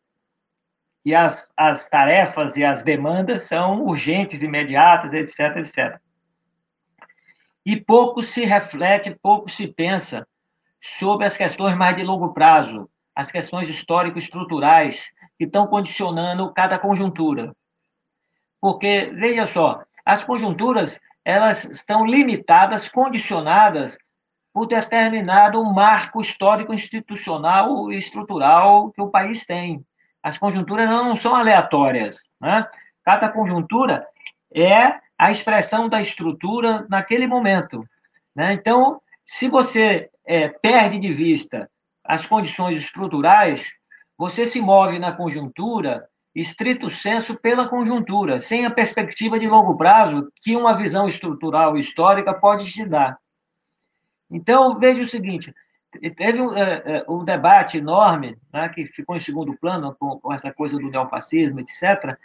E 1.05 1.15
as, 1.15 1.51
as 1.55 1.89
tarefas 1.89 2.57
e 2.57 2.63
as 2.63 2.83
demandas 2.83 3.43
são 3.43 3.83
urgentes, 3.83 4.43
imediatas, 4.43 5.13
etc, 5.13 5.57
etc. 5.57 5.99
E 7.65 7.75
pouco 7.75 8.21
se 8.21 8.45
reflete, 8.45 9.17
pouco 9.21 9.49
se 9.49 9.67
pensa 9.67 10.27
sobre 10.81 11.25
as 11.25 11.35
questões 11.35 11.75
mais 11.75 11.95
de 11.95 12.03
longo 12.03 12.33
prazo, 12.33 12.89
as 13.15 13.31
questões 13.31 13.67
histórico-estruturais 13.67 15.13
que 15.37 15.45
estão 15.45 15.67
condicionando 15.67 16.53
cada 16.53 16.79
conjuntura. 16.79 17.53
Porque, 18.61 19.11
veja 19.13 19.47
só, 19.47 19.83
as 20.05 20.23
conjunturas 20.23 20.99
elas 21.23 21.63
estão 21.65 22.05
limitadas, 22.05 22.89
condicionadas 22.89 23.97
por 24.53 24.65
determinado 24.65 25.63
marco 25.63 26.21
histórico, 26.21 26.73
institucional 26.73 27.91
e 27.91 27.97
estrutural 27.97 28.91
que 28.91 29.01
o 29.01 29.09
país 29.09 29.45
tem. 29.45 29.85
As 30.23 30.37
conjunturas 30.37 30.89
não 30.89 31.15
são 31.15 31.35
aleatórias. 31.35 32.29
Né? 32.41 32.65
Cada 33.03 33.29
conjuntura 33.29 34.05
é 34.53 34.99
a 35.19 35.29
expressão 35.29 35.89
da 35.89 35.99
estrutura 35.99 36.87
naquele 36.89 37.27
momento. 37.27 37.85
Né? 38.33 38.53
Então, 38.53 39.01
se 39.25 39.49
você 39.49 40.09
é, 40.25 40.47
perde 40.47 40.97
de 40.97 41.11
vista 41.11 41.69
as 42.03 42.25
condições 42.25 42.77
estruturais, 42.77 43.73
você 44.17 44.45
se 44.45 44.61
move 44.61 44.97
na 44.97 45.11
conjuntura, 45.11 46.07
estrito 46.33 46.89
senso, 46.89 47.35
pela 47.35 47.67
conjuntura, 47.67 48.39
sem 48.39 48.65
a 48.65 48.71
perspectiva 48.71 49.37
de 49.37 49.47
longo 49.47 49.75
prazo 49.75 50.31
que 50.41 50.55
uma 50.55 50.73
visão 50.73 51.05
estrutural 51.05 51.77
histórica 51.77 52.33
pode 52.33 52.71
te 52.71 52.85
dar. 52.85 53.19
Então, 54.31 54.79
veja 54.79 55.01
o 55.01 55.07
seguinte: 55.07 55.53
teve 56.15 56.41
um, 56.41 56.55
é, 56.55 56.83
é, 56.85 57.05
um 57.09 57.25
debate 57.25 57.77
enorme, 57.77 58.37
né, 58.53 58.69
que 58.69 58.85
ficou 58.85 59.17
em 59.17 59.19
segundo 59.19 59.57
plano 59.57 59.95
com, 59.99 60.17
com, 60.19 60.31
essa 60.31 60.53
coisa 60.53 60.77
do 60.77 60.89
neofascismo, 60.89 61.59
etc., 61.59 62.17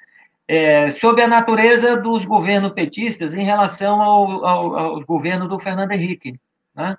é, 0.47 0.91
sobre 0.91 1.23
a 1.23 1.29
natureza 1.29 1.97
dos 1.97 2.25
governos 2.25 2.73
petistas 2.73 3.33
em 3.33 3.45
relação 3.45 4.01
ao, 4.03 4.45
ao, 4.45 4.77
ao 4.77 5.05
governo 5.05 5.49
do 5.49 5.59
Fernando 5.59 5.93
Henrique. 5.93 6.39
Né? 6.75 6.97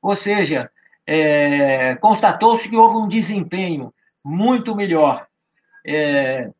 Ou 0.00 0.16
seja, 0.16 0.70
é, 1.06 1.94
constatou-se 1.96 2.68
que 2.68 2.76
houve 2.76 2.96
um 2.96 3.08
desempenho 3.08 3.92
muito 4.24 4.74
melhor 4.74 5.26
é, 5.86 6.50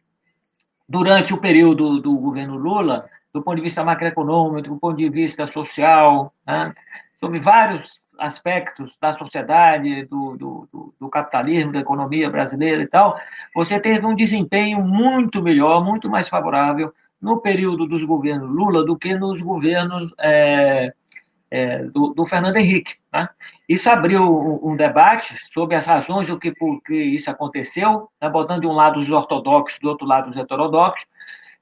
durante 0.89 1.33
o 1.33 1.41
período 1.41 2.01
do 2.01 2.17
governo 2.19 2.57
Lula, 2.57 3.09
do 3.33 3.43
ponto 3.43 3.57
de 3.57 3.63
vista 3.63 3.85
macroeconômico, 3.85 4.69
do 4.69 4.77
ponto 4.77 4.97
de 4.97 5.09
vista 5.09 5.47
social, 5.47 6.35
né? 6.47 6.75
sobre 7.21 7.39
vários 7.39 8.07
aspectos 8.21 8.93
da 9.01 9.13
sociedade, 9.13 10.05
do, 10.05 10.37
do, 10.37 10.95
do, 11.01 11.11
capitalismo, 11.11 11.73
da 11.73 11.81
economia 11.81 12.29
brasileira 12.31 12.83
e 12.83 12.87
tal, 12.87 13.19
você 13.55 13.81
teve 13.81 14.07
um 14.07 14.15
desempenho 14.15 14.83
muito 14.83 15.43
melhor, 15.43 15.85
muito 15.85 16.09
mais 16.09 16.29
favorável 16.29 16.93
no 17.21 17.41
período 17.41 17.87
dos 17.87 18.05
governos 18.05 18.49
Lula 18.49 18.85
do 18.85 18.97
que 18.97 19.15
nos 19.15 19.41
governos 19.41 20.13
é, 20.19 20.93
é, 21.51 21.85
do, 21.85 22.15
do, 22.15 22.27
Fernando 22.27 22.57
Henrique. 22.57 22.95
Né? 23.13 23.29
Isso 23.69 23.91
abriu 23.91 24.23
um, 24.23 24.73
um, 24.73 24.77
debate 24.77 25.37
sobre 25.47 25.77
as 25.77 25.87
razões 25.87 26.27
do 26.27 26.39
que, 26.39 26.53
por 26.53 26.81
que 26.83 26.95
isso 26.95 27.31
aconteceu, 27.31 28.09
né? 28.21 28.29
botando 28.29 28.63
de 28.63 28.67
um 28.67 28.73
lado 28.73 29.01
os 29.01 29.11
ortodoxos, 29.11 29.79
do 29.81 29.89
outro 29.89 30.07
lado 30.07 30.31
os 30.31 30.37
heterodoxos, 30.37 31.07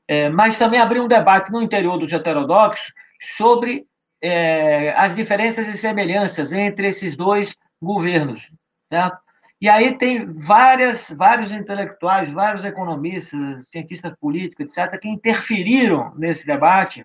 é, 0.06 0.28
mas 0.28 0.58
também 0.58 0.80
abriu 0.80 1.04
um 1.04 1.08
debate 1.08 1.50
no 1.50 1.62
interior 1.62 1.98
dos 1.98 2.12
heterodoxos 2.12 2.92
sobre 3.20 3.86
é, 4.22 4.92
as 4.96 5.14
diferenças 5.14 5.66
e 5.68 5.76
semelhanças 5.76 6.52
entre 6.52 6.88
esses 6.88 7.16
dois 7.16 7.56
governos. 7.80 8.50
E 9.60 9.68
aí 9.68 9.96
tem 9.96 10.24
várias, 10.32 11.14
vários 11.16 11.50
intelectuais, 11.50 12.30
vários 12.30 12.64
economistas, 12.64 13.68
cientistas 13.68 14.14
políticos, 14.20 14.76
etc., 14.76 15.00
que 15.00 15.08
interferiram 15.08 16.12
nesse 16.16 16.46
debate, 16.46 17.04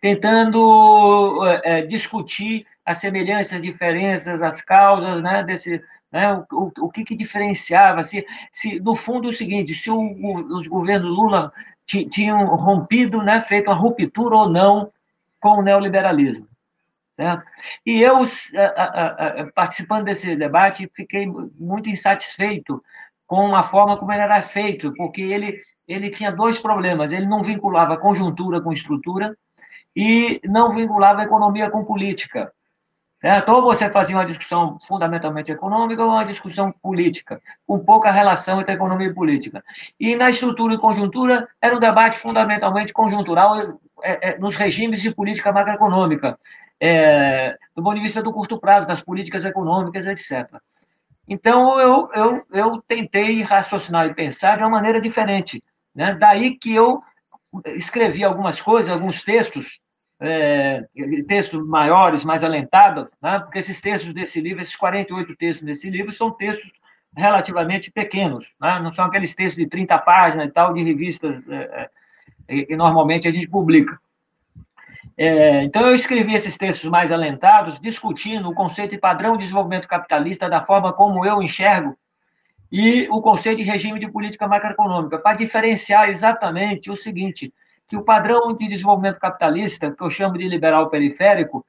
tentando 0.00 1.44
é, 1.64 1.82
discutir 1.82 2.66
as 2.84 2.98
semelhanças, 2.98 3.54
as 3.54 3.62
diferenças, 3.62 4.42
as 4.42 4.60
causas 4.60 5.22
né, 5.22 5.42
desse, 5.42 5.82
né, 6.12 6.44
o, 6.52 6.70
o, 6.78 6.90
que, 6.90 7.04
que 7.04 7.16
diferenciava, 7.16 8.04
se, 8.04 8.26
se, 8.52 8.78
no 8.80 8.94
fundo, 8.94 9.28
é 9.28 9.30
o 9.30 9.32
seguinte, 9.32 9.74
se 9.74 9.90
o, 9.90 9.98
os 10.58 10.66
governos 10.66 11.10
Lula 11.10 11.52
tinham 11.86 12.46
rompido, 12.54 13.22
né, 13.22 13.40
feito 13.42 13.70
uma 13.70 13.76
ruptura 13.76 14.36
ou 14.36 14.48
não 14.48 14.92
com 15.40 15.58
o 15.58 15.62
neoliberalismo. 15.62 16.46
Certo? 17.16 17.44
E 17.86 18.02
eu, 18.02 18.22
participando 19.54 20.04
desse 20.04 20.34
debate, 20.34 20.90
fiquei 20.94 21.26
muito 21.26 21.88
insatisfeito 21.88 22.82
com 23.26 23.54
a 23.54 23.62
forma 23.62 23.96
como 23.96 24.12
ele 24.12 24.22
era 24.22 24.42
feito, 24.42 24.92
porque 24.94 25.22
ele, 25.22 25.60
ele 25.86 26.10
tinha 26.10 26.32
dois 26.32 26.58
problemas. 26.58 27.12
Ele 27.12 27.26
não 27.26 27.40
vinculava 27.40 27.96
conjuntura 27.96 28.60
com 28.60 28.72
estrutura 28.72 29.36
e 29.94 30.40
não 30.44 30.70
vinculava 30.70 31.22
economia 31.22 31.70
com 31.70 31.84
política. 31.84 32.52
Certo? 33.20 33.48
Ou 33.52 33.62
você 33.62 33.88
fazia 33.88 34.16
uma 34.16 34.26
discussão 34.26 34.78
fundamentalmente 34.86 35.50
econômica 35.50 36.04
ou 36.04 36.10
uma 36.10 36.26
discussão 36.26 36.70
política, 36.82 37.40
com 37.66 37.78
pouca 37.78 38.10
relação 38.10 38.60
entre 38.60 38.74
economia 38.74 39.06
e 39.06 39.14
política. 39.14 39.64
E 39.98 40.14
na 40.14 40.28
estrutura 40.28 40.74
e 40.74 40.78
conjuntura, 40.78 41.48
era 41.62 41.74
um 41.74 41.80
debate 41.80 42.18
fundamentalmente 42.18 42.92
conjuntural 42.92 43.78
é, 44.02 44.30
é, 44.32 44.38
nos 44.38 44.56
regimes 44.56 45.00
de 45.00 45.14
política 45.14 45.52
macroeconômica 45.52 46.38
é, 46.80 47.56
do 47.74 47.82
ponto 47.82 47.96
de 47.96 48.02
vista 48.02 48.22
do 48.22 48.32
curto 48.32 48.58
prazo, 48.58 48.86
das 48.86 49.02
políticas 49.02 49.44
econômicas, 49.44 50.06
etc. 50.06 50.60
Então, 51.28 51.80
eu, 51.80 52.08
eu, 52.14 52.46
eu 52.52 52.82
tentei 52.86 53.42
raciocinar 53.42 54.06
e 54.06 54.14
pensar 54.14 54.56
de 54.56 54.62
uma 54.62 54.70
maneira 54.70 55.00
diferente. 55.00 55.62
Né? 55.94 56.14
Daí 56.14 56.56
que 56.58 56.74
eu 56.74 57.02
escrevi 57.74 58.24
algumas 58.24 58.60
coisas, 58.60 58.92
alguns 58.92 59.22
textos, 59.22 59.78
é, 60.20 60.84
textos 61.26 61.66
maiores, 61.66 62.24
mais 62.24 62.44
alentados, 62.44 63.06
né? 63.22 63.38
porque 63.40 63.58
esses 63.58 63.80
textos 63.80 64.12
desse 64.12 64.40
livro, 64.40 64.60
esses 64.60 64.76
48 64.76 65.36
textos 65.36 65.64
desse 65.64 65.88
livro, 65.88 66.12
são 66.12 66.30
textos 66.30 66.72
relativamente 67.16 67.90
pequenos, 67.90 68.50
né? 68.60 68.80
não 68.80 68.92
são 68.92 69.04
aqueles 69.04 69.34
textos 69.34 69.62
de 69.62 69.68
30 69.68 69.96
páginas 69.98 70.48
e 70.48 70.50
tal, 70.50 70.74
de 70.74 70.82
revistas 70.82 71.42
é, 71.48 71.88
é, 72.48 72.64
que 72.64 72.76
normalmente 72.76 73.28
a 73.28 73.32
gente 73.32 73.46
publica. 73.48 73.98
É, 75.16 75.62
então, 75.62 75.82
eu 75.82 75.94
escrevi 75.94 76.34
esses 76.34 76.56
textos 76.56 76.90
mais 76.90 77.12
alentados, 77.12 77.78
discutindo 77.78 78.48
o 78.48 78.54
conceito 78.54 78.90
de 78.90 78.98
padrão 78.98 79.32
de 79.32 79.44
desenvolvimento 79.44 79.86
capitalista 79.86 80.48
da 80.48 80.60
forma 80.60 80.92
como 80.92 81.24
eu 81.24 81.40
enxergo 81.40 81.96
e 82.70 83.08
o 83.08 83.22
conceito 83.22 83.58
de 83.58 83.62
regime 83.62 84.00
de 84.00 84.10
política 84.10 84.48
macroeconômica, 84.48 85.18
para 85.18 85.36
diferenciar 85.36 86.08
exatamente 86.08 86.90
o 86.90 86.96
seguinte, 86.96 87.54
que 87.88 87.96
o 87.96 88.02
padrão 88.02 88.52
de 88.56 88.66
desenvolvimento 88.66 89.20
capitalista, 89.20 89.92
que 89.92 90.02
eu 90.02 90.10
chamo 90.10 90.36
de 90.36 90.48
liberal 90.48 90.90
periférico, 90.90 91.64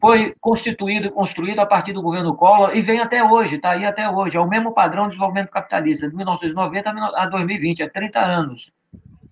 foi 0.00 0.34
constituído 0.40 1.06
e 1.06 1.10
construído 1.10 1.60
a 1.60 1.66
partir 1.66 1.92
do 1.92 2.02
governo 2.02 2.34
Collor 2.34 2.76
e 2.76 2.82
vem 2.82 2.98
até 2.98 3.22
hoje, 3.22 3.54
está 3.54 3.70
aí 3.70 3.84
até 3.84 4.10
hoje. 4.10 4.36
É 4.36 4.40
o 4.40 4.48
mesmo 4.48 4.74
padrão 4.74 5.04
de 5.04 5.10
desenvolvimento 5.10 5.50
capitalista, 5.50 6.08
de 6.08 6.16
1990 6.16 6.90
a 6.90 7.26
2020, 7.26 7.82
é 7.82 7.88
30 7.88 8.18
anos 8.18 8.72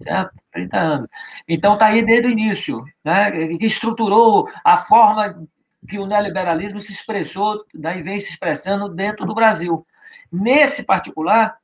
certo? 0.03 0.33
30 0.53 0.79
anos. 0.79 1.09
Então, 1.49 1.75
está 1.75 1.87
aí 1.87 2.05
desde 2.05 2.27
o 2.27 2.31
início, 2.31 2.85
né? 3.05 3.31
que 3.57 3.67
estruturou 3.67 4.49
a 4.65 4.77
forma 4.77 5.47
que 5.89 5.99
o 5.99 6.07
neoliberalismo 6.07 6.81
se 6.81 6.93
expressou, 6.93 7.65
daí 7.75 8.03
vem 8.03 8.19
se 8.19 8.31
expressando 8.31 8.89
dentro 8.89 9.25
do 9.27 9.35
Brasil. 9.35 9.87
Nesse 10.31 10.85
particular, 10.85 11.57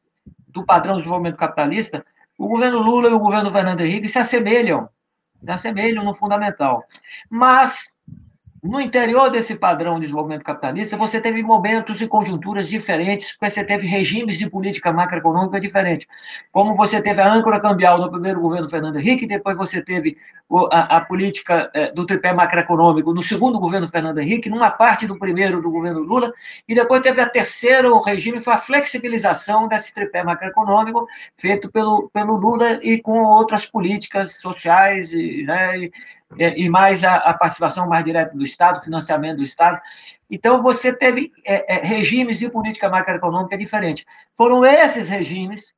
do 0.48 0.64
padrão 0.64 0.94
de 0.94 1.00
desenvolvimento 1.00 1.36
capitalista, 1.36 2.04
o 2.38 2.48
governo 2.48 2.78
Lula 2.78 3.08
e 3.08 3.12
o 3.12 3.18
governo 3.18 3.52
Fernando 3.52 3.80
Henrique 3.80 4.08
se 4.08 4.18
assemelham, 4.18 4.88
se 5.44 5.50
assemelham 5.50 6.04
no 6.04 6.14
fundamental. 6.14 6.84
Mas 7.28 7.94
no 8.62 8.80
interior 8.80 9.30
desse 9.30 9.56
padrão 9.56 9.94
de 9.94 10.02
desenvolvimento 10.02 10.42
capitalista, 10.42 10.96
você 10.96 11.20
teve 11.20 11.42
momentos 11.42 12.00
e 12.00 12.06
conjunturas 12.06 12.68
diferentes, 12.68 13.32
porque 13.32 13.50
você 13.50 13.64
teve 13.64 13.86
regimes 13.86 14.38
de 14.38 14.48
política 14.48 14.92
macroeconômica 14.92 15.60
diferentes. 15.60 16.06
Como 16.52 16.74
você 16.74 17.00
teve 17.00 17.20
a 17.20 17.32
âncora 17.32 17.60
cambial 17.60 17.98
no 17.98 18.10
primeiro 18.10 18.40
governo 18.40 18.68
Fernando 18.68 18.98
Henrique, 18.98 19.26
depois 19.26 19.56
você 19.56 19.82
teve 19.82 20.16
a, 20.70 20.96
a 20.96 21.00
política 21.00 21.70
é, 21.74 21.92
do 21.92 22.06
tripé 22.06 22.32
macroeconômico 22.32 23.12
no 23.12 23.22
segundo 23.22 23.58
governo 23.58 23.88
Fernando 23.88 24.18
Henrique, 24.18 24.48
numa 24.48 24.70
parte 24.70 25.06
do 25.06 25.18
primeiro 25.18 25.60
do 25.60 25.70
governo 25.70 26.00
Lula, 26.00 26.32
e 26.68 26.74
depois 26.74 27.00
teve 27.00 27.20
a 27.20 27.28
terceira, 27.28 27.90
o 27.90 28.00
regime 28.00 28.40
foi 28.40 28.52
a 28.52 28.58
flexibilização 28.58 29.68
desse 29.68 29.92
tripé 29.92 30.22
macroeconômico, 30.22 31.06
feito 31.36 31.70
pelo, 31.70 32.08
pelo 32.12 32.36
Lula 32.36 32.78
e 32.82 33.00
com 33.00 33.22
outras 33.22 33.66
políticas 33.66 34.38
sociais 34.40 35.12
e, 35.12 35.42
né, 35.42 35.78
e 35.78 35.92
e 36.39 36.69
mais 36.69 37.05
a, 37.05 37.16
a, 37.16 37.35
participação 37.35 37.89
mais 37.89 38.05
direta 38.05 38.36
do 38.36 38.43
Estado, 38.43 38.82
financiamento 38.82 39.39
do 39.39 39.44
Estado. 39.44 39.81
Então, 40.31 40.61
você 40.61 40.94
teve 40.94 41.32
é, 41.44 41.77
é, 41.77 41.86
regimes 41.86 42.39
de 42.39 42.51
política 42.51 42.89
macroeconômica 42.89 43.57
diferentes. 43.57 44.05
Foram 44.36 44.65
esses 44.65 45.09
regimes 45.09 45.73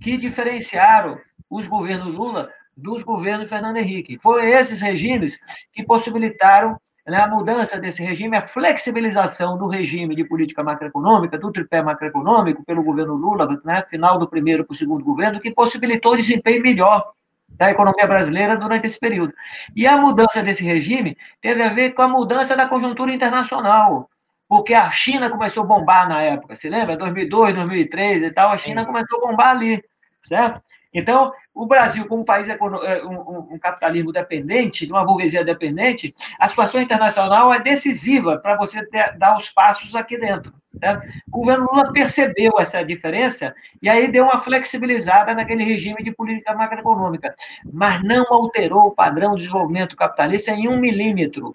que 0.00 0.16
diferenciaram 0.16 1.18
os 1.50 1.66
governos 1.66 2.14
Lula 2.14 2.50
dos 2.76 3.02
governos 3.02 3.48
Fernando 3.48 3.76
Henrique. 3.76 4.18
Foram 4.18 4.44
esses 4.44 4.80
regimes 4.80 5.38
que 5.72 5.82
possibilitaram 5.84 6.80
né, 7.06 7.16
a 7.16 7.28
mudança 7.28 7.78
desse 7.78 8.04
regime, 8.04 8.36
a 8.36 8.46
flexibilização 8.46 9.58
do 9.58 9.66
regime 9.66 10.14
de 10.14 10.24
política 10.24 10.62
macroeconômica, 10.62 11.38
do 11.38 11.50
tripé 11.50 11.82
macroeconômico, 11.82 12.64
pelo 12.64 12.82
governo 12.82 13.14
Lula, 13.14 13.60
né, 13.64 13.82
final 13.82 14.18
do 14.18 14.28
primeiro 14.28 14.64
para 14.64 14.72
o 14.72 14.76
segundo 14.76 15.04
governo, 15.04 15.40
que 15.40 15.50
possibilitou 15.50 16.16
desempenho 16.16 16.62
melhor 16.62 17.12
da 17.58 17.70
economia 17.70 18.06
brasileira 18.06 18.56
durante 18.56 18.86
esse 18.86 18.98
período. 18.98 19.34
E 19.74 19.86
a 19.86 19.96
mudança 19.96 20.42
desse 20.42 20.64
regime 20.64 21.18
teve 21.42 21.62
a 21.62 21.68
ver 21.68 21.90
com 21.90 22.02
a 22.02 22.08
mudança 22.08 22.56
da 22.56 22.66
conjuntura 22.66 23.12
internacional, 23.12 24.08
porque 24.48 24.72
a 24.72 24.88
China 24.90 25.28
começou 25.28 25.64
a 25.64 25.66
bombar 25.66 26.08
na 26.08 26.22
época, 26.22 26.54
se 26.54 26.68
lembra? 26.68 26.96
2002, 26.96 27.52
2003 27.52 28.22
e 28.22 28.30
tal, 28.30 28.50
a 28.50 28.56
China 28.56 28.86
começou 28.86 29.18
a 29.18 29.28
bombar 29.28 29.50
ali, 29.50 29.84
certo? 30.22 30.62
Então, 30.94 31.32
o 31.54 31.66
Brasil, 31.66 32.06
como 32.06 32.22
um 32.22 32.24
país, 32.24 32.48
um, 32.48 33.54
um 33.54 33.58
capitalismo 33.58 34.10
dependente, 34.10 34.86
de 34.86 34.92
uma 34.92 35.04
burguesia 35.04 35.44
dependente, 35.44 36.14
a 36.38 36.48
situação 36.48 36.80
internacional 36.80 37.52
é 37.52 37.60
decisiva 37.60 38.38
para 38.38 38.56
você 38.56 38.84
ter, 38.86 39.18
dar 39.18 39.36
os 39.36 39.50
passos 39.50 39.94
aqui 39.94 40.16
dentro. 40.16 40.52
Certo? 40.78 41.06
O 41.32 41.38
governo 41.38 41.66
Lula 41.70 41.92
percebeu 41.92 42.52
essa 42.58 42.84
diferença 42.84 43.54
e 43.82 43.88
aí 43.88 44.10
deu 44.10 44.24
uma 44.24 44.38
flexibilizada 44.38 45.34
naquele 45.34 45.64
regime 45.64 46.02
de 46.02 46.12
política 46.12 46.54
macroeconômica, 46.54 47.34
mas 47.72 48.02
não 48.04 48.24
alterou 48.28 48.86
o 48.86 48.94
padrão 48.94 49.34
de 49.34 49.40
desenvolvimento 49.40 49.96
capitalista 49.96 50.52
em 50.52 50.68
um 50.68 50.78
milímetro 50.78 51.54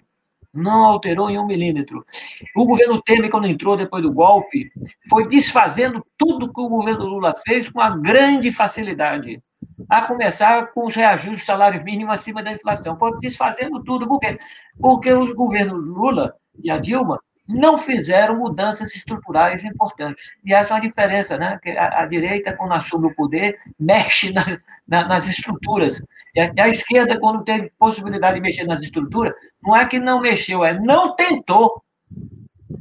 não 0.54 0.84
alterou 0.84 1.28
em 1.28 1.38
um 1.38 1.46
milímetro. 1.46 2.06
O 2.54 2.64
governo 2.64 3.02
Temer, 3.02 3.30
quando 3.30 3.48
entrou 3.48 3.76
depois 3.76 4.02
do 4.02 4.12
golpe, 4.12 4.70
foi 5.10 5.28
desfazendo 5.28 6.04
tudo 6.16 6.52
que 6.52 6.60
o 6.60 6.68
governo 6.68 7.04
Lula 7.04 7.32
fez 7.46 7.68
com 7.68 7.80
uma 7.80 7.96
grande 7.98 8.52
facilidade. 8.52 9.42
A 9.88 10.02
começar 10.02 10.68
com 10.68 10.86
os 10.86 10.94
reajustes 10.94 11.42
do 11.42 11.46
salário 11.46 11.82
mínimo 11.82 12.12
acima 12.12 12.42
da 12.42 12.52
inflação. 12.52 12.96
Foi 12.96 13.18
desfazendo 13.18 13.82
tudo. 13.82 14.06
Por 14.06 14.20
quê? 14.20 14.38
Porque 14.78 15.12
os 15.12 15.30
governos 15.32 15.84
Lula 15.84 16.34
e 16.62 16.70
a 16.70 16.78
Dilma 16.78 17.18
não 17.46 17.76
fizeram 17.76 18.38
mudanças 18.38 18.94
estruturais 18.94 19.64
importantes. 19.64 20.32
E 20.44 20.54
essa 20.54 20.72
é 20.72 20.74
uma 20.76 20.80
diferença, 20.80 21.36
né? 21.36 21.58
Que 21.62 21.70
a, 21.70 22.02
a 22.02 22.06
direita, 22.06 22.54
quando 22.54 22.72
assume 22.72 23.06
o 23.06 23.14
poder, 23.14 23.58
mexe 23.78 24.32
na, 24.32 24.58
na, 24.86 25.06
nas 25.08 25.28
estruturas. 25.28 26.02
E 26.34 26.40
a, 26.40 26.52
a, 26.58 26.68
esquerda, 26.68 27.18
quando 27.18 27.44
teve 27.44 27.70
possibilidade 27.78 28.36
de 28.36 28.40
mexer 28.40 28.64
nas 28.64 28.80
estruturas, 28.80 29.34
não 29.62 29.76
é 29.76 29.86
que 29.86 29.98
não 29.98 30.20
mexeu, 30.20 30.64
é 30.64 30.78
não 30.78 31.14
tentou. 31.14 31.82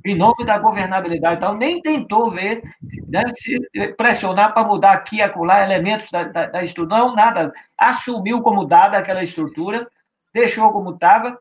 Em 0.06 0.18
nome 0.18 0.44
da 0.44 0.58
governabilidade 0.58 1.36
e 1.36 1.40
tal, 1.40 1.56
nem 1.56 1.82
tentou 1.82 2.30
ver, 2.30 2.62
né, 3.08 3.24
se 3.36 3.58
pressionar 3.96 4.54
para 4.54 4.68
mudar 4.68 4.92
aqui 4.92 5.18
e 5.18 5.22
acolá 5.22 5.64
elementos 5.64 6.10
da, 6.12 6.24
da, 6.24 6.48
da 6.48 6.64
estrutura. 6.64 7.00
Não, 7.00 7.16
nada. 7.16 7.54
Assumiu 7.78 8.42
como 8.42 8.66
dada 8.66 8.98
aquela 8.98 9.24
estrutura, 9.24 9.88
deixou 10.34 10.72
como 10.72 10.92
estava, 10.92 11.38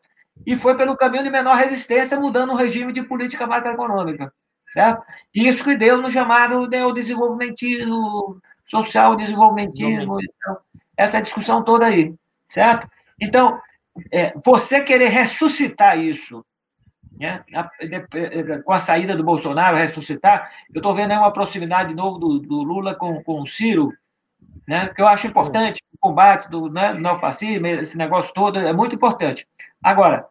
e 0.47 0.57
foi 0.57 0.77
pelo 0.77 0.97
caminho 0.97 1.25
de 1.25 1.31
menor 1.31 1.57
resistência, 1.57 2.19
mudando 2.19 2.53
o 2.53 2.57
regime 2.57 2.93
de 2.93 3.03
política 3.03 3.47
macroeconômica, 3.47 4.33
certo? 4.73 5.03
Isso 5.35 5.65
que 5.65 5.77
deu 5.77 6.01
no 6.01 6.11
chamado 6.11 6.67
neodesenvolvimentismo, 6.67 8.41
social 8.69 9.17
desenvolvimentismo, 9.17 10.19
então, 10.21 10.57
essa 10.97 11.21
discussão 11.21 11.63
toda 11.63 11.87
aí, 11.87 12.15
certo? 12.49 12.89
Então, 13.21 13.61
é, 14.11 14.33
você 14.45 14.83
querer 14.83 15.09
ressuscitar 15.09 15.99
isso, 15.99 16.45
né, 17.19 17.45
com 18.65 18.73
a 18.73 18.79
saída 18.79 19.15
do 19.15 19.23
Bolsonaro, 19.23 19.77
ressuscitar, 19.77 20.51
eu 20.75 20.79
estou 20.79 20.93
vendo 20.93 21.13
aí 21.13 21.19
uma 21.19 21.33
proximidade 21.33 21.91
de 21.91 21.95
novo 21.95 22.19
do, 22.19 22.39
do, 22.39 22.63
Lula 22.63 22.95
com, 22.95 23.23
com 23.23 23.43
o 23.43 23.47
Ciro, 23.47 23.93
né, 24.67 24.89
que 24.89 25.01
eu 25.01 25.07
acho 25.07 25.27
importante, 25.27 25.81
o 25.93 25.99
combate 25.99 26.49
do, 26.51 26.71
né, 26.71 26.95
esse 27.81 27.97
negócio 27.97 28.33
todo, 28.33 28.59
é 28.59 28.73
muito 28.73 28.95
importante. 28.95 29.47
Agora, 29.83 30.27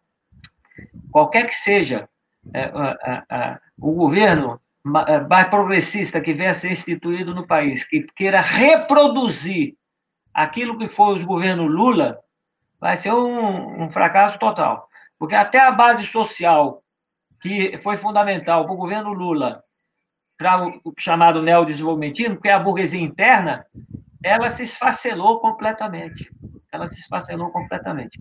qualquer 1.12 1.46
que 1.46 1.54
seja 1.54 2.08
é, 2.52 2.62
é, 2.62 3.22
é, 3.30 3.58
o 3.78 3.92
governo 3.92 4.60
mais 4.84 5.46
progressista 5.48 6.20
que 6.20 6.34
venha 6.34 6.50
a 6.50 6.54
ser 6.54 6.72
instituído 6.72 7.32
no 7.32 7.46
país, 7.46 7.84
que 7.84 8.02
queira 8.16 8.40
reproduzir 8.40 9.76
aquilo 10.34 10.76
que 10.76 10.86
foi 10.86 11.14
os 11.14 11.22
governos 11.22 11.70
Lula, 11.70 12.18
vai 12.80 12.96
ser 12.96 13.12
um, 13.12 13.84
um 13.84 13.90
fracasso 13.90 14.38
total. 14.40 14.88
Porque 15.16 15.36
até 15.36 15.60
a 15.60 15.70
base 15.70 16.04
social, 16.04 16.82
que 17.40 17.78
foi 17.78 17.96
fundamental 17.96 18.64
para 18.64 18.74
o 18.74 18.76
governo 18.76 19.12
Lula, 19.12 19.62
para 20.36 20.66
o 20.66 20.92
chamado 20.98 21.42
neodesenvolvimentismo, 21.42 22.40
que 22.40 22.48
é 22.48 22.52
a 22.52 22.58
burguesia 22.58 23.00
interna, 23.00 23.64
ela 24.24 24.50
se 24.50 24.64
esfacelou 24.64 25.38
completamente 25.38 26.28
ela 26.72 26.88
se 26.88 26.98
esfacelou 26.98 27.50
completamente. 27.50 28.18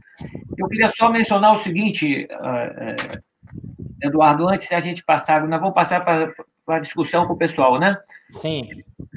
Eu 0.57 0.67
queria 0.67 0.89
só 0.89 1.09
mencionar 1.09 1.53
o 1.53 1.57
seguinte, 1.57 2.27
eh, 2.29 2.95
eh, 3.13 3.19
Eduardo, 4.03 4.49
antes 4.49 4.67
de 4.67 4.75
a 4.75 4.79
gente 4.79 5.03
passar, 5.03 5.47
nós 5.47 5.59
vamos 5.59 5.73
passar 5.73 6.01
para 6.01 6.33
a 6.67 6.79
discussão 6.79 7.25
com 7.25 7.33
o 7.33 7.37
pessoal, 7.37 7.79
né? 7.79 7.95
Sim. 8.31 8.67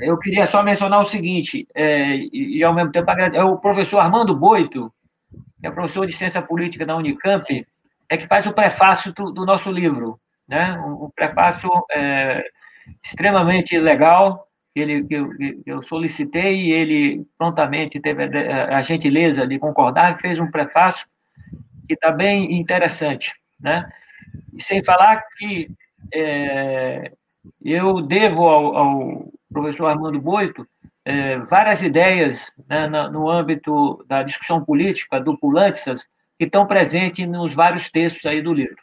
Eu 0.00 0.16
queria 0.18 0.46
só 0.46 0.62
mencionar 0.62 1.00
o 1.00 1.06
seguinte, 1.06 1.66
é, 1.74 2.16
e, 2.16 2.58
e, 2.58 2.64
ao 2.64 2.74
mesmo 2.74 2.92
tempo 2.92 3.10
agradecer, 3.10 3.40
é 3.40 3.44
o 3.44 3.58
professor 3.58 3.98
Armando 3.98 4.36
Boito, 4.36 4.92
que 5.60 5.66
é 5.66 5.70
professor 5.70 6.06
de 6.06 6.12
Ciência 6.12 6.42
Política 6.42 6.86
da 6.86 6.96
Unicamp, 6.96 7.66
é 8.08 8.16
que 8.16 8.26
faz 8.26 8.46
o 8.46 8.52
prefácio 8.52 9.12
do, 9.12 9.30
do 9.32 9.44
nosso 9.44 9.70
livro, 9.70 10.20
né? 10.48 10.78
Um, 10.78 11.06
um 11.06 11.10
prefácio 11.14 11.70
é, 11.92 12.44
extremamente 13.02 13.78
legal, 13.78 14.46
ele, 14.80 15.06
eu, 15.08 15.30
eu, 15.64 15.82
solicitei 15.82 16.66
e 16.66 16.72
ele 16.72 17.24
prontamente 17.38 18.00
teve 18.00 18.24
a, 18.24 18.78
a 18.78 18.82
gentileza 18.82 19.46
de 19.46 19.58
concordar 19.58 20.12
e 20.12 20.20
fez 20.20 20.38
um 20.38 20.50
prefácio 20.50 21.06
que 21.86 21.94
está 21.94 22.10
bem 22.10 22.58
interessante, 22.58 23.34
né? 23.60 23.88
E 24.52 24.62
sem 24.62 24.82
falar 24.82 25.22
que 25.38 25.70
é, 26.12 27.12
eu 27.62 28.00
devo 28.00 28.48
ao, 28.48 28.76
ao, 28.76 29.32
professor 29.52 29.86
Armando 29.86 30.20
Boito 30.20 30.66
é, 31.04 31.38
várias 31.38 31.82
ideias 31.82 32.52
né, 32.68 32.88
no 32.88 33.30
âmbito 33.30 34.04
da 34.08 34.22
discussão 34.22 34.64
política 34.64 35.20
do 35.20 35.38
Pulantzas 35.38 36.08
que 36.36 36.46
estão 36.46 36.66
presentes 36.66 37.28
nos 37.28 37.54
vários 37.54 37.88
textos 37.88 38.26
aí 38.26 38.42
do 38.42 38.52
livro. 38.52 38.82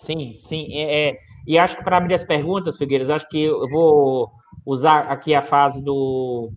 Sim, 0.00 0.40
sim. 0.44 0.68
É, 0.72 1.10
é 1.10 1.18
e 1.48 1.56
acho 1.56 1.78
que 1.78 1.82
para 1.82 1.96
abrir 1.96 2.12
as 2.12 2.22
perguntas, 2.22 2.76
Figueiras, 2.76 3.08
acho 3.08 3.26
que 3.26 3.44
eu 3.44 3.66
vou 3.70 4.30
usar 4.66 5.10
aqui 5.10 5.34
a 5.34 5.40
fase 5.40 5.82
do, 5.82 6.50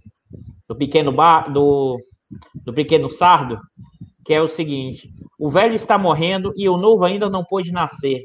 do 0.68 0.76
pequeno 0.76 1.14
bar, 1.14 1.50
do, 1.50 1.98
do 2.54 2.74
pequeno 2.74 3.10
sardo, 3.10 3.58
que 4.26 4.34
é 4.34 4.42
o 4.42 4.50
seguinte: 4.50 5.10
o 5.40 5.50
velho 5.50 5.76
está 5.76 5.98
morrendo 5.98 6.52
e 6.58 6.68
o 6.68 6.76
novo 6.76 7.06
ainda 7.06 7.30
não 7.30 7.42
pôde 7.42 7.72
nascer. 7.72 8.20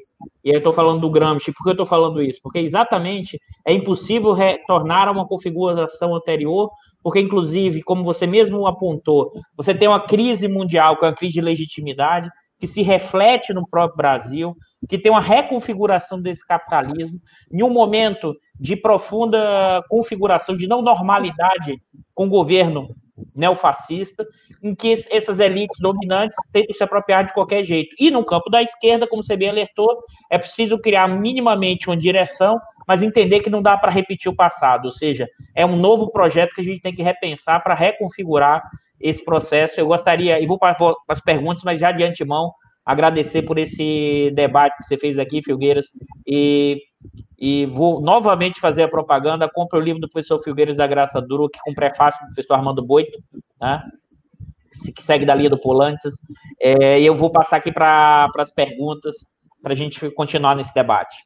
E 0.45 0.51
eu 0.51 0.59
estou 0.59 0.73
falando 0.73 1.01
do 1.01 1.11
Gramsci. 1.11 1.53
Por 1.53 1.63
que 1.63 1.69
eu 1.69 1.75
estou 1.75 1.87
falando 1.87 2.21
isso? 2.21 2.41
Porque 2.43 2.59
exatamente 2.59 3.39
é 3.65 3.73
impossível 3.73 4.33
retornar 4.33 5.07
a 5.07 5.13
uma 5.13 5.29
configuração 5.29 6.17
anterior, 6.17 6.69
porque, 7.01 7.21
inclusive, 7.21 7.81
como 7.81 8.03
você 8.03 8.27
mesmo 8.27 8.67
apontou, 8.67 9.31
você 9.57 9.73
tem 9.73 9.87
uma 9.87 10.01
crise 10.01 10.49
mundial, 10.49 10.97
que 10.97 11.05
é 11.05 11.09
uma 11.09 11.15
crise 11.15 11.35
de 11.35 11.41
legitimidade, 11.41 12.29
que 12.59 12.67
se 12.67 12.83
reflete 12.83 13.53
no 13.53 13.67
próprio 13.67 13.97
Brasil, 13.97 14.57
que 14.89 14.99
tem 14.99 15.11
uma 15.11 15.21
reconfiguração 15.21 16.21
desse 16.21 16.47
capitalismo, 16.47 17.21
em 17.53 17.63
um 17.63 17.71
momento 17.71 18.35
de 18.59 18.77
profunda 18.77 19.83
configuração 19.89 20.57
de 20.57 20.67
não 20.67 20.81
normalidade 20.83 21.81
com 22.15 22.27
o 22.27 22.31
governo 22.31 22.89
neofascista, 23.35 24.27
em 24.63 24.75
que 24.75 24.95
essas 25.11 25.41
elites 25.41 25.79
dominantes 25.81 26.37
tentam 26.53 26.75
se 26.75 26.83
apropriar 26.83 27.25
de 27.25 27.33
qualquer 27.33 27.65
jeito. 27.65 27.95
E 27.99 28.11
no 28.11 28.25
campo 28.25 28.51
da 28.51 28.63
esquerda, 28.63 29.07
como 29.07 29.23
você 29.23 29.37
bem 29.37 29.49
alertou, 29.49 29.97
é 30.31 30.39
preciso 30.39 30.79
criar 30.79 31.09
minimamente 31.09 31.89
uma 31.89 31.97
direção, 31.97 32.59
mas 32.87 33.03
entender 33.03 33.41
que 33.41 33.51
não 33.51 33.63
dá 33.63 33.77
para 33.77 33.91
repetir 33.91 34.31
o 34.31 34.37
passado, 34.37 34.87
ou 34.87 34.93
seja, 34.93 35.29
é 35.55 35.65
um 35.65 35.77
novo 35.77 36.11
projeto 36.11 36.55
que 36.55 36.61
a 36.61 36.65
gente 36.65 36.81
tem 36.81 36.95
que 36.95 37.03
repensar 37.03 37.63
para 37.63 37.75
reconfigurar 37.75 38.63
esse 39.01 39.25
processo. 39.25 39.81
Eu 39.81 39.87
gostaria, 39.87 40.41
e 40.41 40.47
vou 40.47 40.59
para 40.59 40.77
as 41.09 41.21
perguntas, 41.21 41.63
mas 41.65 41.81
já 41.81 41.93
de 41.93 42.03
antemão, 42.03 42.53
agradecer 42.85 43.43
por 43.43 43.59
esse 43.59 44.31
debate 44.35 44.77
que 44.77 44.85
você 44.85 44.97
fez 44.97 45.19
aqui, 45.19 45.43
Filgueiras, 45.43 45.87
e, 46.27 46.81
e 47.39 47.67
vou 47.67 48.01
novamente 48.01 48.61
fazer 48.61 48.85
a 48.85 48.89
propaganda. 48.89 49.51
Compre 49.53 49.79
o 49.79 49.83
livro 49.83 50.01
do 50.01 50.09
professor 50.09 50.39
Filgueiras 50.39 50.77
da 50.77 50.87
Graça 50.87 51.21
Duro, 51.21 51.49
que 51.49 51.59
com 51.65 51.75
prefácio 51.75 52.21
do 52.21 52.27
professor 52.29 52.55
Armando 52.55 52.85
Boito, 52.85 53.19
né? 53.61 53.83
que 54.95 55.03
segue 55.03 55.25
da 55.25 55.35
linha 55.35 55.51
do 55.51 55.59
Polantes. 55.59 56.15
É, 56.61 57.01
e 57.01 57.07
eu 57.07 57.15
vou 57.15 57.31
passar 57.31 57.57
aqui 57.57 57.73
para 57.73 58.31
as 58.37 58.53
perguntas, 58.53 59.15
para 59.63 59.73
a 59.73 59.77
gente 59.77 60.11
continuar 60.11 60.55
nesse 60.55 60.75
debate. 60.75 61.17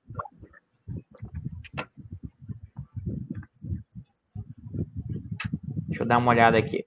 Deixa 5.89 6.03
eu 6.03 6.07
dar 6.07 6.19
uma 6.19 6.31
olhada 6.31 6.57
aqui. 6.57 6.85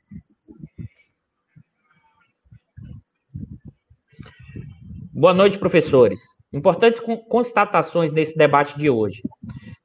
Boa 5.15 5.31
noite, 5.31 5.60
professores. 5.60 6.22
Importantes 6.52 6.99
constatações 7.30 8.11
nesse 8.11 8.35
debate 8.35 8.76
de 8.76 8.90
hoje. 8.90 9.22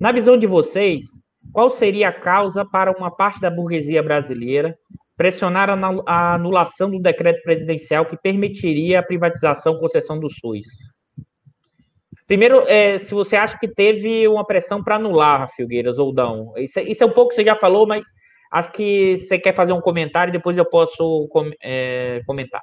Na 0.00 0.10
visão 0.10 0.38
de 0.38 0.46
vocês, 0.46 1.04
qual 1.52 1.68
seria 1.68 2.08
a 2.08 2.12
causa 2.12 2.64
para 2.64 2.90
uma 2.90 3.10
parte 3.10 3.38
da 3.38 3.50
burguesia 3.50 4.02
brasileira 4.02 4.74
pressionar 5.18 5.68
a 5.68 6.34
anulação 6.34 6.90
do 6.90 6.98
decreto 6.98 7.42
presidencial 7.42 8.06
que 8.06 8.16
permitiria 8.16 9.00
a 9.00 9.02
privatização 9.02 9.78
concessão 9.78 10.18
do 10.18 10.30
SUS? 10.30 10.66
Primeiro, 12.26 12.66
é, 12.66 12.96
se 12.96 13.12
você 13.12 13.36
acha 13.36 13.58
que 13.58 13.68
teve 13.68 14.26
uma 14.26 14.46
pressão 14.46 14.82
para 14.82 14.96
anular, 14.96 15.46
Filgueiras 15.54 15.98
ou 15.98 16.10
não. 16.10 16.54
Isso, 16.56 16.78
é, 16.78 16.84
isso, 16.84 17.04
é 17.04 17.06
um 17.06 17.12
pouco 17.12 17.30
que 17.30 17.34
você 17.34 17.44
já 17.44 17.54
falou, 17.54 17.86
mas 17.86 18.02
acho 18.50 18.72
que 18.72 19.18
você 19.18 19.38
quer 19.38 19.54
fazer 19.54 19.74
um 19.74 19.80
comentário 19.82 20.32
depois 20.32 20.56
eu 20.56 20.64
posso 20.64 21.28
é, 21.62 22.22
comentar. 22.24 22.62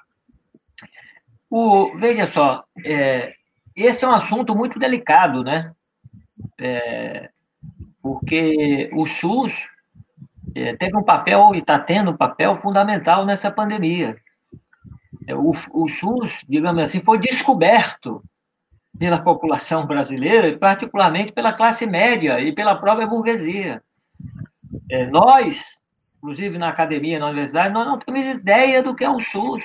O, 1.58 1.98
veja 1.98 2.28
só, 2.28 2.66
é, 2.84 3.34
esse 3.74 4.04
é 4.04 4.08
um 4.10 4.12
assunto 4.12 4.54
muito 4.54 4.78
delicado, 4.78 5.42
né? 5.42 5.72
É, 6.60 7.30
porque 8.02 8.90
o 8.92 9.06
SUS 9.06 9.66
é, 10.54 10.76
teve 10.76 10.98
um 10.98 11.02
papel 11.02 11.56
e 11.56 11.60
está 11.60 11.80
tendo 11.80 12.12
um 12.12 12.18
papel 12.18 12.60
fundamental 12.62 13.26
nessa 13.26 13.50
pandemia. 13.50 14.18
É, 15.26 15.34
o, 15.34 15.54
o 15.72 15.88
SUS, 15.88 16.44
digamos 16.46 16.84
assim, 16.84 17.00
foi 17.00 17.20
descoberto 17.20 18.22
pela 19.00 19.22
população 19.22 19.88
brasileira, 19.88 20.50
e 20.50 20.58
particularmente 20.58 21.32
pela 21.32 21.54
classe 21.54 21.86
média 21.86 22.38
e 22.42 22.52
pela 22.52 22.76
própria 22.76 23.08
burguesia. 23.08 23.82
É, 24.92 25.06
nós, 25.06 25.82
inclusive 26.18 26.58
na 26.58 26.68
academia, 26.68 27.18
na 27.18 27.28
universidade, 27.28 27.74
nós 27.74 27.86
não 27.86 27.98
temos 27.98 28.26
ideia 28.26 28.84
do 28.84 28.94
que 28.94 29.06
é 29.06 29.10
o 29.10 29.22
SUS. 29.22 29.64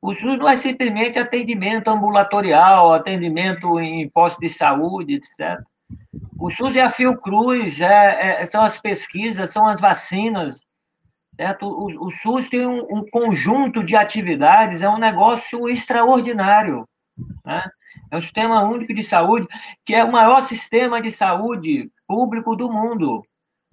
O 0.00 0.12
SUS 0.12 0.38
não 0.38 0.48
é 0.48 0.56
simplesmente 0.56 1.18
atendimento 1.18 1.88
ambulatorial, 1.88 2.94
atendimento 2.94 3.80
em 3.80 4.08
postos 4.08 4.40
de 4.40 4.48
saúde, 4.48 5.14
etc. 5.14 5.60
O 6.38 6.50
SUS 6.50 6.76
é 6.76 6.82
a 6.82 6.90
Fiocruz, 6.90 7.80
é, 7.80 8.40
é, 8.40 8.46
são 8.46 8.62
as 8.62 8.80
pesquisas, 8.80 9.50
são 9.50 9.66
as 9.66 9.80
vacinas. 9.80 10.66
Certo? 11.34 11.66
O, 11.66 12.06
o 12.06 12.10
SUS 12.10 12.48
tem 12.48 12.66
um, 12.66 12.80
um, 12.90 13.04
conjunto 13.10 13.82
de 13.82 13.96
atividades, 13.96 14.82
é 14.82 14.88
um 14.88 14.98
negócio 14.98 15.68
extraordinário. 15.68 16.88
Né? 17.44 17.62
É 18.10 18.16
o 18.16 18.20
Sistema 18.20 18.62
Único 18.62 18.94
de 18.94 19.02
Saúde, 19.02 19.46
que 19.84 19.94
é 19.94 20.04
o 20.04 20.12
maior 20.12 20.40
sistema 20.40 21.00
de 21.00 21.10
saúde 21.10 21.90
público 22.06 22.54
do 22.56 22.70
mundo. 22.70 23.24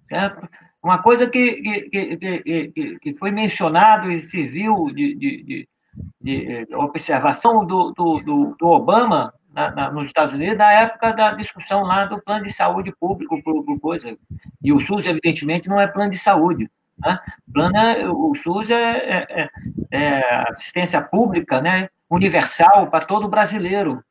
Certo? 0.08 0.48
Uma 0.84 1.02
coisa 1.02 1.28
que, 1.28 1.90
que, 1.90 2.18
que, 2.18 3.00
que, 3.00 3.14
foi 3.16 3.32
mencionado 3.32 4.12
e 4.12 4.20
serviu 4.20 4.86
de, 4.94 5.16
de, 5.16 5.44
de, 5.44 5.70
de 6.22 6.68
observação 6.74 7.66
do, 7.66 7.92
do, 7.92 8.56
do 8.58 8.68
Obama 8.68 9.34
na, 9.56 9.72
na, 9.72 9.92
nos 9.92 10.08
Estados 10.08 10.34
Unidos, 10.34 10.58
na 10.58 10.72
época 10.72 11.14
da 11.14 11.32
discussão 11.32 11.84
lá 11.84 12.06
do 12.06 12.22
plano 12.22 12.44
de 12.44 12.52
saúde 12.52 12.94
público, 13.00 13.42
por, 13.42 13.80
coisa. 13.80 14.18
E 14.62 14.74
o 14.74 14.80
SUS, 14.80 15.08
evidentemente, 15.08 15.70
não 15.70 15.80
é 15.80 15.88
plano 15.88 16.12
de 16.12 16.18
saúde. 16.18 16.70
Né? 16.98 17.18
Plano 17.54 17.78
é, 17.78 18.10
o 18.10 18.36
SUS 18.36 18.70
é, 18.70 18.98
é, 18.98 19.26
é, 19.30 19.50
é 19.92 20.50
assistência 20.50 21.02
pública 21.02 21.62
né? 21.62 21.88
universal 22.10 22.88
para 22.88 23.06
todo 23.06 23.30
brasileiro. 23.30 24.04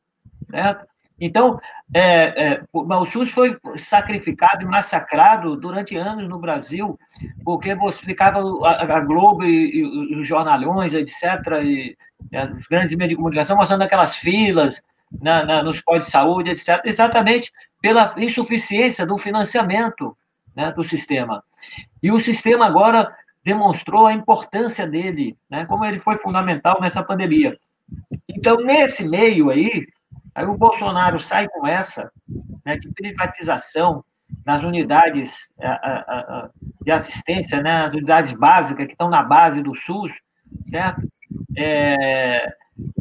Certo? 0.51 0.87
Então, 1.21 1.61
é, 1.93 2.55
é, 2.55 2.63
o 2.73 3.05
SUS 3.05 3.31
foi 3.31 3.57
sacrificado 3.77 4.63
e 4.63 4.67
massacrado 4.67 5.57
durante 5.57 5.97
anos 5.97 6.29
no 6.29 6.39
Brasil, 6.39 6.99
porque 7.45 7.75
você 7.75 8.03
ficava 8.03 8.39
a, 8.41 9.01
Globo 9.01 9.45
e, 9.45 9.81
e, 9.81 10.17
os 10.17 10.27
jornalhões, 10.27 10.95
etc., 10.95 11.23
e, 11.63 11.97
e 12.33 12.39
os 12.59 12.67
grandes 12.67 12.97
meios 12.97 13.11
de 13.11 13.17
comunicação 13.17 13.57
mostrando 13.57 13.83
aquelas 13.83 14.17
filas 14.17 14.83
na, 15.21 15.45
na, 15.45 15.63
nos 15.63 15.81
pós 15.81 16.05
de 16.05 16.11
saúde, 16.11 16.51
etc., 16.51 16.81
exatamente 16.85 17.53
pela 17.81 18.15
insuficiência 18.17 19.07
do 19.07 19.19
financiamento 19.19 20.17
né, 20.57 20.73
do 20.73 20.83
sistema. 20.83 21.45
E 22.03 22.11
o 22.11 22.19
sistema 22.19 22.67
agora 22.67 23.15
demonstrou 23.45 24.07
a 24.07 24.13
importância 24.13 24.87
dele, 24.87 25.37
né, 25.51 25.67
como 25.67 25.85
ele 25.85 25.99
foi 25.99 26.17
fundamental 26.17 26.81
nessa 26.81 27.03
pandemia. 27.03 27.59
Então, 28.29 28.57
nesse 28.57 29.07
meio 29.07 29.51
aí, 29.51 29.87
Aí 30.35 30.45
o 30.45 30.57
Bolsonaro 30.57 31.21
sai 31.21 31.49
com 31.49 31.67
essa, 31.67 32.11
né, 32.65 32.77
de 32.77 32.93
privatização 32.93 34.05
nas 34.45 34.63
unidades 34.63 35.49
a, 35.61 35.69
a, 35.69 35.99
a, 36.01 36.51
de 36.83 36.91
assistência, 36.91 37.63
né, 37.63 37.87
as 37.87 37.93
unidades 37.93 38.33
básicas 38.33 38.87
que 38.87 38.93
estão 38.93 39.09
na 39.09 39.23
base 39.23 39.63
do 39.63 39.75
SUS, 39.75 40.13
certo? 40.71 41.03
É, 41.57 42.53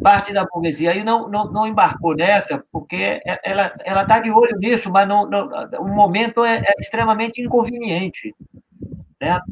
parte 0.02 0.32
da 0.32 0.44
burguesia 0.44 0.92
aí 0.92 1.02
não, 1.02 1.28
não, 1.28 1.50
não 1.50 1.66
embarcou 1.66 2.14
nessa, 2.14 2.62
porque 2.70 3.20
ela 3.42 4.02
está 4.02 4.20
de 4.20 4.30
olho 4.30 4.56
nisso, 4.58 4.90
mas 4.90 5.08
não, 5.08 5.28
não, 5.28 5.48
o 5.80 5.88
momento 5.88 6.44
é, 6.44 6.58
é 6.58 6.72
extremamente 6.78 7.42
inconveniente. 7.42 8.34
Certo? 9.18 9.44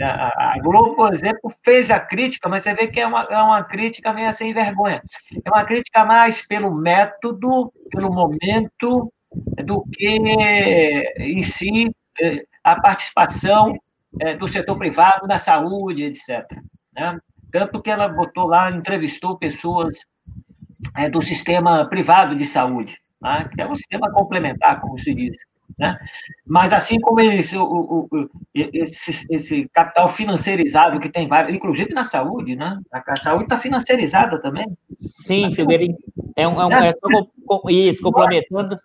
A, 0.00 0.54
Globo, 0.62 0.94
por 0.94 1.12
exemplo, 1.12 1.52
fez 1.62 1.90
a 1.90 2.00
crítica, 2.00 2.48
mas 2.48 2.62
você 2.62 2.74
vê 2.74 2.86
que 2.86 3.00
é 3.00 3.06
uma, 3.06 3.22
é 3.22 3.42
uma 3.42 3.64
crítica 3.64 4.12
meio 4.12 4.32
sem 4.34 4.52
vergonha. 4.52 5.02
É 5.44 5.50
uma 5.50 5.64
crítica 5.64 6.04
mais 6.04 6.46
pelo 6.46 6.74
método, 6.74 7.72
pelo 7.90 8.12
momento, 8.12 9.12
do 9.64 9.84
que 9.92 10.16
em 11.18 11.42
si 11.42 11.94
é, 12.20 12.44
a 12.64 12.80
participação 12.80 13.76
é, 14.20 14.36
do 14.36 14.48
setor 14.48 14.76
privado 14.76 15.26
na 15.26 15.38
saúde, 15.38 16.04
etc. 16.04 16.44
Né? 16.92 17.18
Tanto 17.52 17.80
que 17.80 17.90
ela 17.90 18.08
botou 18.08 18.46
lá, 18.46 18.70
entrevistou 18.70 19.38
pessoas 19.38 19.98
é, 20.96 21.08
do 21.08 21.22
sistema 21.22 21.88
privado 21.88 22.36
de 22.36 22.46
saúde, 22.46 22.98
né? 23.20 23.48
que 23.54 23.60
é 23.60 23.66
um 23.66 23.74
sistema 23.74 24.10
complementar, 24.12 24.80
como 24.80 24.98
se 24.98 25.14
diz. 25.14 25.36
Né? 25.78 25.98
Mas 26.46 26.72
assim 26.72 26.98
como 27.00 27.20
esse, 27.20 27.56
o, 27.56 27.64
o, 27.64 28.30
esse, 28.54 29.26
esse, 29.30 29.68
capital 29.68 30.08
financeirizado 30.08 31.00
que 31.00 31.08
tem 31.08 31.26
vários, 31.26 31.54
inclusive 31.54 31.92
na 31.94 32.04
saúde, 32.04 32.56
né? 32.56 32.78
A, 32.92 33.16
saúde 33.16 33.44
está 33.44 33.58
financeirizada 33.58 34.40
também. 34.40 34.66
Sim, 35.00 35.52
Figueiredo, 35.54 35.96
é 36.36 36.46
um, 36.46 36.60
é 36.60 36.66
um 36.66 36.72
é, 36.72 36.88
é, 36.88 37.72
isso, 37.72 38.02
complementando. 38.02 38.76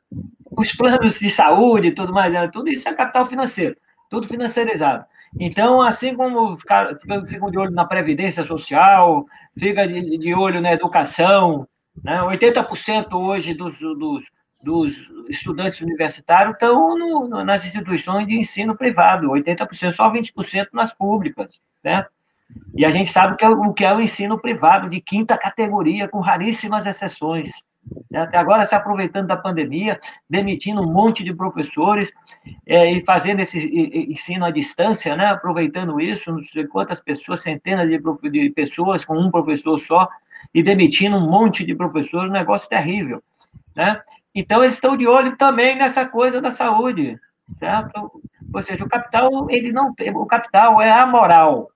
Os 0.57 0.73
planos 0.73 1.19
de 1.19 1.29
saúde 1.29 1.89
e 1.89 1.91
tudo 1.91 2.13
mais, 2.13 2.33
é, 2.33 2.47
tudo 2.47 2.69
isso 2.69 2.87
é 2.87 2.93
capital 2.93 3.25
financeiro, 3.25 3.75
tudo 4.09 4.27
financeirizado. 4.27 5.05
Então, 5.39 5.81
assim 5.81 6.15
como 6.15 6.57
ficam 7.27 7.51
de 7.51 7.57
olho 7.57 7.71
na 7.71 7.85
previdência 7.85 8.43
social, 8.45 9.25
fica 9.57 9.85
de, 9.85 10.17
de 10.17 10.33
olho 10.33 10.61
na 10.61 10.71
educação, 10.71 11.67
né? 12.03 12.19
80% 12.21 13.13
hoje 13.13 13.53
dos, 13.53 13.79
dos 13.79 14.25
dos 14.63 15.11
estudantes 15.29 15.81
universitários 15.81 16.53
estão 16.53 16.97
no, 16.97 17.27
no, 17.27 17.43
nas 17.43 17.65
instituições 17.65 18.27
de 18.27 18.35
ensino 18.35 18.75
privado, 18.75 19.29
80%, 19.29 19.91
só 19.91 20.09
20% 20.09 20.67
nas 20.73 20.93
públicas, 20.93 21.59
certo? 21.81 22.09
E 22.75 22.85
a 22.85 22.89
gente 22.89 23.09
sabe 23.09 23.35
que 23.37 23.45
é, 23.45 23.49
o 23.49 23.73
que 23.73 23.85
é 23.85 23.93
o 23.93 24.01
ensino 24.01 24.39
privado 24.39 24.89
de 24.89 25.01
quinta 25.01 25.37
categoria, 25.37 26.07
com 26.07 26.19
raríssimas 26.19 26.85
exceções. 26.85 27.63
Até 28.13 28.37
agora, 28.37 28.65
se 28.65 28.75
aproveitando 28.75 29.27
da 29.27 29.37
pandemia, 29.37 29.99
demitindo 30.29 30.81
um 30.81 30.91
monte 30.91 31.23
de 31.23 31.33
professores 31.33 32.11
é, 32.65 32.91
e 32.91 33.03
fazendo 33.03 33.41
esse 33.41 33.67
ensino 34.09 34.45
à 34.45 34.51
distância, 34.51 35.15
né? 35.15 35.27
aproveitando 35.27 35.99
isso, 35.99 36.31
não 36.31 36.41
sei 36.41 36.65
quantas 36.67 37.01
pessoas, 37.01 37.41
centenas 37.41 37.87
de, 37.87 37.99
de 38.29 38.49
pessoas 38.51 39.05
com 39.05 39.17
um 39.17 39.29
professor 39.29 39.79
só, 39.79 40.07
e 40.53 40.63
demitindo 40.63 41.17
um 41.17 41.29
monte 41.29 41.63
de 41.63 41.75
professores, 41.75 42.29
um 42.29 42.33
negócio 42.33 42.69
terrível. 42.69 43.21
Né? 43.75 44.01
Então, 44.35 44.61
eles 44.61 44.73
estão 44.73 44.97
de 44.97 45.07
olho 45.07 45.37
também 45.37 45.77
nessa 45.77 46.05
coisa 46.05 46.41
da 46.41 46.51
saúde, 46.51 47.17
certo? 47.57 48.21
Ou 48.53 48.63
seja, 48.63 48.83
o 48.83 48.89
capital, 48.89 49.49
ele 49.49 49.71
não 49.71 49.93
o 50.13 50.25
capital 50.25 50.81
é 50.81 50.91
amoral, 50.91 51.69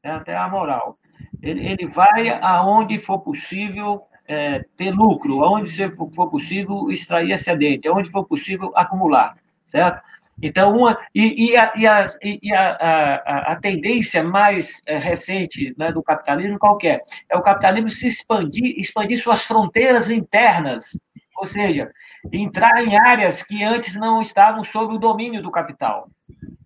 certo? 0.00 0.28
é 0.28 0.36
amoral. 0.36 0.98
Ele, 1.42 1.66
ele 1.66 1.86
vai 1.86 2.30
aonde 2.40 2.98
for 2.98 3.18
possível 3.20 4.02
é, 4.26 4.64
ter 4.76 4.90
lucro, 4.92 5.44
aonde 5.44 5.70
for 6.14 6.30
possível 6.30 6.90
extrair 6.90 7.32
excedente, 7.32 7.86
aonde 7.86 8.10
for 8.10 8.24
possível 8.24 8.72
acumular, 8.74 9.36
certo? 9.66 10.00
Então, 10.42 10.74
uma, 10.74 10.98
e, 11.14 11.50
e, 11.50 11.56
a, 11.56 11.72
e, 11.76 11.86
a, 11.86 12.06
e 12.22 12.54
a, 12.54 12.70
a, 12.70 13.52
a, 13.52 13.56
tendência 13.56 14.24
mais 14.24 14.82
é, 14.86 14.96
recente 14.96 15.74
né, 15.76 15.92
do 15.92 16.02
capitalismo 16.02 16.58
qual 16.58 16.78
é? 16.82 17.00
É 17.28 17.36
o 17.36 17.42
capitalismo 17.42 17.90
se 17.90 18.06
expandir, 18.06 18.74
expandir 18.78 19.20
suas 19.20 19.44
fronteiras 19.44 20.08
internas, 20.10 20.98
ou 21.40 21.46
seja, 21.46 21.90
entrar 22.30 22.82
em 22.84 22.98
áreas 22.98 23.42
que 23.42 23.64
antes 23.64 23.96
não 23.96 24.20
estavam 24.20 24.62
sob 24.62 24.94
o 24.94 24.98
domínio 24.98 25.42
do 25.42 25.50
capital, 25.50 26.10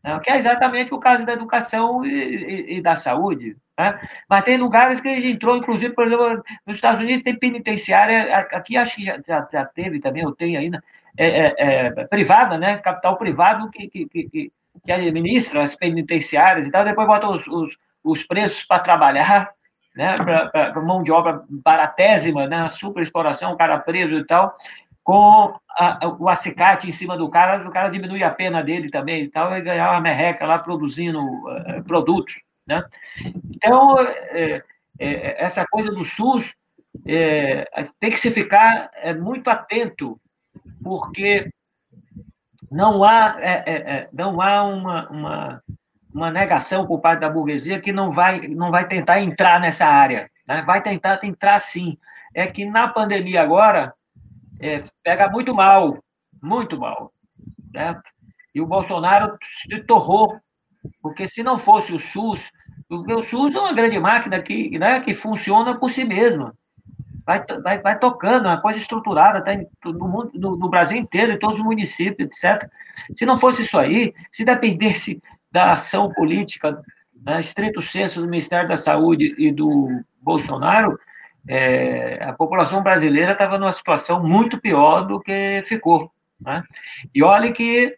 né? 0.02 0.18
que 0.20 0.30
é 0.30 0.36
exatamente 0.36 0.92
o 0.92 0.98
caso 0.98 1.24
da 1.24 1.32
educação 1.32 2.05
e, 2.05 2.10
e, 2.10 2.76
e 2.78 2.82
da 2.82 2.96
saúde. 2.96 3.56
Né? 3.78 4.01
Mas 4.28 4.42
tem 4.42 4.56
lugares 4.56 5.01
que 5.01 5.14
gente 5.14 5.28
entrou, 5.28 5.56
inclusive, 5.56 5.94
por 5.94 6.09
exemplo, 6.09 6.42
nos 6.66 6.76
Estados 6.76 7.01
Unidos 7.01 7.22
tem 7.22 7.38
penitenciária, 7.38 8.36
aqui 8.36 8.76
acho 8.76 8.96
que 8.96 9.05
já, 9.05 9.46
já 9.51 9.64
teve 9.64 10.01
também, 10.01 10.26
ou 10.26 10.34
tem 10.34 10.56
ainda, 10.56 10.82
é, 11.16 11.28
é, 11.28 11.55
é, 11.96 12.05
privada, 12.06 12.59
né? 12.59 12.76
capital 12.78 13.16
privado 13.16 13.70
que, 13.70 13.88
que, 13.88 14.06
que, 14.06 14.52
que 14.84 14.92
administra 14.92 15.62
as 15.62 15.76
penitenciárias 15.76 16.66
e 16.66 16.70
tal, 16.72 16.84
depois 16.84 17.06
bota 17.06 17.28
os, 17.28 17.46
os, 17.46 17.78
os 18.02 18.24
preços 18.24 18.64
para 18.64 18.82
trabalhar, 18.82 19.51
né, 19.95 20.15
para 20.16 20.81
mão 20.81 21.03
de 21.03 21.12
obra 21.12 21.45
baratésima, 21.49 22.47
né, 22.47 22.71
super 22.71 23.03
exploração, 23.03 23.53
o 23.53 23.57
cara 23.57 23.79
preso 23.79 24.15
e 24.15 24.25
tal, 24.25 24.57
com 25.03 25.55
a, 25.71 25.99
o 26.19 26.29
acicate 26.29 26.89
em 26.89 26.93
cima 26.93 27.16
do 27.16 27.29
cara, 27.29 27.69
o 27.69 27.71
cara 27.71 27.91
diminui 27.91 28.23
a 28.23 28.31
pena 28.31 28.62
dele 28.62 28.91
também 28.91 29.25
e 29.25 29.29
tal, 29.29 29.55
e 29.55 29.61
ganhar 29.61 29.91
uma 29.91 30.01
merreca 30.01 30.47
lá 30.47 30.59
produzindo 30.59 31.21
uh, 31.23 31.85
produtos, 31.87 32.35
né? 32.66 32.83
Então, 33.55 33.97
é, 34.01 34.62
é, 34.99 35.45
essa 35.45 35.66
coisa 35.66 35.91
do 35.91 36.05
SUS 36.05 36.53
é, 37.07 37.66
tem 38.01 38.11
que 38.11 38.19
se 38.19 38.31
ficar 38.31 38.91
muito 39.21 39.51
atento, 39.51 40.19
porque 40.83 41.51
não 42.71 43.05
há, 43.05 43.37
não 44.12 44.41
há 44.41 44.62
uma, 44.62 45.09
uma 45.11 45.62
uma 46.15 46.31
negação 46.31 46.86
por 46.86 47.01
parte 47.01 47.20
da 47.20 47.28
burguesia 47.28 47.81
que 47.81 47.93
não 47.93 48.12
vai, 48.12 48.47
não 48.47 48.70
vai 48.70 48.86
tentar 48.86 49.20
entrar 49.20 49.59
nessa 49.59 49.85
área. 49.85 50.31
Né? 50.47 50.62
Vai 50.62 50.81
tentar 50.81 51.19
entrar 51.24 51.59
sim. 51.61 51.99
É 52.32 52.47
que 52.47 52.65
na 52.65 52.86
pandemia 52.86 53.43
agora 53.43 53.93
é, 54.61 54.81
pega 55.03 55.28
muito 55.28 55.53
mal, 55.53 55.99
muito 56.41 56.78
mal. 56.78 57.12
Né? 57.73 58.01
E 58.55 58.61
o 58.61 58.66
Bolsonaro 58.66 59.36
se 59.51 59.82
torrou, 59.82 60.39
porque 61.03 61.27
se 61.27 61.43
não 61.43 61.57
fosse 61.57 61.93
o 61.93 61.99
SUS, 61.99 62.49
o 62.89 63.23
SUS 63.23 63.55
é 63.55 63.59
uma 63.59 63.73
grande 63.73 63.99
máquina 63.99 64.41
que, 64.41 64.78
né, 64.78 65.01
que 65.01 65.12
funciona 65.12 65.77
por 65.77 65.91
si 65.91 66.05
mesma. 66.05 66.55
Vai, 67.27 67.43
vai, 67.62 67.81
vai 67.81 67.99
tocando, 67.99 68.47
é 68.47 68.51
uma 68.51 68.61
coisa 68.61 68.78
estruturada, 68.78 69.43
tá 69.43 69.53
no, 69.85 70.07
mundo, 70.07 70.31
no, 70.35 70.57
no 70.57 70.69
Brasil 70.69 70.99
inteiro, 70.99 71.32
em 71.32 71.39
todos 71.39 71.59
os 71.59 71.65
municípios, 71.65 72.45
etc. 72.45 72.69
Se 73.16 73.24
não 73.24 73.39
fosse 73.39 73.62
isso 73.62 73.78
aí, 73.78 74.15
se 74.31 74.45
dependesse 74.45 75.20
da 75.55 75.72
ação 75.74 76.12
política, 76.12 76.82
né, 77.24 77.39
estrito 77.39 77.81
senso 77.81 78.20
do 78.20 78.26
Ministério 78.26 78.68
da 78.68 78.76
Saúde 78.76 79.36
e 79.39 79.52
do 79.52 80.02
Bolsonaro, 80.20 80.98
é, 81.47 82.18
a 82.24 82.32
população 82.32 82.82
brasileira 82.82 83.32
estava 83.32 83.56
numa 83.56 83.72
situação 83.72 84.20
muito 84.20 84.60
pior 84.60 85.02
do 85.02 85.20
que 85.20 85.62
ficou. 85.64 86.10
Né? 86.40 86.64
E 87.14 87.22
olhe 87.22 87.52
que 87.52 87.97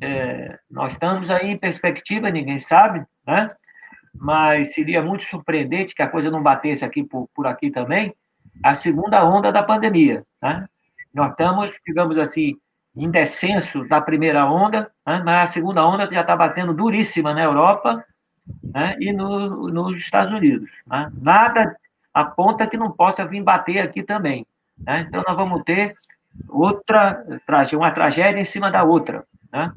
é, 0.00 0.58
nós 0.68 0.94
estamos 0.94 1.30
aí 1.30 1.48
em 1.48 1.56
perspectiva, 1.56 2.28
ninguém 2.28 2.58
sabe, 2.58 3.06
né? 3.24 3.52
mas 4.12 4.74
seria 4.74 5.00
muito 5.00 5.22
surpreendente 5.22 5.94
que 5.94 6.02
a 6.02 6.08
coisa 6.08 6.28
não 6.28 6.42
batesse 6.42 6.84
aqui 6.84 7.04
por, 7.04 7.28
por 7.32 7.46
aqui 7.46 7.70
também, 7.70 8.12
a 8.64 8.74
segunda 8.74 9.24
onda 9.24 9.52
da 9.52 9.62
pandemia. 9.62 10.24
Né? 10.42 10.66
Nós 11.14 11.30
estamos, 11.30 11.78
digamos 11.86 12.18
assim, 12.18 12.56
em 12.96 13.10
descenso 13.10 13.84
da 13.88 14.00
primeira 14.00 14.46
onda, 14.46 14.90
né? 15.06 15.22
mas 15.24 15.36
a 15.36 15.46
segunda 15.46 15.86
onda 15.86 16.08
já 16.10 16.20
está 16.20 16.36
batendo 16.36 16.72
duríssima 16.72 17.34
na 17.34 17.42
Europa 17.42 18.04
né? 18.62 18.96
e 19.00 19.12
no, 19.12 19.68
nos 19.68 19.98
Estados 19.98 20.32
Unidos. 20.32 20.70
Né? 20.86 21.10
Nada 21.20 21.76
aponta 22.12 22.66
que 22.66 22.76
não 22.76 22.92
possa 22.92 23.26
vir 23.26 23.42
bater 23.42 23.80
aqui 23.80 24.02
também. 24.02 24.46
Né? 24.78 25.06
Então, 25.08 25.22
nós 25.26 25.36
vamos 25.36 25.62
ter 25.64 25.96
outra, 26.48 27.24
uma 27.72 27.90
tragédia 27.90 28.40
em 28.40 28.44
cima 28.44 28.70
da 28.70 28.84
outra. 28.84 29.24
Né? 29.52 29.72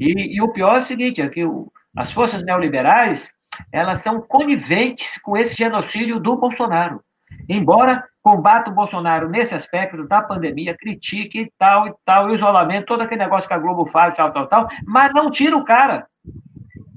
E, 0.00 0.36
e, 0.36 0.42
o 0.42 0.48
pior 0.48 0.76
é 0.76 0.78
o 0.78 0.82
seguinte, 0.82 1.20
é 1.20 1.28
que 1.28 1.44
o, 1.44 1.70
as 1.94 2.12
forças 2.12 2.42
neoliberais, 2.42 3.32
elas 3.70 4.00
são 4.00 4.20
coniventes 4.20 5.18
com 5.18 5.36
esse 5.36 5.56
genocídio 5.56 6.18
do 6.18 6.36
Bolsonaro. 6.36 7.02
Embora 7.48 8.04
combata 8.22 8.70
o 8.70 8.74
Bolsonaro 8.74 9.28
nesse 9.28 9.54
aspecto 9.54 10.06
da 10.06 10.20
pandemia, 10.20 10.76
critique 10.76 11.40
e 11.40 11.52
tal 11.58 11.88
e 11.88 11.94
tal, 12.04 12.32
isolamento, 12.34 12.86
todo 12.86 13.02
aquele 13.02 13.22
negócio 13.22 13.48
que 13.48 13.54
a 13.54 13.58
Globo 13.58 13.86
faz, 13.86 14.16
tal, 14.16 14.32
tal, 14.32 14.46
tal, 14.46 14.68
mas 14.84 15.12
não 15.12 15.30
tira 15.30 15.56
o 15.56 15.64
cara. 15.64 16.06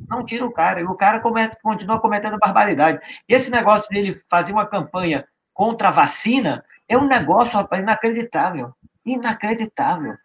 Não 0.07 0.25
tira 0.25 0.45
o 0.45 0.51
cara. 0.51 0.81
E 0.81 0.83
o 0.83 0.95
cara 0.95 1.19
comete, 1.19 1.55
continua 1.61 1.99
cometendo 1.99 2.37
barbaridade. 2.39 2.99
Esse 3.27 3.51
negócio 3.51 3.87
dele 3.89 4.13
fazer 4.29 4.51
uma 4.51 4.65
campanha 4.65 5.25
contra 5.53 5.89
a 5.89 5.91
vacina 5.91 6.63
é 6.87 6.97
um 6.97 7.07
negócio, 7.07 7.57
rapaz, 7.57 7.81
inacreditável. 7.81 8.73
Inacreditável. 9.05 10.15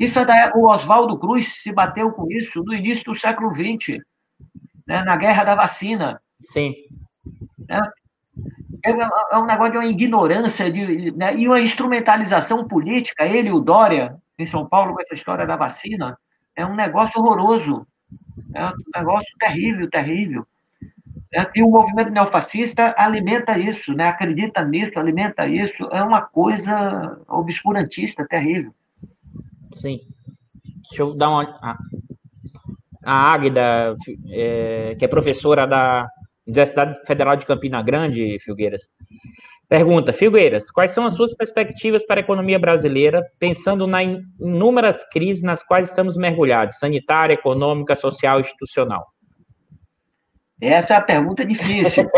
Isso 0.00 0.18
é 0.18 0.24
da, 0.24 0.52
o 0.54 0.66
Oswaldo 0.66 1.18
Cruz 1.18 1.62
se 1.62 1.70
bateu 1.72 2.10
com 2.12 2.26
isso 2.30 2.62
no 2.64 2.72
início 2.72 3.04
do 3.04 3.14
século 3.14 3.50
XX, 3.50 3.98
né, 4.86 5.02
na 5.02 5.16
guerra 5.16 5.44
da 5.44 5.54
vacina. 5.54 6.22
Sim. 6.40 6.74
Né? 7.68 7.80
É, 8.84 8.90
é, 8.90 9.38
um 9.38 9.46
negócio 9.46 9.72
de 9.72 9.78
uma 9.78 9.86
ignorância 9.86 10.70
de, 10.70 11.10
né, 11.12 11.34
e 11.34 11.48
uma 11.48 11.60
instrumentalização 11.60 12.68
política. 12.68 13.24
Ele, 13.24 13.50
o 13.50 13.60
Dória, 13.60 14.16
em 14.38 14.44
São 14.44 14.66
Paulo, 14.66 14.94
com 14.94 15.00
essa 15.00 15.14
história 15.14 15.46
da 15.46 15.56
vacina, 15.56 16.18
é 16.54 16.66
um 16.66 16.74
negócio 16.74 17.20
horroroso. 17.20 17.86
É 18.54 18.66
um 18.66 18.72
negócio 18.94 19.34
terrível, 19.38 19.88
terrível. 19.88 20.46
É, 21.32 21.50
e 21.54 21.62
o 21.62 21.70
movimento 21.70 22.10
neofascista 22.10 22.94
alimenta 22.96 23.58
isso, 23.58 23.92
né? 23.92 24.08
acredita 24.08 24.64
nisso, 24.64 24.98
alimenta 24.98 25.46
isso. 25.46 25.84
É 25.90 26.02
uma 26.02 26.20
coisa 26.20 27.18
obscurantista, 27.26 28.26
terrível. 28.28 28.72
Sim. 29.72 30.00
Deixa 30.64 31.02
eu 31.02 31.14
dar 31.14 31.30
uma. 31.30 31.78
A 33.02 33.32
Águida, 33.32 33.96
é, 34.28 34.94
que 34.98 35.04
é 35.04 35.08
professora 35.08 35.66
da 35.66 36.08
Universidade 36.46 37.06
Federal 37.06 37.36
de 37.36 37.46
Campina 37.46 37.82
Grande, 37.82 38.38
Filgueiras, 38.40 38.82
pergunta: 39.68 40.12
Filgueiras, 40.12 40.70
quais 40.70 40.92
são 40.92 41.06
as 41.06 41.14
suas 41.14 41.34
perspectivas 41.34 42.06
para 42.06 42.20
a 42.20 42.22
economia 42.22 42.58
brasileira, 42.58 43.22
pensando 43.38 43.86
nas 43.86 44.20
inúmeras 44.38 45.04
crises 45.10 45.42
nas 45.42 45.62
quais 45.62 45.88
estamos 45.88 46.16
mergulhados, 46.16 46.78
sanitária, 46.78 47.34
econômica, 47.34 47.96
social 47.96 48.40
institucional? 48.40 49.06
Essa 50.60 50.94
é 50.94 50.96
a 50.96 51.02
pergunta 51.02 51.44
difícil. 51.44 52.08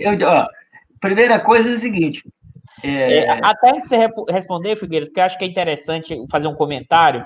Eu, 0.00 0.12
ó, 0.26 0.46
primeira 1.00 1.40
coisa 1.40 1.68
é 1.68 1.72
o 1.72 1.76
seguinte: 1.76 2.22
é... 2.82 3.24
É, 3.24 3.30
até 3.42 3.70
antes 3.70 3.88
de 3.88 3.96
você 3.96 4.08
responder, 4.30 4.76
Figueiredo, 4.76 5.12
que 5.12 5.20
eu 5.20 5.24
acho 5.24 5.38
que 5.38 5.44
é 5.44 5.48
interessante 5.48 6.14
fazer 6.30 6.46
um 6.46 6.54
comentário, 6.54 7.24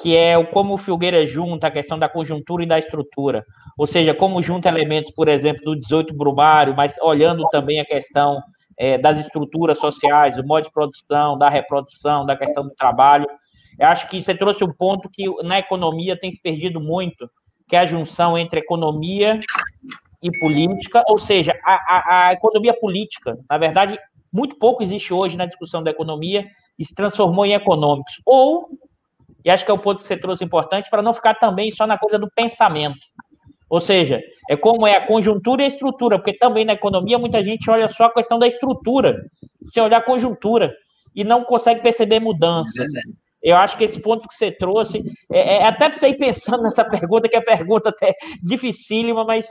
que 0.00 0.16
é 0.16 0.38
o 0.38 0.46
como 0.46 0.74
o 0.74 0.78
Filgueira 0.78 1.26
junta 1.26 1.66
a 1.66 1.70
questão 1.70 1.98
da 1.98 2.08
conjuntura 2.08 2.62
e 2.62 2.66
da 2.66 2.78
estrutura. 2.78 3.44
Ou 3.76 3.86
seja, 3.86 4.14
como 4.14 4.40
junta 4.40 4.68
elementos, 4.68 5.10
por 5.10 5.28
exemplo, 5.28 5.64
do 5.64 5.76
18 5.76 6.14
Brumário, 6.14 6.74
mas 6.74 6.96
olhando 7.02 7.48
também 7.50 7.80
a 7.80 7.84
questão 7.84 8.40
é, 8.76 8.96
das 8.96 9.18
estruturas 9.18 9.78
sociais, 9.78 10.36
do 10.36 10.46
modo 10.46 10.64
de 10.64 10.72
produção, 10.72 11.36
da 11.36 11.48
reprodução, 11.48 12.24
da 12.24 12.36
questão 12.36 12.62
do 12.62 12.74
trabalho. 12.74 13.26
Eu 13.78 13.88
acho 13.88 14.08
que 14.08 14.22
você 14.22 14.34
trouxe 14.34 14.64
um 14.64 14.72
ponto 14.72 15.08
que 15.10 15.24
na 15.42 15.58
economia 15.58 16.18
tem 16.18 16.30
se 16.30 16.40
perdido 16.40 16.80
muito, 16.80 17.28
que 17.68 17.74
é 17.74 17.80
a 17.80 17.86
junção 17.86 18.38
entre 18.38 18.60
economia 18.60 19.40
e 20.22 20.30
política, 20.40 21.02
ou 21.08 21.18
seja, 21.18 21.52
a, 21.64 21.74
a, 21.74 22.28
a 22.28 22.32
economia 22.32 22.74
política, 22.74 23.38
na 23.48 23.58
verdade, 23.58 23.98
muito 24.32 24.58
pouco 24.58 24.82
existe 24.82 25.12
hoje 25.12 25.36
na 25.36 25.46
discussão 25.46 25.82
da 25.82 25.90
economia 25.90 26.44
e 26.78 26.84
se 26.84 26.94
transformou 26.94 27.46
em 27.46 27.54
econômicos. 27.54 28.20
Ou, 28.24 28.68
e 29.44 29.50
acho 29.50 29.64
que 29.64 29.70
é 29.70 29.74
o 29.74 29.78
ponto 29.78 30.02
que 30.02 30.08
você 30.08 30.16
trouxe 30.16 30.44
importante, 30.44 30.90
para 30.90 31.02
não 31.02 31.12
ficar 31.12 31.34
também 31.34 31.70
só 31.70 31.86
na 31.86 31.98
coisa 31.98 32.18
do 32.18 32.28
pensamento. 32.34 32.98
Ou 33.70 33.80
seja, 33.80 34.20
é 34.48 34.56
como 34.56 34.86
é 34.86 34.96
a 34.96 35.06
conjuntura 35.06 35.62
e 35.62 35.64
a 35.64 35.68
estrutura, 35.68 36.18
porque 36.18 36.36
também 36.36 36.64
na 36.64 36.72
economia 36.72 37.18
muita 37.18 37.42
gente 37.42 37.70
olha 37.70 37.88
só 37.88 38.04
a 38.04 38.14
questão 38.14 38.38
da 38.38 38.46
estrutura, 38.46 39.16
se 39.62 39.80
olhar 39.80 39.98
a 39.98 40.02
conjuntura, 40.02 40.74
e 41.14 41.22
não 41.22 41.44
consegue 41.44 41.82
perceber 41.82 42.20
mudanças. 42.20 42.88
Eu 43.42 43.56
acho 43.56 43.76
que 43.76 43.84
esse 43.84 44.00
ponto 44.00 44.26
que 44.26 44.34
você 44.34 44.50
trouxe, 44.50 45.02
é, 45.30 45.58
é 45.58 45.64
até 45.66 45.90
você 45.90 46.08
ir 46.08 46.16
pensando 46.16 46.62
nessa 46.64 46.84
pergunta, 46.84 47.28
que 47.28 47.36
é 47.36 47.40
pergunta 47.40 47.90
até 47.90 48.14
dificílima, 48.42 49.24
mas 49.24 49.46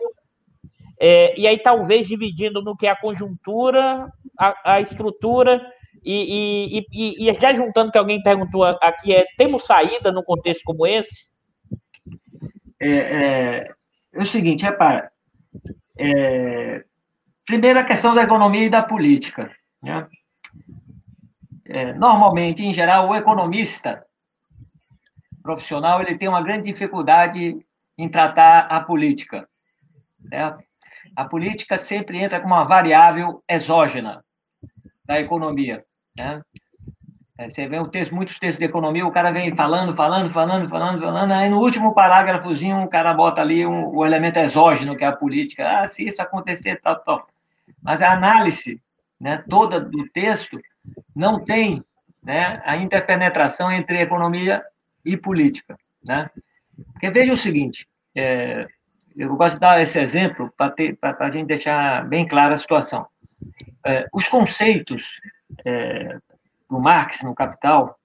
é, 0.99 1.39
e 1.39 1.47
aí, 1.47 1.59
talvez 1.59 2.07
dividindo 2.07 2.61
no 2.61 2.75
que 2.75 2.87
é 2.87 2.89
a 2.89 2.99
conjuntura, 2.99 4.11
a, 4.37 4.73
a 4.73 4.81
estrutura, 4.81 5.61
e, 6.03 6.77
e, 6.79 6.85
e, 6.91 7.29
e, 7.29 7.39
já 7.39 7.53
juntando 7.53 7.91
que 7.91 7.97
alguém 7.97 8.21
perguntou 8.21 8.63
aqui, 8.63 9.13
é 9.13 9.25
temos 9.37 9.65
saída 9.65 10.11
num 10.11 10.23
contexto 10.23 10.63
como 10.63 10.85
esse? 10.85 11.27
É, 12.79 12.89
é, 12.89 13.71
é 14.13 14.19
o 14.19 14.25
seguinte, 14.25 14.63
repara. 14.63 15.11
É, 15.97 16.83
primeiro, 17.45 17.79
a 17.79 17.83
questão 17.83 18.13
da 18.13 18.23
economia 18.23 18.65
e 18.65 18.69
da 18.69 18.83
política. 18.83 19.51
Né? 19.81 20.07
É, 21.65 21.93
normalmente, 21.93 22.63
em 22.63 22.73
geral, 22.73 23.09
o 23.09 23.15
economista 23.15 24.05
profissional 25.41 26.01
ele 26.01 26.17
tem 26.17 26.27
uma 26.27 26.43
grande 26.43 26.71
dificuldade 26.71 27.57
em 27.97 28.09
tratar 28.09 28.67
a 28.67 28.79
política. 28.81 29.47
Certo? 30.29 30.67
a 31.17 31.25
política 31.25 31.79
sempre 31.79 32.19
entra 32.19 32.39
como 32.39 32.53
uma 32.53 32.63
variável 32.63 33.43
exógena 33.49 34.23
da 35.03 35.19
economia. 35.19 35.83
Né? 36.17 36.41
É, 37.37 37.49
você 37.49 37.67
vê 37.67 37.79
um 37.79 37.87
texto, 37.87 38.15
muitos 38.15 38.39
textos 38.39 38.57
de 38.57 38.65
economia, 38.65 39.05
o 39.05 39.11
cara 39.11 39.31
vem 39.31 39.53
falando, 39.53 39.93
falando, 39.93 40.29
falando, 40.31 40.67
falando, 40.67 40.99
falando, 40.99 41.31
aí 41.31 41.47
no 41.49 41.59
último 41.59 41.93
parágrafozinho 41.93 42.81
o 42.81 42.89
cara 42.89 43.13
bota 43.13 43.41
ali 43.41 43.65
um, 43.65 43.95
o 43.95 44.03
elemento 44.03 44.39
exógeno, 44.39 44.95
que 44.97 45.03
é 45.03 45.07
a 45.07 45.15
política. 45.15 45.81
Ah, 45.81 45.87
se 45.87 46.03
isso 46.03 46.21
acontecer, 46.21 46.81
tal, 46.81 46.95
tal. 46.99 47.27
Mas 47.81 48.01
a 48.01 48.11
análise 48.11 48.81
né, 49.19 49.43
toda 49.47 49.79
do 49.79 50.07
texto 50.09 50.59
não 51.15 51.43
tem 51.43 51.83
né, 52.23 52.61
a 52.65 52.75
interpenetração 52.75 53.71
entre 53.71 54.01
economia 54.01 54.63
e 55.05 55.15
política. 55.15 55.77
Né? 56.03 56.29
Porque 56.93 57.11
veja 57.11 57.33
o 57.33 57.37
seguinte, 57.37 57.87
é, 58.15 58.67
eu 59.15 59.35
gosto 59.35 59.55
de 59.55 59.61
dar 59.61 59.81
esse 59.81 59.99
exemplo 59.99 60.51
para 60.57 60.73
a 61.19 61.29
gente 61.29 61.47
deixar 61.47 62.03
bem 62.07 62.27
clara 62.27 62.55
a 62.55 62.57
situação. 62.57 63.05
É, 63.85 64.07
os 64.11 64.27
conceitos 64.27 65.19
é, 65.65 66.19
do 66.69 66.79
Marx 66.79 67.23
no 67.23 67.35
Capital, 67.35 67.97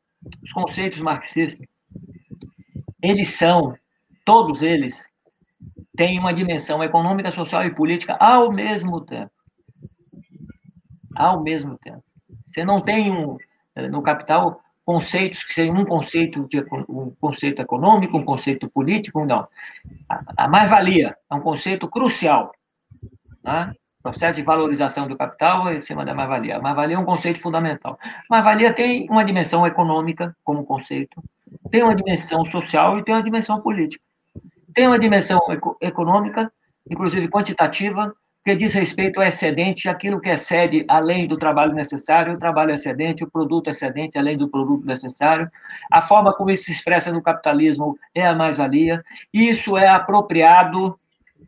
os 0.43 0.53
conceitos 0.53 1.01
marxistas, 1.01 1.67
eles 3.03 3.31
são, 3.31 3.77
todos 4.25 4.63
eles, 4.63 5.09
têm 5.97 6.19
uma 6.19 6.33
dimensão 6.33 6.83
econômica, 6.83 7.31
social 7.31 7.65
e 7.65 7.75
política 7.75 8.17
ao 8.21 8.53
mesmo 8.53 9.01
tempo. 9.01 9.33
Ao 11.15 11.43
mesmo 11.43 11.77
tempo. 11.79 12.03
Você 12.53 12.65
não 12.65 12.81
tem 12.81 13.11
um, 13.11 13.37
no 13.91 14.03
Capital 14.03 14.61
conceitos 14.85 15.45
que 15.45 15.55
seriam 15.55 15.77
um 15.77 15.85
conceito 15.85 16.47
de 16.49 16.61
um 16.89 17.11
conceito 17.21 17.63
econômico, 17.63 18.17
um 18.17 18.25
conceito 18.25 18.69
político, 18.69 19.25
não. 19.25 19.47
A, 20.09 20.45
a 20.45 20.49
mais-valia 20.49 21.17
é 21.31 21.35
um 21.35 21.41
conceito 21.41 21.89
crucial. 21.89 22.53
Né? 23.43 23.75
Processo 24.03 24.37
de 24.37 24.43
valorização 24.43 25.07
do 25.07 25.17
capital 25.17 25.73
em 25.73 25.81
cima 25.81 26.05
da 26.05 26.15
mais-valia. 26.15 26.59
Mais-valia 26.59 26.97
é 26.97 26.99
um 26.99 27.05
conceito 27.05 27.41
fundamental. 27.41 27.99
Mais-valia 28.29 28.73
tem 28.73 29.09
uma 29.09 29.25
dimensão 29.25 29.67
econômica 29.67 30.37
como 30.43 30.65
conceito, 30.65 31.23
tem 31.71 31.83
uma 31.83 31.95
dimensão 31.95 32.45
social 32.45 32.99
e 32.99 33.05
tem 33.05 33.15
uma 33.15 33.23
dimensão 33.23 33.61
política. 33.61 34.03
Tem 34.75 34.87
uma 34.87 34.99
dimensão 34.99 35.39
econômica, 35.81 36.51
inclusive 36.91 37.29
quantitativa, 37.29 38.13
que 38.45 38.57
diz 38.57 38.75
respeito 38.75 39.21
ao 39.21 39.27
excedente, 39.27 39.89
aquilo 39.89 40.21
que 40.21 40.29
excede 40.29 40.85
além 40.89 41.29
do 41.29 41.37
trabalho 41.37 41.73
necessário, 41.73 42.35
o 42.35 42.39
trabalho 42.39 42.73
excedente, 42.73 43.23
o 43.23 43.31
produto 43.31 43.71
excedente 43.71 44.19
além 44.19 44.37
do 44.37 44.49
produto 44.49 44.85
necessário. 44.85 45.49
A 45.91 46.01
forma 46.01 46.35
como 46.35 46.51
isso 46.51 46.65
se 46.65 46.73
expressa 46.73 47.13
no 47.13 47.23
capitalismo 47.23 47.97
é 48.15 48.27
a 48.27 48.35
mais-valia. 48.35 49.05
Isso 49.33 49.77
é 49.77 49.87
apropriado, 49.87 50.99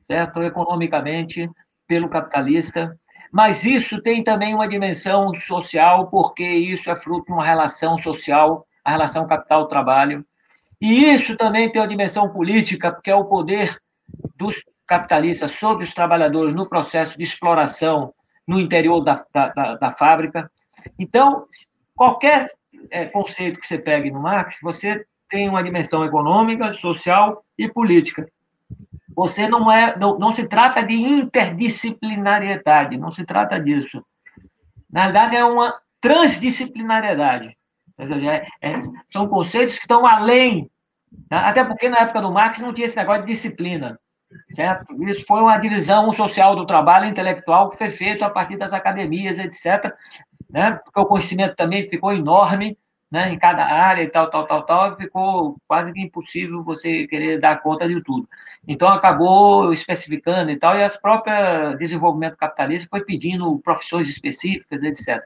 certo, 0.04 0.40
economicamente 0.42 1.50
pelo 1.86 2.08
capitalista. 2.08 2.98
Mas 3.32 3.64
isso 3.64 4.00
tem 4.00 4.22
também 4.22 4.54
uma 4.54 4.68
dimensão 4.68 5.34
social, 5.34 6.06
porque 6.08 6.44
isso 6.44 6.90
é 6.90 6.94
fruto 6.94 7.26
de 7.26 7.32
uma 7.32 7.44
relação 7.44 7.98
social, 7.98 8.66
a 8.84 8.92
relação 8.92 9.26
capital-trabalho. 9.26 10.24
E 10.80 11.12
isso 11.12 11.36
também 11.36 11.70
tem 11.70 11.80
uma 11.80 11.88
dimensão 11.88 12.28
política, 12.28 12.92
porque 12.92 13.10
é 13.10 13.14
o 13.14 13.24
poder 13.24 13.80
dos 14.36 14.62
capitalista 14.86 15.48
sobre 15.48 15.84
os 15.84 15.94
trabalhadores 15.94 16.54
no 16.54 16.68
processo 16.68 17.16
de 17.16 17.24
exploração 17.24 18.12
no 18.46 18.60
interior 18.60 19.00
da, 19.00 19.24
da, 19.32 19.74
da 19.76 19.90
fábrica. 19.90 20.50
Então, 20.98 21.46
qualquer 21.96 22.46
é, 22.90 23.06
conceito 23.06 23.58
que 23.58 23.66
você 23.66 23.78
pegue 23.78 24.10
no 24.10 24.20
Marx, 24.20 24.58
você 24.62 25.04
tem 25.30 25.48
uma 25.48 25.62
dimensão 25.62 26.04
econômica, 26.04 26.74
social 26.74 27.44
e 27.58 27.68
política. 27.68 28.28
Você 29.14 29.46
não 29.46 29.70
é, 29.70 29.96
não, 29.96 30.18
não 30.18 30.32
se 30.32 30.48
trata 30.48 30.84
de 30.84 30.94
interdisciplinariedade, 30.94 32.96
não 32.96 33.12
se 33.12 33.24
trata 33.24 33.60
disso. 33.60 34.04
Na 34.90 35.04
verdade, 35.04 35.36
é 35.36 35.44
uma 35.44 35.78
transdisciplinariedade. 36.00 37.56
É, 37.98 38.46
é, 38.60 38.78
são 39.08 39.28
conceitos 39.28 39.76
que 39.76 39.82
estão 39.82 40.06
além. 40.06 40.70
Tá? 41.28 41.48
Até 41.48 41.64
porque 41.64 41.88
na 41.88 41.98
época 41.98 42.20
do 42.20 42.32
Marx 42.32 42.60
não 42.60 42.72
tinha 42.72 42.86
esse 42.86 42.96
negócio 42.96 43.22
de 43.22 43.28
disciplina. 43.28 43.98
Certo? 44.50 44.92
Isso 45.04 45.24
foi 45.26 45.40
uma 45.40 45.56
divisão 45.58 46.12
social 46.12 46.56
do 46.56 46.66
trabalho 46.66 47.06
intelectual 47.06 47.70
que 47.70 47.78
foi 47.78 47.90
feito 47.90 48.24
a 48.24 48.30
partir 48.30 48.56
das 48.56 48.72
academias, 48.72 49.38
etc. 49.38 49.94
Né? 50.50 50.72
Porque 50.72 51.00
o 51.00 51.06
conhecimento 51.06 51.54
também 51.54 51.88
ficou 51.88 52.12
enorme 52.12 52.76
né, 53.14 53.32
em 53.32 53.38
cada 53.38 53.64
área 53.64 54.02
e 54.02 54.08
tal, 54.08 54.28
tal, 54.28 54.44
tal, 54.44 54.64
tal, 54.64 54.96
ficou 54.96 55.56
quase 55.68 55.92
que 55.92 56.00
impossível 56.00 56.64
você 56.64 57.06
querer 57.06 57.38
dar 57.38 57.62
conta 57.62 57.86
de 57.86 58.02
tudo. 58.02 58.28
Então, 58.66 58.88
acabou 58.88 59.70
especificando 59.70 60.50
e 60.50 60.56
tal, 60.56 60.76
e 60.76 60.82
as 60.82 60.96
próprias 60.96 61.78
desenvolvimento 61.78 62.36
capitalista 62.36 62.88
foi 62.90 63.04
pedindo 63.04 63.56
profissões 63.60 64.08
específicas, 64.08 64.82
etc. 64.82 65.22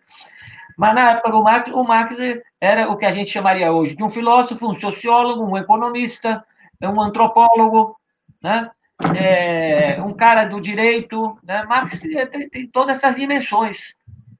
Mas 0.77 0.95
na 0.95 1.13
época 1.13 1.31
do 1.31 1.43
Marx, 1.43 1.73
o 1.73 1.83
Marx 1.83 2.19
era 2.61 2.91
o 2.91 2.97
que 2.99 3.07
a 3.07 3.11
gente 3.11 3.31
chamaria 3.31 3.73
hoje 3.73 3.97
de 3.97 4.05
um 4.05 4.11
filósofo, 4.11 4.69
um 4.69 4.79
sociólogo, 4.79 5.43
um 5.43 5.57
economista, 5.57 6.45
um 6.83 7.01
antropólogo, 7.01 7.97
né? 8.43 8.71
É, 9.17 10.03
um 10.03 10.13
cara 10.13 10.45
do 10.45 10.61
direito. 10.61 11.39
Né? 11.43 11.63
Marx 11.63 12.03
tem, 12.03 12.51
tem 12.51 12.67
todas 12.67 12.99
essas 12.99 13.17
dimensões. 13.17 13.95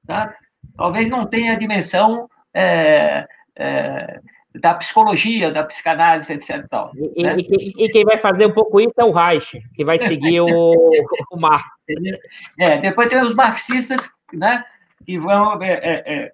Sabe? 0.05 0.35
Talvez 0.77 1.09
não 1.09 1.25
tenha 1.25 1.53
a 1.53 1.57
dimensão 1.57 2.29
é, 2.53 3.27
é, 3.59 4.19
da 4.55 4.73
psicologia, 4.73 5.51
da 5.51 5.63
psicanálise, 5.63 6.33
etc. 6.33 6.65
Tal, 6.69 6.91
e, 6.95 7.23
né? 7.23 7.35
e, 7.37 7.85
e, 7.85 7.89
quem 7.89 8.03
vai 8.03 8.17
fazer 8.17 8.47
um 8.47 8.53
pouco 8.53 8.79
isso 8.79 8.93
é 8.97 9.03
o 9.03 9.11
Reich, 9.11 9.61
que 9.75 9.85
vai 9.85 9.99
seguir 9.99 10.41
o, 10.41 10.47
o 11.31 11.39
Marx. 11.39 11.67
É, 12.59 12.77
depois 12.77 13.09
tem 13.09 13.21
os 13.21 13.35
marxistas, 13.35 14.13
né? 14.33 14.63
que 15.05 15.19
vão, 15.19 15.61
é, 15.61 15.73
é, 15.73 16.13
é 16.13 16.31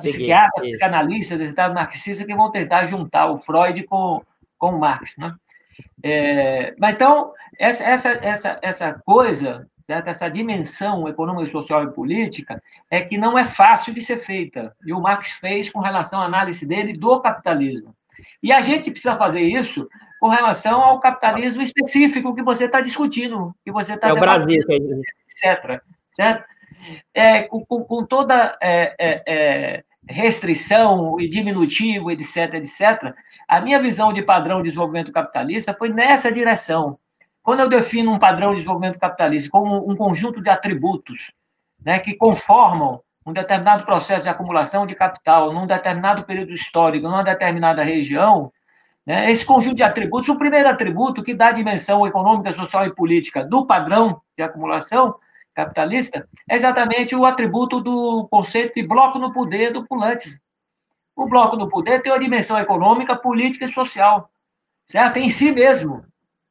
psiquiatras, 0.00 0.68
psicanalistas, 0.68 1.54
marxistas, 1.72 2.26
que 2.26 2.34
vão 2.34 2.50
tentar 2.50 2.86
juntar 2.86 3.30
o 3.30 3.38
Freud 3.38 3.82
com, 3.84 4.22
com 4.58 4.70
o 4.70 4.78
Marx. 4.78 5.16
Né? 5.18 5.34
É, 6.02 6.74
mas 6.78 6.94
então, 6.94 7.32
essa, 7.58 7.84
essa, 7.84 8.08
essa, 8.22 8.58
essa 8.62 9.02
coisa, 9.04 9.66
certo? 9.90 10.08
essa 10.08 10.28
dimensão 10.28 11.08
econômica, 11.08 11.50
social 11.50 11.82
e 11.82 11.90
política, 11.90 12.62
é 12.88 13.00
que 13.00 13.18
não 13.18 13.36
é 13.36 13.44
fácil 13.44 13.92
de 13.92 14.00
ser 14.00 14.18
feita. 14.18 14.74
E 14.86 14.92
o 14.92 15.00
Marx 15.00 15.32
fez 15.32 15.68
com 15.68 15.80
relação 15.80 16.20
à 16.20 16.26
análise 16.26 16.66
dele 16.66 16.92
do 16.92 17.20
capitalismo. 17.20 17.92
E 18.40 18.52
a 18.52 18.60
gente 18.60 18.90
precisa 18.90 19.16
fazer 19.16 19.40
isso 19.40 19.88
com 20.20 20.28
relação 20.28 20.80
ao 20.80 21.00
capitalismo 21.00 21.60
específico 21.62 22.34
que 22.34 22.42
você 22.42 22.66
está 22.66 22.80
discutindo, 22.80 23.52
que 23.64 23.72
você 23.72 23.94
está 23.94 24.08
é 24.08 24.12
o 24.12 24.20
Brasil, 24.20 24.62
etc. 24.68 25.82
Certo? 26.10 26.44
é, 27.12 27.42
com, 27.42 27.64
com, 27.64 28.04
toda 28.04 28.56
é, 28.62 28.94
é, 28.98 29.22
é, 29.26 29.84
restrição 30.08 31.18
e 31.18 31.28
diminutivo, 31.28 32.10
etc., 32.10 32.54
etc., 32.54 33.14
a 33.48 33.60
minha 33.60 33.80
visão 33.80 34.12
de 34.12 34.22
padrão 34.22 34.58
de 34.58 34.68
desenvolvimento 34.68 35.10
capitalista 35.10 35.74
foi 35.74 35.88
nessa 35.88 36.30
direção. 36.30 36.96
Quando 37.42 37.60
eu 37.60 37.68
defino 37.68 38.12
um 38.12 38.18
padrão 38.18 38.50
de 38.50 38.56
desenvolvimento 38.56 38.98
capitalista 38.98 39.50
como 39.50 39.90
um 39.90 39.96
conjunto 39.96 40.42
de 40.42 40.50
atributos 40.50 41.32
né, 41.84 41.98
que 41.98 42.14
conformam 42.14 43.00
um 43.24 43.32
determinado 43.32 43.84
processo 43.84 44.24
de 44.24 44.28
acumulação 44.28 44.86
de 44.86 44.94
capital 44.94 45.52
num 45.52 45.66
determinado 45.66 46.24
período 46.24 46.52
histórico, 46.52 47.08
numa 47.08 47.22
determinada 47.22 47.82
região, 47.82 48.52
né, 49.06 49.30
esse 49.30 49.44
conjunto 49.44 49.76
de 49.76 49.82
atributos, 49.82 50.28
o 50.28 50.38
primeiro 50.38 50.68
atributo 50.68 51.22
que 51.22 51.34
dá 51.34 51.48
a 51.48 51.52
dimensão 51.52 52.06
econômica, 52.06 52.52
social 52.52 52.86
e 52.86 52.94
política 52.94 53.44
do 53.44 53.66
padrão 53.66 54.20
de 54.36 54.42
acumulação 54.42 55.14
capitalista, 55.54 56.28
é 56.48 56.54
exatamente 56.54 57.14
o 57.14 57.24
atributo 57.24 57.80
do 57.80 58.28
conceito 58.30 58.74
de 58.74 58.86
bloco 58.86 59.18
no 59.18 59.32
poder 59.32 59.72
do 59.72 59.86
Pulante. 59.86 60.38
O 61.16 61.26
bloco 61.26 61.56
no 61.56 61.68
poder 61.68 62.02
tem 62.02 62.12
uma 62.12 62.20
dimensão 62.20 62.58
econômica, 62.58 63.16
política 63.16 63.64
e 63.64 63.72
social, 63.72 64.30
certo? 64.86 65.18
Em 65.18 65.28
si 65.28 65.52
mesmo, 65.52 66.04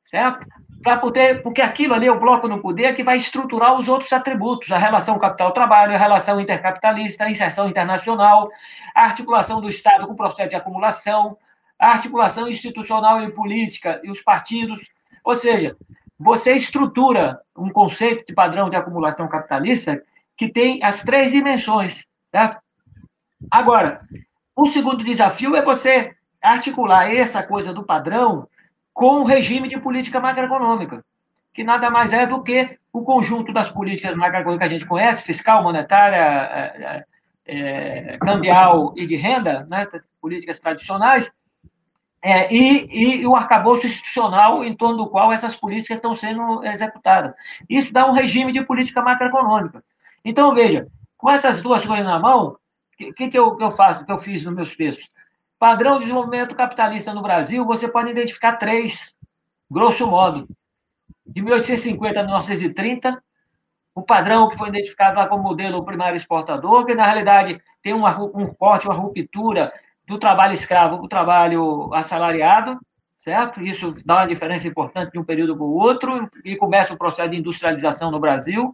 certo? 0.04 0.46
Para 0.82 0.98
poder, 0.98 1.44
porque 1.44 1.62
aquilo 1.62 1.94
ali 1.94 2.08
é 2.08 2.12
o 2.12 2.20
bloco 2.20 2.48
no 2.48 2.62
poder 2.62 2.96
que 2.96 3.04
vai 3.04 3.18
estruturar 3.18 3.78
os 3.78 3.90
outros 3.90 4.14
atributos, 4.14 4.72
a 4.72 4.78
relação 4.78 5.20
capital-trabalho, 5.20 5.94
a 5.94 5.98
relação 5.98 6.40
intercapitalista, 6.40 7.26
a 7.26 7.30
inserção 7.30 7.68
internacional, 7.68 8.50
a 8.96 9.04
articulação 9.04 9.60
do 9.60 9.68
Estado 9.68 10.08
com 10.08 10.14
o 10.14 10.16
processo 10.16 10.50
de 10.50 10.56
acumulação, 10.56 11.38
a 11.78 11.92
articulação 11.92 12.48
institucional 12.48 13.22
e 13.24 13.32
política 13.32 14.00
e 14.04 14.10
os 14.10 14.22
partidos. 14.22 14.90
Ou 15.24 15.36
seja, 15.36 15.76
você 16.18 16.54
estrutura 16.54 17.40
um 17.58 17.70
conceito 17.70 18.26
de 18.26 18.34
padrão 18.34 18.70
de 18.70 18.76
acumulação 18.76 19.28
capitalista 19.28 20.02
que 20.36 20.48
tem 20.48 20.84
as 20.84 21.02
três 21.02 21.32
dimensões, 21.32 22.06
certo? 22.32 22.62
Agora, 23.52 24.02
o 24.56 24.66
segundo 24.66 25.04
desafio 25.04 25.56
é 25.56 25.62
você 25.62 26.14
articular 26.42 27.14
essa 27.14 27.44
coisa 27.44 27.74
do 27.74 27.84
padrão 27.84 28.48
com 28.94 29.22
o 29.22 29.24
regime 29.24 29.68
de 29.68 29.80
política 29.80 30.20
macroeconômica, 30.20 31.04
que 31.54 31.64
nada 31.64 31.90
mais 31.90 32.14
é 32.14 32.26
do 32.26 32.42
que 32.44 32.78
o 32.92 33.04
conjunto 33.04 33.54
das 33.54 33.72
políticas 33.72 34.16
macroeconômicas 34.16 34.68
que 34.68 34.76
a 34.76 34.78
gente 34.78 34.88
conhece, 34.88 35.24
fiscal, 35.24 35.64
monetária, 35.64 36.18
é, 36.18 37.06
é, 37.46 38.18
cambial 38.20 38.94
e 38.96 39.06
de 39.06 39.16
renda, 39.16 39.66
né, 39.70 39.88
políticas 40.22 40.60
tradicionais, 40.60 41.30
é, 42.22 42.54
e, 42.54 43.22
e, 43.22 43.26
o 43.26 43.36
arcabouço 43.36 43.88
institucional 43.88 44.64
em 44.64 44.76
torno 44.76 44.98
do 44.98 45.10
qual 45.10 45.32
essas 45.32 45.56
políticas 45.56 45.98
estão 45.98 46.16
sendo 46.16 46.64
executadas. 46.66 47.34
Isso 47.70 47.94
dá 47.94 48.06
um 48.06 48.12
regime 48.12 48.52
de 48.52 48.62
política 48.64 49.02
macroeconômica. 49.02 49.84
Então, 50.24 50.54
veja, 50.54 50.88
com 51.18 51.30
essas 51.30 51.62
duas 51.62 51.86
coisas 51.86 52.06
na 52.06 52.20
mão, 52.20 52.58
o 53.02 53.14
que, 53.14 53.30
que, 53.30 53.40
eu, 53.40 53.56
que 53.56 53.64
eu 53.64 53.72
faço, 53.72 54.06
que 54.06 54.12
eu 54.12 54.18
fiz 54.18 54.44
nos 54.44 54.54
meus 54.54 54.76
textos? 54.76 55.08
Padrão 55.60 55.96
de 55.96 56.06
desenvolvimento 56.06 56.56
capitalista 56.56 57.14
no 57.14 57.22
Brasil, 57.22 57.66
você 57.66 57.86
pode 57.86 58.10
identificar 58.10 58.54
três, 58.54 59.14
grosso 59.70 60.08
modo. 60.08 60.48
De 61.26 61.42
1850 61.42 62.18
a 62.18 62.24
1930, 62.24 63.22
o 63.94 64.02
padrão 64.02 64.48
que 64.48 64.58
foi 64.58 64.70
identificado 64.70 65.20
lá 65.20 65.28
como 65.28 65.44
modelo 65.44 65.84
primário 65.84 66.16
exportador, 66.16 66.86
que 66.86 66.96
na 66.96 67.04
realidade 67.04 67.62
tem 67.84 67.94
uma, 67.94 68.18
um 68.18 68.48
corte, 68.54 68.88
uma 68.88 68.96
ruptura 68.96 69.74
do 70.08 70.18
trabalho 70.18 70.54
escravo 70.54 70.96
para 70.96 71.06
o 71.06 71.10
trabalho 71.10 71.94
assalariado, 71.94 72.80
certo? 73.18 73.62
Isso 73.62 73.94
dá 74.06 74.20
uma 74.20 74.28
diferença 74.28 74.66
importante 74.66 75.12
de 75.12 75.20
um 75.20 75.26
período 75.26 75.58
para 75.58 75.66
o 75.66 75.74
outro, 75.74 76.30
e 76.46 76.56
começa 76.56 76.94
o 76.94 76.98
processo 76.98 77.30
de 77.30 77.38
industrialização 77.38 78.10
no 78.10 78.20
Brasil, 78.20 78.74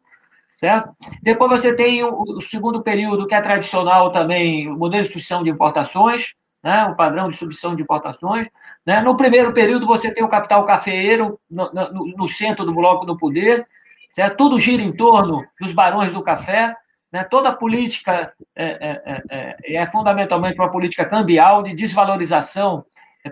certo? 0.52 0.96
Depois 1.24 1.50
você 1.50 1.76
tem 1.76 2.04
o, 2.04 2.22
o 2.22 2.42
segundo 2.42 2.84
período, 2.84 3.26
que 3.26 3.34
é 3.34 3.42
tradicional 3.42 4.12
também, 4.12 4.70
o 4.70 4.78
modelo 4.78 5.02
de 5.02 5.08
substituição 5.08 5.44
de 5.44 5.50
importações, 5.50 6.36
né? 6.66 6.86
o 6.86 6.96
padrão 6.96 7.30
de 7.30 7.38
substituição 7.38 7.76
de 7.76 7.84
importações. 7.84 8.48
Né? 8.84 9.00
No 9.02 9.16
primeiro 9.16 9.54
período, 9.54 9.86
você 9.86 10.12
tem 10.12 10.24
o 10.24 10.28
capital 10.28 10.66
cafeeiro 10.66 11.40
no, 11.50 11.72
no, 11.72 12.14
no 12.18 12.28
centro 12.28 12.66
do 12.66 12.74
bloco 12.74 13.06
do 13.06 13.16
poder, 13.16 13.68
certo? 14.12 14.36
Tudo 14.36 14.58
gira 14.58 14.82
em 14.82 14.92
torno 14.92 15.46
dos 15.62 15.74
barões 15.74 16.12
do 16.12 16.24
café, 16.24 16.76
né? 17.12 17.24
Toda 17.24 17.54
política 17.54 18.34
é, 18.56 18.66
é, 18.66 19.24
é, 19.30 19.76
é, 19.76 19.88
fundamentalmente 19.88 20.60
uma 20.60 20.72
política 20.72 21.06
cambial 21.06 21.62
de 21.62 21.76
desvalorização 21.76 22.84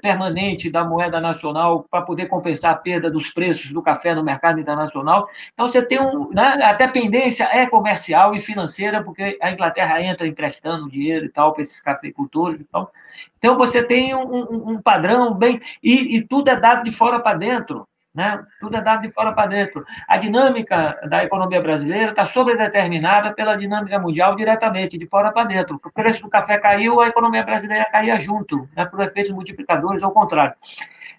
permanente 0.01 0.72
da 0.72 0.84
moeda 0.84 1.19
nacional 1.19 1.85
para 1.89 2.01
poder 2.01 2.27
compensar 2.27 2.72
a 2.72 2.77
perda 2.77 3.11
dos 3.11 3.30
preços 3.30 3.72
do 3.72 3.81
café 3.81 4.15
no 4.15 4.23
mercado 4.23 4.60
internacional. 4.60 5.27
Então, 5.53 5.68
você 5.68 5.85
tem 5.85 5.99
um. 5.99 6.30
Né, 6.30 6.41
a 6.64 6.73
dependência 6.73 7.43
é 7.51 7.68
comercial 7.68 8.34
e 8.35 8.39
financeira, 8.39 9.03
porque 9.03 9.38
a 9.41 9.51
Inglaterra 9.51 10.01
entra 10.01 10.27
emprestando 10.27 10.89
dinheiro 10.89 11.26
e 11.26 11.30
tal 11.30 11.53
para 11.53 11.61
esses 11.61 11.81
cafeicultores 11.81 12.61
e 12.61 12.64
tal. 12.65 12.91
Então, 13.38 13.57
você 13.57 13.84
tem 13.84 14.15
um, 14.15 14.22
um, 14.22 14.69
um 14.72 14.81
padrão 14.81 15.34
bem. 15.34 15.61
E, 15.81 16.18
e 16.18 16.27
tudo 16.27 16.49
é 16.49 16.56
dado 16.56 16.84
de 16.84 16.91
fora 16.91 17.19
para 17.19 17.38
dentro. 17.38 17.88
Né? 18.14 18.44
Tudo 18.60 18.77
é 18.77 18.81
dado 18.81 19.02
de 19.02 19.11
fora 19.11 19.34
para 19.34 19.49
dentro. 19.49 19.84
A 20.07 20.18
dinâmica 20.18 20.99
da 21.10 21.23
economia 21.23 21.60
brasileira 21.60 22.11
está 22.11 22.26
sobredeterminada 22.26 23.34
pela 23.34 23.56
dinâmica 23.56 23.98
mundial 23.98 24.35
diretamente, 24.35 24.99
de 24.99 25.07
fora 25.07 25.31
para 25.31 25.48
dentro. 25.48 25.81
O 25.84 25.91
preço 25.91 26.22
do 26.22 26.30
café 26.30 26.60
caiu, 26.60 27.02
a 27.02 27.07
economia 27.07 27.41
brasileira 27.41 27.85
caía 27.85 28.19
junto, 28.19 28.69
né? 28.76 28.85
por 28.85 29.02
efeitos 29.02 29.31
multiplicadores, 29.31 30.03
ao 30.03 30.11
contrário. 30.11 30.53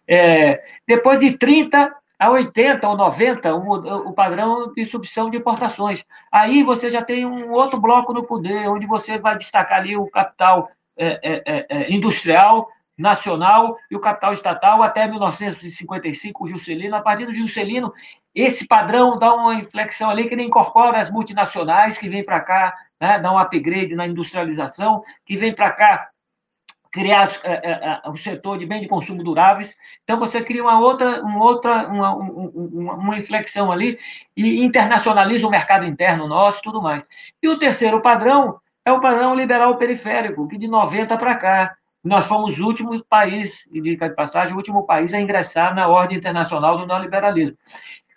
É, 0.07 0.63
depois 0.87 1.19
de 1.19 1.37
30 1.37 1.93
a 2.17 2.31
80 2.31 2.89
ou 2.89 2.97
90, 2.97 3.55
o, 3.55 4.09
o 4.09 4.13
padrão 4.13 4.73
de 4.73 4.87
substituição 4.87 5.29
de 5.29 5.37
importações. 5.37 6.05
Aí 6.31 6.63
você 6.63 6.89
já 6.89 7.03
tem 7.03 7.27
um 7.27 7.51
outro 7.51 7.81
bloco 7.81 8.13
no 8.13 8.23
poder, 8.23 8.69
onde 8.69 8.87
você 8.87 9.19
vai 9.19 9.37
destacar 9.37 9.81
ali 9.81 9.97
o 9.97 10.07
capital 10.07 10.71
industrial, 11.89 12.69
nacional 12.97 13.77
e 13.91 13.97
o 13.97 14.01
capital 14.01 14.33
estatal 14.33 14.83
até 14.83 15.07
1955, 15.07 16.45
o 16.45 16.49
Juscelino. 16.49 16.97
A 16.97 17.03
partir 17.03 17.27
do 17.27 17.35
Juscelino, 17.35 17.93
esse 18.35 18.67
padrão 18.67 19.19
dá 19.19 19.35
uma 19.35 19.55
inflexão 19.55 20.11
ali 20.11 20.29
que 20.29 20.35
ele 20.35 20.45
incorpora 20.45 20.99
as 20.99 21.11
multinacionais 21.11 21.99
que 21.99 22.09
vêm 22.09 22.25
para 22.25 22.41
cá, 22.41 22.77
né, 23.01 23.19
dá 23.19 23.33
um 23.33 23.39
upgrade 23.39 23.95
na 23.95 24.07
industrialização, 24.07 25.03
que 25.25 25.37
vem 25.37 25.55
para 25.55 25.71
cá 25.71 26.09
criar 26.95 27.29
é, 27.43 27.53
é, 27.53 28.01
é, 28.05 28.09
o 28.09 28.15
setor 28.15 28.57
de 28.57 28.67
bem 28.67 28.81
de 28.81 28.87
consumo 28.87 29.25
duráveis. 29.25 29.77
Então, 30.05 30.17
você 30.17 30.41
cria 30.41 30.63
uma 30.63 30.79
outra, 30.79 31.21
uma, 31.23 31.45
outra 31.45 31.89
uma, 31.89 32.15
uma, 32.15 32.95
uma 32.95 33.17
inflexão 33.17 33.73
ali 33.73 33.99
e 34.37 34.65
internacionaliza 34.65 35.45
o 35.45 35.51
mercado 35.51 35.85
interno 35.85 36.29
nosso 36.29 36.63
tudo 36.63 36.81
mais. 36.81 37.03
E 37.43 37.49
o 37.49 37.59
terceiro 37.59 38.01
padrão 38.01 38.61
é 38.85 38.93
o 38.93 39.01
padrão 39.01 39.35
liberal 39.35 39.77
periférico, 39.77 40.47
que 40.47 40.59
de 40.59 40.69
90 40.69 41.17
para 41.17 41.35
cá, 41.37 41.77
nós 42.03 42.27
fomos 42.27 42.59
o 42.59 42.67
último 42.67 43.03
país, 43.05 43.67
e 43.73 43.81
de 43.81 43.97
passagem, 44.11 44.53
o 44.53 44.57
último 44.59 44.85
país 44.85 45.15
a 45.15 45.21
ingressar 45.21 45.75
na 45.75 45.89
ordem 45.89 46.19
internacional 46.19 46.77
do 46.77 46.87
neoliberalismo. 46.87 47.57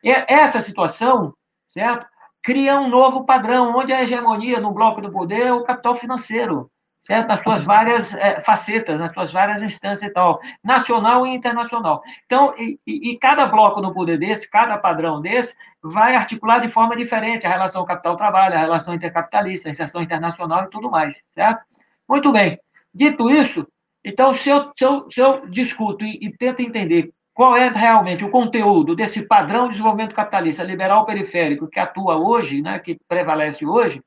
E 0.03 0.11
essa 0.27 0.60
situação, 0.60 1.34
certo? 1.68 2.06
Cria 2.44 2.80
um 2.80 2.89
novo 2.89 3.23
padrão, 3.26 3.76
onde 3.76 3.94
a 3.94 4.02
hegemonia 4.02 4.60
no 4.60 4.72
bloco 4.72 5.02
do 5.02 5.11
poder 5.11 5.48
é 5.48 5.53
o 5.53 5.64
capital 5.64 5.95
financeiro, 5.95 6.69
certo? 7.07 7.29
Nas 7.29 7.39
suas 7.39 7.63
várias 7.63 8.13
é, 8.15 8.41
facetas, 8.41 8.99
nas 8.99 9.13
suas 9.13 9.31
várias 9.31 9.61
instâncias 9.61 10.11
e 10.11 10.13
tal, 10.13 10.41
nacional 10.61 11.25
e 11.25 11.34
internacional. 11.34 12.03
Então, 12.25 12.53
e, 12.57 12.77
e, 12.85 13.17
cada 13.17 13.45
bloco 13.45 13.79
no 13.79 13.93
poder 13.93 14.19
desse, 14.19 14.49
cada 14.49 14.77
padrão 14.77 15.21
desse, 15.21 15.55
vai 15.81 16.15
articular 16.15 16.59
de 16.59 16.67
forma 16.67 16.97
diferente 16.97 17.47
a 17.47 17.49
relação 17.49 17.85
capital-trabalho, 17.85 18.55
a 18.55 18.59
relação 18.59 18.93
intercapitalista, 18.93 19.69
a 19.69 19.71
inserção 19.71 20.01
internacional 20.01 20.65
e 20.65 20.69
tudo 20.69 20.91
mais, 20.91 21.15
certo? 21.34 21.63
Muito 22.09 22.29
bem. 22.34 22.59
Dito 22.93 23.29
isso, 23.29 23.65
então, 24.03 24.34
se 24.34 24.49
eu, 24.49 24.71
se 24.77 24.84
eu, 24.84 25.09
se 25.09 25.21
eu 25.21 25.47
discuto 25.49 26.03
e, 26.03 26.19
e 26.21 26.38
tento 26.38 26.61
entender 26.61 27.11
qual 27.34 27.55
é 27.55 27.69
realmente 27.69 28.25
o 28.25 28.31
conteúdo 28.31 28.95
desse 28.95 29.27
padrão 29.27 29.63
de 29.63 29.69
desenvolvimento 29.69 30.13
capitalista 30.13 30.63
liberal 30.63 31.05
periférico 31.05 31.69
que 31.69 31.79
atua 31.79 32.17
hoje, 32.17 32.61
né, 32.61 32.79
que 32.79 32.97
prevalece 33.07 33.65
hoje, 33.65 34.01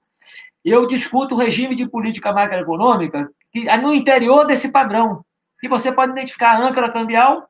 eu 0.64 0.86
discuto 0.86 1.34
o 1.34 1.38
regime 1.38 1.74
de 1.74 1.88
política 1.88 2.32
macroeconômica 2.32 3.30
que 3.52 3.68
é 3.68 3.76
no 3.76 3.92
interior 3.92 4.46
desse 4.46 4.70
padrão. 4.70 5.24
E 5.62 5.68
você 5.68 5.92
pode 5.92 6.12
identificar 6.12 6.52
a 6.52 6.60
âncora 6.60 6.90
cambial, 6.90 7.48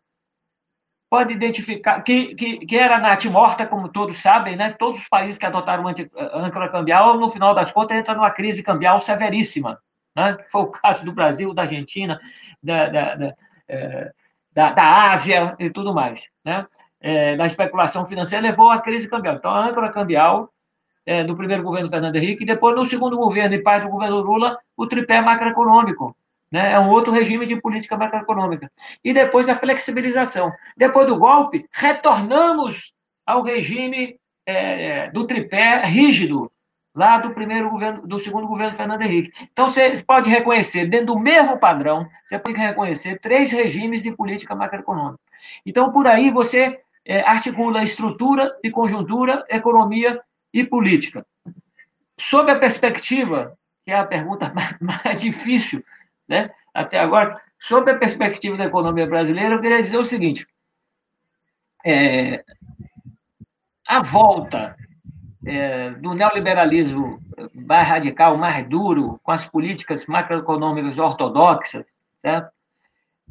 pode 1.09 1.33
identificar 1.33 2.01
que, 2.03 2.35
que, 2.35 2.59
que 2.67 2.77
era 2.77 2.99
nath 2.99 3.25
morta, 3.27 3.67
como 3.67 3.89
todos 3.89 4.17
sabem, 4.19 4.57
né? 4.57 4.71
Todos 4.71 5.03
os 5.03 5.09
países 5.09 5.39
que 5.39 5.47
adotaram 5.47 5.87
a 5.87 6.39
âncora 6.39 6.69
cambial, 6.69 7.19
no 7.19 7.29
final 7.29 7.55
das 7.55 7.71
contas, 7.71 7.99
entram 7.99 8.17
numa 8.17 8.31
crise 8.31 8.63
cambial 8.63 9.01
severíssima. 9.01 9.79
Né? 10.17 10.37
Foi 10.51 10.63
o 10.63 10.71
caso 10.71 11.05
do 11.05 11.13
Brasil, 11.13 11.53
da 11.55 11.63
Argentina, 11.63 12.21
da, 12.63 12.89
da, 12.89 13.15
da, 13.15 13.35
é, 13.69 14.13
da, 14.53 14.73
da 14.73 15.11
Ásia 15.11 15.57
e 15.59 15.71
tudo 15.71 15.95
mais. 15.95 16.29
Né? 16.45 16.67
É, 17.01 17.37
da 17.37 17.47
especulação 17.47 18.05
financeira 18.07 18.43
levou 18.43 18.71
à 18.71 18.81
crise 18.81 19.09
cambial. 19.09 19.37
Então, 19.37 19.51
a 19.51 19.67
âncora 19.67 19.91
cambial 19.91 20.53
é, 21.11 21.25
do 21.25 21.37
primeiro 21.37 21.65
governo 21.65 21.91
Fernando 21.91 22.15
Henrique, 22.15 22.45
e 22.45 22.47
depois, 22.47 22.77
no 22.77 22.85
segundo 22.85 23.17
governo 23.17 23.53
e 23.53 23.59
parte 23.61 23.83
do 23.83 23.91
governo 23.91 24.21
Lula, 24.21 24.57
o 24.77 24.87
tripé 24.87 25.21
macroeconômico. 25.21 26.17
Né? 26.53 26.73
É 26.73 26.79
um 26.79 26.89
outro 26.89 27.11
regime 27.11 27.47
de 27.47 27.61
política 27.61 27.97
macroeconômica. 27.97 28.71
E 29.03 29.13
depois 29.13 29.49
a 29.49 29.57
flexibilização. 29.57 30.53
Depois 30.77 31.09
do 31.09 31.19
golpe, 31.19 31.67
retornamos 31.73 32.93
ao 33.27 33.43
regime 33.43 34.21
é, 34.47 35.11
do 35.11 35.27
tripé 35.27 35.85
rígido, 35.85 36.49
lá 36.95 37.19
do 37.19 37.33
primeiro 37.33 37.71
governo, 37.71 38.07
do 38.07 38.21
segundo 38.21 38.47
governo 38.47 38.77
Fernando 38.77 39.03
Henrique. 39.03 39.33
Então, 39.53 39.67
você 39.67 40.01
pode 40.05 40.31
reconhecer, 40.31 40.87
dentro 40.87 41.07
do 41.07 41.19
mesmo 41.19 41.59
padrão, 41.59 42.07
você 42.25 42.39
pode 42.39 42.57
reconhecer 42.57 43.19
três 43.19 43.51
regimes 43.51 44.01
de 44.01 44.13
política 44.13 44.55
macroeconômica. 44.55 45.19
Então, 45.67 45.91
por 45.91 46.07
aí, 46.07 46.31
você 46.31 46.79
é, 47.05 47.21
articula 47.23 47.83
estrutura 47.83 48.57
e 48.63 48.71
conjuntura, 48.71 49.45
economia 49.49 50.21
e 50.53 50.65
política. 50.65 51.27
Sob 52.19 52.51
a 52.51 52.59
perspectiva, 52.59 53.57
que 53.85 53.91
é 53.91 53.99
a 53.99 54.07
pergunta 54.07 54.53
mais, 54.55 54.77
mais 54.81 55.21
difícil, 55.21 55.85
né, 56.29 56.51
até 56.73 56.99
agora, 56.99 57.41
sob 57.59 57.91
a 57.91 57.99
perspectiva 57.99 58.57
da 58.57 58.65
economia 58.65 59.07
brasileira, 59.07 59.55
eu 59.55 59.61
queria 59.61 59.83
dizer 59.83 59.99
o 59.99 60.05
seguinte: 60.05 60.47
é, 61.85 62.45
a 63.87 64.03
volta 64.03 64.77
é, 65.45 65.91
do 65.93 66.15
neoliberalismo 66.15 67.21
mais 67.55 67.89
radical, 67.89 68.37
mais 68.37 68.67
duro, 68.69 69.19
com 69.23 69.33
as 69.33 69.47
políticas 69.47 70.07
macroeconômicas 70.07 70.99
ortodoxas, 70.99 71.85
certo? 72.21 72.51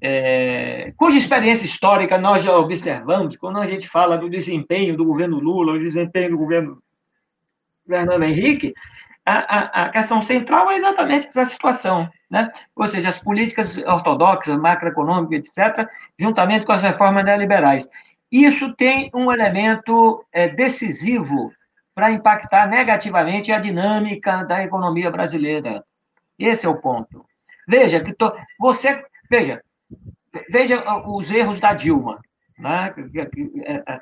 É, 0.01 0.93
cuja 0.95 1.17
experiência 1.17 1.65
histórica 1.65 2.17
nós 2.17 2.43
já 2.43 2.55
observamos, 2.57 3.35
quando 3.35 3.59
a 3.59 3.65
gente 3.65 3.87
fala 3.87 4.17
do 4.17 4.29
desempenho 4.29 4.95
do 4.95 5.03
governo 5.03 5.39
Lula, 5.39 5.73
o 5.73 5.79
desempenho 5.79 6.31
do 6.31 6.37
governo 6.37 6.81
Fernando 7.89 8.23
Henrique, 8.23 8.73
a, 9.25 9.57
a, 9.57 9.85
a 9.85 9.89
questão 9.89 10.21
central 10.21 10.71
é 10.71 10.77
exatamente 10.77 11.27
essa 11.27 11.43
situação, 11.43 12.09
né? 12.29 12.51
ou 12.75 12.87
seja, 12.87 13.09
as 13.09 13.19
políticas 13.19 13.77
ortodoxas, 13.77 14.57
macroeconômicas, 14.57 15.57
etc., 15.57 15.87
juntamente 16.17 16.65
com 16.65 16.71
as 16.71 16.83
reformas 16.83 17.25
neoliberais. 17.25 17.87
Isso 18.31 18.73
tem 18.75 19.09
um 19.13 19.31
elemento 19.31 20.25
é, 20.31 20.47
decisivo 20.47 21.51
para 21.93 22.11
impactar 22.11 22.67
negativamente 22.67 23.51
a 23.51 23.59
dinâmica 23.59 24.43
da 24.43 24.63
economia 24.63 25.11
brasileira. 25.11 25.83
Esse 26.37 26.65
é 26.65 26.69
o 26.69 26.79
ponto. 26.79 27.25
Veja 27.67 27.99
que 27.99 28.13
to... 28.13 28.31
você 28.59 29.03
veja 29.29 29.61
veja 30.49 30.83
os 31.05 31.31
erros 31.31 31.59
da 31.59 31.73
Dilma, 31.73 32.19
né? 32.57 32.93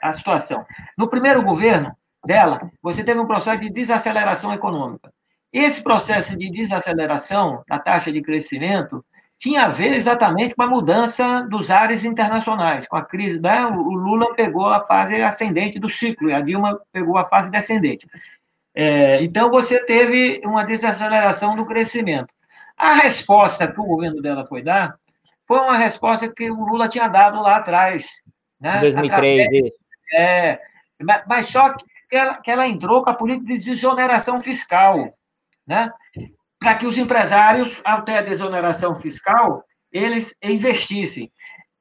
a 0.01 0.11
situação. 0.11 0.65
No 0.97 1.07
primeiro 1.07 1.41
governo 1.41 1.95
dela, 2.28 2.70
você 2.84 3.04
teve 3.04 3.20
um 3.20 3.26
processo 3.26 3.60
de 3.60 3.70
desaceleração 3.72 4.54
econômica. 4.54 5.12
Esse 5.52 5.82
processo 5.82 6.38
de 6.38 6.52
desaceleração 6.52 7.64
da 7.68 7.80
taxa 7.80 8.12
de 8.12 8.22
crescimento 8.22 9.04
tinha 9.40 9.66
a 9.66 9.70
ver 9.70 9.94
exatamente 9.94 10.56
com 10.56 10.64
a 10.64 10.68
mudança 10.68 11.41
dos 11.44 11.72
ares 11.72 12.04
internacionais, 12.04 12.88
com 12.88 12.98
a 12.98 13.06
crise. 13.06 13.40
Né? 13.40 13.66
O 13.66 13.94
Lula 13.94 14.36
pegou 14.36 14.68
a 14.68 14.82
fase 14.82 15.16
ascendente 15.22 15.80
do 15.80 15.88
ciclo 15.88 16.30
e 16.30 16.34
a 16.34 16.41
Dilma 16.41 16.80
pegou 16.91 17.18
a 17.18 17.24
fase 17.24 17.49
descendente. 17.49 18.08
É, 18.76 19.24
então, 19.24 19.49
você 19.49 19.80
teve 19.86 20.41
uma 20.44 20.64
desaceleração 20.64 21.56
do 21.56 21.66
crescimento. 21.66 22.30
A 22.76 22.94
resposta 22.95 23.68
que 23.68 23.80
o 23.80 23.86
governo 23.86 24.22
dela 24.22 24.45
foi 24.45 24.62
dar 24.62 24.95
foi 25.48 25.60
uma 25.60 25.78
resposta 25.78 26.28
que 26.28 26.52
o 26.52 26.66
Lula 26.66 26.90
tinha 26.90 27.08
dado 27.08 27.41
lá 27.41 27.58
atrás. 27.58 28.22
Né? 28.60 28.80
2003, 28.82 29.45
Através, 29.45 29.74
É, 30.14 30.60
mas 31.26 31.45
só 31.45 31.70
que 31.70 31.86
ela, 32.15 32.38
que 32.38 32.49
ela 32.49 32.67
entrou 32.67 33.03
com 33.03 33.09
a 33.09 33.13
política 33.13 33.57
de 33.57 33.65
desoneração 33.65 34.41
fiscal. 34.41 35.13
Né? 35.65 35.91
para 36.59 36.75
que 36.75 36.85
os 36.85 36.97
empresários, 36.97 37.81
ter 38.05 38.17
a 38.17 38.21
desoneração 38.21 38.95
fiscal, 38.95 39.63
eles 39.91 40.38
investissem. 40.43 41.31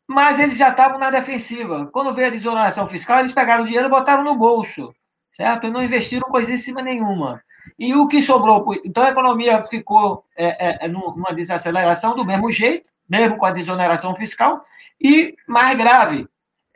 Mas 0.09 0.39
eles 0.39 0.59
já 0.59 0.69
estavam 0.69 0.99
na 0.99 1.11
defensiva. 1.11 1.87
Quando 1.93 2.15
veio 2.15 2.29
a 2.29 2.31
desoneração 2.31 2.87
fiscal, 2.87 3.19
eles 3.19 3.33
pegaram 3.33 3.65
o 3.65 3.67
dinheiro 3.67 3.89
e 3.89 3.91
botaram 3.91 4.23
no 4.23 4.37
bolso, 4.37 4.95
certo? 5.33 5.67
E 5.67 5.71
não 5.71 5.83
investiram 5.83 6.29
coisíssima 6.29 6.83
nenhuma. 6.83 7.43
E 7.79 7.95
o 7.95 8.07
que 8.07 8.23
sobrou? 8.23 8.65
Então, 8.85 9.03
a 9.03 9.09
economia 9.09 9.65
ficou 9.65 10.25
é, 10.37 10.85
é, 10.85 10.87
é 10.87 10.89
numa 10.89 11.35
desaceleração 11.35 12.15
do 12.15 12.25
mesmo 12.25 12.51
jeito, 12.51 12.89
mesmo 13.09 13.37
com 13.37 13.47
a 13.47 13.51
desoneração 13.51 14.15
fiscal, 14.15 14.65
e, 15.01 15.35
mais 15.49 15.77
grave, 15.77 16.29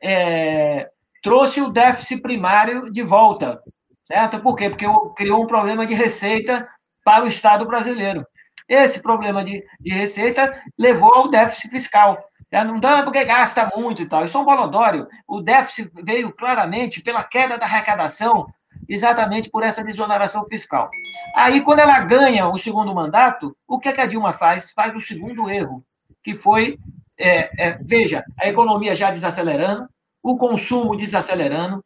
é, 0.03 0.91
trouxe 1.23 1.61
o 1.61 1.71
déficit 1.71 2.21
primário 2.23 2.91
de 2.91 3.03
volta, 3.03 3.61
certo? 4.03 4.41
Por 4.41 4.57
quê? 4.57 4.69
Porque 4.69 4.87
criou 5.17 5.43
um 5.43 5.47
problema 5.47 5.87
de 5.87 5.95
receita 5.95 6.69
para 7.05 7.25
o 7.25 7.27
Estado 7.27 7.67
brasileiro. 7.67 8.27
Esse 8.69 9.03
problema 9.03 9.45
de, 9.45 9.65
de 9.81 9.93
receita 9.93 10.63
levou 10.79 11.13
ao 11.13 11.29
déficit 11.29 11.71
fiscal. 11.71 12.23
Não 12.53 12.81
dá 12.81 13.03
porque 13.03 13.25
gasta 13.25 13.71
muito 13.77 14.03
e 14.03 14.09
tal. 14.09 14.25
Isso 14.25 14.37
é 14.37 14.41
um 14.41 14.45
bolodório. 14.45 15.07
O 15.27 15.41
déficit 15.41 15.91
veio 16.05 16.33
claramente 16.33 17.01
pela 17.03 17.23
queda 17.23 17.59
da 17.59 17.65
arrecadação, 17.65 18.47
exatamente 18.89 19.51
por 19.51 19.63
essa 19.63 19.85
desoneração 19.85 20.45
fiscal. 20.47 20.89
Aí, 21.37 21.61
quando 21.61 21.81
ela 21.81 22.01
ganha 22.01 22.49
o 22.49 22.57
segundo 22.57 22.95
mandato, 22.95 23.57
o 23.67 23.79
que, 23.79 23.89
é 23.89 23.93
que 23.93 24.01
a 24.01 24.07
Dilma 24.07 24.33
faz? 24.33 24.71
Faz 24.73 24.95
o 24.95 25.01
segundo 25.01 25.49
erro, 25.49 25.85
que 26.25 26.35
foi, 26.37 26.79
é, 27.19 27.51
é, 27.69 27.79
veja, 27.81 28.25
a 28.41 28.49
economia 28.49 28.95
já 28.95 29.11
desacelerando, 29.11 29.89
o 30.23 30.37
consumo 30.37 30.97
desacelerando, 30.97 31.85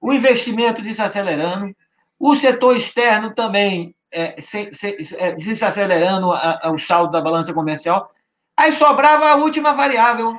o 0.00 0.12
investimento 0.12 0.82
desacelerando, 0.82 1.74
o 2.18 2.34
setor 2.34 2.76
externo 2.76 3.34
também 3.34 3.94
é, 4.12 4.40
se, 4.40 4.70
se, 4.72 4.96
é, 5.18 5.32
desacelerando 5.32 6.32
a, 6.32 6.60
a, 6.62 6.70
o 6.70 6.78
saldo 6.78 7.12
da 7.12 7.20
balança 7.20 7.52
comercial. 7.52 8.10
Aí 8.56 8.72
sobrava 8.72 9.26
a 9.26 9.36
última 9.36 9.72
variável 9.74 10.38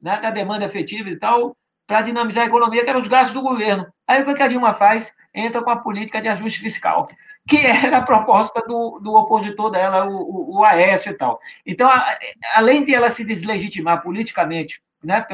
né, 0.00 0.20
da 0.20 0.30
demanda 0.30 0.64
efetiva 0.64 1.10
e 1.10 1.16
tal, 1.16 1.56
para 1.86 2.02
dinamizar 2.02 2.44
a 2.44 2.46
economia, 2.46 2.84
que 2.84 2.90
eram 2.90 3.00
os 3.00 3.08
gastos 3.08 3.34
do 3.34 3.42
governo. 3.42 3.86
Aí 4.06 4.22
o 4.22 4.34
que 4.34 4.42
a 4.42 4.48
Dilma 4.48 4.72
faz? 4.72 5.12
Entra 5.34 5.62
com 5.62 5.70
a 5.70 5.76
política 5.76 6.20
de 6.20 6.28
ajuste 6.28 6.60
fiscal, 6.60 7.08
que 7.48 7.56
era 7.66 7.98
a 7.98 8.02
proposta 8.02 8.60
do, 8.60 9.00
do 9.02 9.14
opositor 9.14 9.70
dela, 9.70 10.06
o, 10.06 10.16
o, 10.16 10.60
o 10.60 10.66
e 10.66 11.12
tal. 11.14 11.40
Então, 11.64 11.88
a, 11.88 12.18
além 12.54 12.84
de 12.84 12.94
ela 12.94 13.08
se 13.08 13.24
deslegitimar 13.24 14.02
politicamente, 14.02 14.82
né, 15.02 15.26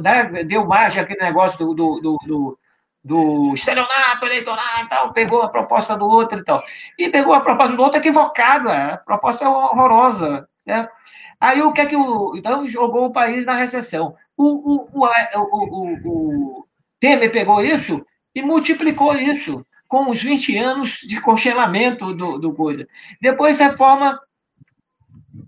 né, 0.00 0.44
deu 0.44 0.64
margem 0.66 1.02
aquele 1.02 1.20
negócio 1.20 1.58
do, 1.58 1.74
do, 1.74 2.18
do, 2.26 2.58
do 3.04 3.52
estelionato 3.52 4.24
eleitoral 4.24 4.84
e 4.84 4.88
tal, 4.88 5.12
pegou 5.12 5.42
a 5.42 5.48
proposta 5.48 5.94
do 5.94 6.06
outro 6.06 6.38
e 6.38 6.44
tal. 6.44 6.62
E 6.98 7.10
pegou 7.10 7.34
a 7.34 7.40
proposta 7.40 7.76
do 7.76 7.82
outro 7.82 7.98
equivocada, 7.98 8.94
a 8.94 8.96
proposta 8.96 9.48
horrorosa, 9.48 10.48
certo? 10.58 10.90
Aí 11.38 11.60
o 11.60 11.72
que 11.72 11.82
é 11.82 11.86
que 11.86 11.96
o. 11.96 12.34
Então 12.36 12.66
jogou 12.66 13.06
o 13.06 13.12
país 13.12 13.44
na 13.44 13.54
recessão. 13.54 14.16
O, 14.34 14.44
o, 14.44 14.88
o, 14.94 15.06
o, 15.34 16.60
o 16.60 16.66
Temer 16.98 17.30
pegou 17.30 17.62
isso 17.62 18.04
e 18.34 18.40
multiplicou 18.40 19.14
isso 19.14 19.64
com 19.88 20.10
os 20.10 20.22
20 20.22 20.56
anos 20.58 20.98
de 21.06 21.20
congelamento 21.20 22.14
do, 22.14 22.38
do 22.38 22.52
coisa. 22.54 22.86
Depois 23.20 23.58
reforma 23.58 24.20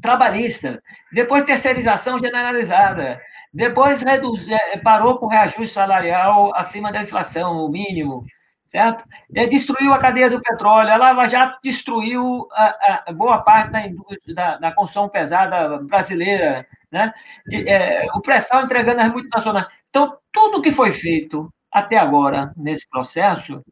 trabalhista, 0.00 0.82
depois 1.12 1.44
terceirização 1.44 2.18
generalizada, 2.18 3.20
depois 3.52 4.02
reduz, 4.02 4.46
é, 4.48 4.78
parou 4.78 5.18
com 5.18 5.26
reajuste 5.26 5.68
salarial 5.68 6.54
acima 6.54 6.92
da 6.92 7.02
inflação, 7.02 7.64
o 7.64 7.68
mínimo, 7.68 8.24
certo? 8.66 9.04
É, 9.34 9.46
destruiu 9.46 9.92
a 9.94 9.98
cadeia 9.98 10.28
do 10.28 10.40
petróleo, 10.40 10.92
a 10.92 10.96
Lava 10.96 11.28
Jato 11.28 11.58
destruiu 11.62 12.46
a, 12.52 13.04
a 13.06 13.12
boa 13.12 13.38
parte 13.38 13.70
da, 13.72 13.82
da, 14.34 14.58
da, 14.58 14.72
construção 14.72 15.08
pesada 15.08 15.78
brasileira, 15.78 16.66
né? 16.90 17.12
E, 17.48 17.70
é, 17.70 18.06
o 18.14 18.20
pré-sal 18.20 18.62
entregando 18.62 19.00
as 19.00 19.10
multinacionais. 19.10 19.66
Então, 19.88 20.16
tudo 20.32 20.60
que 20.60 20.70
foi 20.70 20.90
feito 20.90 21.48
até 21.72 21.96
agora 21.96 22.52
nesse 22.56 22.88
processo 22.88 23.62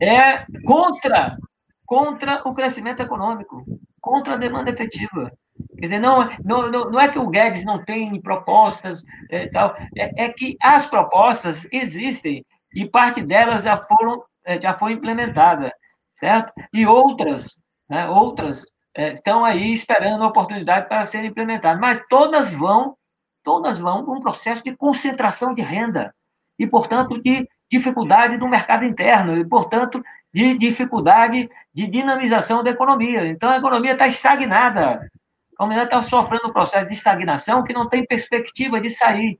é 0.00 0.44
contra, 0.64 1.36
contra 1.84 2.42
o 2.48 2.54
crescimento 2.54 3.00
econômico, 3.00 3.64
contra 4.00 4.34
a 4.34 4.38
demanda 4.38 4.70
efetiva. 4.70 5.32
Quer 5.78 5.86
dizer, 5.86 5.98
não, 5.98 6.28
não, 6.44 6.70
não 6.70 7.00
é 7.00 7.08
que 7.08 7.18
o 7.18 7.28
Guedes 7.28 7.64
não 7.64 7.84
tem 7.84 8.20
propostas, 8.20 9.02
é, 9.30 9.48
tal, 9.48 9.74
é, 9.96 10.24
é 10.24 10.28
que 10.30 10.56
as 10.62 10.86
propostas 10.86 11.66
existem 11.72 12.44
e 12.74 12.86
parte 12.88 13.22
delas 13.22 13.64
já 13.64 13.76
foram 13.76 14.22
é, 14.46 14.60
já 14.60 14.72
foi 14.72 14.92
implementada, 14.92 15.74
certo? 16.14 16.52
E 16.72 16.86
outras, 16.86 17.60
né, 17.90 18.08
outras 18.08 18.64
é, 18.94 19.14
estão 19.14 19.44
aí 19.44 19.72
esperando 19.72 20.22
a 20.22 20.28
oportunidade 20.28 20.88
para 20.88 21.04
serem 21.04 21.30
implementadas, 21.30 21.80
mas 21.80 22.00
todas 22.08 22.52
vão, 22.52 22.96
todas 23.42 23.76
vão 23.76 24.08
um 24.08 24.20
processo 24.20 24.62
de 24.62 24.76
concentração 24.76 25.52
de 25.52 25.62
renda 25.62 26.14
e, 26.58 26.66
portanto, 26.66 27.20
de 27.20 27.46
dificuldade 27.70 28.36
do 28.36 28.48
mercado 28.48 28.84
interno 28.84 29.36
e, 29.36 29.44
portanto, 29.44 30.02
de 30.32 30.56
dificuldade 30.58 31.48
de 31.74 31.86
dinamização 31.86 32.62
da 32.62 32.70
economia. 32.70 33.26
Então, 33.26 33.50
a 33.50 33.56
economia 33.56 33.92
está 33.92 34.06
estagnada. 34.06 35.10
A 35.58 35.64
humanidade 35.64 35.94
está 35.94 36.02
sofrendo 36.02 36.48
um 36.48 36.52
processo 36.52 36.86
de 36.86 36.92
estagnação 36.92 37.64
que 37.64 37.72
não 37.72 37.88
tem 37.88 38.06
perspectiva 38.06 38.80
de 38.80 38.90
sair. 38.90 39.38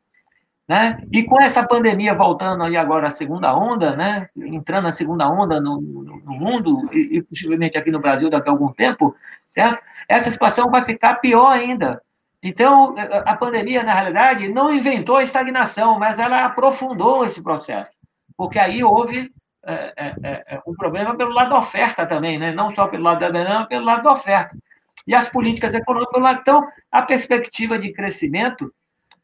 Né? 0.69 0.99
E 1.13 1.23
com 1.23 1.41
essa 1.41 1.65
pandemia 1.67 2.13
voltando 2.15 2.65
aí 2.65 2.77
agora 2.77 3.07
a 3.07 3.11
segunda 3.11 3.57
onda, 3.57 3.95
né? 3.95 4.29
entrando 4.37 4.85
na 4.85 4.91
segunda 4.91 5.29
onda 5.29 5.61
no, 5.61 5.81
no 5.81 6.33
mundo 6.33 6.89
e, 6.93 7.19
e, 7.19 7.23
possivelmente 7.23 7.79
aqui 7.79 7.91
no 7.91 8.01
Brasil 8.01 8.29
daqui 8.29 8.49
a 8.49 8.53
algum 8.53 8.73
tempo, 8.73 9.15
certo? 9.49 9.85
essa 10.09 10.31
situação 10.31 10.69
vai 10.71 10.85
ficar 10.85 11.17
pior 11.17 11.53
ainda. 11.53 12.03
Então, 12.43 12.95
a 13.25 13.37
pandemia, 13.37 13.83
na 13.83 13.93
realidade, 13.93 14.49
não 14.49 14.73
inventou 14.73 15.17
a 15.17 15.23
estagnação, 15.23 15.99
mas 15.99 16.19
ela 16.19 16.45
aprofundou 16.45 17.25
esse 17.25 17.43
processo, 17.43 17.91
porque 18.37 18.59
aí 18.59 18.83
houve 18.85 19.33
é, 19.65 19.93
é, 19.97 20.15
é, 20.23 20.45
é 20.57 20.61
um 20.67 20.75
problema 20.75 21.17
pelo 21.17 21.33
lado 21.33 21.51
da 21.51 21.59
oferta 21.59 22.07
também, 22.07 22.39
né? 22.39 22.53
não 22.53 22.73
só 22.73 22.87
pelo 22.87 23.03
lado 23.03 23.21
da 23.21 23.31
demanda, 23.31 23.61
mas 23.61 23.69
pelo 23.69 23.85
lado 23.85 24.03
da 24.03 24.13
oferta 24.13 24.57
e 25.07 25.15
as 25.15 25.29
políticas 25.29 25.75
econômicas. 25.75 26.41
Então, 26.41 26.67
a 26.91 27.03
perspectiva 27.03 27.79
de 27.79 27.93
crescimento 27.93 28.73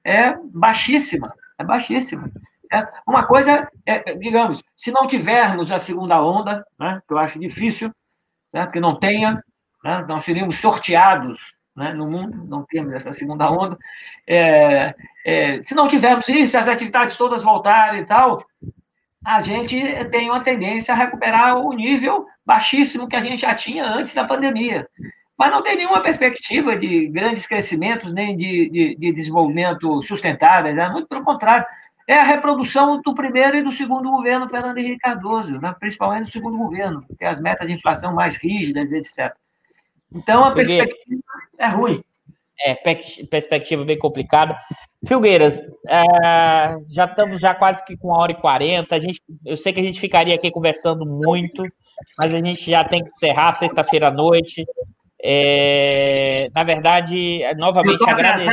é 0.05 0.35
baixíssima, 0.53 1.35
é 1.59 1.65
baixíssima. 1.65 2.31
É, 2.73 2.87
uma 3.07 3.27
coisa, 3.27 3.69
é, 3.85 4.15
digamos, 4.15 4.63
se 4.77 4.91
não 4.91 5.07
tivermos 5.07 5.71
a 5.71 5.79
segunda 5.79 6.23
onda, 6.23 6.65
né, 6.79 7.03
que 7.07 7.13
eu 7.13 7.19
acho 7.19 7.39
difícil, 7.39 7.93
né, 8.53 8.67
que 8.67 8.81
não 8.81 8.99
tenha, 8.99 9.43
né, 9.85 10.05
nós 10.09 10.25
seríamos 10.25 10.57
sorteados 10.57 11.53
né, 11.77 11.93
no 11.93 12.09
mundo, 12.09 12.45
não 12.47 12.65
temos 12.65 12.93
essa 12.95 13.13
segunda 13.13 13.51
onda. 13.51 13.77
É, 14.27 14.95
é, 15.27 15.63
se 15.63 15.75
não 15.75 15.89
tivermos 15.89 16.29
isso, 16.29 16.57
as 16.57 16.69
atividades 16.69 17.17
todas 17.17 17.43
voltarem 17.43 18.03
e 18.03 18.07
tal, 18.07 18.45
a 19.25 19.41
gente 19.41 19.77
tem 20.11 20.29
uma 20.29 20.41
tendência 20.41 20.93
a 20.93 20.97
recuperar 20.97 21.59
o 21.59 21.73
nível 21.73 22.27
baixíssimo 22.45 23.09
que 23.09 23.17
a 23.17 23.21
gente 23.21 23.41
já 23.43 23.55
tinha 23.55 23.85
antes 23.85 24.15
da 24.15 24.25
pandemia 24.25 24.87
mas 25.43 25.51
não 25.51 25.61
tem 25.61 25.77
nenhuma 25.77 26.01
perspectiva 26.01 26.77
de 26.77 27.09
grandes 27.09 27.49
crescimentos, 27.49 28.13
nem 28.13 28.37
de, 28.37 28.69
de, 28.71 28.95
de 28.95 29.13
desenvolvimento 29.13 30.01
sustentáveis, 30.03 30.77
né? 30.77 30.89
muito 30.89 31.09
pelo 31.09 31.25
contrário. 31.25 31.67
É 32.07 32.17
a 32.17 32.23
reprodução 32.23 33.01
do 33.01 33.13
primeiro 33.13 33.57
e 33.57 33.63
do 33.63 33.73
segundo 33.73 34.09
governo 34.09 34.47
Fernando 34.47 34.79
Henrique 34.79 35.01
Cardoso, 35.01 35.61
né? 35.61 35.75
principalmente 35.81 36.27
do 36.27 36.31
segundo 36.31 36.57
governo, 36.57 37.05
que 37.19 37.25
é 37.25 37.29
as 37.29 37.41
metas 37.41 37.67
de 37.67 37.75
inflação 37.75 38.15
mais 38.15 38.37
rígidas, 38.37 38.93
etc. 38.93 39.35
Então, 40.15 40.45
a 40.45 40.53
perspectiva 40.53 41.23
é 41.59 41.67
ruim. 41.67 42.05
É, 42.65 42.75
perspectiva 43.29 43.85
bem 43.85 43.99
complicada. 43.99 44.57
Filgueiras, 45.07 45.61
é, 45.89 46.77
já 46.91 47.07
estamos 47.07 47.41
já 47.41 47.55
quase 47.55 47.85
que 47.85 47.97
com 47.97 48.09
uma 48.09 48.19
hora 48.19 48.33
e 48.33 48.41
quarenta. 48.41 48.97
Eu 49.45 49.57
sei 49.57 49.73
que 49.73 49.81
a 49.81 49.83
gente 49.83 49.99
ficaria 50.01 50.35
aqui 50.35 50.51
conversando 50.51 51.05
muito, 51.05 51.65
mas 52.17 52.33
a 52.33 52.41
gente 52.41 52.71
já 52.71 52.85
tem 52.85 53.03
que 53.03 53.11
encerrar 53.11 53.53
sexta-feira 53.55 54.09
à 54.09 54.11
noite. 54.11 54.65
É, 55.21 56.49
na 56.55 56.63
verdade, 56.63 57.41
novamente 57.57 58.01
eu 58.01 58.09
agradeço. 58.09 58.51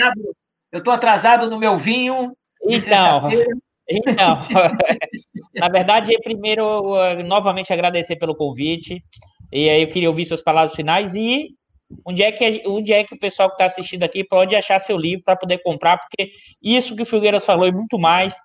Eu 0.71 0.79
estou 0.79 0.93
atrasado 0.93 1.49
no 1.49 1.59
meu 1.59 1.77
vinho. 1.77 2.33
Então, 2.63 3.29
então 3.87 4.37
na 5.55 5.69
verdade, 5.69 6.17
primeiro, 6.23 6.95
novamente 7.25 7.71
agradecer 7.71 8.15
pelo 8.15 8.35
convite. 8.35 9.03
E 9.51 9.69
aí 9.69 9.81
eu 9.81 9.87
queria 9.89 10.09
ouvir 10.09 10.25
suas 10.25 10.43
palavras 10.43 10.75
finais 10.75 11.13
e 11.15 11.49
onde 12.05 12.23
é 12.23 12.31
que, 12.31 12.63
onde 12.65 12.93
é 12.93 13.03
que 13.03 13.15
o 13.15 13.19
pessoal 13.19 13.49
que 13.49 13.55
está 13.55 13.65
assistindo 13.65 14.03
aqui 14.03 14.23
pode 14.23 14.55
achar 14.55 14.79
seu 14.79 14.97
livro 14.97 15.23
para 15.23 15.35
poder 15.35 15.59
comprar, 15.59 15.97
porque 15.97 16.31
isso 16.61 16.95
que 16.95 17.03
o 17.03 17.05
Figueiras 17.05 17.45
falou 17.45 17.67
e 17.67 17.71
muito 17.71 17.97
mais, 17.97 18.35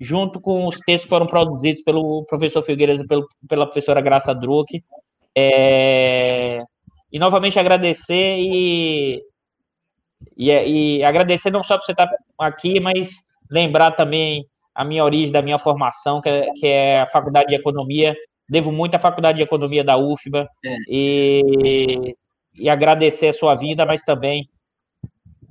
junto 0.00 0.40
com 0.40 0.66
os 0.66 0.78
textos 0.80 1.04
que 1.04 1.10
foram 1.10 1.26
produzidos 1.26 1.82
pelo 1.82 2.24
professor 2.24 2.62
Figueiras 2.62 3.00
e 3.00 3.06
pelo, 3.06 3.26
pela 3.48 3.66
professora 3.66 4.00
Graça 4.00 4.34
Druck, 4.34 4.82
é, 5.36 6.62
e 7.12 7.18
novamente 7.18 7.58
agradecer 7.58 8.36
e, 8.38 9.22
e, 10.36 10.50
e 10.50 11.04
agradecer 11.04 11.50
não 11.50 11.62
só 11.62 11.76
por 11.76 11.84
você 11.84 11.92
estar 11.92 12.10
aqui, 12.38 12.80
mas 12.80 13.10
lembrar 13.50 13.92
também 13.92 14.46
a 14.74 14.84
minha 14.84 15.04
origem, 15.04 15.30
da 15.30 15.42
minha 15.42 15.58
formação, 15.58 16.20
que 16.20 16.28
é, 16.28 16.50
que 16.52 16.66
é 16.66 17.00
a 17.00 17.06
Faculdade 17.06 17.48
de 17.48 17.54
Economia. 17.54 18.14
Devo 18.48 18.72
muito 18.72 18.94
à 18.94 18.98
Faculdade 18.98 19.38
de 19.38 19.44
Economia 19.44 19.84
da 19.84 19.96
UFBA 19.96 20.48
é. 20.64 20.76
e, 20.88 22.14
e 22.54 22.68
agradecer 22.68 23.28
a 23.28 23.32
sua 23.32 23.54
vida, 23.54 23.84
mas 23.84 24.02
também 24.02 24.48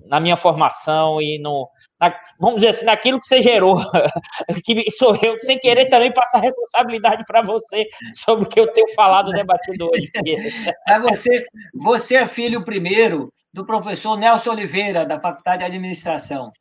na 0.05 0.19
minha 0.19 0.35
formação 0.35 1.21
e 1.21 1.39
no, 1.39 1.69
na, 1.99 2.13
vamos 2.39 2.55
dizer 2.55 2.69
assim, 2.69 2.85
naquilo 2.85 3.19
que 3.19 3.25
você 3.25 3.41
gerou, 3.41 3.79
que 4.63 4.91
sou 4.91 5.17
eu, 5.21 5.39
sem 5.39 5.57
querer 5.57 5.89
também 5.89 6.11
passar 6.13 6.39
responsabilidade 6.39 7.23
para 7.25 7.41
você 7.41 7.87
sobre 8.13 8.45
o 8.45 8.49
que 8.49 8.59
eu 8.59 8.67
tenho 8.67 8.93
falado, 8.93 9.31
debatido 9.31 9.89
hoje. 9.89 10.11
Mas 10.87 11.01
você, 11.01 11.45
você 11.73 12.15
é 12.15 12.27
filho 12.27 12.63
primeiro 12.63 13.31
do 13.53 13.65
professor 13.65 14.17
Nelson 14.17 14.51
Oliveira, 14.51 15.05
da 15.05 15.19
Faculdade 15.19 15.59
de 15.59 15.65
Administração. 15.65 16.51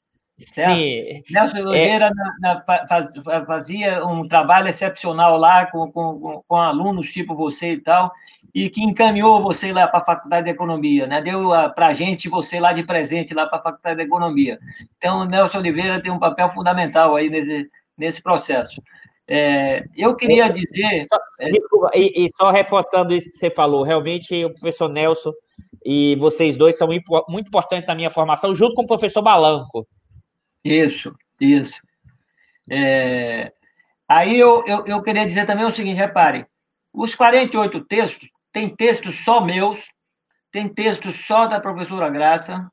Certo? 0.49 0.77
Sim. 0.77 1.23
Nelson 1.31 1.59
é. 1.59 1.63
Oliveira 1.63 2.07
é... 2.07 2.11
na, 2.11 2.55
na, 2.55 2.87
faz, 2.87 3.13
fazia 3.47 4.05
um 4.05 4.27
trabalho 4.27 4.69
excepcional 4.69 5.37
lá 5.37 5.67
com, 5.67 5.91
com, 5.91 6.43
com 6.47 6.57
alunos 6.57 7.11
tipo 7.11 7.35
você 7.35 7.73
e 7.73 7.81
tal, 7.81 8.13
e 8.55 8.69
que 8.69 8.83
encaminhou 8.83 9.43
você 9.43 9.73
lá 9.73 9.89
para 9.89 10.01
a 10.01 10.03
Faculdade 10.03 10.45
de 10.45 10.51
Economia, 10.51 11.07
né? 11.07 11.23
Deu 11.23 11.49
para 11.75 11.87
a 11.87 11.93
gente 11.93 12.29
você 12.29 12.61
lá 12.61 12.73
de 12.73 12.83
presente 12.83 13.33
lá 13.33 13.47
para 13.47 13.59
a 13.59 13.63
Faculdade 13.63 13.97
de 13.97 14.03
Economia. 14.03 14.59
Então, 14.99 15.21
o 15.21 15.25
Nelson 15.25 15.59
Oliveira 15.59 16.03
tem 16.03 16.13
um 16.13 16.19
papel 16.19 16.51
fundamental 16.51 17.17
aí 17.17 17.31
nesse, 17.31 17.71
nesse 17.97 18.23
processo. 18.23 18.83
É, 19.27 19.85
eu 19.97 20.15
queria 20.15 20.49
dizer. 20.49 21.07
É, 21.41 21.51
desculpa, 21.51 21.91
e, 21.95 22.27
e, 22.27 22.29
só 22.37 22.51
reforçando 22.51 23.15
isso 23.15 23.31
que 23.31 23.39
você 23.39 23.51
falou, 23.51 23.83
realmente 23.83 24.45
o 24.45 24.51
professor 24.51 24.89
Nelson 24.89 25.33
e 25.85 26.17
vocês 26.17 26.57
dois 26.57 26.77
são 26.77 26.87
muito, 26.87 27.25
muito 27.29 27.49
importantes 27.49 27.87
na 27.87 27.95
minha 27.95 28.11
formação, 28.11 28.55
junto 28.55 28.75
com 28.75 28.83
o 28.83 28.87
professor 28.87 29.23
Balanco. 29.23 29.87
Isso, 30.63 31.15
isso. 31.41 31.81
É, 32.71 33.51
aí 34.07 34.39
eu, 34.39 34.63
eu, 34.67 34.85
eu 34.87 35.03
queria 35.03 35.25
dizer 35.25 35.47
também 35.47 35.65
o 35.65 35.71
seguinte: 35.71 35.97
repare, 35.97 36.47
os 36.93 37.15
48 37.15 37.81
textos 37.87 38.29
tem 38.53 38.75
textos 38.75 39.25
só 39.25 39.41
meus, 39.41 39.89
tem 40.51 40.69
textos 40.69 41.25
só 41.25 41.47
da 41.47 41.61
professora 41.61 42.11
Graça, 42.11 42.71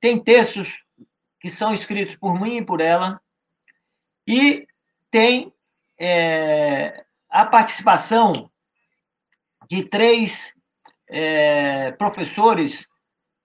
tem 0.00 0.22
textos 0.22 0.82
que 1.40 1.48
são 1.48 1.72
escritos 1.72 2.16
por 2.16 2.40
mim 2.40 2.56
e 2.56 2.64
por 2.64 2.80
ela, 2.80 3.20
e 4.26 4.66
tem 5.10 5.52
é, 5.98 7.04
a 7.30 7.46
participação 7.46 8.50
de 9.70 9.84
três 9.84 10.54
é, 11.08 11.92
professores 11.92 12.86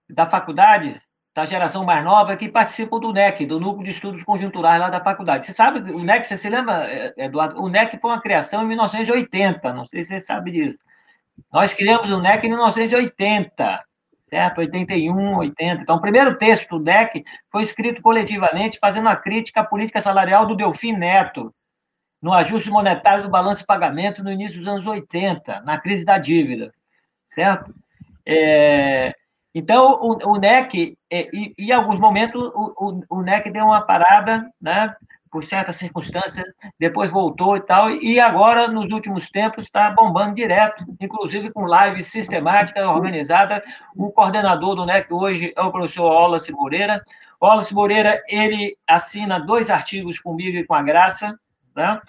da 0.10 0.26
faculdade, 0.26 1.02
da 1.36 1.46
geração 1.46 1.84
mais 1.84 2.04
nova 2.04 2.38
que 2.38 2.50
participam 2.50 3.00
do 3.00 3.12
NEC, 3.12 3.46
do 3.46 3.60
Núcleo 3.60 3.86
de 3.86 3.92
Estudos 3.92 4.24
Conjunturais 4.24 4.80
lá 4.80 4.90
da 4.90 5.04
faculdade. 5.04 5.46
Você 5.46 5.54
sabe, 5.54 5.92
o 5.92 6.04
NEC, 6.04 6.26
você 6.26 6.38
se 6.38 6.50
lembra, 6.50 7.14
Eduardo? 7.18 7.60
O 7.62 7.70
NEC 7.70 8.00
foi 8.00 8.12
uma 8.12 8.22
criação 8.22 8.64
em 8.64 8.68
1980, 8.68 9.74
não 9.74 9.88
sei 9.88 10.04
se 10.04 10.14
você 10.14 10.22
sabe 10.22 10.52
disso. 10.52 10.78
Nós 11.52 11.74
criamos 11.74 12.12
o 12.12 12.20
NEC 12.20 12.46
em 12.46 12.50
1980, 12.50 13.84
certo? 14.30 14.58
81, 14.60 15.38
80. 15.38 15.82
Então, 15.82 15.96
o 15.96 16.02
primeiro 16.02 16.38
texto 16.38 16.78
do 16.78 16.84
NEC 16.84 17.24
foi 17.52 17.62
escrito 17.62 18.02
coletivamente, 18.02 18.80
fazendo 18.80 19.06
uma 19.06 19.16
crítica 19.16 19.62
à 19.62 19.64
política 19.64 20.02
salarial 20.02 20.46
do 20.46 20.56
Delfim 20.56 20.94
Neto, 20.94 21.54
no 22.22 22.34
ajuste 22.34 22.72
monetário 22.72 23.24
do 23.24 23.30
balanço 23.30 23.62
de 23.62 23.68
pagamento 23.68 24.24
no 24.24 24.32
início 24.32 24.58
dos 24.58 24.68
anos 24.68 24.88
80, 24.88 25.62
na 25.62 25.78
crise 25.78 26.06
da 26.06 26.18
dívida, 26.18 26.74
certo? 27.28 27.74
É, 28.26 29.14
então, 29.54 30.00
o, 30.02 30.32
o 30.32 30.38
NEC, 30.38 30.98
é, 31.12 31.30
e, 31.36 31.54
em 31.58 31.72
alguns 31.72 32.00
momentos, 32.00 32.42
o, 32.42 32.74
o, 33.10 33.18
o, 33.18 33.22
NEC 33.22 33.52
deu 33.52 33.66
uma 33.66 33.82
parada, 33.82 34.50
né, 34.60 34.96
por 35.34 35.44
certas 35.44 35.78
circunstâncias, 35.78 36.46
depois 36.80 37.12
voltou 37.12 37.58
e 37.58 37.62
tal, 37.62 37.90
e 37.90 38.20
agora, 38.20 38.68
nos 38.68 38.92
últimos 38.92 39.32
tempos, 39.32 39.66
está 39.66 39.90
bombando 39.90 40.36
direto, 40.36 40.86
inclusive 41.02 41.52
com 41.52 41.66
live 41.66 42.04
sistemática, 42.04 42.88
organizada. 42.88 43.64
O 43.96 44.12
coordenador 44.12 44.76
do 44.76 44.86
NEC 44.86 45.12
hoje 45.12 45.52
é 45.58 45.62
o 45.64 45.72
professor 45.72 46.04
Wallace 46.04 46.52
Moreira. 46.52 47.04
Wallace 47.42 47.74
Moreira, 47.74 48.22
ele 48.30 48.78
assina 48.88 49.40
dois 49.40 49.72
artigos 49.72 50.20
comigo 50.20 50.56
e 50.56 50.68
com 50.68 50.76
a 50.76 50.84
Graça, 50.84 51.36
né? 51.76 52.00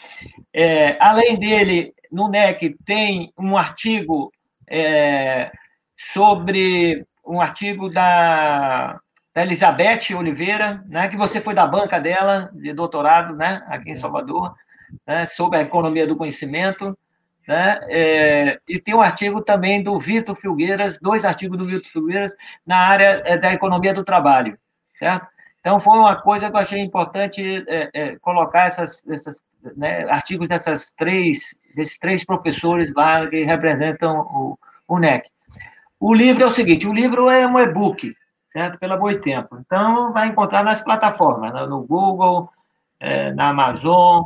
É, 0.53 0.99
além 1.01 1.39
dele, 1.39 1.95
no 2.13 2.29
NEC 2.29 2.77
tem 2.85 3.33
um 3.39 3.57
artigo 3.57 4.31
é, 4.69 5.51
sobre 5.97 7.07
um 7.27 7.41
artigo 7.41 7.89
da, 7.89 9.01
da 9.35 9.43
Elizabeth 9.43 10.15
Oliveira, 10.17 10.85
né, 10.87 11.09
que 11.09 11.17
você 11.17 11.41
foi 11.41 11.55
da 11.55 11.67
banca 11.67 11.99
dela, 11.99 12.51
de 12.55 12.73
doutorado, 12.73 13.35
né, 13.35 13.65
aqui 13.67 13.91
em 13.91 13.97
Salvador, 13.97 14.55
né, 15.07 15.27
sobre 15.27 15.59
a 15.59 15.63
economia 15.63 16.07
do 16.07 16.17
conhecimento, 16.17 16.97
né, 17.47 17.81
é, 17.91 18.61
e 18.69 18.81
tem 18.81 18.95
um 18.95 19.01
artigo 19.01 19.43
também 19.43 19.83
do 19.83 19.99
Vitor 19.99 20.37
Filgueiras, 20.37 20.99
dois 20.99 21.25
artigos 21.25 21.59
do 21.59 21.67
Vitor 21.67 21.91
Filgueiras 21.91 22.33
na 22.65 22.77
área 22.77 23.23
é, 23.25 23.37
da 23.37 23.53
economia 23.53 23.93
do 23.93 24.05
trabalho, 24.05 24.57
certo? 24.95 25.27
Então, 25.59 25.81
foi 25.81 25.99
uma 25.99 26.15
coisa 26.15 26.51
que 26.51 26.57
eu 26.57 26.61
achei 26.61 26.79
importante 26.79 27.65
é, 27.67 27.91
é, 27.95 28.17
colocar 28.17 28.67
essas, 28.67 29.07
essas 29.09 29.43
né, 29.77 30.05
artigos 30.11 30.47
dessas 30.47 30.91
três, 30.91 31.57
desses 31.75 31.99
três 31.99 32.23
professores 32.23 32.93
lá 32.95 33.27
que 33.27 33.45
representam 33.45 34.21
o, 34.21 34.59
o 34.87 34.99
NEC. 34.99 35.27
O 35.99 36.13
livro 36.13 36.43
é 36.43 36.47
o 36.47 36.51
seguinte: 36.51 36.87
o 36.87 36.93
livro 36.93 37.31
é 37.31 37.47
um 37.47 37.59
e-book, 37.59 38.15
certo? 38.55 38.79
Pela 38.79 38.97
Boitempo. 38.97 39.59
Então, 39.59 40.13
vai 40.13 40.29
encontrar 40.29 40.63
nas 40.63 40.83
plataformas, 40.83 41.53
né? 41.53 41.67
no 41.67 41.83
Google, 41.83 42.49
é, 43.01 43.33
na 43.33 43.49
Amazon, 43.49 44.23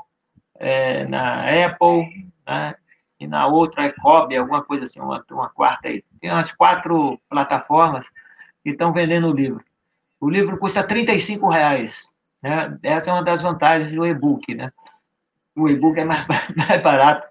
é, 0.56 1.06
na 1.06 1.48
Apple, 1.48 2.30
né? 2.46 2.74
e 3.18 3.26
na 3.26 3.46
outra 3.46 3.86
é 3.86 3.92
Kobe, 3.92 4.36
alguma 4.36 4.62
coisa 4.62 4.84
assim, 4.84 5.00
uma, 5.00 5.24
uma 5.30 5.48
quarta 5.48 5.88
aí. 5.88 6.04
Tem 6.20 6.30
umas 6.30 6.52
quatro 6.52 7.18
plataformas 7.28 8.06
que 8.62 8.70
estão 8.70 8.92
vendendo 8.92 9.28
o 9.28 9.34
livro. 9.34 9.64
O 10.20 10.28
livro 10.28 10.58
custa 10.58 10.82
R$ 10.82 11.06
reais. 11.50 12.06
Né? 12.42 12.78
Essa 12.82 13.10
é 13.10 13.12
uma 13.14 13.24
das 13.24 13.40
vantagens 13.40 13.90
do 13.90 14.06
e-book. 14.06 14.54
Né? 14.54 14.70
O 15.56 15.70
e-book 15.70 15.98
é 15.98 16.04
mais, 16.04 16.26
mais 16.54 16.82
barato. 16.82 17.26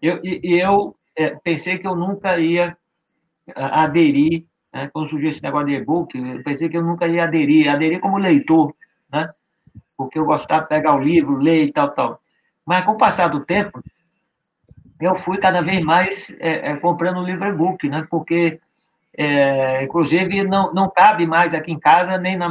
Eu, 0.00 0.20
e, 0.22 0.40
eu 0.62 0.94
é, 1.16 1.30
pensei 1.42 1.76
que 1.76 1.88
eu 1.88 1.96
nunca 1.96 2.38
ia 2.38 2.76
aderir, 3.54 4.46
né? 4.76 4.90
quando 4.92 5.08
surgiu 5.08 5.30
esse 5.30 5.42
negócio 5.42 5.68
de 5.68 5.74
e-book, 5.74 6.16
eu 6.18 6.42
pensei 6.42 6.68
que 6.68 6.76
eu 6.76 6.82
nunca 6.82 7.08
ia 7.08 7.24
aderir, 7.24 7.68
aderir 7.68 7.98
como 7.98 8.18
leitor, 8.18 8.74
né? 9.10 9.30
porque 9.96 10.18
eu 10.18 10.26
gostava 10.26 10.62
de 10.62 10.68
pegar 10.68 10.94
o 10.94 11.00
livro, 11.00 11.38
ler 11.38 11.64
e 11.64 11.72
tal, 11.72 11.90
tal. 11.92 12.20
Mas 12.64 12.84
com 12.84 12.92
o 12.92 12.98
passar 12.98 13.28
do 13.28 13.40
tempo, 13.40 13.82
eu 15.00 15.14
fui 15.14 15.38
cada 15.38 15.62
vez 15.62 15.80
mais 15.80 16.36
é, 16.38 16.72
é, 16.72 16.76
comprando 16.76 17.22
livro 17.22 17.48
e-book, 17.48 17.88
né? 17.88 18.06
porque, 18.10 18.60
é, 19.16 19.84
inclusive, 19.84 20.44
não, 20.44 20.74
não 20.74 20.90
cabe 20.90 21.26
mais 21.26 21.54
aqui 21.54 21.72
em 21.72 21.78
casa, 21.78 22.18
nem 22.18 22.36
no 22.36 22.50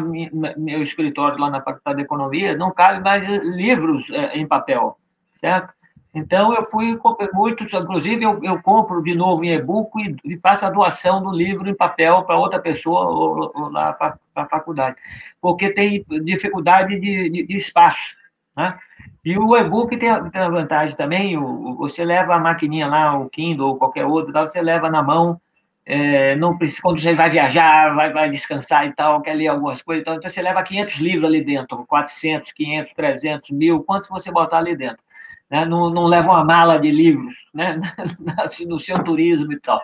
meu 0.58 0.82
escritório 0.82 1.38
lá 1.38 1.52
na 1.52 1.62
Faculdade 1.62 1.98
de 1.98 2.04
Economia, 2.06 2.58
não 2.58 2.72
cabe 2.72 3.04
mais 3.04 3.24
livros 3.44 4.10
é, 4.10 4.36
em 4.36 4.48
papel, 4.48 4.98
certo? 5.40 5.75
Então, 6.16 6.56
eu 6.56 6.64
fui 6.70 6.98
muito, 7.34 7.66
inclusive, 7.66 8.24
eu, 8.24 8.40
eu 8.42 8.62
compro 8.62 9.04
de 9.04 9.14
novo 9.14 9.44
em 9.44 9.52
e-book 9.52 9.92
e, 10.00 10.16
e, 10.24 10.38
faço 10.38 10.66
a 10.66 10.70
doação 10.70 11.22
do 11.22 11.30
livro 11.30 11.70
em 11.70 11.76
papel 11.76 12.24
para 12.24 12.38
outra 12.38 12.58
pessoa 12.58 13.02
ou, 13.02 13.52
ou 13.54 13.70
lá 13.70 13.92
para 13.92 14.18
a 14.34 14.46
faculdade, 14.46 14.96
porque 15.42 15.70
tem 15.74 16.06
dificuldade 16.24 16.98
de, 17.02 17.30
de, 17.30 17.46
de 17.46 17.56
espaço. 17.58 18.16
Né? 18.56 18.80
E 19.26 19.38
o 19.38 19.58
e-book 19.58 19.98
tem, 19.98 20.30
tem 20.30 20.42
a 20.42 20.50
vantagem 20.50 20.96
também, 20.96 21.38
o, 21.38 21.76
você 21.76 22.06
leva 22.06 22.36
a 22.36 22.40
maquininha 22.40 22.88
lá, 22.88 23.20
o 23.20 23.30
Kindle 23.30 23.68
ou 23.68 23.78
qualquer 23.78 24.06
outro, 24.06 24.32
você 24.32 24.62
leva 24.62 24.90
na 24.90 25.04
mão, 25.04 25.42
é, 25.86 26.34
não 26.38 26.58
precisa, 26.58 26.82
quando 26.82 27.02
você 27.02 27.14
vai 27.14 27.30
viajar, 27.30 27.94
vai, 27.94 28.14
vai 28.14 28.30
descansar 28.30 28.88
e 28.88 28.94
tal, 28.94 29.22
quer 29.22 29.34
ler 29.34 29.48
algumas 29.48 29.82
coisas, 29.82 30.02
então, 30.02 30.16
então 30.16 30.30
você 30.30 30.42
leva 30.42 30.64
500 30.64 30.96
livros 30.96 31.26
ali 31.26 31.44
dentro, 31.44 31.86
400, 31.86 32.54
500, 32.54 32.94
300, 32.94 33.50
mil, 33.50 33.84
quantos 33.84 34.08
você 34.08 34.32
botar 34.32 34.60
ali 34.60 34.78
dentro 34.78 35.04
né? 35.50 35.66
não, 35.66 35.90
não 35.90 36.06
leva 36.06 36.32
uma 36.32 36.44
mala 36.44 36.78
de 36.78 36.92
livros 36.92 37.36
né? 37.54 37.80
no 38.68 38.80
seu 38.80 39.04
turismo 39.04 39.54
e 39.54 39.60
tal. 39.60 39.82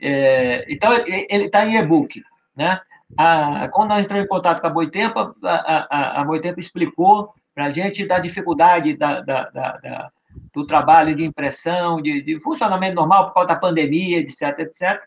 É, 0.00 0.64
então, 0.68 0.92
ele 1.06 1.44
está 1.44 1.64
em 1.64 1.76
e-book. 1.76 2.22
Né? 2.56 2.80
A, 3.16 3.68
quando 3.68 3.90
nós 3.90 4.02
entramos 4.02 4.26
em 4.26 4.28
contato 4.28 4.60
com 4.60 4.66
a 4.66 4.70
Boitempo, 4.70 5.34
a, 5.42 5.48
a, 5.48 6.20
a 6.20 6.24
Boitempo 6.24 6.60
explicou 6.60 7.32
para 7.54 7.66
a 7.66 7.70
gente 7.70 8.04
da 8.04 8.18
dificuldade 8.18 8.96
da, 8.96 9.20
da, 9.20 9.50
da, 9.50 10.10
do 10.52 10.66
trabalho 10.66 11.14
de 11.14 11.24
impressão, 11.24 12.00
de, 12.02 12.22
de, 12.22 12.40
funcionamento 12.40 12.96
normal 12.96 13.26
por 13.26 13.34
causa 13.34 13.48
da 13.48 13.56
pandemia, 13.56 14.18
etc, 14.18 14.58
etc, 14.58 15.00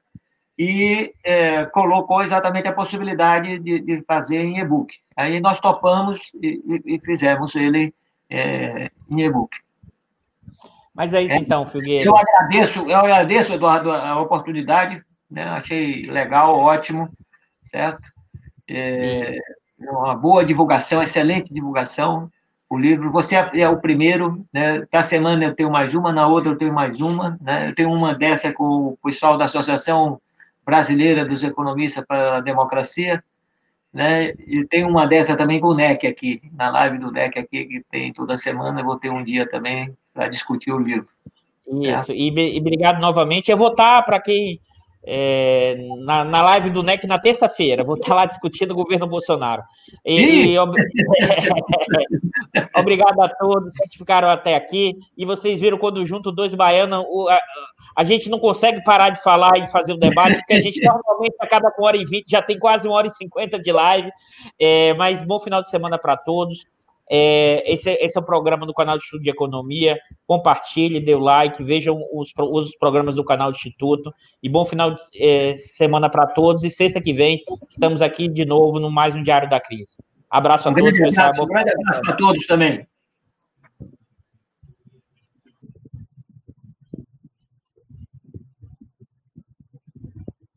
e 0.58 1.14
é, 1.24 1.66
colocou 1.66 2.24
exatamente 2.24 2.68
a 2.68 2.74
possibilidade 2.74 3.60
de, 3.60 3.80
de 3.80 4.02
fazer 4.04 4.42
em 4.42 4.60
e-book. 4.60 4.96
Aí 5.16 5.40
nós 5.40 5.60
topamos 5.60 6.32
e, 6.42 6.62
e 6.86 7.00
fizemos 7.00 7.56
ele 7.56 7.94
é, 8.30 8.90
em 9.10 9.22
e-book. 9.22 9.56
Mas 10.98 11.14
é 11.14 11.22
isso 11.22 11.34
é, 11.36 11.38
então, 11.38 11.64
Figueiredo. 11.68 12.10
Eu 12.10 12.18
agradeço, 12.18 12.80
eu 12.90 12.98
agradeço, 12.98 13.54
Eduardo, 13.54 13.92
a 13.92 14.20
oportunidade, 14.20 15.00
né? 15.30 15.44
achei 15.44 16.10
legal, 16.10 16.58
ótimo, 16.58 17.08
certo? 17.70 18.02
É, 18.68 19.38
uma 19.80 20.16
boa 20.16 20.44
divulgação, 20.44 21.04
excelente 21.04 21.54
divulgação. 21.54 22.32
O 22.68 22.76
livro, 22.76 23.12
você 23.12 23.36
é, 23.36 23.62
é 23.62 23.70
o 23.70 23.80
primeiro, 23.80 24.44
né? 24.52 24.88
Para 24.90 25.04
semana 25.04 25.46
eu 25.46 25.54
tenho 25.54 25.70
mais 25.70 25.94
uma, 25.94 26.12
na 26.12 26.28
outra 26.28 26.52
eu 26.52 26.58
tenho 26.58 26.74
mais 26.74 27.00
uma, 27.00 27.38
né? 27.40 27.70
Eu 27.70 27.76
tenho 27.76 27.92
uma 27.92 28.16
dessa 28.16 28.52
com 28.52 28.64
o 28.64 28.98
pessoal 29.04 29.38
da 29.38 29.46
Associação 29.46 30.20
Brasileira 30.66 31.24
dos 31.24 31.44
Economistas 31.44 32.04
para 32.08 32.38
a 32.38 32.42
Democracia, 32.42 33.24
né? 33.94 34.34
E 34.48 34.66
tem 34.66 34.84
uma 34.84 35.06
dessa 35.06 35.38
também 35.38 35.60
com 35.60 35.68
o 35.68 35.76
NEC 35.76 36.08
aqui, 36.08 36.42
na 36.54 36.72
live 36.72 36.98
do 36.98 37.12
NEC 37.12 37.38
aqui, 37.38 37.66
que 37.66 37.86
tem 37.92 38.12
toda 38.12 38.36
semana, 38.36 38.82
eu 38.82 38.86
vou 38.86 38.98
ter 38.98 39.12
um 39.12 39.24
dia 39.24 39.48
também 39.48 39.96
para 40.18 40.30
discutir 40.30 40.72
o 40.72 40.80
livro. 40.80 41.08
Isso, 41.68 42.12
é. 42.12 42.16
e, 42.16 42.56
e, 42.56 42.60
obrigado 42.60 43.00
novamente. 43.00 43.52
Eu 43.52 43.58
vou 43.58 43.70
estar, 43.70 44.02
para 44.04 44.20
quem. 44.20 44.60
É, 45.10 45.78
na, 46.00 46.26
na 46.26 46.42
live 46.42 46.70
do 46.70 46.84
NEC 46.84 47.08
na 47.08 47.18
terça-feira, 47.18 47.82
vou 47.82 47.96
estar 47.96 48.14
lá 48.14 48.26
discutindo 48.26 48.72
o 48.72 48.76
governo 48.76 49.08
Bolsonaro. 49.08 49.64
E, 50.06 50.48
e 50.48 50.60
ob... 50.60 50.76
obrigado 52.76 53.22
a 53.22 53.30
todos 53.30 53.72
que 53.90 53.98
ficaram 53.98 54.28
até 54.28 54.56
aqui. 54.56 54.98
E 55.18 55.24
vocês 55.24 55.62
viram 55.62 55.78
quando 55.78 56.06
junto 56.06 56.30
dois 56.30 56.54
baianos, 56.54 57.06
o, 57.08 57.30
a, 57.30 57.40
a, 57.96 58.04
gente 58.04 58.30
não 58.30 58.38
consegue 58.38 58.84
parar 58.84 59.12
de 59.12 59.24
falar 59.24 59.58
e 59.58 59.72
fazer 59.72 59.94
o 59.94 59.98
debate, 59.98 60.40
porque 60.40 60.56
a 60.56 60.62
gente 60.62 60.84
normalmente 60.84 61.36
a 61.40 61.48
cada 61.48 61.72
uma 61.78 61.88
hora 61.88 61.96
e 61.96 62.04
vinte 62.04 62.30
já 62.30 62.42
tem 62.42 62.60
quase 62.60 62.86
uma 62.86 62.98
hora 62.98 63.08
e 63.08 63.12
cinquenta 63.12 63.58
de 63.58 63.72
live. 63.72 64.12
É, 64.60 64.94
mas 64.96 65.24
bom 65.24 65.40
final 65.40 65.62
de 65.62 65.70
semana 65.70 65.98
para 65.98 66.18
todos. 66.18 66.66
É, 67.10 67.72
esse, 67.72 67.90
esse, 67.90 68.18
é 68.18 68.22
o 68.22 68.26
programa 68.26 68.66
do 68.66 68.74
canal 68.74 68.98
de 68.98 69.04
Estudo 69.04 69.24
de 69.24 69.30
Economia. 69.30 69.98
Compartilhe, 70.26 71.00
dê 71.00 71.16
o 71.16 71.20
like, 71.20 71.64
vejam 71.64 72.04
os, 72.14 72.32
os 72.38 72.76
programas 72.78 73.16
do 73.16 73.24
canal 73.24 73.52
do 73.52 73.56
Instituto. 73.56 74.14
E 74.42 74.50
bom 74.50 74.66
final 74.66 74.92
de 74.92 75.02
é, 75.16 75.56
semana 75.56 76.10
para 76.10 76.28
todos. 76.28 76.64
E 76.64 76.70
sexta 76.70 77.02
que 77.02 77.14
vem 77.14 77.42
estamos 77.70 78.02
aqui 78.02 78.28
de 78.28 78.46
novo 78.46 78.80
no 78.80 78.92
mais 78.92 79.16
um 79.16 79.24
Diário 79.24 79.50
da 79.50 79.60
Crise. 79.60 79.96
Abraço 80.30 80.68
a 80.68 80.72
um 80.72 80.76
todos, 80.76 81.00
pessoal. 81.00 81.32
Um 81.40 81.46
grande 81.46 81.72
abraço 81.72 82.02
para 82.02 82.16
todos 82.16 82.46
também. 82.46 82.86